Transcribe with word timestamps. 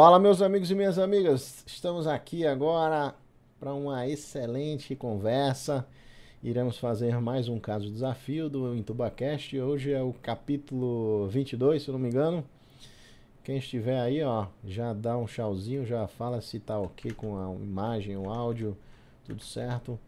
Fala, 0.00 0.16
meus 0.20 0.40
amigos 0.40 0.70
e 0.70 0.76
minhas 0.76 0.96
amigas. 0.96 1.64
Estamos 1.66 2.06
aqui 2.06 2.46
agora 2.46 3.16
para 3.58 3.74
uma 3.74 4.06
excelente 4.06 4.94
conversa. 4.94 5.84
Iremos 6.40 6.78
fazer 6.78 7.20
mais 7.20 7.48
um 7.48 7.58
caso 7.58 7.90
desafio 7.90 8.48
do 8.48 8.76
Intubacast. 8.76 9.58
Hoje 9.58 9.92
é 9.92 10.00
o 10.00 10.12
capítulo 10.12 11.26
22, 11.26 11.82
se 11.82 11.88
eu 11.88 11.94
não 11.94 11.98
me 11.98 12.10
engano. 12.10 12.44
Quem 13.42 13.58
estiver 13.58 13.98
aí, 13.98 14.22
ó, 14.22 14.46
já 14.64 14.92
dá 14.92 15.18
um 15.18 15.24
tchauzinho, 15.24 15.84
já 15.84 16.06
fala 16.06 16.40
se 16.40 16.60
tá 16.60 16.78
ok 16.78 17.10
com 17.10 17.36
a 17.36 17.52
imagem, 17.60 18.16
o 18.16 18.30
áudio, 18.30 18.76
tudo 19.24 19.42
certo. 19.42 19.98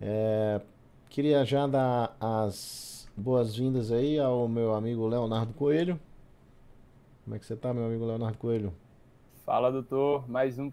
É, 0.00 0.60
queria 1.08 1.44
já 1.44 1.66
dar 1.66 2.16
as 2.20 3.08
boas-vindas 3.16 3.90
aí 3.90 4.20
ao 4.20 4.46
meu 4.46 4.72
amigo 4.72 5.04
Leonardo 5.08 5.52
Coelho. 5.52 5.98
Como 7.24 7.34
é 7.34 7.40
que 7.40 7.44
você 7.44 7.56
tá, 7.56 7.74
meu 7.74 7.86
amigo 7.86 8.06
Leonardo 8.06 8.38
Coelho? 8.38 8.72
Fala, 9.50 9.72
doutor. 9.72 10.30
Mais 10.30 10.60
um, 10.60 10.70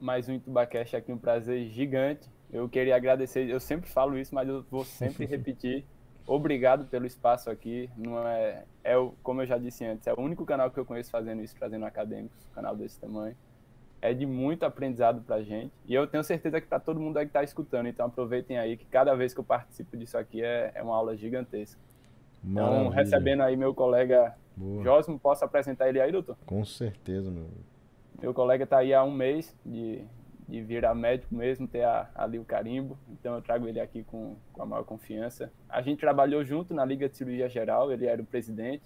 mais 0.00 0.28
um 0.28 0.32
Itubacast 0.32 0.96
aqui, 0.96 1.12
um 1.12 1.16
prazer 1.16 1.68
gigante. 1.68 2.28
Eu 2.52 2.68
queria 2.68 2.96
agradecer, 2.96 3.48
eu 3.48 3.60
sempre 3.60 3.88
falo 3.88 4.18
isso, 4.18 4.34
mas 4.34 4.48
eu 4.48 4.66
vou 4.68 4.84
sempre 4.84 5.24
repetir. 5.30 5.86
Obrigado 6.26 6.84
pelo 6.86 7.06
espaço 7.06 7.48
aqui. 7.48 7.88
Não 7.96 8.18
é, 8.26 8.64
é 8.82 8.98
o, 8.98 9.14
como 9.22 9.40
eu 9.40 9.46
já 9.46 9.56
disse 9.56 9.84
antes, 9.84 10.08
é 10.08 10.12
o 10.12 10.20
único 10.20 10.44
canal 10.44 10.68
que 10.68 10.80
eu 10.80 10.84
conheço 10.84 11.12
fazendo 11.12 11.42
isso, 11.42 11.54
trazendo 11.54 11.86
acadêmicos, 11.86 12.44
um 12.50 12.52
canal 12.52 12.74
desse 12.74 12.98
tamanho. 12.98 13.36
É 14.00 14.12
de 14.12 14.26
muito 14.26 14.64
aprendizado 14.64 15.22
pra 15.22 15.40
gente. 15.40 15.72
E 15.86 15.94
eu 15.94 16.04
tenho 16.08 16.24
certeza 16.24 16.60
que 16.60 16.66
para 16.66 16.80
todo 16.80 16.98
mundo 16.98 17.18
aí 17.18 17.26
que 17.26 17.32
tá 17.32 17.44
escutando. 17.44 17.86
Então 17.86 18.06
aproveitem 18.06 18.58
aí 18.58 18.76
que 18.76 18.86
cada 18.86 19.14
vez 19.14 19.32
que 19.32 19.38
eu 19.38 19.44
participo 19.44 19.96
disso 19.96 20.18
aqui 20.18 20.42
é, 20.42 20.72
é 20.74 20.82
uma 20.82 20.96
aula 20.96 21.16
gigantesca. 21.16 21.80
Então, 22.42 22.64
Maravilha. 22.64 22.80
Então, 22.80 22.96
recebendo 22.96 23.42
aí 23.42 23.56
meu 23.56 23.72
colega 23.72 24.34
Boa. 24.56 24.82
Josmo, 24.82 25.20
posso 25.20 25.44
apresentar 25.44 25.88
ele 25.88 26.00
aí, 26.00 26.10
doutor? 26.10 26.36
Com 26.44 26.64
certeza, 26.64 27.30
meu. 27.30 27.46
Meu 28.22 28.32
colega 28.32 28.62
está 28.62 28.78
aí 28.78 28.94
há 28.94 29.02
um 29.02 29.10
mês 29.10 29.52
de, 29.66 30.04
de 30.48 30.62
virar 30.62 30.94
médico 30.94 31.34
mesmo, 31.34 31.66
ter 31.66 31.82
a, 31.82 32.08
ali 32.14 32.38
o 32.38 32.44
carimbo, 32.44 32.96
então 33.10 33.34
eu 33.34 33.42
trago 33.42 33.66
ele 33.66 33.80
aqui 33.80 34.04
com, 34.04 34.36
com 34.52 34.62
a 34.62 34.66
maior 34.66 34.84
confiança. 34.84 35.52
A 35.68 35.82
gente 35.82 35.98
trabalhou 35.98 36.44
junto 36.44 36.72
na 36.72 36.84
Liga 36.84 37.08
de 37.08 37.16
Cirurgia 37.16 37.48
Geral, 37.48 37.90
ele 37.90 38.06
era 38.06 38.22
o 38.22 38.24
presidente. 38.24 38.84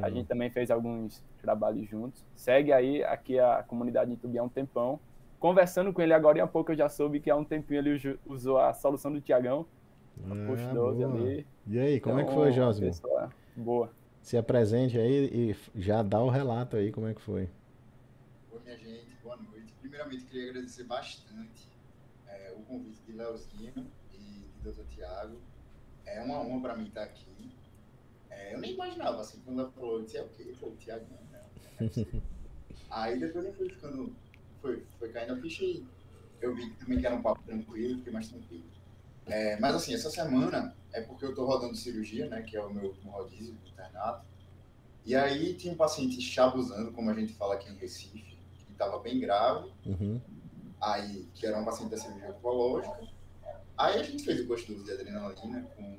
a 0.00 0.10
gente 0.10 0.26
também 0.26 0.50
fez 0.50 0.70
alguns 0.70 1.24
trabalhos 1.40 1.88
juntos. 1.88 2.24
Segue 2.34 2.72
aí 2.72 3.04
aqui 3.04 3.38
a 3.38 3.62
comunidade 3.62 4.10
de 4.10 4.16
Tubi 4.16 4.36
há 4.36 4.42
um 4.42 4.48
tempão. 4.48 4.98
Conversando 5.38 5.92
com 5.92 6.02
ele 6.02 6.12
agora 6.12 6.42
há 6.42 6.46
pouco 6.46 6.72
eu 6.72 6.76
já 6.76 6.88
soube 6.88 7.20
que 7.20 7.30
há 7.30 7.36
um 7.36 7.44
tempinho 7.44 7.78
ele 7.78 8.18
usou 8.26 8.58
a 8.58 8.72
solução 8.72 9.12
do 9.12 9.20
Tiagão. 9.20 9.64
Ah, 10.24 10.34
push 10.46 10.66
12 10.74 11.04
ali. 11.04 11.46
E 11.68 11.78
aí, 11.78 12.00
como 12.00 12.18
então, 12.18 12.26
é 12.26 12.28
que 12.28 12.34
foi, 12.34 12.50
então, 12.50 12.72
Josmo? 12.72 13.30
Boa 13.54 13.90
se 14.26 14.36
apresente 14.36 14.98
aí 14.98 15.30
e 15.32 15.80
já 15.80 16.02
dá 16.02 16.20
o 16.20 16.28
relato 16.28 16.76
aí 16.76 16.90
como 16.90 17.06
é 17.06 17.14
que 17.14 17.20
foi. 17.20 17.48
Minha 18.66 18.78
gente, 18.78 19.16
boa 19.22 19.36
noite. 19.36 19.72
Primeiramente, 19.80 20.24
queria 20.24 20.50
agradecer 20.50 20.82
bastante 20.82 21.70
é, 22.26 22.52
o 22.58 22.62
convite 22.62 23.00
de 23.06 23.12
Leozinho 23.12 23.86
e 24.12 24.18
de 24.18 24.60
Dr. 24.60 24.82
Tiago. 24.88 25.40
É 26.04 26.20
uma 26.20 26.40
honra 26.40 26.60
para 26.62 26.76
mim 26.76 26.88
estar 26.88 27.04
aqui. 27.04 27.54
É, 28.28 28.54
eu 28.54 28.58
nem 28.58 28.74
imaginava, 28.74 29.20
assim, 29.20 29.40
quando 29.44 29.60
ela 29.60 29.70
falou, 29.70 30.00
eu 30.00 30.04
disse, 30.04 30.16
é 30.16 30.22
o 30.22 30.28
quê? 30.30 30.52
Pô, 30.58 30.66
o 30.66 30.76
Tiago 30.78 31.06
não, 31.08 31.30
né? 31.30 31.44
aí 32.90 33.20
depois 33.20 33.44
eu 33.44 33.54
fui 33.54 33.68
ficando, 33.68 34.16
foi, 34.60 34.84
foi 34.98 35.12
caindo 35.12 35.34
a 35.34 35.40
ficha 35.40 35.64
e 35.64 35.86
eu 36.40 36.52
vi 36.52 36.68
também 36.70 36.98
que 36.98 37.06
era 37.06 37.14
um 37.14 37.22
papo 37.22 37.44
tranquilo, 37.44 37.98
fiquei 37.98 38.12
mais 38.12 38.28
tranquilo. 38.28 38.66
É, 39.26 39.60
mas 39.60 39.76
assim, 39.76 39.94
essa 39.94 40.10
semana 40.10 40.76
é 40.92 41.00
porque 41.02 41.24
eu 41.24 41.30
estou 41.30 41.46
rodando 41.46 41.76
cirurgia, 41.76 42.28
né? 42.28 42.42
Que 42.42 42.56
é 42.56 42.60
o 42.60 42.74
meu, 42.74 42.96
meu 43.04 43.12
rodízio 43.12 43.54
do 43.54 43.68
internato. 43.68 44.26
E 45.04 45.14
aí 45.14 45.54
tinha 45.54 45.72
um 45.72 45.76
paciente 45.76 46.20
chabuzando, 46.20 46.90
como 46.90 47.08
a 47.10 47.14
gente 47.14 47.32
fala 47.34 47.54
aqui 47.54 47.70
em 47.70 47.76
Recife, 47.76 48.35
estava 48.76 48.98
bem 48.98 49.18
grave. 49.18 49.72
Uhum. 49.84 50.20
Aí, 50.80 51.28
que 51.34 51.46
era 51.46 51.58
um 51.58 51.64
paciente 51.64 51.90
da 51.90 51.98
cirurgia 51.98 52.30
oncológica. 52.30 53.00
Aí 53.76 53.98
a 53.98 54.02
gente 54.02 54.24
fez 54.24 54.40
o 54.40 54.46
gosto 54.46 54.74
de 54.84 54.92
adrenalina 54.92 55.62
com 55.76 55.98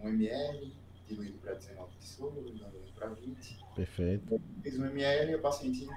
1 0.00 0.08
ml, 0.08 0.74
diluído 1.06 1.38
para 1.38 1.54
19 1.54 1.92
pessoas, 1.96 2.34
dando 2.34 2.92
para 2.94 3.08
20. 3.08 3.58
Perfeito. 3.74 4.40
Fiz 4.62 4.78
1 4.78 4.86
ml 4.86 5.32
e 5.32 5.34
o 5.34 5.40
paciente. 5.40 5.88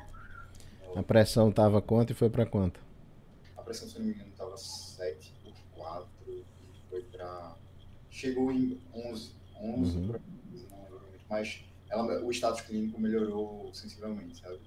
A 0.96 1.04
pressão 1.04 1.50
estava 1.50 1.82
quanto 1.82 2.12
e 2.12 2.14
foi 2.14 2.30
para 2.30 2.46
quanto? 2.46 2.80
A 3.58 3.62
pressão, 3.62 3.88
se 3.88 3.98
não 4.00 4.06
me 4.06 4.14
engano, 4.14 4.30
estava 4.30 4.58
7 4.58 5.34
por 5.44 5.54
4 5.76 6.08
e 6.28 6.44
foi 6.90 7.02
para 7.04 7.56
chegou 8.10 8.50
em 8.50 8.80
11, 8.94 9.36
11 9.60 9.98
uhum. 9.98 10.16
mas 11.30 11.66
ela, 11.90 12.24
o 12.24 12.32
status 12.32 12.62
clínico 12.62 13.00
melhorou 13.00 13.74
sensivelmente, 13.74 14.40
sabe? 14.40 14.60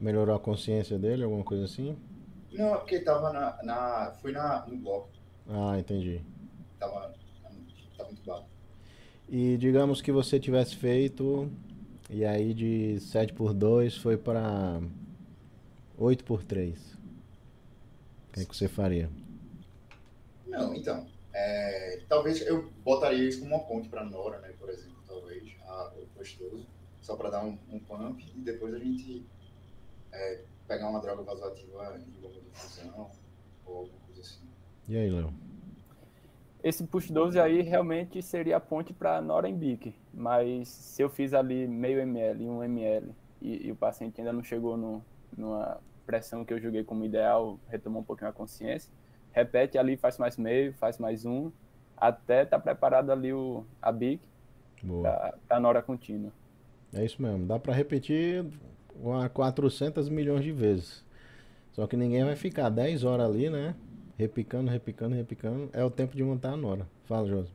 Melhorou 0.00 0.34
a 0.34 0.40
consciência 0.40 0.98
dele, 0.98 1.24
alguma 1.24 1.44
coisa 1.44 1.64
assim? 1.64 1.96
Não, 2.52 2.74
é 2.74 2.78
porque 2.78 2.96
estava 2.96 3.32
na, 3.32 3.62
na, 3.62 4.12
foi 4.20 4.32
na, 4.32 4.66
no 4.66 4.76
bloco. 4.76 5.10
Ah, 5.48 5.78
entendi. 5.78 6.20
Tava, 6.78 7.12
tava 7.96 8.10
entubado. 8.10 8.44
E 9.28 9.56
digamos 9.58 10.00
que 10.00 10.10
você 10.10 10.40
tivesse 10.40 10.74
feito, 10.74 11.50
e 12.08 12.24
aí 12.24 12.52
de 12.52 12.98
7 13.00 13.32
por 13.32 13.54
2 13.54 13.96
foi 13.96 14.16
para 14.16 14.80
8 15.96 16.24
por 16.24 16.42
3. 16.42 16.76
O 16.76 18.32
que, 18.32 18.40
é 18.40 18.44
que 18.44 18.56
você 18.56 18.66
faria? 18.68 19.10
Não, 20.46 20.74
então, 20.74 21.06
é, 21.32 22.00
talvez 22.08 22.40
eu 22.46 22.70
botaria 22.84 23.28
isso 23.28 23.40
como 23.40 23.54
uma 23.54 23.64
ponte 23.64 23.88
para 23.88 24.04
Nora, 24.04 24.40
né, 24.40 24.52
por 24.58 24.68
exemplo, 24.68 24.96
talvez, 25.06 25.44
a, 25.66 25.92
o 25.96 26.18
gostoso, 26.18 26.66
só 27.00 27.16
para 27.16 27.30
dar 27.30 27.44
um, 27.44 27.56
um, 27.70 27.78
pump 27.78 28.24
e 28.34 28.40
depois 28.40 28.74
a 28.74 28.78
gente 28.78 29.24
é, 30.12 30.40
pegar 30.66 30.88
uma 30.88 31.00
droga 31.00 31.22
vasoativa 31.22 31.98
em 31.98 32.20
bomba 32.20 32.40
de 32.40 32.50
fusão 32.52 33.10
ou 33.66 33.78
alguma 33.78 33.98
coisa 34.06 34.20
assim. 34.20 34.40
E 34.88 34.96
aí, 34.96 35.10
Léo? 35.10 35.32
Esse 36.62 36.84
push 36.84 37.10
12 37.10 37.40
aí 37.40 37.62
realmente 37.62 38.22
seria 38.22 38.58
a 38.58 38.60
ponte 38.60 38.92
para 38.92 39.20
Norenbic, 39.22 39.94
mas 40.12 40.68
se 40.68 41.02
eu 41.02 41.08
fiz 41.08 41.32
ali 41.32 41.66
meio 41.66 42.00
ml, 42.00 42.46
um 42.46 42.62
ml 42.62 43.14
e, 43.40 43.68
e 43.68 43.72
o 43.72 43.76
paciente 43.76 44.20
ainda 44.20 44.32
não 44.32 44.42
chegou 44.42 44.76
no, 44.76 45.02
numa 45.36 45.80
pressão 46.04 46.44
que 46.44 46.52
eu 46.52 46.60
julguei 46.60 46.84
como 46.84 47.04
ideal, 47.04 47.58
retomou 47.68 48.02
um 48.02 48.04
pouquinho 48.04 48.28
a 48.28 48.32
consciência, 48.32 48.92
repete 49.32 49.78
ali, 49.78 49.96
faz 49.96 50.18
mais 50.18 50.36
meio, 50.36 50.74
faz 50.74 50.98
mais 50.98 51.24
um, 51.24 51.50
até 51.96 52.44
tá 52.44 52.58
preparado 52.58 53.10
ali 53.10 53.32
o, 53.32 53.64
a 53.80 53.90
BIC, 53.90 54.20
tá, 55.02 55.34
tá 55.48 55.60
na 55.60 55.68
hora 55.68 55.80
contínua. 55.80 56.30
É 56.92 57.04
isso 57.04 57.22
mesmo, 57.22 57.46
dá 57.46 57.58
para 57.58 57.72
repetir 57.72 58.44
400 59.32 60.08
milhões 60.08 60.44
de 60.44 60.52
vezes. 60.52 61.04
Só 61.72 61.86
que 61.86 61.96
ninguém 61.96 62.24
vai 62.24 62.36
ficar 62.36 62.68
10 62.68 63.04
horas 63.04 63.26
ali, 63.26 63.48
né? 63.48 63.74
Repicando, 64.18 64.70
repicando, 64.70 65.14
repicando. 65.14 65.70
É 65.72 65.84
o 65.84 65.90
tempo 65.90 66.14
de 66.14 66.22
montar 66.22 66.52
a 66.52 66.56
Nora. 66.56 66.86
Fala, 67.04 67.26
Josi. 67.26 67.50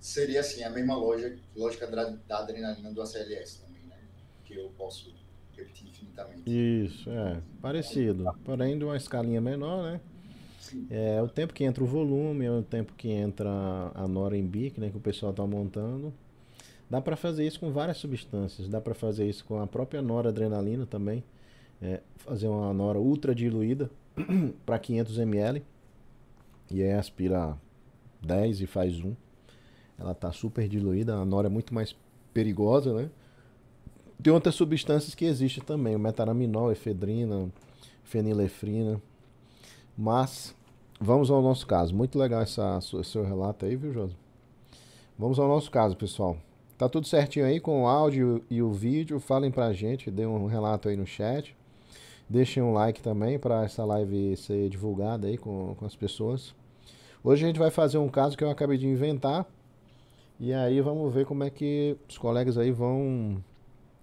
Seria 0.00 0.40
assim, 0.40 0.64
a 0.64 0.70
mesma 0.70 0.96
lógica, 0.96 1.38
lógica 1.54 1.86
da 1.86 2.38
adrenalina 2.38 2.90
do 2.90 3.02
ACLS 3.02 3.60
também, 3.60 3.82
né? 3.88 3.96
Que 4.44 4.54
eu 4.56 4.70
posso 4.76 5.14
repetir 5.54 5.88
infinitamente. 5.88 6.42
Isso, 6.46 7.10
é. 7.10 7.40
Parecido. 7.60 8.24
Porém, 8.44 8.78
de 8.78 8.84
uma 8.84 8.96
escalinha 8.96 9.40
menor, 9.40 9.82
né? 9.82 10.00
Sim. 10.58 10.86
É 10.90 11.20
o 11.20 11.28
tempo 11.28 11.52
que 11.52 11.64
entra 11.64 11.84
o 11.84 11.86
volume, 11.86 12.44
é 12.46 12.50
o 12.50 12.62
tempo 12.62 12.94
que 12.94 13.10
entra 13.10 13.50
a 13.94 14.08
nora 14.08 14.36
em 14.36 14.46
bic, 14.46 14.80
né? 14.80 14.90
Que 14.90 14.96
o 14.96 15.00
pessoal 15.00 15.30
está 15.30 15.46
montando. 15.46 16.12
Dá 16.90 17.00
para 17.00 17.14
fazer 17.14 17.46
isso 17.46 17.60
com 17.60 17.70
várias 17.70 17.98
substâncias. 17.98 18.68
Dá 18.68 18.80
para 18.80 18.94
fazer 18.94 19.28
isso 19.28 19.44
com 19.44 19.60
a 19.60 19.66
própria 19.66 20.02
noradrenalina 20.02 20.84
também. 20.84 21.22
É, 21.80 22.00
fazer 22.16 22.48
uma 22.48 22.74
nora 22.74 22.98
ultra 22.98 23.32
diluída 23.32 23.88
para 24.66 24.76
500 24.76 25.18
ml. 25.18 25.62
E 26.68 26.82
aí 26.82 26.92
aspira 26.92 27.56
10 28.20 28.62
e 28.62 28.66
faz 28.66 29.00
1. 29.00 29.14
Ela 29.98 30.14
tá 30.14 30.32
super 30.32 30.68
diluída. 30.68 31.14
A 31.14 31.24
nora 31.24 31.46
é 31.46 31.50
muito 31.50 31.72
mais 31.72 31.94
perigosa, 32.34 32.92
né? 32.92 33.08
Tem 34.20 34.32
outras 34.32 34.56
substâncias 34.56 35.14
que 35.14 35.24
existem 35.24 35.64
também, 35.64 35.96
o 35.96 35.98
metaraminol, 35.98 36.70
efedrina, 36.70 37.48
fenilefrina. 38.02 39.00
Mas 39.96 40.54
vamos 41.00 41.30
ao 41.30 41.40
nosso 41.40 41.66
caso. 41.66 41.94
Muito 41.94 42.18
legal 42.18 42.42
essa, 42.42 42.80
seu 42.80 43.22
relato 43.24 43.64
aí, 43.64 43.76
viu, 43.76 43.92
Josi? 43.92 44.16
Vamos 45.18 45.38
ao 45.38 45.48
nosso 45.48 45.70
caso, 45.70 45.96
pessoal. 45.96 46.36
Tá 46.80 46.88
tudo 46.88 47.06
certinho 47.06 47.44
aí 47.44 47.60
com 47.60 47.82
o 47.82 47.86
áudio 47.86 48.42
e 48.48 48.62
o 48.62 48.72
vídeo. 48.72 49.20
Falem 49.20 49.50
pra 49.50 49.70
gente, 49.70 50.10
dê 50.10 50.24
um 50.24 50.46
relato 50.46 50.88
aí 50.88 50.96
no 50.96 51.06
chat. 51.06 51.54
Deixem 52.26 52.62
um 52.62 52.72
like 52.72 53.02
também 53.02 53.38
para 53.38 53.66
essa 53.66 53.84
live 53.84 54.34
ser 54.38 54.70
divulgada 54.70 55.26
aí 55.26 55.36
com, 55.36 55.74
com 55.74 55.84
as 55.84 55.94
pessoas. 55.94 56.54
Hoje 57.22 57.44
a 57.44 57.48
gente 57.48 57.58
vai 57.58 57.70
fazer 57.70 57.98
um 57.98 58.08
caso 58.08 58.34
que 58.34 58.42
eu 58.42 58.48
acabei 58.48 58.78
de 58.78 58.86
inventar. 58.86 59.44
E 60.40 60.54
aí 60.54 60.80
vamos 60.80 61.12
ver 61.12 61.26
como 61.26 61.44
é 61.44 61.50
que 61.50 61.98
os 62.08 62.16
colegas 62.16 62.56
aí 62.56 62.70
vão 62.72 63.44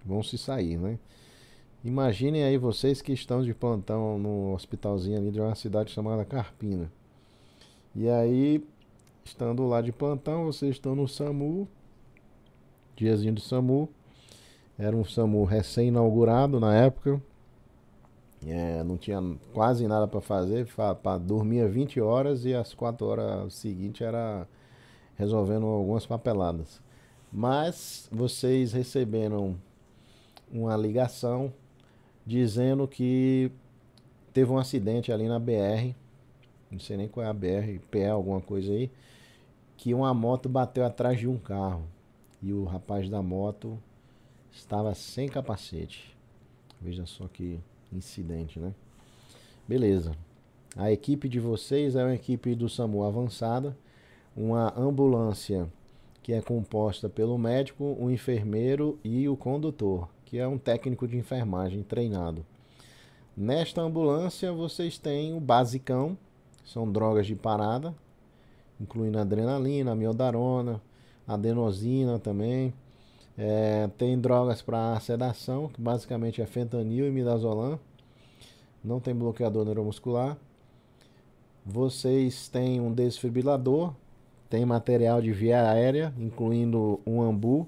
vão 0.06 0.22
se 0.22 0.38
sair, 0.38 0.78
né? 0.78 1.00
Imaginem 1.84 2.44
aí 2.44 2.60
vocês 2.60 3.02
que 3.02 3.12
estão 3.12 3.42
de 3.42 3.56
plantão 3.56 4.20
no 4.20 4.54
hospitalzinho 4.54 5.18
ali 5.18 5.32
de 5.32 5.42
uma 5.42 5.56
cidade 5.56 5.90
chamada 5.90 6.24
Carpina. 6.24 6.92
E 7.96 8.08
aí, 8.08 8.64
estando 9.26 9.66
lá 9.66 9.82
de 9.82 9.92
plantão, 9.92 10.46
vocês 10.46 10.76
estão 10.76 10.96
no 10.96 11.08
SAMU, 11.08 11.68
diazinho 12.98 13.34
do 13.34 13.42
SAMU, 13.42 13.90
Era 14.78 14.96
um 14.96 15.04
SAMU 15.04 15.44
recém-inaugurado 15.44 16.60
na 16.60 16.76
época. 16.76 17.22
É, 18.46 18.84
não 18.84 18.98
tinha 18.98 19.20
quase 19.54 19.88
nada 19.88 20.08
para 20.08 20.22
fazer, 20.22 20.68
para 21.02 21.18
dormia 21.18 21.68
20 21.68 22.00
horas 22.00 22.46
e 22.46 22.54
as 22.54 22.74
4 22.74 23.06
horas 23.06 23.54
seguintes 23.56 24.02
era 24.02 24.48
resolvendo 25.16 25.66
algumas 25.66 26.06
papeladas. 26.06 26.80
Mas 27.34 28.08
vocês 28.12 28.72
receberam 28.72 29.56
uma 30.52 30.78
ligação 30.78 31.52
dizendo 32.26 32.88
que 32.88 33.52
teve 34.32 34.52
um 34.52 34.60
acidente 34.60 35.12
ali 35.12 35.28
na 35.28 35.40
BR, 35.40 35.96
não 36.70 36.80
sei 36.80 36.98
nem 36.98 37.08
qual 37.08 37.26
é 37.26 37.30
a 37.30 37.34
BR, 37.34 37.80
PE, 37.90 38.06
alguma 38.06 38.40
coisa 38.40 38.72
aí, 38.72 38.92
que 39.76 39.94
uma 39.94 40.14
moto 40.14 40.48
bateu 40.48 40.86
atrás 40.86 41.20
de 41.20 41.28
um 41.28 41.38
carro 41.38 41.84
e 42.42 42.54
o 42.54 42.64
rapaz 42.64 43.10
da 43.10 43.22
moto 43.22 43.78
estava 44.52 44.94
sem 44.94 45.28
capacete. 45.28 46.16
Veja 46.82 47.06
só 47.06 47.28
que 47.28 47.60
incidente, 47.92 48.60
né? 48.60 48.74
Beleza. 49.68 50.16
A 50.76 50.92
equipe 50.92 51.28
de 51.28 51.40
vocês 51.40 51.96
é 51.96 52.04
uma 52.04 52.14
equipe 52.14 52.54
do 52.54 52.70
SAMU 52.70 53.04
avançada, 53.04 53.76
uma 54.36 54.74
ambulância 54.78 55.68
que 56.22 56.34
é 56.34 56.42
composta 56.42 57.08
pelo 57.08 57.38
médico, 57.38 57.96
o 58.00 58.12
enfermeiro 58.12 59.00
e 59.04 59.28
o 59.30 59.38
condutor, 59.38 60.10
que 60.26 60.38
é 60.38 60.48
um 60.48 60.58
técnico 60.58 61.08
de 61.08 61.18
enfermagem 61.18 61.82
treinado. 61.84 62.46
Nesta 63.36 63.82
ambulância 63.82 64.52
vocês 64.52 64.98
têm 64.98 65.34
o 65.34 65.40
basicão, 65.40 66.18
são 66.66 66.92
drogas 66.92 67.26
de 67.26 67.36
parada, 67.36 67.96
incluindo 68.80 69.18
adrenalina, 69.18 69.94
amiodarona, 69.94 70.82
adenosina 71.28 72.18
também. 72.18 72.74
É, 73.38 73.88
tem 73.98 74.20
drogas 74.20 74.62
para 74.62 75.00
sedação, 75.00 75.68
que 75.68 75.80
basicamente 75.80 76.42
é 76.42 76.46
fentanil 76.46 77.08
e 77.08 77.12
midazolam. 77.12 77.80
Não 78.84 79.00
tem 79.00 79.14
bloqueador 79.14 79.66
neuromuscular. 79.66 80.38
Vocês 81.66 82.48
têm 82.48 82.80
um 82.80 82.94
desfibrilador, 82.94 83.94
tem 84.50 84.66
material 84.66 85.22
de 85.22 85.32
via 85.34 85.70
aérea, 85.70 86.14
incluindo 86.18 87.00
um 87.06 87.22
ambu, 87.22 87.68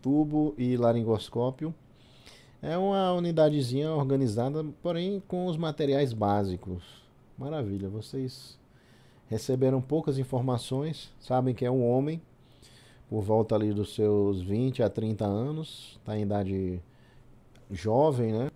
tubo 0.00 0.54
e 0.56 0.76
laringoscópio. 0.76 1.74
É 2.62 2.78
uma 2.78 3.12
unidadezinha 3.12 3.90
organizada, 3.90 4.64
porém 4.82 5.20
com 5.26 5.46
os 5.46 5.56
materiais 5.56 6.12
básicos. 6.12 6.84
Maravilha, 7.36 7.88
vocês 7.88 8.58
receberam 9.28 9.80
poucas 9.80 10.18
informações, 10.18 11.12
sabem 11.18 11.54
que 11.54 11.64
é 11.64 11.70
um 11.70 11.86
homem, 11.86 12.22
por 13.08 13.22
volta 13.22 13.54
ali 13.54 13.72
dos 13.72 13.94
seus 13.94 14.42
20 14.42 14.82
a 14.82 14.90
30 14.90 15.24
anos, 15.24 15.98
está 15.98 16.16
em 16.18 16.22
idade 16.22 16.80
jovem, 17.70 18.32
né? 18.32 18.50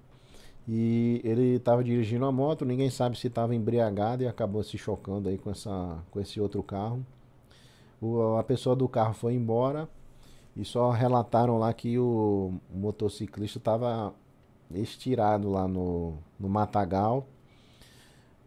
E 0.68 1.20
ele 1.24 1.56
estava 1.56 1.82
dirigindo 1.82 2.24
a 2.24 2.32
moto, 2.32 2.64
ninguém 2.64 2.90
sabe 2.90 3.18
se 3.18 3.26
estava 3.26 3.54
embriagado 3.54 4.22
e 4.22 4.28
acabou 4.28 4.62
se 4.62 4.78
chocando 4.78 5.28
aí 5.28 5.38
com, 5.38 5.50
essa, 5.50 5.98
com 6.10 6.20
esse 6.20 6.40
outro 6.40 6.62
carro. 6.62 7.04
O, 8.00 8.36
a 8.36 8.44
pessoa 8.44 8.76
do 8.76 8.88
carro 8.88 9.14
foi 9.14 9.34
embora 9.34 9.88
e 10.56 10.64
só 10.64 10.90
relataram 10.90 11.58
lá 11.58 11.72
que 11.72 11.98
o 11.98 12.54
motociclista 12.72 13.58
estava 13.58 14.14
estirado 14.72 15.50
lá 15.50 15.66
no, 15.66 16.14
no 16.38 16.48
matagal, 16.48 17.26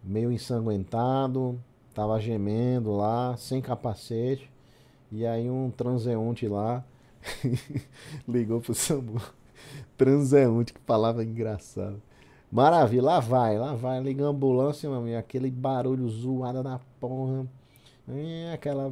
meio 0.04 0.32
ensanguentado, 0.32 1.60
estava 1.90 2.20
gemendo 2.20 2.96
lá, 2.96 3.36
sem 3.38 3.62
capacete. 3.62 4.53
E 5.14 5.28
aí 5.28 5.48
um 5.48 5.70
transeunte 5.70 6.48
lá 6.48 6.84
ligou 8.28 8.60
pro 8.60 8.74
SAMU. 8.74 9.22
transeunte, 9.96 10.74
que 10.74 10.80
palavra 10.80 11.24
engraçada. 11.24 11.98
Maravilha, 12.52 13.04
lá 13.04 13.20
vai, 13.20 13.58
lá 13.60 13.76
vai, 13.76 14.02
liga 14.02 14.26
a 14.26 14.30
ambulância, 14.30 14.90
meu 14.90 14.98
amigo, 14.98 15.18
aquele 15.18 15.52
barulho 15.52 16.10
zoado 16.10 16.64
da 16.64 16.80
porra. 17.00 17.46
É 18.08 18.54
aquela. 18.54 18.92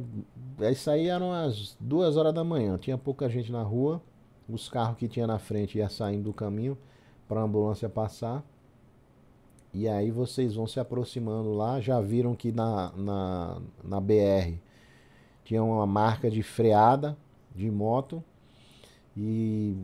Isso 0.70 0.88
aí 0.90 1.08
eram 1.08 1.32
as 1.32 1.76
duas 1.80 2.16
horas 2.16 2.32
da 2.32 2.44
manhã. 2.44 2.78
Tinha 2.78 2.96
pouca 2.96 3.28
gente 3.28 3.50
na 3.50 3.62
rua. 3.62 4.00
Os 4.48 4.68
carros 4.68 4.98
que 4.98 5.08
tinha 5.08 5.26
na 5.26 5.40
frente 5.40 5.78
ia 5.78 5.88
saindo 5.88 6.24
do 6.24 6.32
caminho 6.32 6.78
para 7.28 7.40
a 7.40 7.44
ambulância 7.44 7.88
passar. 7.88 8.44
E 9.74 9.88
aí 9.88 10.10
vocês 10.10 10.54
vão 10.54 10.68
se 10.68 10.78
aproximando 10.78 11.52
lá. 11.52 11.80
Já 11.80 12.00
viram 12.00 12.34
que 12.34 12.52
na, 12.52 12.92
na, 12.96 13.58
na 13.82 14.00
BR 14.00 14.54
tinha 15.52 15.62
uma 15.62 15.86
marca 15.86 16.30
de 16.30 16.42
freada 16.42 17.14
de 17.54 17.70
moto 17.70 18.24
e 19.14 19.76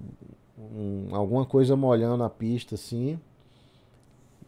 um, 0.59 1.15
alguma 1.15 1.45
coisa 1.45 1.77
molhando 1.77 2.25
a 2.25 2.31
pista 2.31 2.75
assim. 2.75 3.21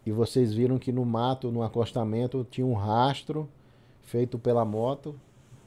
E 0.06 0.10
vocês 0.10 0.54
viram 0.54 0.78
que 0.78 0.90
no 0.90 1.04
mato, 1.04 1.50
no 1.50 1.62
acostamento, 1.62 2.46
tinha 2.50 2.66
um 2.66 2.72
rastro 2.72 3.46
feito 4.00 4.38
pela 4.38 4.64
moto, 4.64 5.14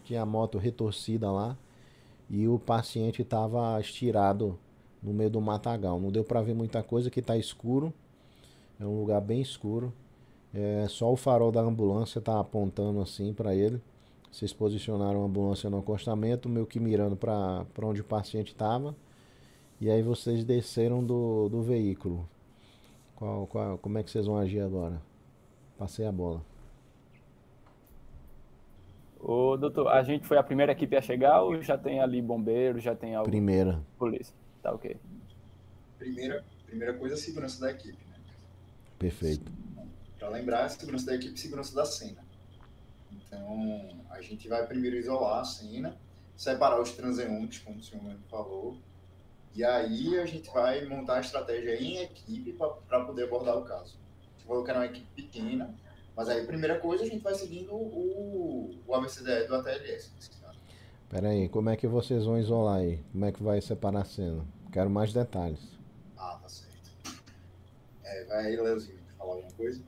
tinha 0.04 0.24
a 0.24 0.26
moto 0.26 0.58
retorcida 0.58 1.32
lá 1.32 1.56
e 2.28 2.48
o 2.48 2.58
paciente 2.58 3.22
estava 3.22 3.80
estirado 3.80 4.58
no 5.04 5.14
meio 5.14 5.30
do 5.30 5.40
matagal. 5.40 6.00
Não 6.00 6.12
deu 6.12 6.24
para 6.24 6.42
ver 6.42 6.56
muita 6.56 6.82
coisa 6.82 7.12
que 7.12 7.20
está 7.20 7.38
escuro. 7.38 7.94
É 8.80 8.86
um 8.88 9.02
lugar 9.02 9.22
bem 9.22 9.40
escuro. 9.40 9.94
É, 10.52 10.88
só 10.90 11.14
o 11.14 11.16
farol 11.16 11.52
da 11.52 11.62
ambulância 11.62 12.18
está 12.18 12.40
apontando 12.40 13.00
assim 13.00 13.36
para 13.36 13.54
ele. 13.54 13.80
Vocês 14.34 14.52
posicionaram 14.52 15.22
a 15.22 15.26
ambulância 15.28 15.70
no 15.70 15.78
acostamento, 15.78 16.50
meio 16.50 16.66
que 16.66 16.80
mirando 16.80 17.16
para 17.16 17.68
onde 17.84 18.02
o 18.02 18.04
paciente 18.04 18.48
estava. 18.48 18.96
E 19.80 19.92
aí 19.92 20.02
vocês 20.02 20.44
desceram 20.44 21.04
do, 21.04 21.50
do 21.50 21.62
veículo. 21.62 22.28
Qual, 23.16 23.46
qual, 23.46 23.78
como 23.78 24.00
é 24.00 24.04
que 24.04 24.10
vocês 24.10 24.26
vão 24.26 24.36
agir 24.36 24.62
agora? 24.62 25.00
Passei 25.78 26.08
a 26.08 26.12
bola. 26.12 26.44
Ô, 29.20 29.56
doutor, 29.56 29.88
a 29.90 30.02
gente 30.02 30.26
foi 30.26 30.40
a 30.40 30.44
primeira 30.44 30.72
equipe 30.72 30.96
a 30.96 31.02
chegar 31.02 31.44
ou 31.44 31.62
já 31.62 31.78
tem 31.78 32.00
ali 32.00 32.20
bombeiro, 32.20 32.80
já 32.80 32.96
tem 32.96 33.14
algo? 33.14 33.30
Primeira. 33.30 33.84
Polícia. 34.00 34.34
Tá 34.64 34.72
ok. 34.72 34.98
Primeira, 36.00 36.44
primeira 36.66 36.98
coisa, 36.98 37.14
a 37.14 37.18
segurança 37.20 37.62
da 37.62 37.70
equipe, 37.70 38.04
né? 38.10 38.16
Perfeito. 38.98 39.52
Para 40.18 40.30
lembrar, 40.30 40.66
a 40.66 40.70
segurança 40.70 41.06
da 41.06 41.16
equipe 41.16 41.36
e 41.36 41.40
segurança 41.40 41.76
da 41.76 41.86
cena. 41.86 42.23
Então, 43.16 44.06
a 44.10 44.22
gente 44.22 44.48
vai 44.48 44.66
primeiro 44.66 44.96
isolar 44.96 45.42
a 45.42 45.46
cena, 45.46 45.98
separar 46.36 46.82
os 46.82 46.92
transeuntes, 46.92 47.60
como 47.60 47.80
o 47.80 47.84
senhor 47.84 48.16
falou, 48.30 48.78
e 49.56 49.64
aí 49.64 50.20
a 50.20 50.26
gente 50.26 50.50
vai 50.50 50.84
montar 50.86 51.18
a 51.18 51.22
estratégia 51.22 51.80
em 51.80 51.98
equipe 51.98 52.54
para 52.88 53.06
poder 53.06 53.26
abordar 53.26 53.58
o 53.58 53.64
caso. 53.64 54.00
Você 54.36 54.46
falou 54.46 54.64
que 54.64 54.72
era 54.72 54.80
uma 54.80 54.86
equipe 54.86 55.08
pequena, 55.16 55.74
mas 56.16 56.30
aí, 56.30 56.46
primeira 56.46 56.80
coisa, 56.80 57.04
a 57.04 57.08
gente 57.08 57.22
vai 57.22 57.36
seguindo 57.36 57.74
o, 57.74 58.80
o 58.86 58.96
ABCDE 58.96 59.48
do 59.48 59.56
ATLS. 59.56 60.12
Pera 61.10 61.30
aí, 61.30 61.48
como 61.48 61.70
é 61.70 61.78
que 61.78 61.88
vocês 61.88 62.26
vão 62.26 62.40
isolar 62.40 62.80
aí? 62.80 63.04
Como 63.12 63.26
é 63.26 63.32
que 63.32 63.44
vai 63.44 63.62
separar 63.62 64.02
a 64.02 64.06
cena? 64.06 64.44
Quero 64.72 64.90
mais 64.90 65.14
detalhes. 65.14 65.78
Ah, 66.18 66.40
tá 66.42 66.50
certo. 66.50 67.22
É, 68.04 68.26
vai 68.26 68.48
aí, 68.48 68.56
Leozinho, 68.56 69.00
falar 69.18 69.34
alguma 69.34 69.52
coisa? 69.52 69.84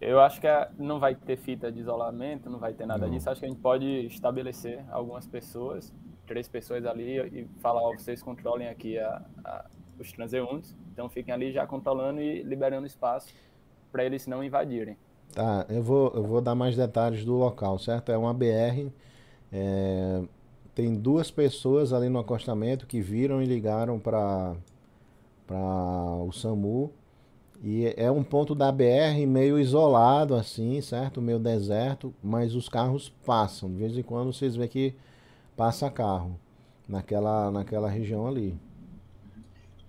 Eu 0.00 0.20
acho 0.20 0.40
que 0.40 0.46
não 0.78 0.98
vai 0.98 1.14
ter 1.14 1.36
fita 1.36 1.70
de 1.70 1.80
isolamento, 1.80 2.50
não 2.50 2.58
vai 2.58 2.72
ter 2.72 2.86
nada 2.86 3.06
não. 3.06 3.12
disso. 3.12 3.30
Acho 3.30 3.40
que 3.40 3.46
a 3.46 3.48
gente 3.48 3.60
pode 3.60 3.86
estabelecer 4.06 4.84
algumas 4.90 5.26
pessoas, 5.26 5.92
três 6.26 6.48
pessoas 6.48 6.84
ali, 6.84 7.18
e 7.18 7.48
falar: 7.60 7.82
ó, 7.82 7.92
vocês 7.92 8.22
controlem 8.22 8.68
aqui 8.68 8.98
a, 8.98 9.22
a, 9.44 9.64
os 9.98 10.12
transeuntes. 10.12 10.76
Então 10.92 11.08
fiquem 11.08 11.32
ali 11.32 11.52
já 11.52 11.66
controlando 11.66 12.20
e 12.20 12.42
liberando 12.42 12.86
espaço 12.86 13.34
para 13.90 14.04
eles 14.04 14.26
não 14.26 14.42
invadirem. 14.42 14.96
Tá, 15.32 15.66
eu 15.68 15.82
vou, 15.82 16.12
eu 16.14 16.22
vou 16.22 16.40
dar 16.40 16.54
mais 16.54 16.76
detalhes 16.76 17.24
do 17.24 17.34
local, 17.34 17.78
certo? 17.78 18.12
É 18.12 18.16
uma 18.16 18.34
BR. 18.34 18.90
É, 19.52 20.22
tem 20.74 20.94
duas 20.94 21.30
pessoas 21.30 21.92
ali 21.92 22.08
no 22.08 22.18
acostamento 22.18 22.86
que 22.86 23.00
viram 23.00 23.42
e 23.42 23.46
ligaram 23.46 23.98
para 23.98 24.54
o 25.48 26.32
SAMU 26.32 26.92
e 27.66 27.94
é 27.96 28.10
um 28.10 28.22
ponto 28.22 28.54
da 28.54 28.70
BR 28.70 29.26
meio 29.26 29.58
isolado, 29.58 30.34
assim, 30.34 30.82
certo? 30.82 31.22
Meio 31.22 31.38
deserto, 31.38 32.14
mas 32.22 32.54
os 32.54 32.68
carros 32.68 33.08
passam. 33.24 33.72
De 33.72 33.78
vez 33.78 33.96
em 33.96 34.02
quando 34.02 34.34
vocês 34.34 34.54
veem 34.54 34.68
que 34.68 34.94
passa 35.56 35.90
carro 35.90 36.38
naquela, 36.86 37.50
naquela 37.50 37.88
região 37.88 38.26
ali. 38.26 38.54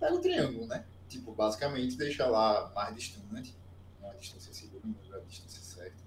Pega 0.00 0.14
o 0.14 0.20
triângulo, 0.20 0.66
né? 0.66 0.86
Tipo, 1.06 1.32
basicamente 1.32 1.98
deixa 1.98 2.26
lá 2.26 2.72
mais 2.74 2.96
distante, 2.96 3.54
uma 4.00 4.14
distância 4.14 4.54
segura, 4.54 4.82
a 5.12 5.18
distância 5.28 5.60
certa. 5.60 6.02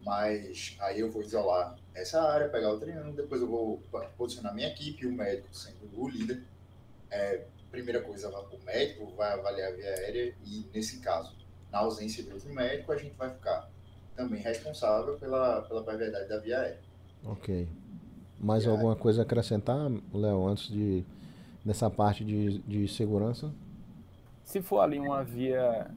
Mas 0.00 0.78
aí 0.80 1.00
eu 1.00 1.12
vou 1.12 1.20
isolar 1.20 1.76
essa 1.94 2.22
área, 2.22 2.48
pegar 2.48 2.72
o 2.72 2.80
triângulo, 2.80 3.12
depois 3.12 3.42
eu 3.42 3.48
vou 3.48 3.82
posicionar 4.16 4.54
minha 4.54 4.68
equipe, 4.68 5.06
o 5.06 5.12
médico 5.12 5.54
sendo 5.54 5.76
o 5.94 6.08
líder. 6.08 6.42
É, 7.10 7.44
primeira 7.72 8.02
coisa, 8.02 8.28
o 8.28 8.64
médico 8.64 9.12
vai 9.16 9.32
avaliar 9.32 9.72
a 9.72 9.74
via 9.74 9.86
aérea 9.86 10.34
e, 10.44 10.64
nesse 10.72 11.00
caso, 11.00 11.34
na 11.72 11.78
ausência 11.78 12.22
de 12.22 12.30
outro 12.30 12.52
médico, 12.54 12.92
a 12.92 12.96
gente 12.96 13.16
vai 13.16 13.30
ficar 13.30 13.68
também 14.14 14.40
responsável 14.40 15.18
pela, 15.18 15.62
pela 15.62 15.82
brevidade 15.82 16.28
da 16.28 16.38
via 16.38 16.60
aérea. 16.60 16.80
Ok. 17.24 17.66
Mais 18.38 18.62
via 18.62 18.72
alguma 18.72 18.90
aérea. 18.90 19.02
coisa 19.02 19.22
a 19.22 19.24
acrescentar, 19.24 19.90
Léo, 20.12 20.46
antes 20.46 20.68
de 20.68 21.02
nessa 21.64 21.88
parte 21.88 22.24
de, 22.24 22.58
de 22.58 22.86
segurança? 22.88 23.52
Se 24.44 24.60
for 24.60 24.80
ali 24.80 24.98
uma 24.98 25.24
via 25.24 25.90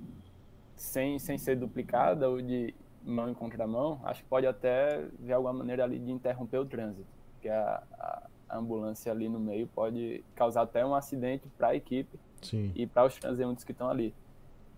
sem, 0.75 1.20
sem 1.20 1.38
ser 1.38 1.58
duplicada 1.58 2.29
ou 2.29 2.41
de 2.41 2.74
mão 3.03 3.29
em 3.29 3.34
contramão, 3.34 4.00
acho 4.03 4.24
que 4.24 4.29
pode 4.29 4.48
até 4.48 5.03
ver 5.20 5.34
alguma 5.34 5.53
maneira 5.53 5.84
ali 5.84 6.00
de 6.00 6.12
interromper 6.12 6.60
o 6.60 6.65
trânsito, 6.65 7.08
porque 7.34 7.50
a, 7.50 7.84
a, 7.94 8.24
a 8.50 8.58
ambulância 8.58 9.12
ali 9.12 9.28
no 9.28 9.40
meio 9.40 9.68
pode 9.68 10.24
causar 10.36 10.64
até 10.64 10.86
um 10.86 10.96
acidente 10.96 11.48
para 11.58 11.70
a 11.70 11.75
equipe 11.75 12.20
Sim. 12.42 12.72
e 12.75 12.86
para 12.86 13.06
os 13.06 13.16
transeuntes 13.16 13.64
que 13.64 13.72
estão 13.72 13.90
ali. 13.90 14.14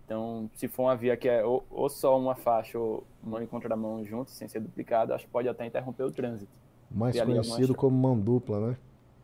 Então, 0.04 0.50
se 0.54 0.68
for 0.68 0.84
uma 0.84 0.96
via 0.96 1.16
que 1.18 1.28
é 1.28 1.44
ou, 1.44 1.62
ou 1.70 1.88
só 1.90 2.18
uma 2.18 2.34
faixa 2.34 2.78
ou 2.78 3.04
mão 3.22 3.42
em 3.42 3.46
contramão 3.46 4.02
juntos, 4.06 4.32
sem 4.32 4.48
ser 4.48 4.60
duplicada, 4.60 5.14
acho 5.14 5.26
que 5.26 5.30
pode 5.30 5.48
até 5.48 5.66
interromper 5.66 6.04
o 6.04 6.10
trânsito. 6.10 6.50
Mais 6.90 7.20
conhecido 7.20 7.74
como 7.74 7.94
mão 7.96 8.18
dupla, 8.18 8.68
né? 8.68 8.76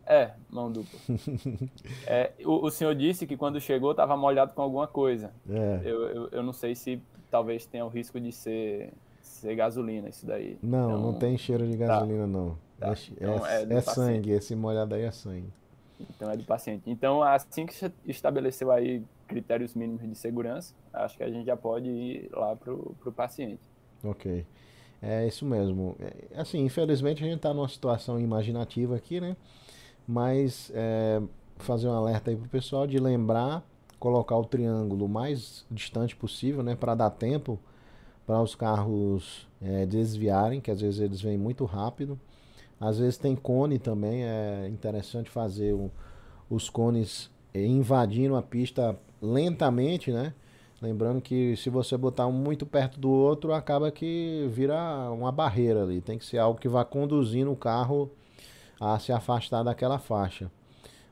É, 0.06 0.32
mão 0.50 0.70
dupla. 0.70 0.98
é, 2.06 2.32
o, 2.44 2.66
o, 2.66 2.70
senhor 2.70 2.94
disse 2.94 3.26
que 3.26 3.36
quando 3.36 3.58
chegou 3.58 3.92
estava 3.92 4.14
molhado 4.16 4.52
com 4.52 4.60
alguma 4.60 4.86
coisa. 4.86 5.32
É. 5.48 5.80
Eu, 5.82 6.02
eu, 6.08 6.28
eu, 6.30 6.42
não 6.42 6.52
sei 6.52 6.74
se 6.74 7.00
talvez 7.30 7.64
tenha 7.64 7.86
o 7.86 7.88
risco 7.88 8.20
de 8.20 8.30
ser, 8.30 8.92
ser 9.44 9.54
gasolina 9.56 10.08
isso 10.08 10.26
daí. 10.26 10.58
Não, 10.62 10.90
então, 10.90 11.02
não 11.02 11.12
tem 11.14 11.36
cheiro 11.38 11.66
de 11.66 11.76
tá. 11.76 11.86
gasolina 11.86 12.22
tá. 12.22 12.26
não. 12.26 12.58
Tá. 12.78 12.92
É, 12.92 12.96
então, 13.12 13.46
é, 13.46 13.62
é 13.74 13.80
sangue, 13.80 14.30
esse 14.30 14.54
molhado 14.56 14.94
aí 14.94 15.02
é 15.02 15.10
sangue. 15.10 15.48
Então 16.00 16.30
é 16.30 16.36
do 16.36 16.44
paciente. 16.44 16.82
Então 16.86 17.22
assim 17.22 17.66
que 17.66 17.74
estabeleceu 18.06 18.70
aí 18.70 19.02
critérios 19.28 19.74
mínimos 19.74 20.08
de 20.08 20.14
segurança, 20.16 20.74
acho 20.92 21.16
que 21.16 21.22
a 21.22 21.30
gente 21.30 21.46
já 21.46 21.56
pode 21.56 21.88
ir 21.88 22.30
lá 22.32 22.56
para 22.56 22.72
o 22.72 23.12
paciente. 23.14 23.62
Ok. 24.02 24.44
É 25.00 25.26
isso 25.26 25.44
mesmo. 25.44 25.96
É, 26.00 26.40
assim, 26.40 26.64
infelizmente 26.64 27.22
a 27.22 27.26
gente 27.26 27.36
está 27.36 27.52
numa 27.52 27.68
situação 27.68 28.18
imaginativa 28.18 28.96
aqui, 28.96 29.20
né? 29.20 29.36
mas 30.06 30.70
é, 30.74 31.20
fazer 31.56 31.88
um 31.88 31.92
alerta 31.92 32.30
aí 32.30 32.36
pro 32.36 32.48
pessoal 32.48 32.86
de 32.86 32.98
lembrar, 32.98 33.64
colocar 33.98 34.36
o 34.36 34.44
triângulo 34.44 35.08
mais 35.08 35.64
distante 35.70 36.14
possível, 36.14 36.62
né, 36.62 36.76
para 36.76 36.94
dar 36.94 37.10
tempo 37.10 37.58
para 38.26 38.40
os 38.40 38.54
carros 38.54 39.46
é, 39.60 39.84
desviarem, 39.86 40.60
que 40.60 40.70
às 40.70 40.80
vezes 40.80 41.00
eles 41.00 41.20
vêm 41.20 41.36
muito 41.36 41.64
rápido. 41.64 42.18
Às 42.80 42.98
vezes 42.98 43.16
tem 43.16 43.36
cone 43.36 43.78
também, 43.78 44.24
é 44.24 44.68
interessante 44.68 45.30
fazer 45.30 45.72
o, 45.72 45.90
os 46.50 46.68
cones 46.68 47.30
é, 47.52 47.64
invadindo 47.64 48.36
a 48.36 48.42
pista 48.42 48.98
lentamente, 49.22 50.10
né? 50.10 50.34
Lembrando 50.82 51.20
que 51.20 51.56
se 51.56 51.70
você 51.70 51.96
botar 51.96 52.26
um 52.26 52.32
muito 52.32 52.66
perto 52.66 53.00
do 53.00 53.10
outro, 53.10 53.54
acaba 53.54 53.90
que 53.90 54.46
vira 54.52 55.10
uma 55.10 55.32
barreira 55.32 55.82
ali. 55.82 56.00
Tem 56.00 56.18
que 56.18 56.26
ser 56.26 56.38
algo 56.38 56.60
que 56.60 56.68
vá 56.68 56.84
conduzindo 56.84 57.50
o 57.50 57.56
carro 57.56 58.10
a 58.78 58.98
se 58.98 59.10
afastar 59.12 59.62
daquela 59.62 59.98
faixa. 59.98 60.50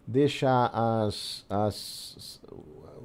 Deixar 0.07 0.67
as, 0.75 1.47
as, 1.49 2.41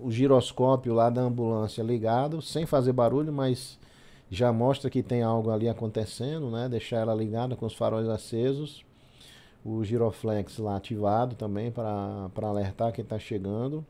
o 0.02 0.12
giroscópio 0.12 0.94
lá 0.94 1.10
da 1.10 1.22
ambulância 1.22 1.82
ligado, 1.82 2.42
sem 2.42 2.66
fazer 2.66 2.92
barulho, 2.92 3.32
mas 3.32 3.80
já 4.30 4.52
mostra 4.52 4.90
que 4.90 5.02
tem 5.02 5.22
algo 5.22 5.50
ali 5.50 5.70
acontecendo, 5.70 6.50
né? 6.50 6.68
Deixar 6.68 6.98
ela 6.98 7.16
ligada 7.16 7.56
com 7.56 7.66
os 7.66 7.74
faróis 7.74 8.08
acesos. 8.10 8.86
O 9.64 9.84
giroflex 9.84 10.58
lá 10.60 10.78
ativado 10.78 11.36
também 11.36 11.72
para 11.72 12.30
alertar 12.42 12.92
quem 12.94 13.04
está 13.04 13.20
chegando. 13.20 13.86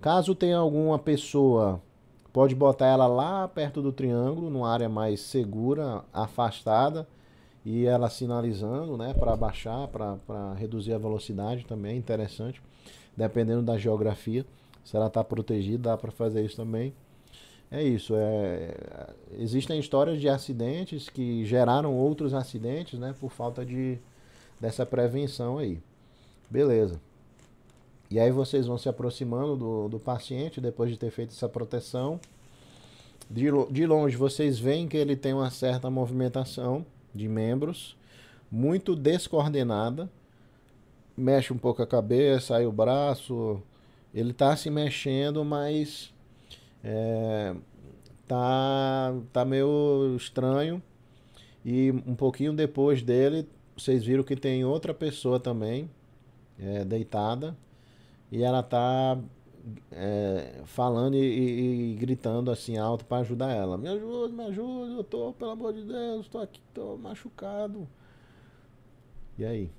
Caso 0.00 0.34
tenha 0.34 0.58
alguma 0.58 0.98
pessoa, 0.98 1.80
pode 2.32 2.54
botar 2.54 2.86
ela 2.86 3.06
lá 3.06 3.48
perto 3.48 3.82
do 3.82 3.92
triângulo, 3.92 4.48
numa 4.50 4.70
área 4.70 4.88
mais 4.88 5.20
segura, 5.20 6.04
afastada 6.12 7.06
e 7.64 7.84
ela 7.84 8.08
sinalizando, 8.08 8.96
né, 8.96 9.12
para 9.12 9.36
baixar, 9.36 9.88
para 9.88 10.54
reduzir 10.54 10.94
a 10.94 10.98
velocidade 10.98 11.66
também, 11.66 11.98
interessante. 11.98 12.62
Dependendo 13.16 13.62
da 13.62 13.76
geografia, 13.76 14.46
se 14.84 14.96
ela 14.96 15.08
está 15.08 15.24
protegida, 15.24 15.90
dá 15.90 15.96
para 15.96 16.12
fazer 16.12 16.44
isso 16.44 16.56
também. 16.56 16.94
É 17.70 17.82
isso. 17.82 18.14
É, 18.16 18.74
existem 19.38 19.78
histórias 19.78 20.20
de 20.20 20.28
acidentes 20.28 21.08
que 21.08 21.44
geraram 21.44 21.94
outros 21.94 22.32
acidentes, 22.32 22.98
né, 22.98 23.14
por 23.18 23.30
falta 23.30 23.64
de 23.64 23.98
dessa 24.60 24.84
prevenção 24.84 25.58
aí. 25.58 25.80
Beleza. 26.50 27.00
E 28.10 28.18
aí 28.18 28.30
vocês 28.30 28.66
vão 28.66 28.78
se 28.78 28.88
aproximando 28.88 29.56
do, 29.56 29.88
do 29.88 29.98
paciente 30.00 30.60
depois 30.60 30.90
de 30.90 30.96
ter 30.96 31.10
feito 31.10 31.30
essa 31.30 31.48
proteção. 31.48 32.18
De, 33.30 33.46
de 33.70 33.86
longe 33.86 34.16
vocês 34.16 34.58
veem 34.58 34.88
que 34.88 34.96
ele 34.96 35.14
tem 35.14 35.34
uma 35.34 35.50
certa 35.50 35.90
movimentação 35.90 36.84
de 37.14 37.28
membros, 37.28 37.96
muito 38.50 38.96
descoordenada. 38.96 40.10
Mexe 41.14 41.52
um 41.52 41.58
pouco 41.58 41.82
a 41.82 41.86
cabeça, 41.86 42.56
aí 42.56 42.66
o 42.66 42.72
braço. 42.72 43.60
Ele 44.14 44.30
está 44.30 44.56
se 44.56 44.70
mexendo, 44.70 45.44
mas 45.44 46.12
é, 46.82 47.54
tá, 48.26 49.14
tá 49.32 49.44
meio 49.44 50.14
estranho. 50.16 50.82
E 51.64 51.90
um 52.06 52.14
pouquinho 52.14 52.52
depois 52.52 53.02
dele, 53.02 53.48
vocês 53.76 54.04
viram 54.04 54.22
que 54.22 54.36
tem 54.36 54.64
outra 54.64 54.94
pessoa 54.94 55.38
também 55.40 55.90
é, 56.58 56.84
deitada. 56.84 57.56
E 58.30 58.42
ela 58.42 58.62
tá 58.62 59.18
é, 59.90 60.62
falando 60.66 61.14
e, 61.14 61.18
e, 61.18 61.92
e, 61.92 61.96
gritando 61.96 62.50
assim 62.50 62.76
alto 62.76 63.04
para 63.04 63.18
ajudar 63.18 63.50
ela. 63.50 63.76
Me 63.76 63.88
ajuda, 63.88 64.32
me 64.32 64.44
ajuda, 64.44 64.92
eu 64.92 65.04
tô, 65.04 65.32
pelo 65.32 65.50
amor 65.50 65.72
de 65.72 65.84
Deus, 65.84 66.28
tô 66.28 66.38
aqui, 66.38 66.60
tô 66.74 66.96
machucado. 66.96 67.88
E 69.38 69.44
aí? 69.44 69.70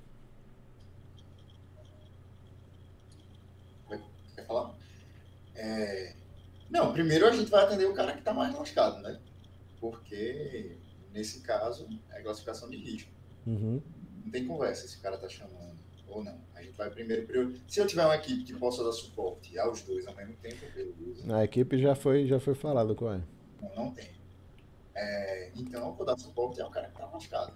Quer 4.34 4.46
falar? 4.46 4.74
É... 5.54 6.19
Não, 6.70 6.92
primeiro 6.92 7.26
a 7.26 7.32
gente 7.32 7.50
vai 7.50 7.64
atender 7.64 7.86
o 7.86 7.94
cara 7.94 8.12
que 8.12 8.22
tá 8.22 8.32
mais 8.32 8.54
lascado, 8.54 9.00
né? 9.02 9.18
Porque 9.80 10.76
nesse 11.12 11.40
caso 11.40 11.88
é 12.10 12.22
classificação 12.22 12.70
de 12.70 12.76
risco. 12.76 13.10
Uhum. 13.46 13.82
Não 14.24 14.30
tem 14.30 14.46
conversa 14.46 14.86
se 14.86 14.98
o 14.98 15.00
cara 15.00 15.18
tá 15.18 15.28
chamando 15.28 15.78
ou 16.10 16.22
não. 16.22 16.38
A 16.54 16.62
gente 16.62 16.76
vai 16.76 16.90
primeiro 16.90 17.26
priorizar. 17.26 17.62
Se 17.68 17.80
eu 17.80 17.86
tiver 17.86 18.04
uma 18.04 18.16
equipe 18.16 18.44
que 18.44 18.54
possa 18.54 18.84
dar 18.84 18.92
suporte 18.92 19.58
aos 19.58 19.82
dois 19.82 20.06
ao 20.06 20.14
mesmo 20.14 20.34
tempo, 20.36 20.64
beleza. 20.74 21.36
A 21.36 21.44
equipe 21.44 21.78
já 21.78 21.94
foi, 21.94 22.26
já 22.26 22.38
foi 22.38 22.54
falado 22.54 22.94
com 22.94 23.08
ela. 23.08 23.24
Não, 23.60 23.74
não 23.74 23.90
tem. 23.92 24.10
É, 24.94 25.50
então, 25.56 25.88
eu 25.88 25.94
vou 25.94 26.04
dar 26.04 26.18
suporte 26.18 26.60
ao 26.60 26.70
cara 26.70 26.88
que 26.88 26.98
tá 26.98 27.06
machucado. 27.06 27.52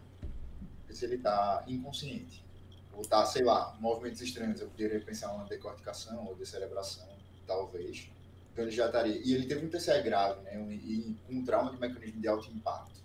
Porque 0.78 0.94
se 0.94 1.04
ele 1.04 1.18
tá 1.18 1.64
inconsciente, 1.66 2.44
ou 2.92 3.02
tá, 3.02 3.26
sei 3.26 3.42
lá, 3.42 3.76
movimentos 3.80 4.20
estranhos, 4.20 4.60
eu 4.60 4.68
poderia 4.68 5.00
pensar 5.00 5.32
uma 5.32 5.44
decorticação 5.44 6.26
ou 6.26 6.36
decelebração, 6.36 7.08
talvez. 7.46 8.08
Então 8.54 8.64
ele 8.64 8.70
já 8.70 8.86
estaria. 8.86 9.20
E 9.22 9.34
ele 9.34 9.46
teve 9.46 9.66
um 9.66 9.68
TCE 9.68 10.00
grave, 10.00 10.40
né? 10.42 10.56
E 10.56 11.16
um, 11.28 11.38
um 11.38 11.44
trauma 11.44 11.72
de 11.72 11.80
mecanismo 11.80 12.20
de 12.20 12.28
alto 12.28 12.48
impacto. 12.52 13.02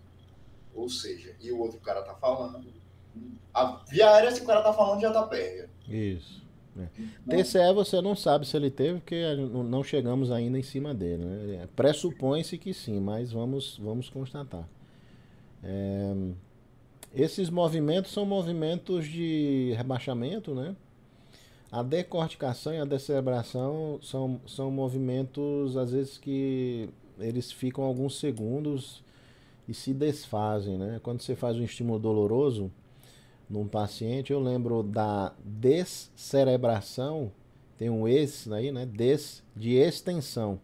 Ou 0.75 0.88
seja, 0.88 1.36
e 1.41 1.51
o 1.51 1.60
outro 1.60 1.79
cara 1.79 2.03
tá 2.03 2.13
falando, 2.13 2.63
a 3.51 3.82
via 3.89 4.12
aérea, 4.12 4.32
se 4.32 4.41
o 4.41 4.46
cara 4.46 4.62
tá 4.62 4.72
falando, 4.72 5.01
já 5.01 5.12
tá 5.12 5.24
pega. 5.24 5.68
Isso. 5.88 6.48
É. 6.77 7.41
TCE 7.41 7.74
você 7.74 8.00
não 8.00 8.15
sabe 8.15 8.48
se 8.48 8.56
ele 8.56 8.70
teve, 8.70 9.00
porque 9.00 9.36
não 9.36 9.84
chegamos 9.84 10.32
ainda 10.32 10.58
em 10.58 10.63
cima 10.63 10.94
dele. 10.94 11.25
Né? 11.25 11.68
Pressupõe-se 11.75 12.58
que 12.60 12.72
sim, 12.72 13.00
mas 13.00 13.32
vamos, 13.32 13.77
vamos 13.79 14.08
constatar. 14.08 14.70
É, 15.63 16.13
esses 17.13 17.50
movimentos 17.50 18.12
são 18.12 18.24
movimentos 18.24 19.08
de 19.08 19.74
rebaixamento, 19.75 20.53
né? 20.53 20.75
A 21.72 21.84
decorticação 21.84 22.74
e 22.74 22.80
a 22.80 22.86
decelebração 22.86 24.00
são, 24.02 24.42
são 24.48 24.72
movimentos, 24.72 25.78
às 25.78 25.92
vezes, 25.92 26.18
que 26.18 26.90
eles 27.20 27.52
ficam 27.52 27.84
alguns 27.84 28.20
segundos 28.20 29.04
e 29.68 29.74
se 29.74 29.94
desfazem, 29.94 30.80
né? 30.80 31.00
Quando 31.04 31.22
você 31.22 31.36
faz 31.36 31.58
um 31.58 31.64
estímulo 31.64 32.00
doloroso, 32.00 32.72
num 33.48 33.68
paciente, 33.68 34.34
eu 34.34 34.40
lembro 34.40 34.82
da 34.82 35.34
descerebração, 35.44 37.32
tem 37.78 37.90
um 37.90 38.08
ex 38.08 38.52
aí, 38.52 38.72
né? 38.72 38.86
Des, 38.86 39.44
de 39.56 39.76
extensão. 39.76 40.60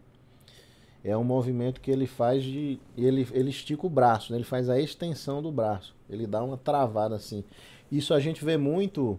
É 1.04 1.16
um 1.16 1.22
movimento 1.22 1.80
que 1.80 1.90
ele 1.90 2.06
faz 2.08 2.42
de. 2.42 2.80
Ele, 2.96 3.26
ele 3.32 3.50
estica 3.50 3.86
o 3.86 3.90
braço, 3.90 4.32
né? 4.32 4.38
ele 4.38 4.44
faz 4.44 4.68
a 4.68 4.80
extensão 4.80 5.40
do 5.40 5.52
braço. 5.52 5.94
Ele 6.10 6.26
dá 6.26 6.42
uma 6.42 6.56
travada 6.56 7.14
assim. 7.14 7.44
Isso 7.92 8.12
a 8.12 8.18
gente 8.18 8.44
vê 8.44 8.56
muito 8.56 9.16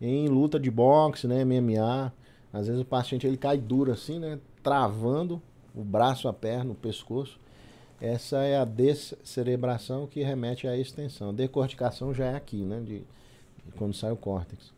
em 0.00 0.28
luta 0.28 0.58
de 0.58 0.70
boxe, 0.70 1.26
né? 1.26 1.44
MMA. 1.44 2.12
Às 2.52 2.66
vezes 2.66 2.82
o 2.82 2.84
paciente 2.84 3.26
ele 3.26 3.36
cai 3.36 3.58
duro 3.58 3.92
assim, 3.92 4.18
né? 4.18 4.38
Travando 4.62 5.40
o 5.74 5.82
braço, 5.82 6.28
a 6.28 6.32
perna, 6.32 6.72
o 6.72 6.74
pescoço. 6.74 7.38
Essa 8.00 8.38
é 8.38 8.56
a 8.56 8.64
descerebração 8.64 10.06
que 10.06 10.22
remete 10.22 10.68
à 10.68 10.76
extensão. 10.76 11.30
A 11.30 11.32
decorticação 11.32 12.12
já 12.12 12.26
é 12.26 12.34
aqui, 12.34 12.64
né? 12.64 12.80
De, 12.80 12.98
de 12.98 13.72
quando 13.76 13.94
sai 13.94 14.12
o 14.12 14.16
córtex. 14.16 14.72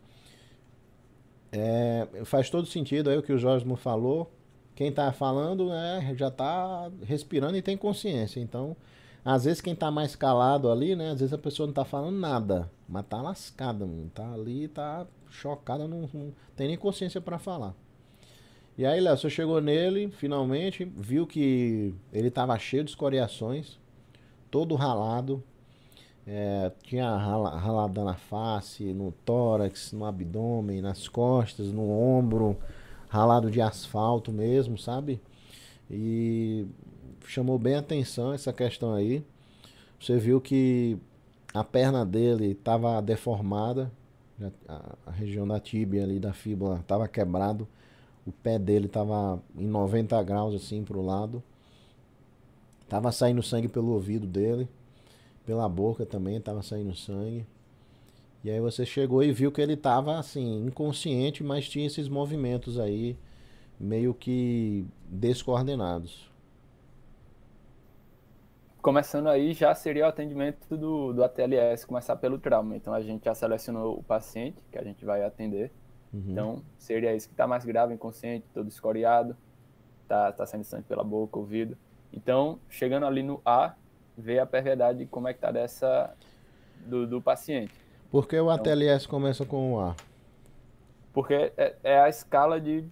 É, 1.51 2.07
faz 2.25 2.49
todo 2.49 2.67
sentido 2.67 3.09
aí 3.09 3.17
o 3.17 3.23
que 3.23 3.33
o 3.33 3.37
Jorge 3.37 3.65
falou. 3.77 4.31
Quem 4.75 4.89
está 4.89 5.11
falando 5.11 5.69
né, 5.69 6.13
já 6.15 6.27
está 6.27 6.91
respirando 7.03 7.57
e 7.57 7.61
tem 7.61 7.75
consciência. 7.75 8.39
Então, 8.39 8.75
às 9.23 9.45
vezes 9.45 9.61
quem 9.61 9.73
está 9.73 9.91
mais 9.91 10.15
calado 10.15 10.71
ali, 10.71 10.95
né? 10.95 11.11
Às 11.11 11.19
vezes 11.19 11.33
a 11.33 11.37
pessoa 11.37 11.67
não 11.67 11.71
está 11.71 11.83
falando 11.85 12.17
nada, 12.17 12.71
mas 12.87 13.03
está 13.03 13.21
lascada, 13.21 13.85
está 14.07 14.33
ali, 14.33 14.65
está 14.65 15.05
chocada, 15.29 15.87
não, 15.87 16.09
não 16.13 16.33
tem 16.55 16.67
nem 16.67 16.77
consciência 16.77 17.19
para 17.19 17.37
falar. 17.37 17.73
E 18.77 18.85
aí, 18.85 18.99
Léo, 19.01 19.17
você 19.17 19.29
chegou 19.29 19.59
nele, 19.59 20.11
finalmente, 20.11 20.85
viu 20.85 21.25
que 21.25 21.95
ele 22.13 22.29
tava 22.29 22.57
cheio 22.59 22.83
de 22.83 22.91
escoriações, 22.91 23.79
todo 24.51 24.75
ralado, 24.75 25.43
é, 26.27 26.71
tinha 26.83 27.09
rala, 27.15 27.57
ralada 27.57 28.03
na 28.03 28.15
face, 28.15 28.93
no 28.93 29.11
tórax, 29.25 29.93
no 29.93 30.05
abdômen, 30.05 30.81
nas 30.81 31.07
costas, 31.07 31.71
no 31.71 31.89
ombro, 31.89 32.55
ralado 33.09 33.49
de 33.49 33.61
asfalto 33.61 34.31
mesmo, 34.31 34.77
sabe? 34.77 35.21
E 35.89 36.67
chamou 37.27 37.59
bem 37.59 37.75
atenção 37.75 38.33
essa 38.33 38.53
questão 38.53 38.93
aí. 38.93 39.23
Você 39.99 40.17
viu 40.17 40.39
que 40.39 40.97
a 41.53 41.63
perna 41.63 42.05
dele 42.05 42.51
estava 42.51 43.01
deformada, 43.01 43.91
a, 44.67 45.11
região 45.11 45.47
da 45.47 45.59
tíbia 45.59 46.03
ali 46.03 46.19
da 46.19 46.33
fíbula 46.33 46.77
estava 46.79 47.07
quebrado, 47.07 47.67
o 48.25 48.31
pé 48.31 48.57
dele 48.57 48.85
estava 48.85 49.41
em 49.57 49.67
90 49.67 50.21
graus 50.23 50.55
assim 50.55 50.83
para 50.83 50.97
o 50.97 51.05
lado, 51.05 51.43
tava 52.87 53.11
saindo 53.11 53.43
sangue 53.43 53.67
pelo 53.67 53.91
ouvido 53.91 54.25
dele, 54.25 54.69
pela 55.45 55.67
boca 55.67 56.05
também 56.05 56.37
estava 56.37 56.61
saindo 56.61 56.95
sangue. 56.95 57.45
E 58.43 58.51
aí 58.51 58.61
você 58.61 58.85
chegou 58.85 59.23
e 59.23 59.31
viu 59.31 59.51
que 59.51 59.59
ele 59.59 59.73
estava 59.73 60.17
assim 60.17 60.65
inconsciente, 60.65 61.43
mas 61.43 61.67
tinha 61.67 61.87
esses 61.87 62.07
movimentos 62.07 62.79
aí 62.79 63.17
meio 63.79 64.13
que 64.13 64.85
descoordenados 65.09 66.27
começando 68.87 69.27
aí 69.27 69.51
já 69.51 69.75
seria 69.75 70.05
o 70.05 70.07
atendimento 70.07 70.77
do, 70.77 71.11
do 71.11 71.21
ATLS, 71.21 71.85
começar 71.85 72.15
pelo 72.15 72.39
trauma. 72.39 72.73
Então 72.73 72.93
a 72.93 73.01
gente 73.01 73.25
já 73.25 73.35
selecionou 73.35 73.99
o 73.99 74.01
paciente 74.01 74.63
que 74.71 74.77
a 74.77 74.81
gente 74.81 75.03
vai 75.03 75.25
atender. 75.25 75.73
Uhum. 76.13 76.23
Então 76.29 76.63
seria 76.77 77.13
isso 77.13 77.27
que 77.27 77.33
está 77.33 77.45
mais 77.45 77.65
grave, 77.65 77.93
inconsciente, 77.93 78.45
todo 78.53 78.69
escoriado, 78.69 79.35
tá, 80.07 80.31
tá 80.31 80.45
saindo 80.45 80.63
sangue 80.63 80.85
pela 80.85 81.03
boca, 81.03 81.37
ouvido. 81.37 81.77
Então, 82.13 82.59
chegando 82.69 83.05
ali 83.05 83.21
no 83.21 83.41
A, 83.45 83.73
ver 84.17 84.39
a 84.39 84.45
perviedade 84.45 85.05
como 85.07 85.27
é 85.27 85.33
que 85.33 85.41
tá 85.41 85.51
dessa 85.51 86.15
do, 86.85 87.05
do 87.05 87.21
paciente. 87.21 87.73
Por 88.09 88.25
que 88.25 88.37
o 88.37 88.49
então, 88.49 88.51
ATLS 88.51 89.05
começa 89.05 89.45
com 89.45 89.73
o 89.73 89.81
A? 89.81 89.97
Porque 91.11 91.51
é, 91.57 91.75
é 91.83 91.99
a 91.99 92.07
escala 92.07 92.57
de 92.57 92.85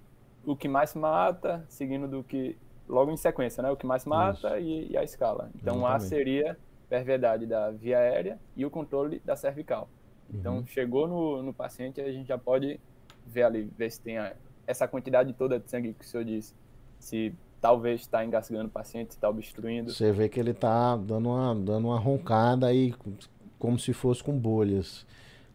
o 0.46 0.58
que 0.58 0.68
mais 0.68 0.94
mata, 0.94 1.64
seguindo 1.70 2.06
do 2.06 2.22
que 2.22 2.58
logo 2.88 3.12
em 3.12 3.18
sequência, 3.18 3.62
né? 3.62 3.72
O 3.72 3.76
que 3.76 3.86
mais 3.86 4.06
mata 4.06 4.60
e, 4.60 4.92
e, 4.92 4.98
a 4.98 5.04
escala. 5.04 5.50
Então, 5.56 5.78
Exatamente. 5.78 6.06
A 6.06 6.08
seria 6.08 6.58
perviedade 6.90 7.46
da 7.46 7.72
via 7.72 7.98
aérea 7.98 8.40
e 8.56 8.66
o 8.66 8.70
controle 8.70 9.22
da 9.26 9.36
cervical. 9.36 9.90
Então, 10.34 10.58
uhum. 10.58 10.66
chegou 10.66 11.08
no, 11.08 11.44
no 11.44 11.54
paciente, 11.54 12.02
a 12.02 12.12
gente 12.12 12.28
já 12.28 12.38
pode 12.38 12.80
ver 13.26 13.44
ali, 13.44 13.72
ver 13.78 13.92
se 13.92 14.02
tem 14.02 14.18
a, 14.18 14.34
essa 14.68 14.88
quantidade 14.88 15.34
toda 15.34 15.60
de 15.60 15.70
sangue 15.70 15.94
que 15.94 16.06
o 16.06 16.08
senhor 16.08 16.24
disse. 16.24 16.54
Se 17.00 17.34
talvez 17.62 18.02
está 18.02 18.24
engasgando 18.24 18.68
o 18.68 18.72
paciente, 18.72 19.12
está 19.12 19.30
obstruindo. 19.30 19.92
Você 19.92 20.12
vê 20.12 20.30
que 20.30 20.40
ele 20.40 20.52
está 20.52 20.96
dando 20.96 21.30
uma, 21.30 21.56
dando 21.56 21.88
uma 21.88 22.00
roncada 22.00 22.68
aí, 22.68 22.94
como 23.60 23.78
se 23.80 23.94
fosse 23.94 24.24
com 24.24 24.38
bolhas. 24.38 25.06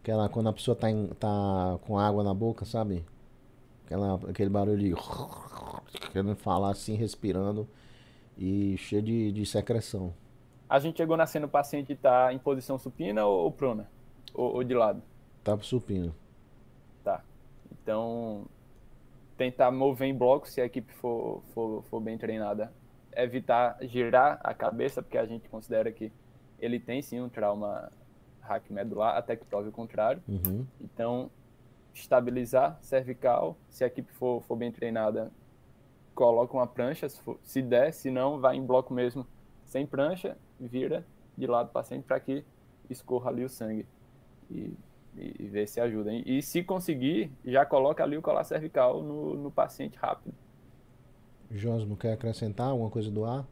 Aquela, 0.01 0.27
quando 0.27 0.49
a 0.49 0.53
pessoa 0.53 0.73
está 0.73 0.87
tá 1.19 1.77
com 1.81 1.97
água 1.97 2.23
na 2.23 2.33
boca, 2.33 2.65
sabe? 2.65 3.05
Aquela, 3.85 4.15
aquele 4.29 4.49
barulho 4.49 4.79
de 4.79 4.93
querendo 6.11 6.35
falar 6.35 6.71
assim, 6.71 6.95
respirando 6.95 7.67
e 8.37 8.77
cheio 8.77 9.01
de, 9.01 9.31
de 9.31 9.45
secreção. 9.45 10.13
A 10.69 10.79
gente 10.79 10.97
chegou 10.97 11.17
na 11.17 11.25
cena, 11.25 11.45
o 11.45 11.49
paciente 11.49 11.93
está 11.93 12.33
em 12.33 12.39
posição 12.39 12.77
supina 12.77 13.25
ou, 13.25 13.45
ou 13.45 13.51
prona? 13.51 13.89
Ou, 14.33 14.55
ou, 14.55 14.63
de 14.63 14.73
lado? 14.73 15.01
Tá 15.43 15.57
supino. 15.59 16.15
Tá. 17.03 17.23
Então, 17.71 18.45
tentar 19.37 19.69
mover 19.71 20.07
em 20.07 20.17
bloco 20.17 20.47
se 20.47 20.61
a 20.61 20.65
equipe 20.65 20.93
for, 20.93 21.43
for, 21.53 21.83
for 21.83 21.99
bem 21.99 22.17
treinada. 22.17 22.71
Evitar 23.13 23.77
girar 23.81 24.39
a 24.41 24.53
cabeça, 24.53 25.01
porque 25.01 25.17
a 25.17 25.25
gente 25.25 25.49
considera 25.49 25.91
que 25.91 26.11
ele 26.57 26.79
tem 26.79 27.01
sim 27.01 27.19
um 27.19 27.27
trauma 27.27 27.91
hack 28.39 28.69
medular, 28.69 29.17
até 29.17 29.35
que 29.35 29.43
prove 29.43 29.69
o 29.69 29.71
contrário. 29.71 30.21
Uhum. 30.27 30.65
Então, 30.79 31.29
estabilizar 31.93 32.77
cervical, 32.81 33.57
se 33.69 33.83
a 33.83 33.87
equipe 33.87 34.11
for, 34.13 34.41
for 34.43 34.55
bem 34.55 34.71
treinada, 34.71 35.31
coloca 36.21 36.53
uma 36.53 36.67
prancha, 36.67 37.09
se, 37.09 37.19
for, 37.19 37.39
se 37.41 37.63
der, 37.63 37.91
se 37.91 38.11
não, 38.11 38.39
vai 38.39 38.55
em 38.55 38.63
bloco 38.63 38.93
mesmo, 38.93 39.25
sem 39.65 39.87
prancha, 39.87 40.37
vira 40.59 41.03
de 41.35 41.47
lado 41.47 41.71
para 41.71 41.81
paciente 41.81 42.03
para 42.03 42.19
que 42.19 42.45
escorra 42.87 43.31
ali 43.31 43.43
o 43.43 43.49
sangue 43.49 43.87
e, 44.47 44.77
e, 45.17 45.35
e 45.39 45.47
ver 45.47 45.67
se 45.67 45.81
ajuda. 45.81 46.13
E, 46.13 46.37
e, 46.37 46.43
se 46.43 46.63
conseguir, 46.63 47.31
já 47.43 47.65
coloca 47.65 48.03
ali 48.03 48.15
o 48.15 48.21
colar 48.21 48.43
cervical 48.43 49.01
no, 49.01 49.33
no 49.33 49.49
paciente 49.49 49.97
rápido. 49.97 50.35
Josmo, 51.49 51.97
quer 51.97 52.13
acrescentar 52.13 52.67
alguma 52.67 52.91
coisa 52.91 53.09
do 53.09 53.25
ar? 53.25 53.43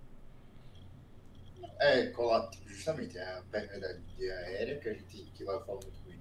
É, 1.80 2.06
colar, 2.12 2.52
justamente, 2.68 3.18
é 3.18 3.24
a 3.24 3.42
permeabilidade 3.50 4.04
aérea 4.30 4.78
que 4.78 4.90
a 4.90 4.94
gente 4.94 5.24
que 5.34 5.44
vai 5.44 5.60
falar 5.62 5.80
muito 5.82 6.00
bem. 6.06 6.20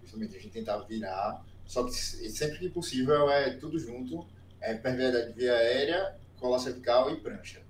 Justamente 0.00 0.34
a 0.34 0.40
gente 0.40 0.52
tentar 0.52 0.78
virar, 0.78 1.44
só 1.66 1.84
que 1.84 1.92
sempre 1.92 2.58
que 2.58 2.70
possível 2.70 3.30
é 3.30 3.50
tudo 3.50 3.78
junto 3.78 4.26
é, 4.60 4.74
permeabilidade 4.74 5.32
via 5.32 5.52
aérea, 5.52 6.16
cola 6.38 6.58
cervical 6.58 7.10
e 7.10 7.20
prancha. 7.20 7.62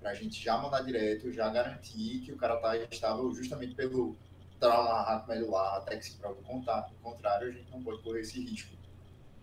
Para 0.00 0.10
a 0.10 0.14
gente 0.14 0.42
já 0.42 0.56
mandar 0.56 0.82
direto, 0.82 1.32
já 1.32 1.48
garantir 1.48 2.20
que 2.20 2.32
o 2.32 2.36
cara 2.36 2.54
está 2.56 2.76
estável 2.76 3.32
justamente 3.32 3.74
pelo 3.74 4.16
trauma 4.58 5.02
racomedular, 5.02 5.76
até 5.76 5.96
que 5.96 6.04
se 6.04 6.16
prova 6.16 6.36
o 6.40 7.02
contrário, 7.02 7.48
a 7.48 7.50
gente 7.50 7.70
não 7.70 7.82
pode 7.82 8.02
correr 8.02 8.20
esse 8.20 8.40
risco 8.40 8.76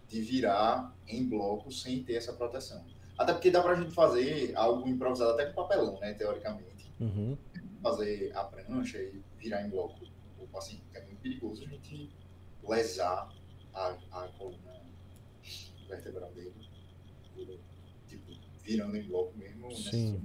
de 0.08 0.22
virar 0.22 0.94
em 1.08 1.28
bloco 1.28 1.72
sem 1.72 2.04
ter 2.04 2.16
essa 2.16 2.34
proteção. 2.34 2.86
Até 3.18 3.34
porque 3.34 3.50
dá 3.50 3.62
para 3.62 3.74
a 3.74 3.76
gente 3.76 3.94
fazer 3.94 4.54
algo 4.56 4.88
improvisado 4.88 5.32
até 5.32 5.46
com 5.46 5.54
papelão, 5.54 6.00
né, 6.00 6.14
teoricamente. 6.14 6.92
Uhum. 7.00 7.38
Fazer 7.82 8.32
a 8.36 8.44
prancha 8.44 8.98
e 8.98 9.22
virar 9.38 9.62
em 9.66 9.70
bloco 9.70 10.00
o 10.38 10.48
paciente, 10.48 10.84
que 10.92 10.98
é 10.98 11.06
muito 11.06 11.22
perigoso 11.22 11.64
a 11.64 11.68
gente 11.68 12.12
lesar 12.68 13.34
a, 13.74 13.96
a 14.12 14.28
coluna 14.38 14.82
vertebral 15.88 16.32
dele 16.32 16.65
tipo, 18.08 18.32
virando 18.64 18.96
em 18.98 19.04
bloco 19.04 19.34
mesmo. 19.38 19.72
Sim. 19.76 20.22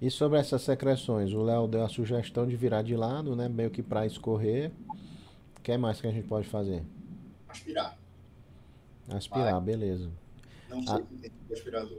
E 0.00 0.10
sobre 0.10 0.38
essas 0.38 0.62
secreções, 0.62 1.32
o 1.32 1.42
Léo 1.42 1.68
deu 1.68 1.84
a 1.84 1.88
sugestão 1.88 2.46
de 2.46 2.56
virar 2.56 2.82
de 2.82 2.96
lado, 2.96 3.36
né? 3.36 3.48
Meio 3.48 3.70
que 3.70 3.82
para 3.82 4.04
escorrer. 4.04 4.72
O 5.56 5.60
que 5.62 5.76
mais 5.76 6.00
que 6.00 6.08
a 6.08 6.10
gente 6.10 6.26
pode 6.26 6.48
fazer? 6.48 6.82
Aspirar. 7.48 7.96
Aspirar, 9.08 9.52
Vai. 9.52 9.60
beleza. 9.60 10.10
Não 10.68 10.82
sei 10.82 10.94
ah. 10.94 11.02
se 11.08 11.18
tem 11.18 11.30
aspirador. 11.52 11.98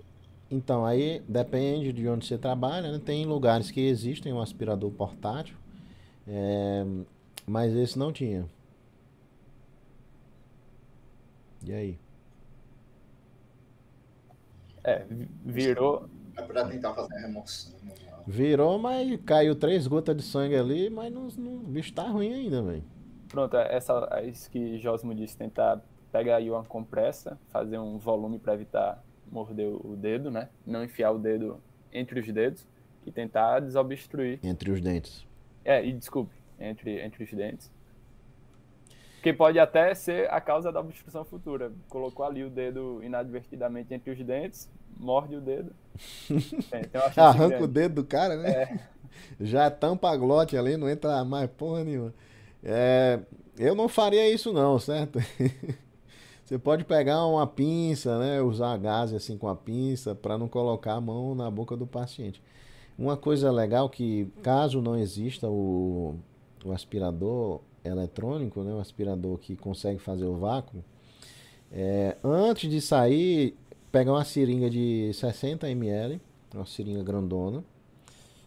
Então, 0.51 0.85
aí 0.85 1.21
depende 1.27 1.93
de 1.93 2.07
onde 2.07 2.25
você 2.25 2.37
trabalha, 2.37 2.91
né? 2.91 3.01
Tem 3.03 3.25
lugares 3.25 3.71
que 3.71 3.79
existem 3.79 4.33
um 4.33 4.41
aspirador 4.41 4.91
portátil, 4.91 5.55
é, 6.27 6.85
mas 7.47 7.73
esse 7.73 7.97
não 7.97 8.11
tinha. 8.11 8.45
E 11.65 11.71
aí? 11.71 11.99
É, 14.83 15.05
virou. 15.45 16.09
É 16.35 16.41
pra 16.41 16.65
tentar 16.65 16.93
fazer 16.93 17.13
a 17.15 17.19
remoção. 17.19 17.73
Né? 17.83 17.93
Virou, 18.25 18.79
mas 18.79 19.19
caiu 19.25 19.55
três 19.55 19.85
gotas 19.85 20.15
de 20.15 20.23
sangue 20.23 20.55
ali, 20.55 20.89
mas 20.89 21.11
não, 21.11 21.27
não, 21.37 21.55
o 21.55 21.59
bicho 21.59 21.93
tá 21.93 22.03
ruim 22.03 22.33
ainda, 22.33 22.61
velho. 22.61 22.83
Pronto, 23.27 23.57
é 23.57 23.75
essa, 23.75 24.07
é 24.11 24.25
isso 24.25 24.49
que 24.49 24.77
Josmo 24.77 25.13
disse, 25.13 25.35
tentar 25.35 25.81
pegar 26.11 26.37
aí 26.37 26.49
uma 26.49 26.63
compressa, 26.63 27.39
fazer 27.49 27.79
um 27.79 27.97
volume 27.97 28.39
para 28.39 28.53
evitar 28.53 29.03
morder 29.31 29.67
o 29.67 29.95
dedo, 29.95 30.29
né? 30.29 30.49
Não 30.65 30.83
enfiar 30.83 31.11
o 31.11 31.17
dedo 31.17 31.59
entre 31.91 32.19
os 32.19 32.31
dedos 32.31 32.67
e 33.05 33.11
tentar 33.11 33.59
desobstruir. 33.59 34.39
Entre 34.43 34.71
os 34.71 34.79
dentes. 34.79 35.25
É, 35.65 35.83
e 35.83 35.91
desculpe, 35.91 36.33
entre, 36.59 37.01
entre 37.01 37.23
os 37.23 37.33
dentes. 37.33 37.71
Que 39.23 39.31
pode 39.31 39.57
até 39.57 39.95
ser 39.95 40.29
a 40.29 40.41
causa 40.41 40.69
da 40.69 40.81
obstrução 40.81 41.23
futura. 41.23 41.71
Colocou 41.88 42.25
ali 42.25 42.43
o 42.43 42.49
dedo 42.49 43.01
inadvertidamente 43.01 43.93
entre 43.93 44.12
os 44.12 44.19
dentes, 44.19 44.69
morde 44.99 45.38
o 45.38 45.41
dedo. 45.41 45.73
Tem 46.69 46.83
Arranca 47.15 47.63
o 47.63 47.67
dedo 47.67 47.95
do 47.95 48.03
cara, 48.03 48.36
né? 48.36 48.51
É. 48.51 48.79
Já 49.39 49.71
tampa 49.71 50.09
a 50.09 50.17
glote 50.17 50.57
ali, 50.57 50.75
não 50.75 50.89
entra 50.89 51.23
mais 51.23 51.49
porra 51.49 51.86
nenhuma. 51.86 52.13
É, 52.62 53.19
eu 53.57 53.73
não 53.73 53.88
faria 53.88 54.29
isso 54.29 54.51
não, 54.51 54.77
certo? 54.77 55.19
Você 56.43 56.59
pode 56.59 56.83
pegar 56.83 57.25
uma 57.25 57.47
pinça, 57.47 58.19
né? 58.19 58.41
Usar 58.41 58.77
gás 58.77 59.13
assim 59.13 59.38
com 59.38 59.47
a 59.47 59.55
pinça 59.55 60.13
para 60.13 60.38
não 60.38 60.49
colocar 60.49 60.95
a 60.95 61.01
mão 61.01 61.33
na 61.33 61.49
boca 61.49 61.77
do 61.77 61.88
paciente. 61.88 62.41
Uma 62.97 63.15
coisa 63.15 63.49
legal 63.49 63.89
que 63.89 64.27
caso 64.41 64.81
não 64.81 64.97
exista 64.97 65.49
o, 65.49 66.15
o 66.65 66.73
aspirador, 66.73 67.62
eletrônico, 67.83 68.61
né, 68.63 68.73
um 68.73 68.79
aspirador 68.79 69.37
que 69.37 69.55
consegue 69.55 69.99
fazer 69.99 70.25
o 70.25 70.37
vácuo, 70.37 70.83
é, 71.71 72.17
antes 72.23 72.69
de 72.69 72.79
sair, 72.79 73.57
pegar 73.91 74.11
uma 74.11 74.23
seringa 74.23 74.69
de 74.69 75.11
60 75.13 75.69
ml, 75.69 76.21
uma 76.53 76.65
seringa 76.65 77.03
grandona, 77.03 77.63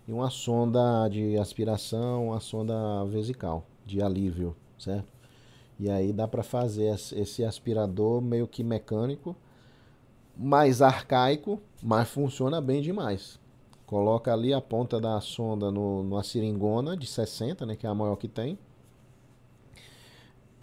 e 0.07 0.13
uma 0.13 0.31
sonda 0.31 1.09
de 1.09 1.37
aspiração, 1.37 2.29
uma 2.29 2.41
sonda 2.41 3.05
vesical, 3.07 3.67
de 3.85 4.01
alívio, 4.01 4.55
certo? 4.79 5.09
E 5.79 5.91
aí 5.91 6.13
dá 6.13 6.27
para 6.27 6.43
fazer 6.43 6.95
esse 6.95 7.45
aspirador 7.45 8.23
meio 8.23 8.47
que 8.47 8.63
mecânico, 8.65 9.37
mais 10.37 10.81
arcaico, 10.81 11.61
mas 11.83 12.09
funciona 12.09 12.61
bem 12.61 12.81
demais. 12.81 13.39
Coloca 13.85 14.33
ali 14.33 14.55
a 14.55 14.61
ponta 14.61 15.01
da 15.01 15.21
sonda 15.21 15.71
no, 15.71 16.03
numa 16.03 16.23
seringona 16.23 16.97
de 16.97 17.07
60, 17.07 17.67
né, 17.67 17.77
que 17.77 17.87
é 17.87 17.91
a 17.91 17.95
maior 17.95 18.17
que 18.17 18.29
tem. 18.29 18.59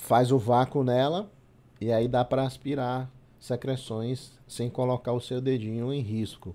Faz 0.03 0.33
o 0.33 0.37
vácuo 0.37 0.83
nela 0.83 1.31
e 1.79 1.89
aí 1.89 2.09
dá 2.09 2.25
para 2.25 2.43
aspirar 2.43 3.09
secreções 3.39 4.37
sem 4.45 4.69
colocar 4.69 5.13
o 5.13 5.21
seu 5.21 5.39
dedinho 5.39 5.93
em 5.93 6.01
risco. 6.01 6.53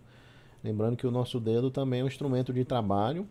Lembrando 0.63 0.99
que 0.99 1.07
o 1.07 1.11
nosso 1.11 1.41
dedo 1.41 1.71
também 1.71 2.01
é 2.01 2.05
um 2.05 2.07
instrumento 2.07 2.53
de 2.53 2.63
trabalho. 2.63 3.27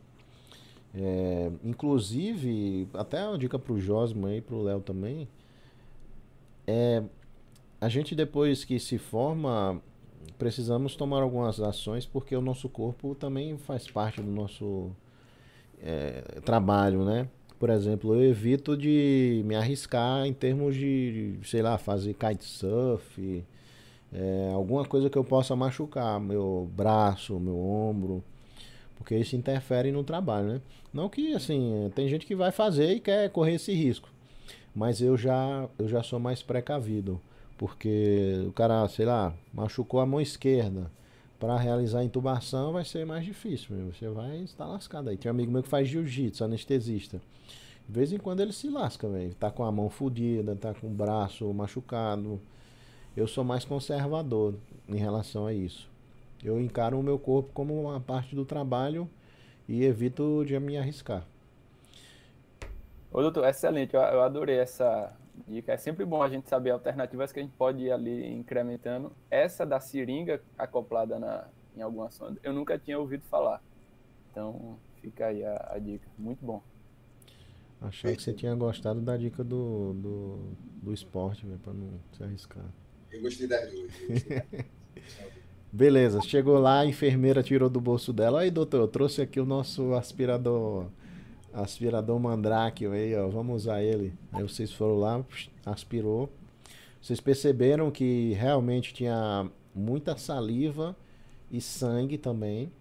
É, 0.96 1.52
inclusive, 1.64 2.90
até 2.96 3.28
uma 3.28 3.38
dica 3.38 3.60
para 3.60 3.72
o 3.72 3.80
Josmo 3.80 4.28
e 4.28 4.42
para 4.42 4.56
o 4.56 4.64
Léo 4.64 4.82
também. 4.82 5.28
É, 6.66 7.04
a 7.80 7.88
gente 7.88 8.16
depois 8.16 8.66
que 8.66 8.80
se 8.80 8.98
forma, 8.98 9.80
precisamos 10.36 10.96
tomar 10.96 11.22
algumas 11.22 11.62
ações 11.62 12.08
porque 12.08 12.36
o 12.36 12.42
nosso 12.42 12.68
corpo 12.68 13.14
também 13.14 13.56
faz 13.60 13.88
parte 13.88 14.20
do 14.20 14.32
nosso 14.32 14.90
é, 15.80 16.42
trabalho, 16.44 17.06
né? 17.06 17.30
Por 17.60 17.70
exemplo, 17.70 18.14
eu 18.14 18.24
evito 18.24 18.78
de 18.78 19.42
me 19.46 19.56
arriscar 19.56 20.26
em 20.26 20.34
termos 20.34 20.76
de, 20.76 21.40
sei 21.44 21.62
lá, 21.62 21.78
fazer 21.78 22.14
kitesurf, 22.14 23.44
é, 24.14 24.52
alguma 24.54 24.86
coisa 24.86 25.10
que 25.10 25.18
eu 25.18 25.24
possa 25.24 25.56
machucar, 25.56 26.20
meu 26.20 26.70
braço, 26.76 27.40
meu 27.40 27.58
ombro, 27.58 28.24
porque 28.96 29.18
isso 29.18 29.36
interfere 29.36 29.92
no 29.92 30.04
trabalho, 30.04 30.48
né? 30.48 30.62
Não 30.94 31.10
que, 31.10 31.34
assim, 31.34 31.92
tem 31.96 32.08
gente 32.08 32.26
que 32.26 32.36
vai 32.36 32.52
fazer 32.52 32.94
e 32.94 33.00
quer 33.00 33.30
correr 33.32 33.56
esse 33.56 33.74
risco, 33.74 34.10
mas 34.74 35.02
eu 35.02 35.18
já, 35.18 35.68
eu 35.80 35.88
já 35.88 36.04
sou 36.04 36.20
mais 36.20 36.44
precavido, 36.44 37.20
porque 37.58 38.44
o 38.48 38.52
cara, 38.52 38.88
sei 38.88 39.06
lá, 39.06 39.34
machucou 39.52 40.00
a 40.00 40.06
mão 40.06 40.22
esquerda, 40.22 40.92
para 41.40 41.58
realizar 41.58 42.00
a 42.00 42.04
intubação 42.04 42.74
vai 42.74 42.84
ser 42.84 43.06
mais 43.06 43.24
difícil, 43.24 43.76
você 43.92 44.10
vai 44.10 44.38
estar 44.38 44.66
lascado 44.66 45.10
aí. 45.10 45.18
Tem 45.18 45.32
um 45.32 45.36
amigo 45.36 45.52
meu 45.52 45.62
que 45.62 45.70
faz 45.70 45.88
jiu-jitsu, 45.88 46.44
anestesista. 46.44 47.22
De 47.88 47.94
vez 47.94 48.12
em 48.12 48.18
quando 48.18 48.42
ele 48.42 48.52
se 48.52 48.70
lasca, 48.70 49.08
velho. 49.08 49.34
Tá 49.36 49.50
com 49.50 49.64
a 49.64 49.72
mão 49.72 49.90
fodida, 49.90 50.56
tá 50.56 50.74
com 50.74 50.88
o 50.88 50.90
braço 50.90 51.52
machucado. 51.54 52.42
Eu 53.16 53.28
sou 53.28 53.44
mais 53.44 53.64
conservador 53.64 54.56
em 54.90 54.98
relação 54.98 55.46
a 55.46 55.54
isso. 55.54 55.90
Eu 56.44 56.60
encaro 56.60 57.00
o 57.00 57.04
meu 57.04 57.18
corpo 57.18 57.50
como 57.54 57.82
uma 57.82 58.00
parte 58.00 58.36
do 58.36 58.44
trabalho 58.44 59.10
e 59.68 59.84
evito 59.84 60.44
de 60.46 60.60
me 60.60 60.78
arriscar. 60.78 61.26
Ô, 63.12 63.22
doutor, 63.22 63.48
excelente. 63.48 63.96
Eu, 63.96 64.02
eu 64.02 64.22
adorei 64.22 64.58
essa 64.58 65.14
dica. 65.48 65.74
É 65.74 65.78
sempre 65.78 66.06
bom 66.06 66.22
a 66.22 66.30
gente 66.30 66.48
saber 66.50 66.72
alternativas 66.72 67.32
que 67.32 67.40
a 67.40 67.44
gente 67.44 67.56
pode 67.56 67.84
ir 67.84 67.92
ali 67.92 68.34
incrementando. 68.34 69.12
Essa 69.30 69.66
da 69.66 69.80
seringa 69.80 70.42
acoplada 70.58 71.20
na, 71.20 71.48
em 71.76 71.82
alguma 71.82 72.10
sonda, 72.10 72.40
eu 72.44 72.54
nunca 72.54 72.78
tinha 72.78 72.98
ouvido 72.98 73.24
falar. 73.26 73.62
Então, 74.32 74.78
fica 75.02 75.28
aí 75.28 75.44
a, 75.44 75.72
a 75.74 75.80
dica. 75.80 76.08
Muito 76.18 76.46
bom. 76.46 76.62
Achei 77.80 78.16
que 78.16 78.24
você 78.24 78.34
tinha 78.34 78.56
gostado 78.56 79.02
da 79.02 79.16
dica 79.16 79.44
do, 79.44 79.94
do, 79.94 80.40
do 80.82 80.94
esporte, 80.94 81.46
para 81.46 81.58
pra 81.58 81.74
não 81.74 82.00
se 82.12 82.24
arriscar. 82.24 82.66
Eu 83.12 83.22
gostei 83.22 83.48
duas. 83.48 83.92
Beleza, 85.72 86.22
chegou 86.22 86.58
lá, 86.58 86.80
a 86.80 86.86
enfermeira 86.86 87.44
tirou 87.44 87.70
do 87.70 87.80
bolso 87.80 88.12
dela. 88.12 88.42
Aí, 88.42 88.50
doutor, 88.50 88.82
eu 88.82 88.88
trouxe 88.88 89.22
aqui 89.22 89.40
o 89.40 89.46
nosso 89.46 89.94
aspirador. 89.94 90.88
Aspirador 91.54 92.20
Mandrake 92.20 92.86
aí, 92.86 93.16
ó. 93.16 93.28
Vamos 93.28 93.64
usar 93.64 93.82
ele. 93.82 94.14
Aí 94.32 94.44
vocês 94.44 94.72
foram 94.72 94.98
lá, 94.98 95.26
aspirou. 95.66 96.30
Vocês 97.02 97.20
perceberam 97.20 97.90
que 97.90 98.34
realmente 98.34 98.94
tinha 98.94 99.50
muita 99.74 100.18
saliva 100.18 100.96
e 101.52 101.62
sangue 101.62 102.18
também 102.18 102.72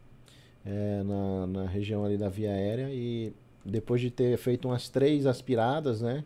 é, 0.64 1.02
na, 1.02 1.46
na 1.46 1.66
região 1.66 2.04
ali 2.04 2.16
da 2.16 2.28
via 2.28 2.50
aérea. 2.50 2.88
E 2.90 3.32
depois 3.64 4.00
de 4.00 4.10
ter 4.10 4.36
feito 4.36 4.68
umas 4.68 4.88
três 4.88 5.26
aspiradas, 5.26 6.00
né? 6.00 6.24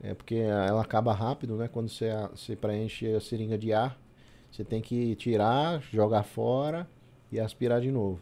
É 0.00 0.14
porque 0.14 0.36
ela 0.36 0.80
acaba 0.80 1.12
rápido, 1.12 1.56
né? 1.56 1.68
Quando 1.68 1.88
você, 1.88 2.10
você 2.30 2.54
preenche 2.54 3.14
a 3.14 3.20
seringa 3.20 3.58
de 3.58 3.72
ar, 3.72 3.98
você 4.50 4.64
tem 4.64 4.80
que 4.80 5.14
tirar, 5.16 5.82
jogar 5.92 6.22
fora 6.22 6.88
e 7.32 7.40
aspirar 7.40 7.80
de 7.80 7.90
novo. 7.90 8.20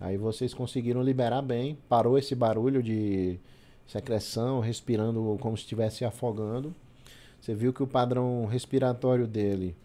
Aí 0.00 0.16
vocês 0.16 0.54
conseguiram 0.54 1.02
liberar 1.02 1.42
bem, 1.42 1.76
parou 1.88 2.16
esse 2.16 2.34
barulho 2.34 2.82
de 2.82 3.38
secreção, 3.86 4.60
respirando 4.60 5.36
como 5.40 5.56
se 5.56 5.62
estivesse 5.62 6.04
afogando. 6.04 6.74
Você 7.40 7.54
viu 7.54 7.72
que 7.72 7.82
o 7.82 7.86
padrão 7.86 8.46
respiratório 8.46 9.26
dele 9.26 9.76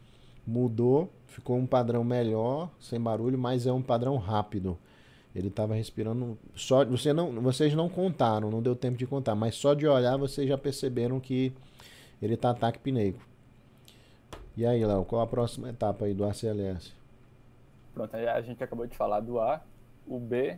mudou, 0.46 1.10
ficou 1.28 1.58
um 1.58 1.66
padrão 1.66 2.04
melhor, 2.04 2.70
sem 2.80 3.00
barulho, 3.00 3.38
mas 3.38 3.66
é 3.66 3.72
um 3.72 3.82
padrão 3.82 4.18
rápido. 4.18 4.78
Ele 5.36 5.48
estava 5.48 5.74
respirando 5.74 6.38
só, 6.56 6.86
você 6.86 7.12
não, 7.12 7.32
vocês 7.42 7.74
não 7.74 7.90
contaram, 7.90 8.52
não 8.52 8.62
deu 8.62 8.76
tempo 8.76 8.98
de 8.98 9.08
contar, 9.08 9.34
mas 9.34 9.56
só 9.56 9.74
de 9.74 9.88
olhar 9.88 10.16
vocês 10.16 10.48
já 10.48 10.58
perceberam 10.58 11.20
que 11.20 11.52
ele 12.22 12.36
está 12.36 12.52
ataque 12.52 12.78
pineico. 12.78 13.20
E 14.56 14.64
aí, 14.64 14.86
Léo, 14.86 15.04
qual 15.06 15.22
a 15.24 15.28
próxima 15.28 15.70
etapa 15.70 16.06
aí 16.06 16.14
do 16.14 16.24
ACLS? 16.24 16.94
Pronto, 17.96 18.16
a 18.16 18.42
gente 18.42 18.64
acabou 18.64 18.86
de 18.86 18.96
falar 18.96 19.20
do 19.20 19.40
A, 19.40 19.62
o 20.08 20.20
B, 20.20 20.58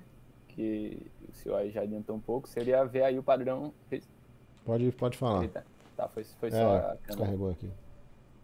que 0.50 1.12
o 1.30 1.34
senhor 1.34 1.58
aí 1.58 1.72
já 1.72 1.82
adiantou 1.82 2.16
um 2.16 2.20
pouco, 2.20 2.48
seria 2.48 2.84
ver 2.86 3.04
aí 3.04 3.20
o 3.20 3.24
padrão. 3.24 3.74
Pode, 4.64 4.92
pode 4.92 5.18
falar. 5.18 5.44
Eita. 5.44 5.66
Tá, 5.96 6.08
foi, 6.10 6.24
foi 6.24 6.50
é, 6.50 6.52
só 6.52 6.76
a 6.78 6.98
descarregou 7.08 7.52
aqui. 7.52 7.70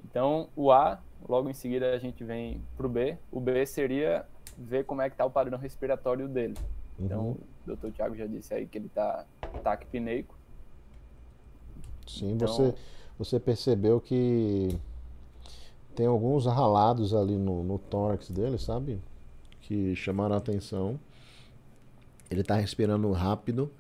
Então, 0.05 0.49
o 0.55 0.71
A, 0.71 0.99
logo 1.27 1.49
em 1.49 1.53
seguida 1.53 1.93
a 1.93 1.99
gente 1.99 2.23
vem 2.23 2.61
pro 2.77 2.89
B. 2.89 3.17
O 3.31 3.39
B 3.39 3.65
seria 3.65 4.25
ver 4.57 4.85
como 4.85 5.01
é 5.01 5.09
que 5.09 5.15
tá 5.15 5.25
o 5.25 5.31
padrão 5.31 5.57
respiratório 5.57 6.27
dele. 6.27 6.55
Então, 6.99 7.21
uhum. 7.21 7.31
o 7.31 7.67
doutor 7.67 7.91
Tiago 7.91 8.15
já 8.15 8.25
disse 8.25 8.53
aí 8.53 8.65
que 8.67 8.77
ele 8.77 8.89
tá 8.89 9.25
taquipneico. 9.63 10.35
Sim, 12.07 12.33
então... 12.33 12.47
você, 12.47 12.75
você 13.17 13.39
percebeu 13.39 13.99
que 13.99 14.79
tem 15.95 16.05
alguns 16.05 16.45
ralados 16.45 17.13
ali 17.13 17.37
no, 17.37 17.63
no 17.63 17.77
tórax 17.77 18.29
dele, 18.29 18.57
sabe? 18.57 18.99
Que 19.71 19.95
chamaram 19.95 20.36
a 20.36 20.38
atenção. 20.38 20.99
Ele 22.29 22.43
tá 22.43 22.55
respirando 22.55 23.10
rápido. 23.13 23.71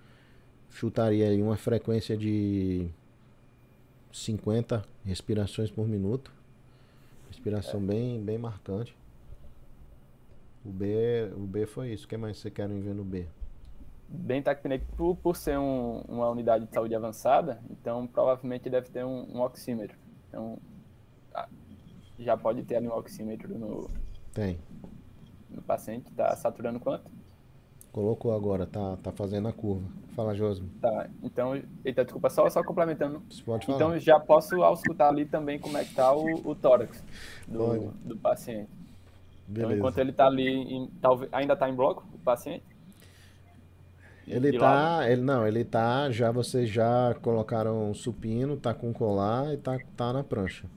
Chutaria 0.69 1.27
aí 1.27 1.41
uma 1.41 1.57
frequência 1.57 2.15
de 2.15 2.87
50 4.09 4.85
respirações 5.03 5.69
por 5.69 5.85
minuto. 5.85 6.31
Respiração 7.27 7.81
é. 7.81 7.83
bem, 7.83 8.23
bem 8.23 8.37
marcante. 8.37 8.95
O 10.63 10.69
B, 10.69 11.29
o 11.35 11.41
B 11.41 11.65
foi 11.65 11.91
isso. 11.91 12.05
O 12.05 12.07
que 12.07 12.15
mais 12.15 12.37
você 12.37 12.49
querem 12.49 12.79
ver 12.79 12.95
no 12.95 13.03
B? 13.03 13.27
Bem 14.07 14.41
Tacpnec, 14.41 14.85
por, 14.95 15.17
por 15.17 15.35
ser 15.35 15.59
um, 15.59 16.03
uma 16.07 16.29
unidade 16.29 16.67
de 16.67 16.73
saúde 16.73 16.95
avançada, 16.95 17.61
então 17.69 18.07
provavelmente 18.07 18.69
deve 18.69 18.89
ter 18.89 19.03
um, 19.03 19.27
um 19.35 19.41
oxímetro. 19.41 19.97
Então, 20.29 20.57
já 22.17 22.37
pode 22.37 22.63
ter 22.63 22.77
ali 22.77 22.87
um 22.87 22.93
oxímetro 22.93 23.59
no, 23.59 23.89
Tem. 24.33 24.57
No 25.55 25.61
paciente. 25.61 26.09
Está 26.09 26.35
saturando 26.35 26.79
quanto? 26.79 27.09
Colocou 27.91 28.33
agora, 28.33 28.65
tá, 28.65 28.97
tá 29.03 29.11
fazendo 29.11 29.49
a 29.49 29.53
curva. 29.53 29.85
Fala, 30.15 30.33
Josmo. 30.33 30.69
Tá, 30.81 31.09
então, 31.21 31.61
eita, 31.83 32.03
desculpa, 32.03 32.29
só, 32.29 32.49
só 32.49 32.63
complementando. 32.63 33.21
Você 33.29 33.43
pode 33.43 33.65
falar. 33.65 33.77
Então 33.77 33.99
já 33.99 34.19
posso 34.19 34.63
auscultar 34.63 35.09
ali 35.09 35.25
também 35.25 35.59
como 35.59 35.77
é 35.77 35.83
que 35.83 35.93
tá 35.93 36.13
o, 36.13 36.49
o 36.49 36.55
tórax 36.55 37.03
do, 37.47 37.91
do 38.05 38.17
paciente. 38.17 38.69
Então, 39.49 39.53
Beleza. 39.53 39.73
Então, 39.73 39.77
enquanto 39.77 39.97
ele 39.97 40.11
está 40.11 40.25
ali, 40.25 40.47
em, 40.47 40.87
talvez, 41.01 41.29
ainda 41.33 41.53
está 41.53 41.69
em 41.69 41.75
bloco, 41.75 42.05
o 42.13 42.17
paciente? 42.19 42.63
Ele 44.25 44.57
tá, 44.57 45.09
ele 45.09 45.21
não, 45.21 45.45
ele 45.45 45.65
tá, 45.65 46.09
já 46.11 46.31
vocês 46.31 46.69
já 46.69 47.13
colocaram 47.21 47.93
supino, 47.93 48.55
tá 48.55 48.73
com 48.73 48.93
colar 48.93 49.53
e 49.53 49.57
tá, 49.57 49.77
tá 49.97 50.13
na 50.13 50.23
prancha. 50.23 50.67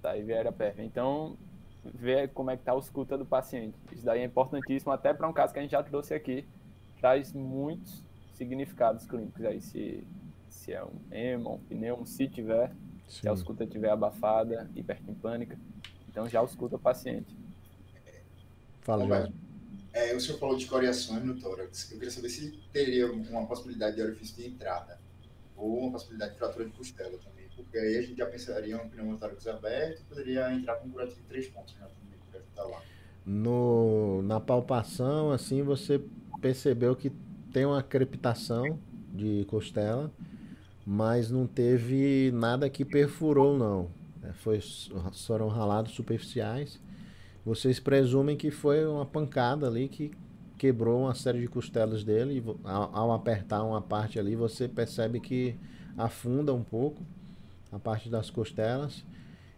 Tá, 0.00 0.16
e 0.16 0.22
vieram 0.22 0.48
a 0.48 0.52
perna. 0.52 0.82
Então, 0.82 1.36
ver 1.84 2.28
como 2.30 2.50
é 2.50 2.56
que 2.56 2.62
tá 2.62 2.72
a 2.72 2.78
escuta 2.78 3.18
do 3.18 3.26
paciente. 3.26 3.74
Isso 3.92 4.04
daí 4.04 4.20
é 4.20 4.24
importantíssimo, 4.24 4.92
até 4.92 5.12
para 5.12 5.28
um 5.28 5.32
caso 5.32 5.52
que 5.52 5.58
a 5.58 5.62
gente 5.62 5.72
já 5.72 5.82
trouxe 5.82 6.14
aqui, 6.14 6.46
traz 7.00 7.32
muitos 7.32 8.04
significados 8.34 9.06
clínicos 9.06 9.44
aí, 9.44 9.60
se, 9.60 10.04
se 10.48 10.72
é 10.72 10.84
um 10.84 10.92
ema, 11.10 11.50
um 11.50 11.58
pneu, 11.58 12.04
se 12.06 12.28
tiver, 12.28 12.68
Sim. 13.08 13.22
se 13.22 13.28
a 13.28 13.32
escuta 13.32 13.66
tiver 13.66 13.90
abafada, 13.90 14.70
hipertimpânica, 14.74 15.58
então 16.08 16.28
já 16.28 16.42
escuta 16.44 16.76
o 16.76 16.78
paciente. 16.78 17.36
Fala, 18.82 19.06
Jorge. 19.06 19.32
É, 19.92 20.14
o 20.14 20.20
senhor 20.20 20.38
falou 20.38 20.56
de 20.56 20.66
coriações 20.66 21.22
no 21.22 21.38
tórax. 21.38 21.90
Eu 21.90 21.98
queria 21.98 22.10
saber 22.10 22.30
se 22.30 22.50
teria 22.72 23.12
uma 23.12 23.46
possibilidade 23.46 23.96
de 23.96 24.02
orifício 24.02 24.36
de 24.36 24.48
entrada 24.48 24.98
ou 25.56 25.78
uma 25.78 25.92
possibilidade 25.92 26.32
de 26.32 26.38
fratura 26.38 26.64
de 26.64 26.72
costela 26.72 27.16
também. 27.18 27.41
Porque 27.56 27.78
aí 27.78 27.98
a 27.98 28.02
gente 28.02 28.16
já 28.16 28.26
pensaria 28.26 28.76
um 28.76 28.88
pneumotórax 28.88 29.46
aberto 29.46 30.00
e 30.00 30.04
poderia 30.04 30.52
entrar 30.52 30.76
com 30.76 30.88
um 30.88 30.90
curativo 30.90 31.20
de 31.20 31.26
três 31.26 31.48
pontos, 31.48 31.74
né? 31.74 31.86
Tá. 32.54 32.82
No, 33.24 34.22
na 34.22 34.40
palpação, 34.40 35.30
assim, 35.30 35.62
você 35.62 36.02
percebeu 36.40 36.96
que 36.96 37.10
tem 37.52 37.64
uma 37.64 37.82
crepitação 37.82 38.78
de 39.12 39.44
costela, 39.48 40.10
mas 40.84 41.30
não 41.30 41.46
teve 41.46 42.30
nada 42.32 42.68
que 42.68 42.84
perfurou, 42.84 43.56
não. 43.56 43.90
É, 44.22 44.32
foi, 44.32 44.60
foram 45.26 45.48
ralados 45.48 45.92
superficiais. 45.92 46.80
Vocês 47.44 47.78
presumem 47.78 48.36
que 48.36 48.50
foi 48.50 48.84
uma 48.86 49.06
pancada 49.06 49.66
ali 49.66 49.88
que 49.88 50.12
quebrou 50.58 51.02
uma 51.02 51.14
série 51.14 51.40
de 51.40 51.48
costelas 51.48 52.04
dele. 52.04 52.42
Ao, 52.64 52.96
ao 52.96 53.12
apertar 53.12 53.62
uma 53.62 53.82
parte 53.82 54.18
ali, 54.18 54.34
você 54.34 54.68
percebe 54.68 55.20
que 55.20 55.56
afunda 55.96 56.54
um 56.54 56.62
pouco 56.62 57.04
a 57.72 57.78
parte 57.78 58.08
das 58.08 58.30
costelas. 58.30 59.02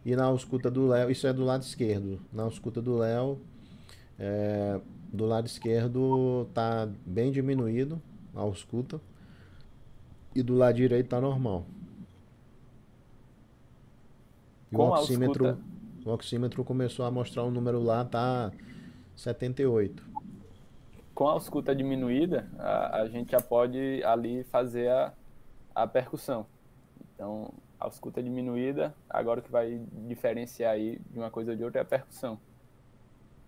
E 0.04 0.14
na 0.14 0.24
ausculta 0.24 0.70
do 0.70 0.86
Léo, 0.86 1.10
isso 1.10 1.26
é 1.26 1.32
do 1.32 1.44
lado 1.44 1.62
esquerdo. 1.62 2.20
Na 2.32 2.44
ausculta 2.44 2.80
do 2.80 2.96
Léo, 2.96 3.40
é, 4.18 4.80
do 5.12 5.26
lado 5.26 5.46
esquerdo 5.46 6.46
tá 6.54 6.88
bem 7.04 7.32
diminuído 7.32 8.00
a 8.34 8.40
ausculta. 8.40 9.00
E 10.34 10.42
do 10.42 10.54
lado 10.54 10.76
direito 10.76 11.08
tá 11.08 11.20
normal. 11.20 11.64
E 14.70 14.76
o 14.76 14.80
oxímetro, 14.80 15.58
o 16.04 16.10
oxímetro 16.10 16.64
começou 16.64 17.06
a 17.06 17.10
mostrar 17.10 17.44
um 17.44 17.50
número 17.50 17.80
lá, 17.80 18.04
tá 18.04 18.52
78. 19.16 20.04
Com 21.14 21.28
a 21.28 21.32
ausculta 21.32 21.74
diminuída, 21.74 22.50
a, 22.58 23.02
a 23.02 23.08
gente 23.08 23.30
já 23.30 23.40
pode 23.40 24.02
ali 24.04 24.42
fazer 24.44 24.90
a, 24.90 25.12
a 25.72 25.86
percussão. 25.86 26.44
Então, 27.14 27.54
a 27.84 27.86
ausculta 27.86 28.22
diminuída, 28.22 28.94
agora 29.08 29.40
o 29.40 29.42
que 29.42 29.50
vai 29.50 29.78
diferenciar 30.08 30.72
aí 30.72 30.98
de 31.10 31.18
uma 31.18 31.30
coisa 31.30 31.50
ou 31.50 31.56
de 31.56 31.62
outra 31.62 31.80
é 31.80 31.82
a 31.82 31.84
percussão. 31.84 32.40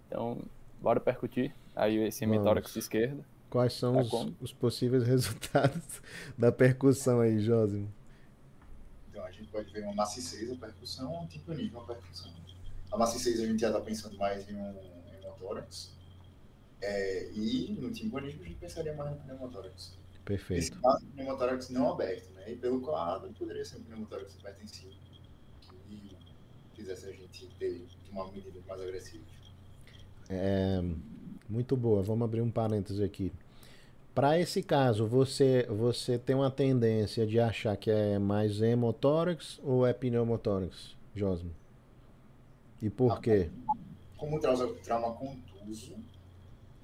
Então, 0.06 0.42
bora 0.80 1.00
percutir 1.00 1.54
aí 1.74 1.96
esse 1.96 2.22
hemitórax 2.24 2.76
esquerdo. 2.76 3.24
Quais 3.48 3.72
são 3.72 3.94
tá 3.94 4.00
os, 4.00 4.32
os, 4.40 4.52
possíveis 4.52 5.04
resultados 5.08 6.02
da 6.36 6.52
percussão 6.52 7.20
aí, 7.20 7.40
Josimo? 7.40 7.90
Então, 9.10 9.24
a 9.24 9.30
gente 9.30 9.48
pode 9.48 9.72
ver 9.72 9.84
uma 9.84 9.94
da 9.94 10.56
percussão, 10.60 11.22
um 11.22 11.26
tipo 11.26 11.52
nível 11.54 11.80
da 11.86 11.94
percussão. 11.94 12.30
A 12.92 12.98
maciçez 12.98 13.40
a 13.40 13.46
gente 13.46 13.60
já 13.60 13.68
está 13.68 13.80
pensando 13.80 14.18
mais 14.18 14.48
em 14.50 14.54
um 14.54 14.74
pneumotórax. 15.08 15.96
É, 16.82 17.30
e 17.32 17.72
no 17.80 17.90
timpanismo 17.90 18.42
a 18.42 18.46
gente 18.46 18.58
pensaria 18.58 18.94
mais 18.94 19.10
no 19.12 19.16
pneumotórax. 19.16 19.96
Perfeito. 20.26 20.58
Nesse 20.58 20.72
caso, 20.72 21.06
o 21.06 21.10
pneumotórax 21.12 21.70
não 21.70 21.92
aberto, 21.92 22.35
né? 22.46 22.52
E 22.52 22.56
pelo 22.56 22.80
quadro, 22.80 23.32
poderia 23.38 23.64
ser 23.64 23.76
um 23.76 24.02
hipertensivo 24.02 24.94
que 25.88 26.16
fizesse 26.74 27.06
a 27.06 27.12
gente 27.12 27.48
ter 27.58 27.84
uma 28.10 28.30
medida 28.30 28.58
mais 28.66 28.80
agressiva. 28.80 29.24
É, 30.28 30.82
muito 31.48 31.76
boa. 31.76 32.02
Vamos 32.02 32.24
abrir 32.24 32.40
um 32.40 32.50
parênteses 32.50 33.02
aqui. 33.02 33.32
Para 34.14 34.38
esse 34.38 34.62
caso, 34.62 35.06
você, 35.06 35.66
você 35.68 36.18
tem 36.18 36.34
uma 36.34 36.50
tendência 36.50 37.26
de 37.26 37.38
achar 37.38 37.76
que 37.76 37.90
é 37.90 38.18
mais 38.18 38.62
hemotórax 38.62 39.60
ou 39.62 39.86
é 39.86 39.92
pneumotórax, 39.92 40.96
Josmo? 41.14 41.50
E 42.80 42.88
por 42.88 43.12
ah, 43.12 43.20
quê? 43.20 43.50
Como 44.16 44.40
trauma, 44.40 44.72
trauma 44.82 45.12
contuso, 45.12 45.96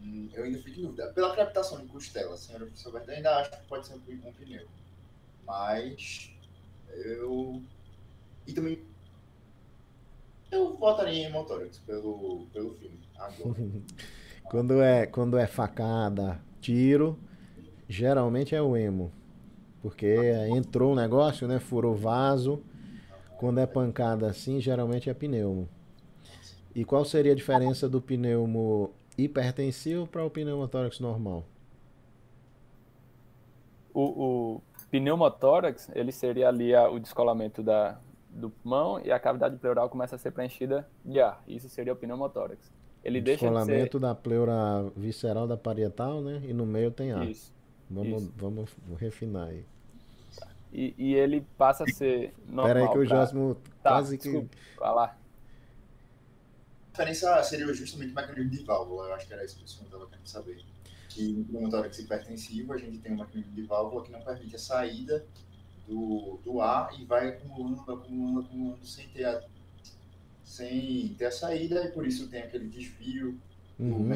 hum, 0.02 0.28
eu 0.34 0.44
ainda 0.44 0.58
fico 0.58 0.80
em 0.80 0.82
dúvida. 0.82 1.10
Pela 1.14 1.34
captação 1.34 1.80
de 1.80 1.86
costela, 1.86 2.36
senhora 2.36 2.66
professora 2.66 2.98
Berta, 2.98 3.12
ainda 3.12 3.36
acho 3.38 3.50
que 3.50 3.66
pode 3.66 3.86
ser 3.86 3.94
um 3.94 4.00
pneu. 4.32 4.66
Mas 5.46 6.32
eu. 6.92 7.62
E 8.46 8.52
também. 8.52 8.82
Eu 10.50 10.76
votaria 10.76 11.14
em 11.14 11.24
hemotórax 11.24 11.78
pelo, 11.78 12.46
pelo 12.52 12.74
filme. 12.74 12.98
Agora. 13.16 13.54
Quando 14.50 14.82
é, 14.82 15.06
quando 15.06 15.38
é 15.38 15.46
facada, 15.46 16.38
tiro, 16.60 17.18
geralmente 17.88 18.54
é 18.54 18.60
o 18.60 18.76
emo. 18.76 19.10
Porque 19.80 20.14
entrou 20.54 20.92
um 20.92 20.94
negócio, 20.94 21.48
né? 21.48 21.58
Furou 21.58 21.96
vaso. 21.96 22.62
Quando 23.38 23.60
é 23.60 23.66
pancada 23.66 24.28
assim, 24.28 24.60
geralmente 24.60 25.08
é 25.08 25.14
pneumo. 25.14 25.68
E 26.74 26.84
qual 26.84 27.04
seria 27.04 27.32
a 27.32 27.34
diferença 27.34 27.88
do 27.88 28.00
pneumo 28.00 28.92
hipertensivo 29.16 30.06
para 30.06 30.24
o 30.24 30.30
pneumotórax 30.30 31.00
normal? 31.00 31.44
O, 33.94 34.02
o 34.02 34.62
pneumotórax, 34.92 35.88
ele 35.94 36.12
seria 36.12 36.48
ali 36.48 36.74
a, 36.74 36.88
o 36.88 37.00
descolamento 37.00 37.62
da, 37.62 37.98
do 38.28 38.50
pulmão 38.50 39.00
e 39.02 39.10
a 39.10 39.18
cavidade 39.18 39.56
pleural 39.56 39.88
começa 39.88 40.16
a 40.16 40.18
ser 40.18 40.30
preenchida 40.32 40.86
de 41.02 41.18
ar. 41.18 41.42
Isso 41.48 41.68
seria 41.70 41.94
o 41.94 41.96
pneumotórax. 41.96 42.70
Ele 43.02 43.18
o 43.18 43.22
deixa 43.22 43.50
de 43.50 43.64
ser... 43.64 43.98
da 43.98 44.14
pleura 44.14 44.54
visceral 44.94 45.48
da 45.48 45.56
parietal, 45.56 46.20
né? 46.20 46.42
E 46.44 46.52
no 46.52 46.66
meio 46.66 46.90
tem 46.90 47.10
ar. 47.10 47.26
Isso. 47.26 47.52
Vamos, 47.90 48.22
isso. 48.22 48.34
vamos 48.36 48.70
refinar 48.98 49.48
aí. 49.48 49.64
E, 50.72 50.94
e, 50.96 51.14
ele 51.14 51.46
passa 51.58 51.84
a 51.84 51.86
ser 51.86 52.32
normal. 52.46 52.66
Pera 52.66 52.80
aí 52.80 52.88
que 52.88 52.98
o 52.98 53.06
pra... 53.06 53.16
Josmo 53.16 53.56
tá, 53.82 53.90
quase 53.90 54.16
desculpa, 54.16 54.48
que... 54.48 54.80
Vai 54.80 54.94
lá. 54.94 55.04
A 55.04 56.90
diferença 56.90 57.42
seria 57.42 57.72
justamente 57.74 58.12
o 58.12 58.14
mecanismo 58.14 58.50
de 58.50 58.62
válvula. 58.64 59.08
Eu 59.08 59.14
acho 59.14 59.26
que 59.26 59.32
era 59.32 59.44
isso 59.44 59.56
que 59.56 59.64
o 59.64 59.68
senhor 59.68 59.86
estava 59.86 60.06
querendo 60.06 60.26
saber. 60.26 60.64
Que 61.14 61.32
no 61.32 61.44
pneumotórax 61.44 61.98
hipertensivo, 61.98 62.72
a 62.72 62.78
gente 62.78 62.98
tem 62.98 63.12
um 63.12 63.18
mecanismo 63.18 63.52
de 63.52 63.62
válvula 63.62 64.02
que 64.02 64.10
não 64.10 64.20
permite 64.20 64.56
a 64.56 64.58
saída 64.58 65.26
do, 65.86 66.38
do 66.44 66.60
ar 66.60 66.88
e 66.98 67.04
vai 67.04 67.28
acumulando, 67.28 67.80
acumulando, 67.92 68.40
acumulando 68.40 68.86
sem 68.86 69.08
ter 69.08 69.24
a 69.24 69.42
sem 70.44 71.14
ter 71.16 71.26
a 71.26 71.30
saída, 71.30 71.84
e 71.84 71.90
por 71.92 72.06
isso 72.06 72.28
tem 72.28 72.42
aquele 72.42 72.68
desvio 72.68 73.40
uhum. 73.78 74.08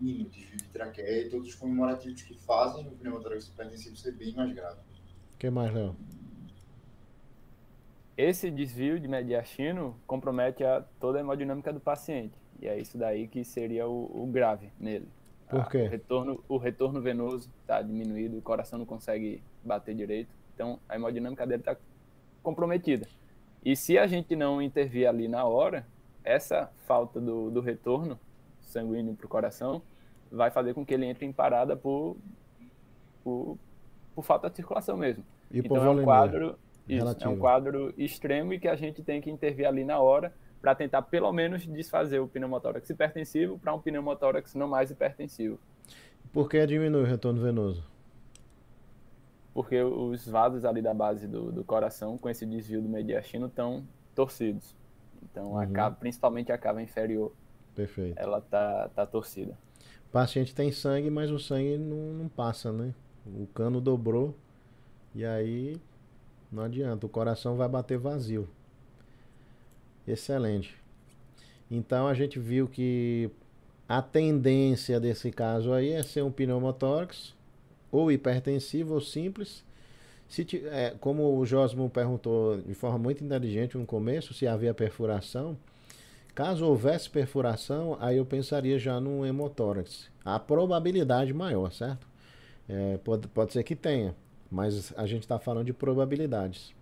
do 0.00 0.24
desvio 0.30 0.56
de 0.56 0.68
traqueia 0.72 1.26
e 1.26 1.28
todos 1.28 1.48
os 1.48 1.54
comemorativos 1.54 2.22
que 2.22 2.34
fazem 2.38 2.86
o 2.88 2.92
pneumotórax 2.92 3.48
hipertensivo 3.48 3.96
ser 3.96 4.12
bem 4.12 4.34
mais 4.34 4.54
grave. 4.54 4.80
O 5.34 5.38
que 5.38 5.50
mais, 5.50 5.74
Léo? 5.74 5.94
Esse 8.16 8.50
desvio 8.50 8.98
de 8.98 9.08
mediastino 9.08 9.96
compromete 10.06 10.64
a 10.64 10.82
toda 11.00 11.18
a 11.18 11.20
hemodinâmica 11.20 11.72
do 11.72 11.80
paciente. 11.80 12.38
E 12.60 12.68
é 12.68 12.78
isso 12.78 12.96
daí 12.96 13.26
que 13.26 13.44
seria 13.44 13.86
o, 13.88 14.22
o 14.22 14.26
grave 14.26 14.70
nele. 14.78 15.08
Por 15.48 15.68
quê? 15.68 15.82
o, 15.82 15.88
retorno, 15.88 16.44
o 16.48 16.56
retorno 16.56 17.00
venoso 17.00 17.50
está 17.60 17.82
diminuído, 17.82 18.38
o 18.38 18.42
coração 18.42 18.78
não 18.78 18.86
consegue 18.86 19.42
bater 19.62 19.94
direito. 19.94 20.30
Então, 20.54 20.78
a 20.88 20.96
hemodinâmica 20.96 21.46
dele 21.46 21.60
está 21.60 21.76
comprometida. 22.42 23.06
E 23.64 23.74
se 23.74 23.98
a 23.98 24.06
gente 24.06 24.36
não 24.36 24.60
intervir 24.60 25.08
ali 25.08 25.26
na 25.28 25.44
hora, 25.44 25.86
essa 26.22 26.70
falta 26.86 27.20
do, 27.20 27.50
do 27.50 27.60
retorno 27.60 28.18
sanguíneo 28.60 29.14
para 29.14 29.26
o 29.26 29.28
coração 29.28 29.82
vai 30.30 30.50
fazer 30.50 30.74
com 30.74 30.84
que 30.84 30.94
ele 30.94 31.06
entre 31.06 31.24
em 31.26 31.32
parada 31.32 31.76
por, 31.76 32.16
por, 33.22 33.58
por 34.14 34.24
falta 34.24 34.50
de 34.50 34.56
circulação 34.56 34.96
mesmo. 34.96 35.24
E 35.50 35.58
então 35.58 35.76
é 35.76 35.90
um 35.90 36.02
quadro 36.02 36.58
isso, 36.88 37.16
é 37.20 37.28
um 37.28 37.38
quadro 37.38 37.94
extremo 37.96 38.52
e 38.52 38.60
que 38.60 38.68
a 38.68 38.76
gente 38.76 39.02
tem 39.02 39.20
que 39.20 39.30
intervir 39.30 39.66
ali 39.66 39.84
na 39.84 39.98
hora 39.98 40.34
para 40.64 40.74
tentar 40.74 41.02
pelo 41.02 41.30
menos 41.30 41.66
desfazer 41.66 42.20
o 42.20 42.26
pneumotórax 42.26 42.88
hipertensivo 42.88 43.58
para 43.58 43.74
um 43.74 43.78
pneumotórax 43.78 44.54
não 44.54 44.66
mais 44.66 44.90
hipertensivo. 44.90 45.60
Por 46.32 46.48
que 46.48 46.66
diminui 46.66 47.02
o 47.02 47.04
retorno 47.04 47.42
venoso? 47.42 47.84
porque 49.54 49.80
os 49.80 50.26
vasos 50.26 50.64
ali 50.64 50.82
da 50.82 50.92
base 50.92 51.28
do, 51.28 51.52
do 51.52 51.62
coração, 51.62 52.18
com 52.18 52.28
esse 52.28 52.44
desvio 52.44 52.82
do 52.82 52.88
mediastino, 52.88 53.46
estão 53.46 53.86
torcidos. 54.12 54.74
Então, 55.22 55.52
uhum. 55.52 55.58
a 55.58 55.66
cava, 55.68 55.94
principalmente 55.94 56.50
a 56.50 56.58
cava 56.58 56.82
inferior, 56.82 57.32
Perfeito. 57.72 58.18
ela 58.18 58.40
tá, 58.40 58.90
tá 58.92 59.06
torcida. 59.06 59.56
O 60.08 60.12
paciente 60.12 60.52
tem 60.52 60.72
sangue, 60.72 61.08
mas 61.08 61.30
o 61.30 61.38
sangue 61.38 61.78
não, 61.78 62.14
não 62.14 62.28
passa, 62.28 62.72
né? 62.72 62.92
O 63.24 63.46
cano 63.46 63.80
dobrou 63.80 64.34
e 65.14 65.24
aí 65.24 65.80
não 66.50 66.64
adianta, 66.64 67.06
o 67.06 67.08
coração 67.08 67.56
vai 67.56 67.68
bater 67.68 67.96
vazio. 67.96 68.48
Excelente. 70.06 70.74
Então 71.70 72.06
a 72.06 72.14
gente 72.14 72.38
viu 72.38 72.68
que 72.68 73.30
a 73.88 74.00
tendência 74.00 74.98
desse 74.98 75.30
caso 75.30 75.72
aí 75.72 75.90
é 75.90 76.02
ser 76.02 76.22
um 76.22 76.30
pneumotórax 76.30 77.34
ou 77.90 78.10
hipertensivo 78.10 78.94
ou 78.94 79.00
simples. 79.00 79.64
Se, 80.28 80.46
é, 80.66 80.94
como 81.00 81.38
o 81.38 81.44
Josmo 81.44 81.88
perguntou 81.90 82.56
de 82.60 82.74
forma 82.74 82.98
muito 82.98 83.22
inteligente 83.22 83.76
no 83.76 83.86
começo, 83.86 84.34
se 84.34 84.46
havia 84.46 84.72
perfuração, 84.72 85.56
caso 86.34 86.66
houvesse 86.66 87.08
perfuração, 87.08 87.96
aí 88.00 88.16
eu 88.16 88.26
pensaria 88.26 88.78
já 88.78 88.98
num 89.00 89.24
hemotórax. 89.24 90.10
A 90.24 90.38
probabilidade 90.38 91.32
maior, 91.32 91.70
certo? 91.72 92.06
É, 92.68 92.98
pode, 93.04 93.28
pode 93.28 93.52
ser 93.52 93.62
que 93.62 93.76
tenha, 93.76 94.14
mas 94.50 94.92
a 94.96 95.06
gente 95.06 95.22
está 95.22 95.38
falando 95.38 95.66
de 95.66 95.72
probabilidades. 95.72 96.74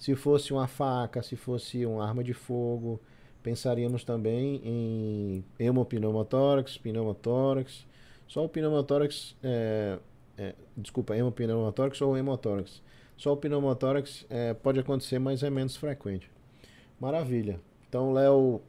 Se 0.00 0.16
fosse 0.16 0.50
uma 0.50 0.66
faca, 0.66 1.22
se 1.22 1.36
fosse 1.36 1.84
uma 1.84 2.08
arma 2.08 2.24
de 2.24 2.32
fogo, 2.32 2.98
pensaríamos 3.42 4.02
também 4.02 4.62
em 4.64 5.44
hemopneumotórax, 5.58 6.78
pneumotórax. 6.78 7.86
Só 8.26 8.42
o 8.42 8.48
pneumotórax 8.48 9.36
é, 9.42 9.98
é, 10.38 10.54
desculpa, 10.74 11.14
hemopneumotórax 11.14 12.00
ou 12.00 12.16
hemotórax. 12.16 12.80
Só 13.14 13.34
o 13.34 13.36
pneumotórax 13.36 14.24
é, 14.30 14.54
pode 14.54 14.80
acontecer, 14.80 15.18
mas 15.18 15.42
é 15.42 15.50
menos 15.50 15.76
frequente. 15.76 16.30
Maravilha. 16.98 17.60
Então, 17.86 18.14
Léo 18.14 18.62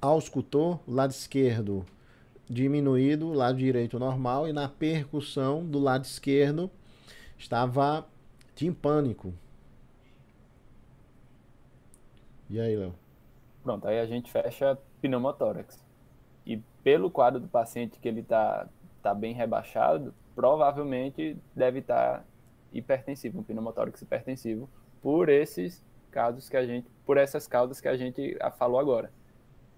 auscultou, 0.00 0.80
lado 0.86 1.10
esquerdo 1.10 1.84
diminuído, 2.48 3.32
lado 3.32 3.58
direito 3.58 3.98
normal, 3.98 4.46
e 4.46 4.52
na 4.52 4.68
percussão 4.68 5.66
do 5.66 5.80
lado 5.80 6.04
esquerdo 6.04 6.70
estava 7.36 8.06
timpânico. 8.54 9.34
E 12.48 12.60
aí, 12.60 12.76
Léo? 12.76 12.94
Pronto, 13.62 13.88
aí 13.88 13.98
a 13.98 14.06
gente 14.06 14.30
fecha 14.30 14.78
pneumotórax. 15.00 15.82
E 16.44 16.58
pelo 16.82 17.10
quadro 17.10 17.40
do 17.40 17.48
paciente 17.48 17.98
que 17.98 18.06
ele 18.06 18.20
está 18.20 18.68
tá 19.02 19.14
bem 19.14 19.32
rebaixado, 19.32 20.14
provavelmente 20.34 21.36
deve 21.54 21.78
estar 21.78 22.18
tá 22.18 22.24
hipertensivo, 22.72 23.40
um 23.40 23.42
pneumotórax 23.42 24.02
hipertensivo, 24.02 24.68
por 25.00 25.28
esses 25.28 25.82
casos 26.10 26.48
que 26.48 26.56
a 26.56 26.66
gente, 26.66 26.86
por 27.06 27.16
essas 27.16 27.46
causas 27.46 27.80
que 27.80 27.88
a 27.88 27.96
gente 27.96 28.36
falou 28.58 28.78
agora. 28.78 29.10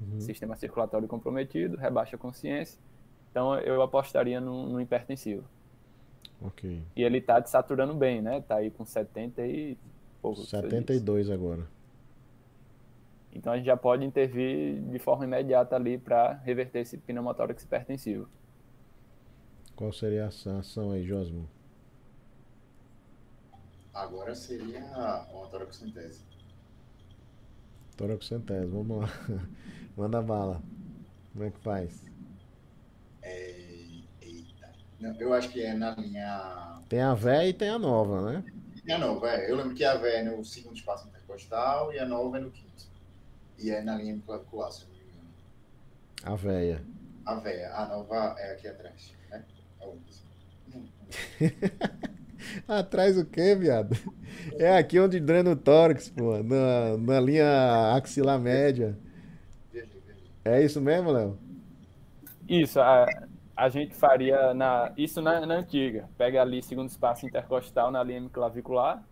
Uhum. 0.01 0.21
Sistema 0.21 0.57
circulatório 0.57 1.09
comprometido, 1.09 1.77
rebaixa 1.77 2.19
consciência. 2.19 2.79
Então 3.31 3.59
eu 3.61 3.81
apostaria 3.83 4.41
no, 4.41 4.69
no 4.69 4.81
hipertensivo. 4.81 5.45
Ok. 6.41 6.83
E 6.95 7.03
ele 7.03 7.19
está 7.19 7.41
desaturando 7.41 7.95
bem, 7.95 8.21
né? 8.21 8.43
Tá 8.43 8.57
aí 8.57 8.71
com 8.71 8.85
70 8.85 9.47
e 9.47 9.79
pouco. 10.21 10.41
72 10.43 11.31
agora. 11.31 11.67
Então 13.37 13.53
a 13.53 13.57
gente 13.57 13.67
já 13.67 13.77
pode 13.77 14.05
intervir 14.05 14.81
de 14.81 14.99
forma 14.99 15.25
imediata 15.25 15.77
ali 15.77 15.99
para 15.99 16.33
reverter 16.33 16.81
esse 16.81 16.97
pneumotórax 16.97 17.63
hipertensivo. 17.63 18.29
Qual 19.75 19.93
seria 19.93 20.25
a 20.25 20.59
ação 20.59 20.91
aí, 20.91 21.07
Josmo? 21.07 21.47
Agora 23.93 24.35
seria 24.35 24.81
uma 25.31 25.47
toraxentese. 25.51 26.25
Toraxentese, 27.97 28.67
vamos 28.67 29.03
lá. 29.03 29.09
Manda 29.97 30.23
bala. 30.23 30.63
Como 31.33 31.45
é 31.45 31.51
que 31.51 31.59
faz? 31.61 32.07
É... 33.23 33.51
Eita. 34.23 34.73
Não, 34.99 35.15
eu 35.21 35.35
acho 35.35 35.51
que 35.51 35.63
é 35.63 35.75
na 35.75 35.95
linha. 35.95 36.81
Tem 36.89 37.01
a 37.01 37.13
véia 37.13 37.49
e 37.49 37.53
tem 37.53 37.69
a 37.69 37.79
nova, 37.79 38.33
né? 38.33 38.45
Tem 38.85 38.95
a 38.95 38.99
nova, 38.99 39.31
é. 39.31 39.51
Eu 39.51 39.57
lembro 39.57 39.75
que 39.75 39.85
a 39.85 39.97
véia 39.97 40.19
é 40.19 40.23
no 40.23 40.43
segundo 40.43 40.77
espaço 40.77 41.07
intercostal 41.09 41.93
e 41.93 41.99
a 41.99 42.07
nova 42.07 42.39
é 42.39 42.41
no 42.41 42.51
quinto. 42.51 42.96
E 43.59 43.71
é 43.71 43.83
na 43.83 43.97
linha 43.97 44.21
clavicular, 44.25 44.71
se 44.71 44.85
não 44.85 44.91
me 44.93 45.03
engano. 45.03 45.29
A 46.23 46.35
véia. 46.35 46.83
A 47.25 47.35
véia. 47.37 47.75
A 47.75 47.87
nova 47.87 48.37
é 48.39 48.53
aqui 48.53 48.69
atrás, 48.69 49.15
né? 49.31 49.45
É 49.81 49.87
o 49.87 49.99
Atrás 52.69 53.19
o 53.19 53.25
quê, 53.25 53.55
viado? 53.55 53.97
É 54.59 54.77
aqui 54.77 55.01
onde 55.01 55.19
drena 55.19 55.51
o 55.51 55.57
tórax, 55.57 56.11
pô. 56.11 56.43
Na, 56.43 56.97
na 56.99 57.21
linha 57.21 57.95
axilar 57.95 58.39
média. 58.39 58.97
É 60.45 60.63
isso 60.63 60.81
mesmo, 60.81 61.11
Léo? 61.11 61.39
Isso, 62.49 62.81
a, 62.81 63.07
a 63.57 63.69
gente 63.69 63.95
faria 63.95 64.55
na, 64.55 64.93
isso 64.97 65.21
na, 65.21 65.45
na 65.45 65.55
antiga. 65.57 66.09
Pega 66.17 66.41
ali 66.41 66.63
segundo 66.63 66.89
espaço 66.89 67.27
intercostal 67.27 67.91
na 67.91 68.03
linha 68.03 68.29
clavicular. 68.29 69.03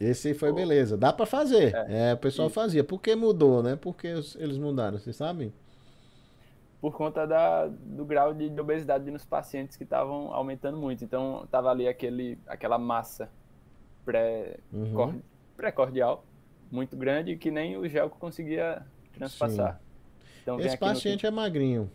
Esse 0.00 0.32
foi 0.32 0.50
beleza. 0.52 0.96
Dá 0.96 1.12
para 1.12 1.26
fazer. 1.26 1.74
É, 1.74 2.10
é, 2.10 2.14
o 2.14 2.16
pessoal 2.16 2.48
isso. 2.48 2.54
fazia. 2.54 2.82
Por 2.82 3.02
que 3.02 3.14
mudou, 3.14 3.62
né? 3.62 3.76
Por 3.76 3.94
que 3.94 4.06
eles 4.06 4.56
mudaram, 4.56 4.98
vocês 4.98 5.14
sabem? 5.14 5.52
por 6.80 6.94
conta 6.96 7.26
da, 7.26 7.66
do 7.66 8.04
grau 8.04 8.32
de, 8.32 8.48
de 8.48 8.60
obesidade 8.60 9.10
nos 9.10 9.24
pacientes 9.24 9.76
que 9.76 9.84
estavam 9.84 10.32
aumentando 10.32 10.78
muito. 10.78 11.04
Então, 11.04 11.42
estava 11.44 11.70
ali 11.70 11.86
aquele, 11.86 12.38
aquela 12.46 12.78
massa 12.78 13.30
uhum. 14.72 15.20
pré-cordial 15.56 16.24
uhum. 16.24 16.76
muito 16.78 16.96
grande 16.96 17.36
que 17.36 17.50
nem 17.50 17.76
o 17.76 17.86
gel 17.86 18.08
conseguia 18.08 18.82
transpassar. 19.12 19.80
Então, 20.42 20.58
Esse 20.58 20.78
paciente 20.78 21.26
é 21.26 21.30
magrinho. 21.30 21.90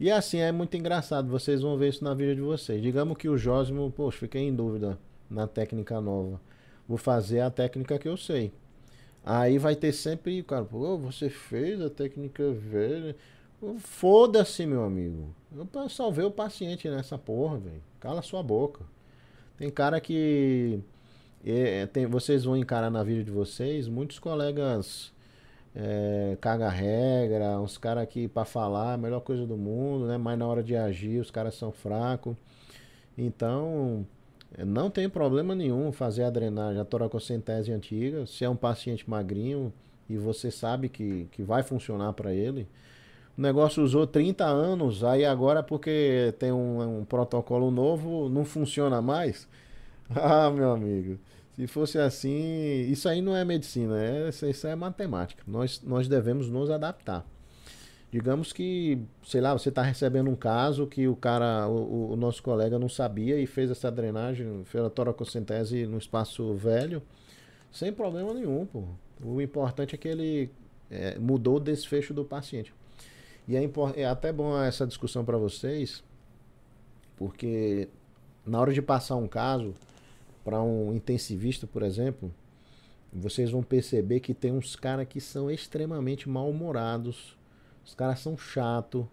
E 0.00 0.10
assim, 0.10 0.38
é 0.38 0.50
muito 0.52 0.76
engraçado, 0.76 1.28
vocês 1.28 1.60
vão 1.60 1.76
ver 1.76 1.88
isso 1.88 2.02
na 2.02 2.14
vida 2.14 2.34
de 2.34 2.40
vocês. 2.40 2.80
Digamos 2.80 3.18
que 3.18 3.28
o 3.28 3.36
Jósimo, 3.36 3.90
poxa, 3.90 4.18
fiquei 4.18 4.42
em 4.42 4.54
dúvida 4.54 4.98
na 5.28 5.46
técnica 5.46 6.00
nova. 6.00 6.40
Vou 6.88 6.96
fazer 6.98 7.40
a 7.40 7.50
técnica 7.50 7.98
que 7.98 8.08
eu 8.08 8.16
sei. 8.16 8.52
Aí 9.24 9.58
vai 9.58 9.76
ter 9.76 9.92
sempre, 9.92 10.42
cara, 10.42 10.64
pô, 10.64 10.96
você 10.96 11.28
fez 11.28 11.80
a 11.80 11.90
técnica 11.90 12.50
velha. 12.50 13.14
Foda-se, 13.78 14.64
meu 14.64 14.84
amigo. 14.84 15.34
Eu 15.54 15.88
salvei 15.88 16.24
o 16.24 16.30
paciente 16.30 16.88
nessa 16.88 17.18
porra, 17.18 17.58
velho. 17.58 17.82
Cala 18.00 18.22
sua 18.22 18.42
boca. 18.42 18.84
Tem 19.56 19.68
cara 19.70 20.00
que. 20.00 20.80
É, 21.44 21.86
tem, 21.86 22.06
vocês 22.06 22.44
vão 22.44 22.56
encarar 22.56 22.90
na 22.90 23.02
vida 23.02 23.22
de 23.22 23.30
vocês, 23.30 23.86
muitos 23.88 24.18
colegas 24.18 25.12
é, 25.74 26.36
caga 26.40 26.68
regra, 26.68 27.60
uns 27.60 27.78
caras 27.78 28.08
que 28.08 28.26
para 28.26 28.44
falar, 28.44 28.94
a 28.94 28.96
melhor 28.96 29.20
coisa 29.20 29.46
do 29.46 29.56
mundo, 29.56 30.06
né? 30.06 30.18
Mas 30.18 30.38
na 30.38 30.46
hora 30.46 30.62
de 30.62 30.74
agir, 30.76 31.20
os 31.20 31.30
caras 31.30 31.54
são 31.54 31.70
fracos. 31.70 32.36
Então, 33.16 34.06
não 34.66 34.90
tem 34.90 35.08
problema 35.08 35.54
nenhum 35.54 35.92
fazer 35.92 36.24
a 36.24 36.30
drenagem, 36.30 36.80
a 36.80 36.84
toracocentese 36.84 37.72
antiga. 37.72 38.26
Se 38.26 38.44
é 38.44 38.48
um 38.48 38.56
paciente 38.56 39.08
magrinho 39.08 39.72
e 40.08 40.16
você 40.16 40.50
sabe 40.50 40.88
que, 40.88 41.28
que 41.32 41.42
vai 41.42 41.62
funcionar 41.62 42.12
para 42.14 42.32
ele, 42.32 42.66
o 43.36 43.40
negócio 43.40 43.82
usou 43.82 44.06
30 44.06 44.44
anos, 44.44 45.04
aí 45.04 45.24
agora 45.24 45.62
porque 45.62 46.34
tem 46.38 46.50
um, 46.50 47.00
um 47.00 47.04
protocolo 47.04 47.70
novo, 47.70 48.28
não 48.28 48.44
funciona 48.44 49.00
mais. 49.02 49.48
Ah, 50.10 50.50
meu 50.50 50.72
amigo. 50.72 51.18
Se 51.54 51.66
fosse 51.66 51.98
assim, 51.98 52.86
isso 52.88 53.06
aí 53.06 53.20
não 53.20 53.36
é 53.36 53.44
medicina, 53.44 54.02
é, 54.02 54.30
isso 54.30 54.66
é 54.66 54.74
matemática. 54.74 55.42
Nós, 55.46 55.82
nós 55.82 56.08
devemos 56.08 56.48
nos 56.48 56.70
adaptar. 56.70 57.26
Digamos 58.10 58.54
que, 58.54 58.98
sei 59.22 59.40
lá, 59.40 59.52
você 59.52 59.68
está 59.68 59.82
recebendo 59.82 60.30
um 60.30 60.34
caso 60.34 60.86
que 60.86 61.06
o 61.06 61.14
cara, 61.14 61.68
o, 61.68 62.12
o, 62.12 62.16
nosso 62.16 62.42
colega 62.42 62.78
não 62.78 62.88
sabia 62.88 63.38
e 63.38 63.46
fez 63.46 63.70
essa 63.70 63.90
drenagem, 63.90 64.64
fez 64.64 64.82
a 64.82 64.88
toracocentese 64.88 65.86
no 65.86 65.98
espaço 65.98 66.54
velho, 66.54 67.02
sem 67.70 67.92
problema 67.92 68.32
nenhum, 68.32 68.64
pô. 68.64 68.84
O 69.22 69.42
importante 69.42 69.94
é 69.94 69.98
que 69.98 70.08
ele 70.08 70.50
é, 70.90 71.18
mudou 71.18 71.56
o 71.56 71.60
desfecho 71.60 72.14
do 72.14 72.24
paciente. 72.24 72.72
E 73.46 73.56
é, 73.56 73.70
é 73.96 74.04
até 74.06 74.32
bom 74.32 74.58
essa 74.62 74.86
discussão 74.86 75.24
para 75.24 75.36
vocês, 75.36 76.02
porque 77.16 77.88
na 78.46 78.60
hora 78.60 78.72
de 78.72 78.80
passar 78.80 79.16
um 79.16 79.28
caso 79.28 79.74
para 80.44 80.62
um 80.62 80.94
intensivista, 80.94 81.66
por 81.66 81.82
exemplo, 81.82 82.32
vocês 83.12 83.50
vão 83.50 83.62
perceber 83.62 84.20
que 84.20 84.34
tem 84.34 84.52
uns 84.52 84.76
caras 84.76 85.06
que 85.06 85.20
são 85.20 85.50
extremamente 85.50 86.28
mal-humorados, 86.28 87.37
os 87.88 87.94
caras 87.94 88.20
são 88.20 88.36
chatos 88.36 89.06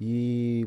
e 0.00 0.66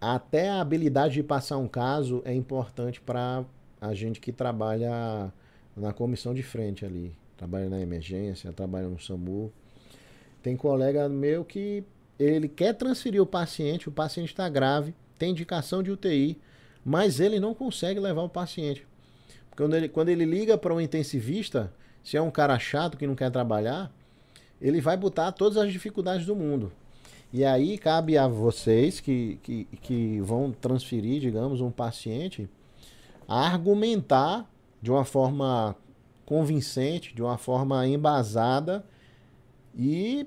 até 0.00 0.48
a 0.48 0.60
habilidade 0.60 1.14
de 1.14 1.22
passar 1.22 1.56
um 1.56 1.68
caso 1.68 2.20
é 2.24 2.34
importante 2.34 3.00
para 3.00 3.44
a 3.80 3.94
gente 3.94 4.20
que 4.20 4.32
trabalha 4.32 5.32
na 5.76 5.92
comissão 5.92 6.34
de 6.34 6.42
frente 6.42 6.84
ali, 6.84 7.16
trabalha 7.36 7.68
na 7.68 7.80
emergência, 7.80 8.52
trabalha 8.52 8.88
no 8.88 8.98
SAMU. 8.98 9.52
Tem 10.42 10.56
colega 10.56 11.08
meu 11.08 11.44
que 11.44 11.84
ele 12.18 12.48
quer 12.48 12.74
transferir 12.74 13.22
o 13.22 13.26
paciente, 13.26 13.88
o 13.88 13.92
paciente 13.92 14.30
está 14.30 14.48
grave, 14.48 14.92
tem 15.16 15.30
indicação 15.30 15.80
de 15.80 15.92
UTI, 15.92 16.40
mas 16.84 17.20
ele 17.20 17.38
não 17.38 17.54
consegue 17.54 18.00
levar 18.00 18.22
o 18.22 18.28
paciente. 18.28 18.84
Quando 19.56 19.76
ele, 19.76 19.88
quando 19.88 20.08
ele 20.08 20.24
liga 20.24 20.58
para 20.58 20.74
um 20.74 20.80
intensivista, 20.80 21.72
se 22.02 22.16
é 22.16 22.20
um 22.20 22.32
cara 22.32 22.58
chato 22.58 22.98
que 22.98 23.06
não 23.06 23.14
quer 23.14 23.30
trabalhar, 23.30 23.93
ele 24.64 24.80
vai 24.80 24.96
botar 24.96 25.30
todas 25.30 25.58
as 25.58 25.70
dificuldades 25.70 26.24
do 26.24 26.34
mundo. 26.34 26.72
E 27.30 27.44
aí 27.44 27.76
cabe 27.76 28.16
a 28.16 28.26
vocês 28.26 28.98
que, 28.98 29.38
que, 29.42 29.64
que 29.82 30.20
vão 30.22 30.50
transferir, 30.52 31.20
digamos, 31.20 31.60
um 31.60 31.70
paciente, 31.70 32.48
a 33.28 33.46
argumentar 33.46 34.48
de 34.80 34.90
uma 34.90 35.04
forma 35.04 35.76
convincente, 36.24 37.14
de 37.14 37.20
uma 37.20 37.36
forma 37.36 37.86
embasada 37.86 38.82
e 39.76 40.26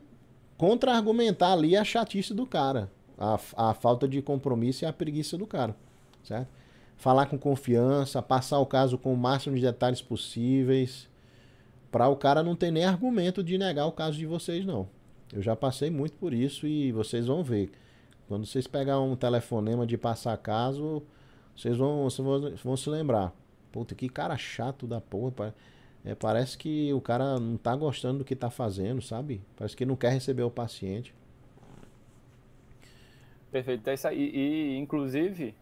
contra-argumentar 0.56 1.54
ali 1.54 1.76
a 1.76 1.84
chatice 1.84 2.32
do 2.32 2.46
cara, 2.46 2.92
a, 3.18 3.40
a 3.56 3.74
falta 3.74 4.08
de 4.08 4.22
compromisso 4.22 4.84
e 4.84 4.86
a 4.86 4.94
preguiça 4.94 5.36
do 5.36 5.48
cara, 5.48 5.76
certo? 6.24 6.50
Falar 6.96 7.26
com 7.26 7.40
confiança, 7.40 8.22
passar 8.22 8.60
o 8.60 8.66
caso 8.68 9.00
com 9.00 9.12
o 9.14 9.18
máximo 9.18 9.56
de 9.56 9.64
detalhes 9.64 10.02
possíveis, 10.02 11.08
para 11.92 12.08
o 12.08 12.16
cara 12.16 12.44
não 12.44 12.56
ter 12.56 12.72
nem 12.72 12.86
argumento 12.86 13.44
de 13.44 13.58
negar 13.58 13.86
o 13.86 13.92
caso 13.92 14.18
de 14.18 14.26
vocês, 14.26 14.66
não. 14.66 14.88
Eu 15.34 15.42
já 15.42 15.56
passei 15.56 15.90
muito 15.90 16.18
por 16.18 16.34
isso 16.34 16.66
e 16.68 16.92
vocês 16.92 17.28
vão 17.28 17.44
ver. 17.44 17.72
Quando 18.28 18.46
vocês 18.46 18.68
pegar 18.68 19.00
um 19.00 19.16
telefonema 19.16 19.86
de 19.86 19.98
passar 19.98 20.38
caso, 20.38 21.04
vocês 21.56 21.78
vão, 21.78 22.04
vocês 22.04 22.26
vão, 22.26 22.56
vão 22.64 22.78
se 22.78 22.90
lembrar. 22.90 23.34
Puta, 23.72 23.96
que 23.96 24.10
cara 24.10 24.38
chato 24.38 24.86
da 24.86 25.00
porra. 25.00 25.54
É, 26.06 26.16
parece 26.16 26.58
que 26.58 26.94
o 26.94 27.02
cara 27.02 27.40
não 27.40 27.58
tá 27.58 27.76
gostando 27.76 28.20
do 28.20 28.26
que 28.26 28.36
tá 28.36 28.50
fazendo, 28.50 29.02
sabe? 29.02 29.42
Parece 29.56 29.76
que 29.76 29.86
não 29.86 29.96
quer 29.96 30.12
receber 30.12 30.44
o 30.44 30.52
paciente. 30.52 31.14
Perfeito. 33.52 33.90
É 33.90 33.94
isso 33.94 34.08
aí. 34.08 34.32
E, 34.34 34.78
inclusive, 34.78 35.56